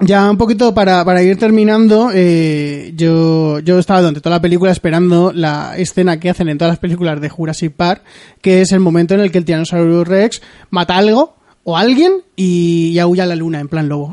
ya 0.00 0.30
un 0.30 0.36
poquito 0.36 0.72
para, 0.74 1.04
para 1.04 1.22
ir 1.22 1.36
terminando, 1.38 2.10
eh, 2.14 2.92
yo, 2.94 3.58
yo 3.60 3.78
estaba 3.78 4.00
durante 4.00 4.20
toda 4.20 4.36
la 4.36 4.42
película 4.42 4.70
esperando 4.70 5.32
la 5.32 5.76
escena 5.76 6.20
que 6.20 6.30
hacen 6.30 6.48
en 6.48 6.58
todas 6.58 6.72
las 6.72 6.78
películas 6.78 7.20
de 7.20 7.28
Jurassic 7.28 7.72
Park, 7.72 8.02
que 8.40 8.60
es 8.60 8.72
el 8.72 8.80
momento 8.80 9.14
en 9.14 9.20
el 9.20 9.32
que 9.32 9.38
el 9.38 9.44
Tyrannosaurus 9.44 10.06
Rex 10.06 10.42
mata 10.70 10.96
algo 10.96 11.36
o 11.64 11.76
alguien 11.76 12.22
y, 12.36 12.90
y 12.92 12.98
aúlla 12.98 13.24
a 13.24 13.26
la 13.26 13.36
luna 13.36 13.60
en 13.60 13.68
plan 13.68 13.88
lobo. 13.88 14.12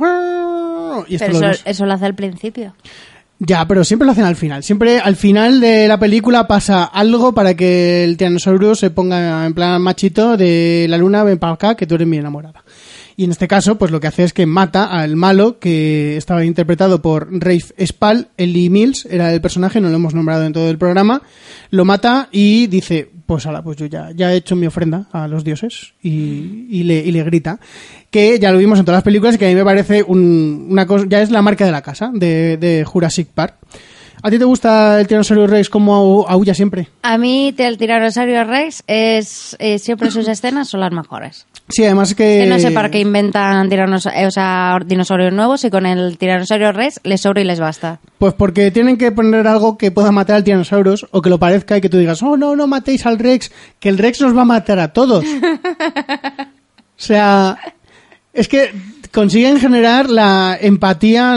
Y 1.07 1.15
esto 1.15 1.27
Pero 1.27 1.39
lo 1.39 1.49
eso, 1.49 1.61
eso 1.65 1.85
lo 1.85 1.93
hace 1.93 2.05
al 2.05 2.15
principio. 2.15 2.73
Ya, 3.39 3.67
pero 3.67 3.83
siempre 3.83 4.05
lo 4.05 4.13
hacen 4.13 4.23
al 4.23 4.37
final. 4.37 4.63
Siempre 4.63 4.99
al 4.99 5.15
final 5.17 5.59
de 5.59 5.87
la 5.87 5.99
película 5.99 6.47
pasa 6.47 6.85
algo 6.85 7.33
para 7.33 7.53
que 7.53 8.03
el 8.03 8.17
Tyrannosaurus 8.17 8.79
se 8.79 8.91
ponga 8.91 9.45
en 9.45 9.53
plan 9.53 9.81
machito 9.81 10.37
de 10.37 10.87
la 10.89 10.97
luna, 10.97 11.23
ven 11.23 11.37
para 11.37 11.53
acá, 11.53 11.75
que 11.75 11.85
tú 11.85 11.95
eres 11.95 12.07
mi 12.07 12.17
enamorada. 12.17 12.63
Y 13.17 13.23
en 13.23 13.31
este 13.31 13.47
caso, 13.47 13.77
pues 13.77 13.91
lo 13.91 13.99
que 14.01 14.07
hace 14.07 14.23
es 14.25 14.33
que 14.33 14.45
mata 14.45 14.85
al 14.85 15.15
malo, 15.15 15.57
que 15.57 16.17
estaba 16.17 16.43
interpretado 16.43 17.01
por 17.01 17.29
Rafe 17.31 17.73
Spall, 17.87 18.27
Ellie 18.35 18.69
Mills, 18.69 19.05
era 19.09 19.33
el 19.33 19.39
personaje, 19.39 19.79
no 19.79 19.87
lo 19.89 19.95
hemos 19.95 20.13
nombrado 20.13 20.43
en 20.45 20.51
todo 20.51 20.69
el 20.69 20.77
programa, 20.77 21.21
lo 21.71 21.85
mata 21.85 22.27
y 22.33 22.67
dice, 22.67 23.09
pues 23.25 23.45
ala, 23.45 23.63
pues 23.63 23.77
yo 23.77 23.85
ya, 23.85 24.11
ya 24.13 24.33
he 24.33 24.37
hecho 24.37 24.57
mi 24.57 24.67
ofrenda 24.67 25.07
a 25.13 25.29
los 25.29 25.45
dioses, 25.45 25.93
y, 26.03 26.67
y 26.69 26.83
le, 26.83 26.97
y 26.97 27.11
le 27.13 27.23
grita, 27.23 27.59
que 28.11 28.37
ya 28.37 28.51
lo 28.51 28.57
vimos 28.57 28.79
en 28.79 28.85
todas 28.85 28.97
las 28.97 29.03
películas 29.03 29.35
y 29.35 29.37
que 29.37 29.45
a 29.45 29.49
mí 29.49 29.55
me 29.55 29.63
parece 29.63 30.03
un- 30.03 30.67
una 30.69 30.85
cosa, 30.85 31.05
ya 31.07 31.21
es 31.21 31.31
la 31.31 31.41
marca 31.41 31.65
de 31.65 31.71
la 31.71 31.81
casa, 31.81 32.11
de, 32.13 32.57
de 32.57 32.83
Jurassic 32.83 33.29
Park. 33.29 33.55
¿A 34.21 34.29
ti 34.31 34.39
te 34.39 34.45
gusta 34.45 34.99
el 34.99 35.07
Tyrannosaurus 35.07 35.49
Rex 35.49 35.69
como 35.69 36.25
aúlla 36.27 36.53
siempre? 36.53 36.87
A 37.03 37.17
mí 37.17 37.53
el 37.57 37.77
Tiranosaurio 37.77 38.43
Rex 38.43 38.83
es 38.87 39.55
eh, 39.59 39.77
siempre 39.79 40.09
sus 40.11 40.27
escenas 40.27 40.69
son 40.69 40.79
las 40.79 40.91
mejores. 40.91 41.45
Sí, 41.67 41.83
además 41.83 42.13
que... 42.13 42.41
Que 42.43 42.45
no 42.47 42.59
sé 42.59 42.69
para 42.71 42.91
qué 42.91 42.99
inventan 42.99 43.69
tiranosa- 43.69 44.13
eh, 44.15 44.27
o 44.27 44.31
sea, 44.31 44.77
dinosaurios 44.85 45.33
nuevos 45.33 45.63
y 45.63 45.69
con 45.71 45.85
el 45.87 46.17
Tiranosaurio 46.17 46.71
Rex 46.71 46.99
les 47.03 47.21
sobra 47.21 47.41
y 47.41 47.45
les 47.45 47.59
basta. 47.59 47.99
Pues 48.19 48.33
porque 48.33 48.69
tienen 48.71 48.97
que 48.97 49.11
poner 49.11 49.47
algo 49.47 49.77
que 49.77 49.89
pueda 49.91 50.11
matar 50.11 50.35
al 50.37 50.43
Tyrannosaurus 50.43 51.07
o 51.11 51.21
que 51.21 51.29
lo 51.29 51.39
parezca 51.39 51.77
y 51.77 51.81
que 51.81 51.89
tú 51.89 51.97
digas, 51.97 52.21
oh 52.23 52.37
no, 52.37 52.55
no 52.55 52.67
matéis 52.67 53.05
al 53.05 53.17
Rex, 53.19 53.51
que 53.79 53.89
el 53.89 53.97
Rex 53.97 54.21
nos 54.21 54.35
va 54.37 54.41
a 54.43 54.45
matar 54.45 54.77
a 54.79 54.93
todos. 54.93 55.25
o 56.05 56.45
sea, 56.97 57.57
es 58.33 58.47
que 58.47 58.71
consiguen 59.11 59.59
generar 59.59 60.09
la 60.09 60.57
empatía, 60.59 61.35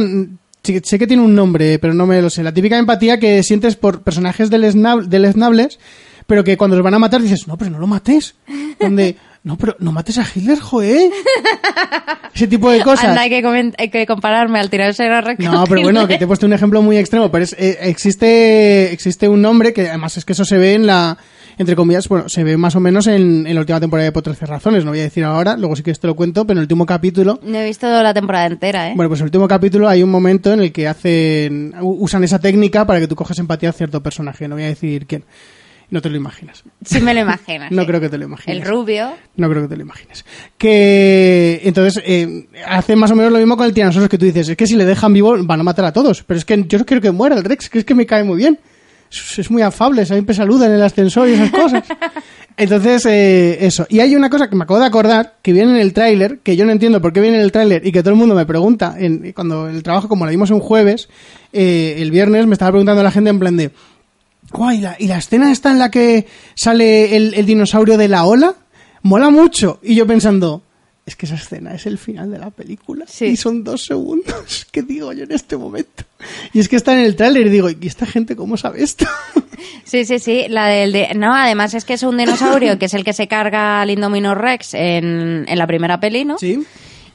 sí- 0.72 0.80
sé 0.84 0.98
que 0.98 1.06
tiene 1.06 1.22
un 1.22 1.34
nombre, 1.34 1.78
pero 1.78 1.94
no 1.94 2.06
me 2.06 2.20
lo 2.22 2.30
sé, 2.30 2.42
la 2.42 2.52
típica 2.52 2.78
empatía 2.78 3.18
que 3.18 3.42
sientes 3.42 3.76
por 3.76 4.02
personajes 4.02 4.50
delesnab- 4.50 5.06
deleznables, 5.06 5.78
pero 6.26 6.44
que 6.44 6.56
cuando 6.56 6.76
los 6.76 6.84
van 6.84 6.94
a 6.94 6.98
matar 6.98 7.22
dices, 7.22 7.48
no, 7.48 7.56
pero 7.56 7.70
no 7.70 7.78
lo 7.78 7.86
mates. 7.86 8.34
Donde, 8.78 9.16
no, 9.44 9.56
pero 9.56 9.76
no 9.78 9.92
mates 9.92 10.18
a 10.18 10.26
Hitler, 10.34 10.58
joder. 10.60 11.10
Ese 12.34 12.46
tipo 12.46 12.70
de 12.70 12.82
cosas. 12.82 13.06
Anda, 13.06 13.22
hay 13.22 13.30
que, 13.30 13.72
hay 13.78 13.88
que 13.90 14.06
compararme 14.06 14.58
al 14.60 14.70
Tiranosaurio 14.70 15.20
Rex. 15.22 15.40
No, 15.44 15.52
con 15.60 15.64
pero 15.68 15.82
bueno, 15.82 16.06
que 16.06 16.18
te 16.18 16.24
he 16.24 16.26
puesto 16.26 16.46
un 16.46 16.52
ejemplo 16.52 16.82
muy 16.82 16.96
extremo, 16.98 17.30
pero 17.30 17.44
es, 17.44 17.54
eh, 17.58 17.78
existe, 17.82 18.92
existe 18.92 19.28
un 19.28 19.40
nombre 19.42 19.72
que 19.72 19.88
además 19.88 20.16
es 20.16 20.24
que 20.24 20.34
eso 20.34 20.44
se 20.44 20.58
ve 20.58 20.74
en 20.74 20.86
la, 20.86 21.16
entre 21.58 21.76
comillas, 21.76 22.08
bueno, 22.08 22.28
se 22.28 22.44
ve 22.44 22.56
más 22.56 22.74
o 22.76 22.80
menos 22.80 23.06
en, 23.06 23.46
en 23.46 23.54
la 23.54 23.60
última 23.60 23.80
temporada 23.80 24.04
de 24.04 24.12
Por 24.12 24.22
13 24.22 24.46
razones, 24.46 24.84
no 24.84 24.92
voy 24.92 25.00
a 25.00 25.04
decir 25.04 25.24
ahora, 25.24 25.56
luego 25.56 25.76
sí 25.76 25.82
que 25.82 25.92
te 25.92 26.06
lo 26.06 26.14
cuento, 26.14 26.46
pero 26.46 26.52
en 26.52 26.58
el 26.58 26.64
último 26.64 26.86
capítulo, 26.86 27.40
No 27.42 27.58
he 27.58 27.64
visto 27.64 27.86
la 28.02 28.14
temporada 28.14 28.46
entera, 28.46 28.88
¿eh? 28.88 28.92
bueno, 28.94 29.08
pues 29.08 29.20
en 29.20 29.24
el 29.24 29.28
último 29.28 29.48
capítulo 29.48 29.88
hay 29.88 30.02
un 30.02 30.10
momento 30.10 30.52
en 30.52 30.60
el 30.60 30.72
que 30.72 30.86
hacen, 30.88 31.74
usan 31.80 32.24
esa 32.24 32.38
técnica 32.38 32.86
para 32.86 33.00
que 33.00 33.08
tú 33.08 33.16
cojas 33.16 33.38
empatía 33.38 33.70
a 33.70 33.72
cierto 33.72 34.02
personaje, 34.02 34.48
no 34.48 34.54
voy 34.54 34.64
a 34.64 34.68
decir 34.68 35.06
quién. 35.06 35.24
No 35.90 36.02
te 36.02 36.10
lo 36.10 36.18
imaginas. 36.18 36.64
Sí 36.84 37.00
me 37.00 37.14
lo 37.14 37.20
imaginas. 37.20 37.72
No 37.78 37.86
creo 37.86 37.98
que 37.98 38.10
te 38.10 38.18
lo 38.18 38.26
imagines. 38.26 38.58
El 38.58 38.62
rubio. 38.68 39.10
No 39.36 39.48
creo 39.48 39.62
que 39.62 39.68
te 39.68 39.76
lo 39.76 39.82
imagines. 39.82 40.24
Que 40.58 41.62
entonces 41.64 42.02
eh, 42.04 42.46
hace 42.66 42.94
más 42.94 43.10
o 43.10 43.16
menos 43.16 43.32
lo 43.32 43.38
mismo 43.38 43.56
con 43.56 43.64
el 43.64 43.72
Tyrannosaurus 43.72 44.10
que 44.10 44.18
tú 44.18 44.26
dices. 44.26 44.50
Es 44.50 44.56
que 44.56 44.66
si 44.66 44.76
le 44.76 44.84
dejan 44.84 45.14
vivo 45.14 45.34
van 45.44 45.60
a 45.60 45.62
matar 45.62 45.86
a 45.86 45.92
todos. 45.92 46.22
Pero 46.24 46.36
es 46.36 46.44
que 46.44 46.62
yo 46.68 46.78
no 46.78 46.84
quiero 46.84 47.00
que 47.00 47.10
muera 47.10 47.36
el 47.36 47.44
Rex, 47.44 47.70
que 47.70 47.78
es 47.78 47.84
que 47.86 47.94
me 47.94 48.04
cae 48.04 48.22
muy 48.22 48.36
bien. 48.36 48.58
Es, 49.10 49.38
es 49.38 49.50
muy 49.50 49.62
afable, 49.62 50.04
siempre 50.06 50.34
saluda 50.34 50.66
en 50.66 50.72
el 50.72 50.82
ascensor 50.82 51.28
y 51.28 51.32
esas 51.32 51.50
cosas. 51.50 51.84
Entonces, 52.56 53.06
eh, 53.06 53.58
eso. 53.64 53.86
Y 53.88 54.00
hay 54.00 54.16
una 54.16 54.28
cosa 54.28 54.48
que 54.50 54.56
me 54.56 54.64
acabo 54.64 54.80
de 54.80 54.86
acordar, 54.86 55.36
que 55.42 55.52
viene 55.52 55.70
en 55.72 55.78
el 55.78 55.92
tráiler, 55.92 56.40
que 56.40 56.56
yo 56.56 56.64
no 56.64 56.72
entiendo 56.72 57.00
por 57.00 57.12
qué 57.12 57.20
viene 57.20 57.36
en 57.36 57.42
el 57.44 57.52
tráiler 57.52 57.86
y 57.86 57.92
que 57.92 58.00
todo 58.02 58.10
el 58.10 58.16
mundo 58.18 58.34
me 58.34 58.44
pregunta, 58.46 58.96
en, 58.98 59.32
cuando 59.32 59.68
el 59.68 59.82
trabajo, 59.84 60.08
como 60.08 60.24
lo 60.24 60.30
vimos 60.32 60.50
un 60.50 60.58
jueves, 60.60 61.08
eh, 61.52 61.96
el 61.98 62.10
viernes 62.10 62.46
me 62.46 62.54
estaba 62.54 62.72
preguntando 62.72 63.02
la 63.02 63.12
gente 63.12 63.30
en 63.30 63.38
plan 63.38 63.56
de, 63.56 63.70
Guay, 64.50 64.78
la- 64.80 64.96
¿y 64.98 65.06
la 65.06 65.18
escena 65.18 65.52
está 65.52 65.70
en 65.70 65.78
la 65.78 65.90
que 65.90 66.26
sale 66.54 67.14
el, 67.16 67.34
el 67.34 67.46
dinosaurio 67.46 67.96
de 67.96 68.08
la 68.08 68.24
ola? 68.24 68.54
mola 69.02 69.30
mucho. 69.30 69.78
Y 69.82 69.94
yo 69.94 70.06
pensando, 70.06 70.62
es 71.08 71.16
que 71.16 71.26
esa 71.26 71.34
escena 71.34 71.74
es 71.74 71.86
el 71.86 71.98
final 71.98 72.30
de 72.30 72.38
la 72.38 72.50
película. 72.50 73.04
Sí. 73.08 73.26
Y 73.26 73.36
son 73.36 73.64
dos 73.64 73.84
segundos. 73.84 74.66
¿Qué 74.72 74.82
digo 74.82 75.12
yo 75.12 75.24
en 75.24 75.32
este 75.32 75.56
momento? 75.56 76.04
Y 76.52 76.60
es 76.60 76.68
que 76.68 76.76
está 76.76 76.92
en 76.94 77.00
el 77.00 77.16
tráiler 77.16 77.46
y 77.46 77.50
digo, 77.50 77.68
¿y 77.70 77.78
esta 77.86 78.06
gente 78.06 78.36
cómo 78.36 78.56
sabe 78.56 78.82
esto? 78.82 79.04
Sí, 79.84 80.04
sí, 80.04 80.18
sí, 80.20 80.46
la 80.48 80.66
del... 80.68 80.92
de- 80.92 81.14
No, 81.16 81.34
además 81.34 81.72
es 81.74 81.84
que 81.84 81.94
es 81.94 82.02
un 82.04 82.16
dinosaurio 82.18 82.78
que 82.78 82.84
es 82.84 82.94
el 82.94 83.02
que 83.04 83.12
se 83.14 83.26
carga 83.26 83.80
al 83.80 83.90
Indominus 83.90 84.36
Rex 84.36 84.74
en, 84.74 85.46
en 85.48 85.58
la 85.58 85.66
primera 85.66 85.98
peli, 85.98 86.24
¿no? 86.24 86.38
sí. 86.38 86.62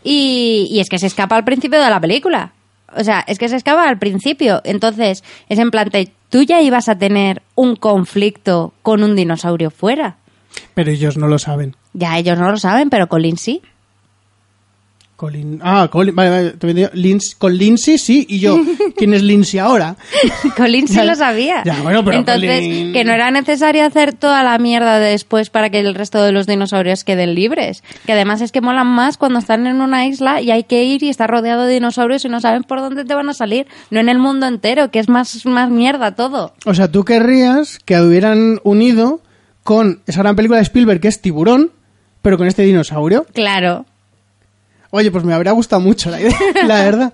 Y, 0.04 0.68
y 0.70 0.80
es 0.82 0.90
que 0.90 1.00
se 1.00 1.08
escapa 1.08 1.38
al 1.38 1.46
principio 1.46 1.80
de 1.82 1.90
la 1.90 2.02
película. 2.02 2.52
O 2.98 3.04
sea, 3.04 3.24
es 3.28 3.40
que 3.40 3.48
se 3.48 3.56
escapa 3.56 3.88
al 3.88 3.98
principio. 4.00 4.60
Entonces, 4.66 5.24
es 5.48 5.60
en 5.60 5.72
plan, 5.72 5.90
tú 6.30 6.44
ya 6.44 6.62
ibas 6.62 6.90
a 6.90 6.98
tener 6.98 7.42
un 7.56 7.76
conflicto 7.78 8.74
con 8.82 9.02
un 9.04 9.16
dinosaurio 9.16 9.72
fuera. 9.72 10.18
Pero 10.74 10.92
ellos 10.92 11.16
no 11.18 11.28
lo 11.28 11.40
saben. 11.40 11.76
Ya 11.94 12.18
ellos 12.18 12.38
no 12.38 12.52
lo 12.52 12.58
saben, 12.58 12.90
pero 12.90 13.08
Colin 13.08 13.38
sí. 13.38 13.62
Colin. 15.16 15.60
Ah, 15.64 15.88
Colin. 15.92 16.16
Vale, 16.16 16.30
vale. 16.30 16.50
te 16.52 16.68
entendido. 16.68 16.90
Lins- 16.92 17.36
con 17.38 17.56
Lindsay 17.56 17.98
sí. 17.98 18.26
Y 18.28 18.40
yo, 18.40 18.60
¿quién 18.98 19.14
es 19.14 19.22
Lindsay 19.22 19.60
ahora? 19.60 19.96
Colin 20.58 20.88
sí 20.88 20.96
Ya- 20.96 21.04
lo 21.06 21.16
sabía. 21.16 21.62
ya, 21.64 21.82
bueno, 21.82 22.04
pero 22.04 22.18
Entonces, 22.18 22.62
Colin- 22.62 22.94
que 22.94 23.04
no 23.04 23.14
era 23.14 23.32
necesario 23.32 23.86
hacer 23.86 24.14
toda 24.14 24.44
la 24.44 24.58
mierda 24.58 25.00
de 25.00 25.12
después 25.12 25.50
para 25.50 25.70
que 25.70 25.80
el 25.80 25.96
resto 25.96 26.22
de 26.24 26.32
los 26.32 26.48
dinosaurios 26.48 27.04
queden 27.04 27.36
libres. 27.36 27.84
Que 28.06 28.14
además 28.14 28.42
es 28.42 28.52
que 28.52 28.60
molan 28.62 28.88
más 28.88 29.18
cuando 29.18 29.40
están 29.40 29.68
en 29.68 29.82
una 29.82 30.06
isla 30.08 30.42
y 30.42 30.52
hay 30.52 30.64
que 30.64 30.84
ir 30.84 31.04
y 31.04 31.10
estar 31.10 31.30
rodeado 31.30 31.66
de 31.66 31.76
dinosaurios 31.76 32.26
y 32.26 32.30
no 32.30 32.42
saben 32.42 32.64
por 32.64 32.80
dónde 32.82 33.06
te 33.06 33.14
van 33.16 33.30
a 33.30 33.34
salir. 33.34 33.68
No 33.92 34.00
en 34.00 34.10
el 34.10 34.18
mundo 34.20 34.46
entero, 34.48 34.92
que 34.92 35.00
es 35.00 35.10
más, 35.10 35.46
más 35.46 35.70
mierda 35.70 36.16
todo. 36.16 36.54
O 36.66 36.74
sea, 36.74 36.92
tú 36.92 37.06
querrías 37.06 37.80
que 37.86 38.02
hubieran 38.02 38.60
unido 38.64 39.22
con 39.64 40.02
esa 40.08 40.22
gran 40.24 40.36
película 40.36 40.58
de 40.58 40.64
Spielberg 40.64 41.00
que 41.00 41.08
es 41.08 41.22
Tiburón, 41.22 41.72
pero 42.22 42.38
con 42.38 42.48
este 42.48 42.64
dinosaurio. 42.64 43.26
Claro. 43.34 43.86
Oye, 44.96 45.10
pues 45.10 45.24
me 45.24 45.34
habría 45.34 45.54
gustado 45.54 45.82
mucho 45.82 46.12
la 46.12 46.22
idea, 46.22 46.38
la 46.68 46.84
verdad. 46.84 47.14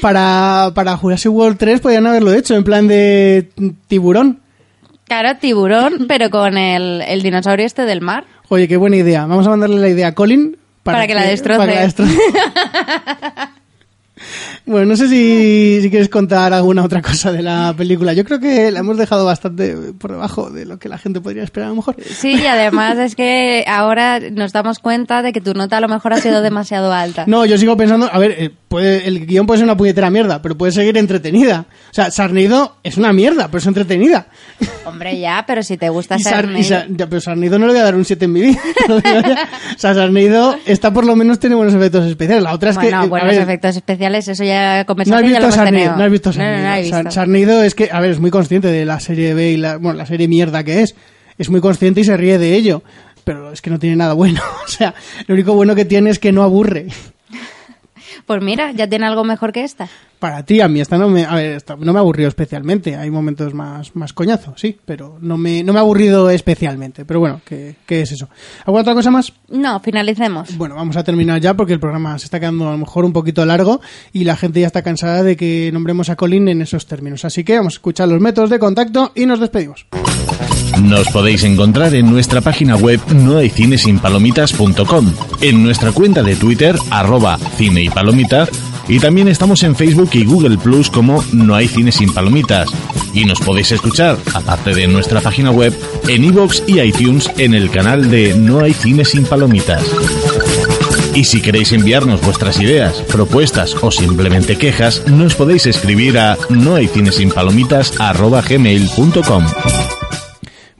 Para, 0.00 0.70
para 0.74 0.96
Jurassic 0.96 1.30
World 1.30 1.58
3 1.58 1.80
podrían 1.82 2.06
haberlo 2.06 2.32
hecho 2.32 2.54
en 2.56 2.64
plan 2.64 2.88
de 2.88 3.50
tiburón. 3.86 4.40
Claro, 5.04 5.36
tiburón, 5.38 6.06
pero 6.08 6.30
con 6.30 6.56
el, 6.56 7.02
el 7.02 7.20
dinosaurio 7.20 7.66
este 7.66 7.82
del 7.82 8.00
mar. 8.00 8.24
Oye, 8.48 8.66
qué 8.66 8.78
buena 8.78 8.96
idea. 8.96 9.26
Vamos 9.26 9.46
a 9.46 9.50
mandarle 9.50 9.78
la 9.78 9.90
idea 9.90 10.06
a 10.08 10.14
Colin 10.14 10.56
Para 10.82 11.06
que 11.06 11.14
la 11.14 11.22
destroce. 11.24 11.58
para 11.58 11.70
que 11.72 11.78
la 11.78 11.84
destroce. 11.84 12.16
bueno, 14.68 14.86
no 14.86 14.96
sé 14.96 15.08
si, 15.08 15.80
si 15.82 15.90
quieres 15.90 16.08
contar 16.08 16.52
alguna 16.52 16.84
otra 16.84 17.02
cosa 17.02 17.32
de 17.32 17.42
la 17.42 17.74
película. 17.76 18.12
Yo 18.12 18.24
creo 18.24 18.38
que 18.38 18.70
la 18.70 18.80
hemos 18.80 18.96
dejado 18.96 19.24
bastante 19.24 19.74
por 19.98 20.12
debajo 20.12 20.50
de 20.50 20.66
lo 20.66 20.78
que 20.78 20.88
la 20.88 20.98
gente 20.98 21.20
podría 21.20 21.42
esperar 21.42 21.68
a 21.68 21.70
lo 21.70 21.76
mejor. 21.76 21.96
Sí, 22.02 22.36
y 22.40 22.46
además 22.46 22.98
es 22.98 23.14
que 23.14 23.64
ahora 23.66 24.20
nos 24.20 24.52
damos 24.52 24.78
cuenta 24.78 25.22
de 25.22 25.32
que 25.32 25.40
tu 25.40 25.54
nota 25.54 25.78
a 25.78 25.80
lo 25.80 25.88
mejor 25.88 26.12
ha 26.12 26.20
sido 26.20 26.42
demasiado 26.42 26.92
alta. 26.92 27.24
No, 27.26 27.44
yo 27.46 27.58
sigo 27.58 27.76
pensando, 27.76 28.08
a 28.12 28.18
ver, 28.18 28.34
eh, 28.38 28.50
puede, 28.68 29.08
el 29.08 29.26
guion 29.26 29.46
puede 29.46 29.58
ser 29.58 29.64
una 29.64 29.76
puñetera 29.76 30.10
mierda, 30.10 30.40
pero 30.42 30.56
puede 30.56 30.72
seguir 30.72 30.96
entretenida. 30.98 31.66
O 31.90 31.94
sea, 31.94 32.10
Sarnido 32.10 32.76
es 32.82 32.96
una 32.96 33.12
mierda, 33.12 33.46
pero 33.48 33.58
es 33.58 33.66
entretenida. 33.66 34.26
Hombre, 34.84 35.18
ya, 35.18 35.44
pero 35.46 35.62
si 35.62 35.76
te 35.76 35.88
gusta 35.88 36.16
Y, 36.16 36.22
ser 36.22 36.32
Sar- 36.46 36.56
y 36.58 36.64
Sa- 36.64 36.86
ya, 36.88 37.06
pero 37.08 37.20
Sarnido 37.20 37.58
no 37.58 37.66
le 37.66 37.72
voy 37.72 37.80
a 37.80 37.84
dar 37.84 37.94
un 37.96 38.04
7 38.04 38.24
en 38.26 38.32
mi 38.32 38.40
vida. 38.42 38.58
o 39.76 39.78
sea, 39.78 39.94
Sarnido 39.94 40.56
está 40.66 40.92
por 40.92 41.04
lo 41.06 41.16
menos 41.16 41.38
tiene 41.38 41.56
buenos 41.56 41.74
efectos 41.74 42.06
especiales. 42.06 42.42
La 42.44 42.52
otra 42.54 42.70
es 42.70 42.78
que... 42.78 42.86
Bueno, 42.90 43.02
eh, 43.02 43.06
a 43.06 43.08
buenos 43.08 43.28
ver, 43.30 43.42
efectos 43.42 43.76
especiales, 43.76 44.28
eso 44.28 44.44
ya 44.44 44.84
No 44.86 45.16
has 45.16 45.22
visto 45.22 45.50
Sarnido, 45.52 45.96
no 45.96 46.04
has 46.04 46.10
visto 46.10 46.30
No, 46.32 46.38
no, 46.38 46.42
Sarnido. 46.44 46.62
no, 46.62 46.90
Sar- 46.90 47.04
visto. 47.04 47.10
Sarnido 47.10 47.62
es 47.62 47.74
que, 47.74 47.88
a 47.92 48.00
ver, 48.00 48.10
es 48.10 48.20
muy 48.20 48.30
consciente 48.30 48.68
de 48.68 48.84
la 48.84 49.00
serie 49.00 49.34
B 49.34 49.50
y 49.52 49.56
la, 49.56 49.76
bueno, 49.78 49.96
la 49.98 50.06
serie 50.06 50.28
mierda 50.28 50.62
que 50.64 50.82
es. 50.82 50.94
Es 51.38 51.50
muy 51.50 51.60
consciente 51.60 52.00
y 52.00 52.04
se 52.04 52.16
ríe 52.16 52.38
de 52.38 52.54
ello. 52.54 52.82
Pero 53.24 53.52
es 53.52 53.60
que 53.62 53.70
no 53.70 53.78
tiene 53.78 53.96
nada 53.96 54.14
bueno. 54.14 54.40
O 54.64 54.68
sea, 54.68 54.94
lo 55.26 55.34
único 55.34 55.54
bueno 55.54 55.74
que 55.74 55.84
tiene 55.84 56.10
es 56.10 56.18
que 56.18 56.32
no 56.32 56.42
aburre. 56.42 56.86
Pues 58.28 58.42
mira, 58.42 58.72
ya 58.72 58.86
tiene 58.86 59.06
algo 59.06 59.24
mejor 59.24 59.52
que 59.52 59.64
esta. 59.64 59.88
Para 60.18 60.42
ti, 60.42 60.60
a 60.60 60.68
mí 60.68 60.82
esta 60.82 60.98
no 60.98 61.08
me, 61.08 61.24
a 61.24 61.34
ver, 61.34 61.52
esta 61.52 61.76
no 61.76 61.94
me 61.94 61.98
aburrió 61.98 62.28
especialmente. 62.28 62.94
Hay 62.94 63.10
momentos 63.10 63.54
más, 63.54 63.96
más 63.96 64.12
coñazo, 64.12 64.52
sí, 64.54 64.78
pero 64.84 65.16
no 65.22 65.38
me, 65.38 65.62
no 65.62 65.72
me 65.72 65.78
ha 65.78 65.80
aburrido 65.80 66.28
especialmente. 66.28 67.06
Pero 67.06 67.20
bueno, 67.20 67.40
¿qué, 67.42 67.76
qué 67.86 68.02
es 68.02 68.12
eso? 68.12 68.28
¿Alguna 68.66 68.82
otra 68.82 68.92
cosa 68.92 69.10
más? 69.10 69.32
No, 69.48 69.80
finalicemos. 69.80 70.58
Bueno, 70.58 70.74
vamos 70.74 70.98
a 70.98 71.04
terminar 71.04 71.40
ya 71.40 71.54
porque 71.54 71.72
el 71.72 71.80
programa 71.80 72.18
se 72.18 72.26
está 72.26 72.38
quedando 72.38 72.68
a 72.68 72.72
lo 72.72 72.76
mejor 72.76 73.06
un 73.06 73.14
poquito 73.14 73.46
largo 73.46 73.80
y 74.12 74.24
la 74.24 74.36
gente 74.36 74.60
ya 74.60 74.66
está 74.66 74.82
cansada 74.82 75.22
de 75.22 75.34
que 75.34 75.70
nombremos 75.72 76.10
a 76.10 76.16
Colin 76.16 76.48
en 76.48 76.60
esos 76.60 76.86
términos. 76.86 77.24
Así 77.24 77.44
que 77.44 77.56
vamos 77.56 77.72
a 77.72 77.76
escuchar 77.76 78.08
los 78.08 78.20
métodos 78.20 78.50
de 78.50 78.58
contacto 78.58 79.12
y 79.14 79.24
nos 79.24 79.40
despedimos. 79.40 79.86
Nos 80.82 81.08
podéis 81.08 81.44
encontrar 81.44 81.94
en 81.94 82.10
nuestra 82.10 82.40
página 82.40 82.76
web 82.76 83.00
nohaycinesinpalomitas.com, 83.12 85.12
en 85.40 85.62
nuestra 85.62 85.92
cuenta 85.92 86.22
de 86.22 86.36
Twitter, 86.36 86.76
arroba 86.90 87.38
cine 87.56 87.82
y 87.82 87.88
y 88.88 88.98
también 89.00 89.28
estamos 89.28 89.62
en 89.64 89.76
Facebook 89.76 90.08
y 90.14 90.24
Google 90.24 90.56
Plus 90.56 90.88
como 90.90 91.22
No 91.32 91.54
hay 91.54 91.68
cine 91.68 91.92
sin 91.92 92.14
palomitas. 92.14 92.70
Y 93.12 93.26
nos 93.26 93.38
podéis 93.40 93.72
escuchar, 93.72 94.16
aparte 94.32 94.74
de 94.74 94.86
nuestra 94.86 95.20
página 95.20 95.50
web, 95.50 95.78
en 96.08 96.24
iVoox 96.24 96.62
y 96.66 96.80
iTunes 96.80 97.30
en 97.36 97.52
el 97.52 97.70
canal 97.70 98.10
de 98.10 98.34
No 98.34 98.60
hay 98.60 98.72
cine 98.72 99.04
sin 99.04 99.26
palomitas. 99.26 99.84
Y 101.14 101.24
si 101.24 101.42
queréis 101.42 101.72
enviarnos 101.72 102.22
vuestras 102.22 102.58
ideas, 102.60 103.02
propuestas 103.12 103.76
o 103.82 103.90
simplemente 103.90 104.56
quejas, 104.56 105.02
nos 105.06 105.34
podéis 105.34 105.66
escribir 105.66 106.18
a 106.18 106.38
nohaycinesinpalomitas.gmail.com 106.48 109.44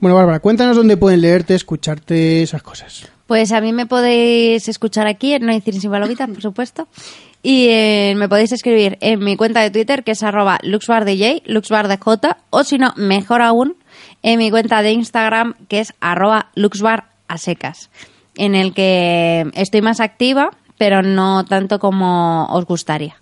Bueno, 0.01 0.15
Bárbara, 0.15 0.39
cuéntanos 0.39 0.77
dónde 0.77 0.95
pueden 0.95 1.21
leerte, 1.21 1.55
escucharte, 1.55 2.41
esas 2.41 2.63
cosas. 2.63 3.09
Pues 3.27 3.51
a 3.51 3.59
mí 3.59 3.73
me 3.73 3.85
podéis 3.85 4.67
escuchar 4.69 5.07
aquí 5.07 5.33
en 5.33 5.45
No 5.45 5.59
cine 5.59 5.79
sin 5.79 5.91
palomitas, 5.91 6.29
por 6.29 6.41
supuesto. 6.41 6.87
Y 7.43 7.67
eh, 7.69 8.13
me 8.17 8.29
podéis 8.29 8.51
escribir 8.53 8.97
en 9.01 9.19
mi 9.19 9.35
cuenta 9.35 9.61
de 9.61 9.71
Twitter, 9.71 10.03
que 10.03 10.11
es 10.11 10.23
arroba 10.23 10.59
luxbardj, 10.63 11.43
luxbardj, 11.45 12.35
o 12.49 12.63
si 12.63 12.77
no, 12.77 12.93
mejor 12.95 13.41
aún, 13.41 13.75
en 14.23 14.39
mi 14.39 14.49
cuenta 14.51 14.81
de 14.81 14.91
Instagram, 14.93 15.53
que 15.67 15.81
es 15.81 15.93
arroba 15.99 16.47
luxbarasecas, 16.55 17.89
en 18.35 18.55
el 18.55 18.73
que 18.73 19.49
estoy 19.53 19.81
más 19.81 19.99
activa, 19.99 20.51
pero 20.77 21.01
no 21.01 21.45
tanto 21.45 21.79
como 21.79 22.45
os 22.47 22.65
gustaría. 22.65 23.15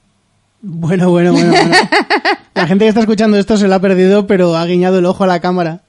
Bueno, 0.62 1.10
bueno, 1.10 1.32
bueno, 1.34 1.52
bueno. 1.52 1.76
La 2.56 2.66
gente 2.66 2.86
que 2.86 2.90
está 2.90 3.02
escuchando 3.02 3.38
esto 3.38 3.58
se 3.58 3.68
lo 3.68 3.76
ha 3.76 3.80
perdido, 3.80 4.26
pero 4.26 4.56
ha 4.56 4.66
guiñado 4.66 4.98
el 4.98 5.06
ojo 5.06 5.24
a 5.24 5.28
la 5.28 5.40
cámara. 5.40 5.82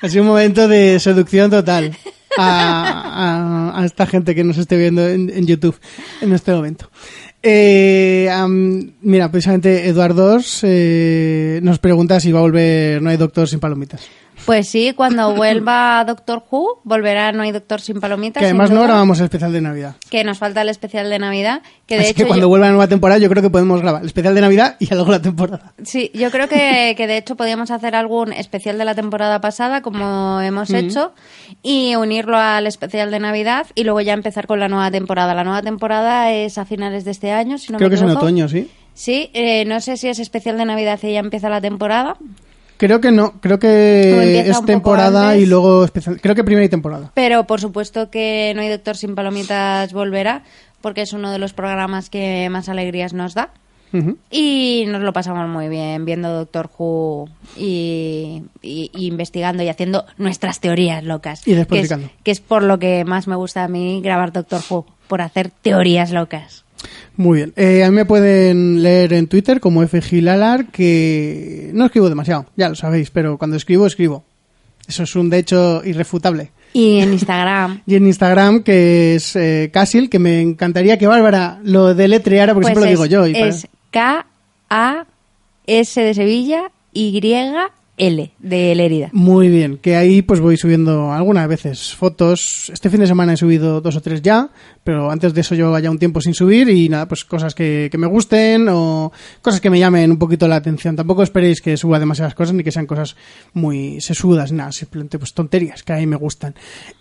Ha 0.00 0.08
sido 0.08 0.22
un 0.22 0.28
momento 0.28 0.68
de 0.68 0.98
seducción 1.00 1.50
total 1.50 1.96
a, 2.38 3.82
esta 3.84 4.06
gente 4.06 4.34
que 4.34 4.44
nos 4.44 4.58
esté 4.58 4.76
viendo 4.76 5.08
en, 5.08 5.46
YouTube 5.46 5.76
en 6.20 6.32
este 6.32 6.52
momento. 6.52 6.90
Eh, 7.42 8.28
mira, 9.00 9.30
precisamente 9.30 9.88
Eduardo 9.88 10.38
eh, 10.62 11.60
nos 11.62 11.78
pregunta 11.78 12.20
si 12.20 12.32
va 12.32 12.40
a 12.40 12.42
volver 12.42 13.00
No 13.00 13.08
hay 13.08 13.16
doctor 13.16 13.48
sin 13.48 13.60
palomitas. 13.60 14.06
Pues 14.46 14.68
sí, 14.68 14.92
cuando 14.96 15.34
vuelva 15.36 16.04
Doctor 16.06 16.42
Who, 16.50 16.80
volverá 16.84 17.32
No 17.32 17.42
hay 17.42 17.52
Doctor 17.52 17.80
sin 17.80 18.00
palomitas. 18.00 18.40
Que 18.40 18.46
además 18.46 18.70
no 18.70 18.82
grabamos 18.82 19.18
el 19.20 19.24
especial 19.24 19.52
de 19.52 19.60
Navidad. 19.60 19.96
que 20.10 20.24
nos 20.24 20.38
falta 20.38 20.62
el 20.62 20.68
especial 20.68 21.08
de 21.10 21.18
Navidad, 21.18 21.62
que 21.86 21.96
de 21.96 22.00
Así 22.02 22.10
hecho 22.10 22.18
que 22.24 22.26
cuando 22.26 22.44
yo- 22.46 22.48
vuelva 22.48 22.66
la 22.66 22.72
nueva 22.72 22.88
temporada 22.88 23.18
yo 23.18 23.28
creo 23.28 23.42
que 23.42 23.50
podemos 23.50 23.80
grabar 23.80 24.00
el 24.02 24.06
especial 24.06 24.34
de 24.34 24.40
Navidad 24.40 24.76
y 24.78 24.86
luego 24.92 25.10
la 25.12 25.22
temporada. 25.22 25.72
sí, 25.84 26.10
yo 26.14 26.30
creo 26.30 26.48
que, 26.48 26.94
que 26.96 27.06
de 27.06 27.16
hecho 27.18 27.36
podíamos 27.36 27.70
hacer 27.70 27.94
algún 27.94 28.32
especial 28.32 28.78
de 28.78 28.84
la 28.84 28.94
temporada 28.94 29.40
pasada, 29.40 29.82
como 29.82 30.40
hemos 30.40 30.70
hecho, 30.70 31.12
y 31.62 31.94
unirlo 31.96 32.36
al 32.38 32.66
especial 32.66 33.10
de 33.10 33.20
Navidad 33.20 33.66
y 33.74 33.84
luego 33.84 34.00
ya 34.00 34.12
empezar 34.14 34.46
con 34.46 34.60
la 34.60 34.68
nueva 34.68 34.90
temporada. 34.90 35.34
La 35.34 35.44
nueva 35.44 35.62
temporada 35.62 36.32
es 36.32 36.58
a 36.58 36.64
finales 36.64 37.04
de 37.04 37.10
este 37.12 37.30
año, 37.32 37.58
si 37.58 37.72
no 37.72 37.78
creo 37.78 37.88
me 37.88 37.90
que 37.90 37.96
es 37.96 38.02
en 38.02 38.08
equivoco. 38.08 38.26
otoño, 38.26 38.48
¿sí? 38.48 38.70
Sí, 38.94 39.30
eh, 39.34 39.64
no 39.66 39.80
sé 39.80 39.96
si 39.96 40.08
es 40.08 40.18
especial 40.18 40.58
de 40.58 40.64
Navidad 40.64 40.98
y 41.02 41.12
ya 41.12 41.20
empieza 41.20 41.48
la 41.48 41.60
temporada, 41.60 42.16
Creo 42.80 43.00
que 43.02 43.10
no, 43.12 43.32
creo 43.42 43.58
que 43.58 44.40
es 44.40 44.56
temporada 44.64 45.36
y 45.36 45.44
luego 45.44 45.84
especial. 45.84 46.18
Creo 46.18 46.34
que 46.34 46.44
primera 46.44 46.64
y 46.64 46.70
temporada. 46.70 47.10
pero 47.14 47.44
por 47.46 47.60
supuesto 47.60 48.08
que 48.10 48.52
No 48.56 48.62
hay 48.62 48.70
Doctor 48.70 48.96
sin 48.96 49.14
Palomitas 49.14 49.92
volverá, 49.92 50.44
porque 50.80 51.02
es 51.02 51.12
uno 51.12 51.30
de 51.30 51.38
los 51.38 51.52
programas 51.52 52.08
que 52.08 52.48
más 52.50 52.70
alegrías 52.70 53.12
nos 53.12 53.34
da. 53.34 53.50
Y 54.30 54.84
nos 54.88 55.02
lo 55.02 55.12
pasamos 55.12 55.46
muy 55.48 55.68
bien 55.68 56.04
viendo 56.04 56.32
Doctor 56.32 56.70
Who 56.78 57.28
y, 57.56 58.42
y- 58.62 58.90
y 58.94 59.06
investigando 59.08 59.62
y 59.64 59.68
haciendo 59.68 60.04
nuestras 60.16 60.60
teorías 60.60 61.04
locas. 61.04 61.46
Y 61.46 61.54
que 61.66 61.80
es, 61.80 61.88
que 62.22 62.30
es 62.30 62.40
por 62.40 62.62
lo 62.62 62.78
que 62.78 63.04
más 63.04 63.26
me 63.26 63.36
gusta 63.36 63.64
a 63.64 63.68
mí 63.68 64.00
grabar 64.02 64.32
Doctor 64.32 64.62
Who, 64.70 64.86
por 65.08 65.20
hacer 65.22 65.50
teorías 65.50 66.12
locas. 66.12 66.64
Muy 67.20 67.36
bien. 67.36 67.52
Eh, 67.54 67.84
a 67.84 67.90
mí 67.90 67.96
me 67.96 68.06
pueden 68.06 68.82
leer 68.82 69.12
en 69.12 69.26
Twitter 69.26 69.60
como 69.60 69.86
FGilalar, 69.86 70.68
que 70.68 71.68
no 71.74 71.84
escribo 71.84 72.08
demasiado, 72.08 72.46
ya 72.56 72.70
lo 72.70 72.74
sabéis, 72.74 73.10
pero 73.10 73.36
cuando 73.36 73.58
escribo, 73.58 73.86
escribo. 73.86 74.24
Eso 74.88 75.02
es 75.02 75.14
un 75.14 75.28
de 75.28 75.36
hecho 75.36 75.82
irrefutable. 75.84 76.50
Y 76.72 77.00
en 77.00 77.12
Instagram. 77.12 77.82
Y 77.86 77.96
en 77.96 78.06
Instagram, 78.06 78.62
que 78.62 79.16
es 79.16 79.36
eh, 79.36 79.68
Casil, 79.70 80.08
que 80.08 80.18
me 80.18 80.40
encantaría 80.40 80.96
que 80.96 81.06
Bárbara 81.06 81.60
lo 81.62 81.92
deletreara, 81.94 82.54
porque 82.54 82.72
pues 82.72 82.78
siempre 82.78 82.96
lo 82.96 83.04
digo 83.04 83.04
yo. 83.04 83.26
y 83.26 83.34
para- 83.34 83.48
es 83.48 83.68
K-A-S 83.90 86.00
de 86.00 86.14
Sevilla, 86.14 86.70
L 88.00 88.32
de 88.38 88.74
Lérida. 88.74 89.10
Muy 89.12 89.48
bien, 89.48 89.76
que 89.76 89.94
ahí 89.94 90.22
pues 90.22 90.40
voy 90.40 90.56
subiendo 90.56 91.12
algunas 91.12 91.46
veces 91.46 91.94
fotos. 91.94 92.70
Este 92.72 92.88
fin 92.88 93.00
de 93.00 93.06
semana 93.06 93.34
he 93.34 93.36
subido 93.36 93.82
dos 93.82 93.96
o 93.96 94.00
tres 94.00 94.22
ya, 94.22 94.48
pero 94.82 95.10
antes 95.10 95.34
de 95.34 95.42
eso 95.42 95.54
llevaba 95.54 95.80
ya 95.80 95.90
un 95.90 95.98
tiempo 95.98 96.22
sin 96.22 96.32
subir 96.32 96.70
y 96.70 96.88
nada, 96.88 97.06
pues 97.06 97.26
cosas 97.26 97.54
que, 97.54 97.88
que 97.92 97.98
me 97.98 98.06
gusten 98.06 98.68
o 98.70 99.12
cosas 99.42 99.60
que 99.60 99.68
me 99.68 99.78
llamen 99.78 100.10
un 100.10 100.18
poquito 100.18 100.48
la 100.48 100.56
atención. 100.56 100.96
Tampoco 100.96 101.22
esperéis 101.22 101.60
que 101.60 101.76
suba 101.76 101.98
demasiadas 101.98 102.34
cosas 102.34 102.54
ni 102.54 102.64
que 102.64 102.72
sean 102.72 102.86
cosas 102.86 103.16
muy 103.52 104.00
sesudas, 104.00 104.50
nada, 104.50 104.72
simplemente 104.72 105.18
pues 105.18 105.34
tonterías 105.34 105.82
que 105.82 105.92
a 105.92 105.96
mí 105.96 106.06
me 106.06 106.16
gustan. 106.16 106.54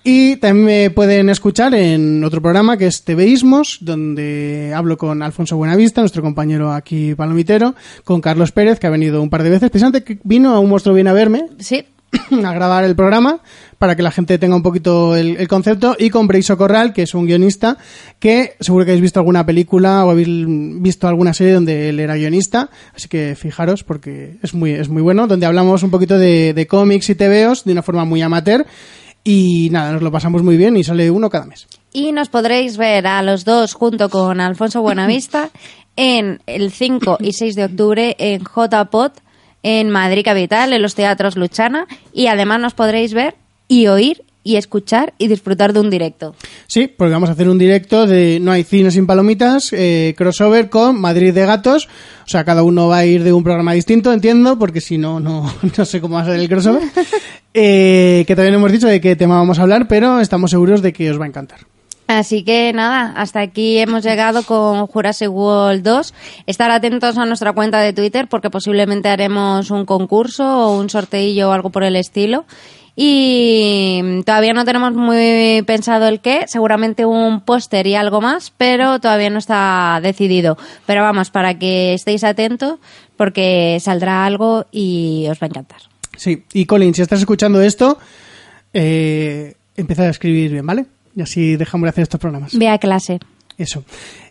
Y 0.04 0.36
también 0.36 0.66
me 0.66 0.90
pueden 0.90 1.30
escuchar 1.30 1.74
en 1.76 2.24
otro 2.26 2.42
programa 2.42 2.76
que 2.76 2.88
es 2.88 3.04
TVismos, 3.06 3.78
donde 3.80 4.74
hablo 4.76 4.98
con 4.98 5.24
Alfonso 5.24 5.56
Buenavista, 5.56 6.02
nuestro 6.02 6.22
compañero 6.22 6.74
aquí 6.74 7.16
palomitero, 7.16 7.76
con 8.04 8.20
Carlos 8.20 8.52
Pérez, 8.52 8.80
que 8.80 8.88
ha 8.88 8.90
venido 8.90 9.22
un 9.22 9.30
par 9.30 9.44
de 9.44 9.50
veces, 9.50 9.70
precisamente 9.70 10.04
que 10.04 10.20
vino 10.24 10.54
a 10.54 10.60
un 10.60 10.70
monstruo 10.70 10.89
viene 10.94 11.10
a 11.10 11.14
verme 11.14 11.46
Sí. 11.60 11.86
a 12.44 12.54
grabar 12.54 12.84
el 12.84 12.96
programa 12.96 13.40
para 13.78 13.96
que 13.96 14.02
la 14.02 14.12
gente 14.12 14.38
tenga 14.38 14.56
un 14.56 14.64
poquito 14.64 15.16
el, 15.16 15.38
el 15.38 15.48
concepto 15.48 15.96
y 15.98 16.10
con 16.10 16.28
Breiso 16.28 16.58
Corral, 16.58 16.92
que 16.92 17.04
es 17.04 17.14
un 17.14 17.26
guionista 17.26 17.78
que 18.20 18.56
seguro 18.60 18.84
que 18.84 18.92
habéis 18.92 19.04
visto 19.04 19.20
alguna 19.20 19.46
película 19.46 20.06
o 20.06 20.10
habéis 20.10 20.28
visto 20.82 21.08
alguna 21.08 21.34
serie 21.34 21.54
donde 21.54 21.90
él 21.90 22.00
era 22.00 22.16
guionista, 22.16 22.70
así 22.96 23.08
que 23.08 23.36
fijaros 23.36 23.84
porque 23.84 24.38
es 24.42 24.54
muy, 24.54 24.72
es 24.72 24.90
muy 24.90 25.02
bueno, 25.02 25.28
donde 25.28 25.46
hablamos 25.46 25.84
un 25.84 25.92
poquito 25.92 26.18
de, 26.18 26.54
de 26.54 26.68
cómics 26.68 27.10
y 27.10 27.16
tebeos 27.16 27.64
de 27.64 27.74
una 27.74 27.84
forma 27.84 28.06
muy 28.06 28.22
amateur 28.22 28.66
y 29.24 29.70
nada, 29.72 29.92
nos 29.92 30.02
lo 30.02 30.12
pasamos 30.12 30.44
muy 30.44 30.58
bien 30.58 30.78
y 30.78 30.84
sale 30.84 31.12
uno 31.12 31.30
cada 31.30 31.46
mes. 31.46 31.68
Y 31.92 32.12
nos 32.12 32.30
podréis 32.30 32.78
ver 32.78 33.08
a 33.08 33.22
los 33.22 33.46
dos 33.46 33.74
junto 33.74 34.10
con 34.10 34.42
Alfonso 34.42 34.82
Buenavista 34.82 35.50
en 35.96 36.42
el 36.48 36.72
5 36.72 37.18
y 37.22 37.34
6 37.34 37.56
de 37.56 37.66
octubre 37.66 38.16
en 38.18 38.42
JPOT 38.44 39.22
en 39.64 39.90
Madrid 39.90 40.24
Capital, 40.24 40.74
en 40.74 40.82
los 40.82 40.96
teatros 40.96 41.36
Luchana. 41.36 41.88
Y 42.14 42.28
además 42.28 42.60
nos 42.60 42.74
podréis 42.74 43.14
ver 43.14 43.36
y 43.68 43.88
oír 43.88 44.24
y 44.44 44.56
escuchar 44.56 45.14
y 45.18 45.28
disfrutar 45.28 45.74
de 45.74 45.80
un 45.80 45.90
directo. 45.90 46.34
Sí, 46.68 46.88
porque 46.88 47.14
vamos 47.14 47.30
a 47.30 47.34
hacer 47.34 47.50
un 47.50 47.58
directo 47.58 48.08
de 48.08 48.40
No 48.42 48.52
hay 48.52 48.64
cine 48.64 48.90
sin 48.90 49.06
palomitas, 49.06 49.72
eh, 49.74 50.16
crossover 50.18 50.70
con 50.70 51.00
Madrid 51.00 51.34
de 51.34 51.46
Gatos. 51.46 51.88
O 52.26 52.30
sea, 52.30 52.44
cada 52.46 52.64
uno 52.64 52.88
va 52.88 52.98
a 52.98 53.06
ir 53.06 53.24
de 53.24 53.34
un 53.34 53.44
programa 53.44 53.74
distinto, 53.74 54.14
entiendo, 54.14 54.58
porque 54.58 54.82
si 54.82 54.98
no, 54.98 55.20
no, 55.20 55.54
no 55.78 55.86
sé 55.86 56.02
cómo 56.02 56.16
va 56.16 56.22
a 56.22 56.26
ser 56.26 56.40
el 56.40 56.50
crossover. 56.50 56.84
Eh, 57.52 58.26
que 58.28 58.36
no 58.36 58.44
hemos 58.44 58.72
dicho 58.72 58.88
de 58.88 59.02
qué 59.02 59.16
tema 59.16 59.38
vamos 59.38 59.58
a 59.58 59.64
hablar, 59.64 59.88
pero 59.88 60.22
estamos 60.22 60.52
seguros 60.52 60.84
de 60.84 60.94
que 60.94 61.10
os 61.10 61.20
va 61.20 61.26
a 61.26 61.28
encantar. 61.28 61.62
Así 62.10 62.42
que 62.42 62.74
nada, 62.74 63.14
hasta 63.16 63.40
aquí 63.40 63.78
hemos 63.78 64.04
llegado 64.04 64.42
con 64.42 64.88
Jurassic 64.88 65.30
World 65.30 65.84
2. 65.84 66.14
Estar 66.48 66.72
atentos 66.72 67.20
a 67.20 67.26
nuestra 67.26 67.54
cuenta 67.54 67.82
de 67.82 67.94
Twitter 67.94 68.28
porque 68.28 68.50
posiblemente 68.50 69.10
haremos 69.10 69.70
un 69.70 69.86
concurso 69.86 70.44
o 70.44 70.80
un 70.80 70.90
sorteillo 70.90 71.50
o 71.50 71.52
algo 71.52 71.70
por 71.70 71.84
el 71.84 71.96
estilo. 71.96 72.46
Y 72.96 74.24
todavía 74.26 74.54
no 74.54 74.66
tenemos 74.66 74.96
muy 74.96 75.62
pensado 75.68 76.08
el 76.08 76.20
qué, 76.20 76.46
seguramente 76.48 77.06
un 77.06 77.42
póster 77.42 77.86
y 77.86 77.94
algo 77.94 78.22
más, 78.22 78.52
pero 78.58 79.00
todavía 79.00 79.30
no 79.30 79.38
está 79.38 80.00
decidido. 80.02 80.58
Pero 80.88 81.04
vamos, 81.04 81.30
para 81.30 81.60
que 81.60 81.94
estéis 81.94 82.24
atentos 82.24 82.80
porque 83.18 83.78
saldrá 83.80 84.26
algo 84.26 84.66
y 84.72 85.28
os 85.30 85.38
va 85.38 85.46
a 85.46 85.50
encantar. 85.50 85.82
Sí, 86.18 86.44
y 86.54 86.66
Colin, 86.66 86.96
si 86.96 87.04
estás 87.04 87.20
escuchando 87.20 87.62
esto, 87.62 88.00
eh, 88.74 89.54
empieza 89.78 90.04
a 90.04 90.10
escribir 90.10 90.54
bien, 90.54 90.66
¿vale? 90.66 90.88
Y 91.20 91.22
así 91.22 91.58
dejamos 91.58 91.86
de 91.86 91.90
hacer 91.90 92.04
estos 92.04 92.18
programas. 92.18 92.58
Ve 92.58 92.70
a 92.70 92.78
clase. 92.78 93.20
Eso. 93.58 93.84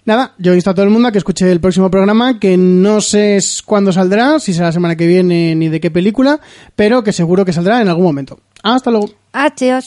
Nada, 0.06 0.32
yo 0.38 0.54
insto 0.54 0.70
a 0.70 0.74
todo 0.74 0.86
el 0.86 0.90
mundo 0.90 1.08
a 1.08 1.12
que 1.12 1.18
escuche 1.18 1.52
el 1.52 1.60
próximo 1.60 1.90
programa, 1.90 2.40
que 2.40 2.56
no 2.56 3.02
sé 3.02 3.38
cuándo 3.66 3.92
saldrá, 3.92 4.40
si 4.40 4.54
será 4.54 4.68
la 4.68 4.72
semana 4.72 4.96
que 4.96 5.06
viene 5.06 5.54
ni 5.54 5.68
de 5.68 5.80
qué 5.80 5.90
película, 5.90 6.40
pero 6.74 7.04
que 7.04 7.12
seguro 7.12 7.44
que 7.44 7.52
saldrá 7.52 7.82
en 7.82 7.88
algún 7.88 8.04
momento. 8.04 8.40
Hasta 8.62 8.90
luego. 8.90 9.10
Adiós. 9.34 9.84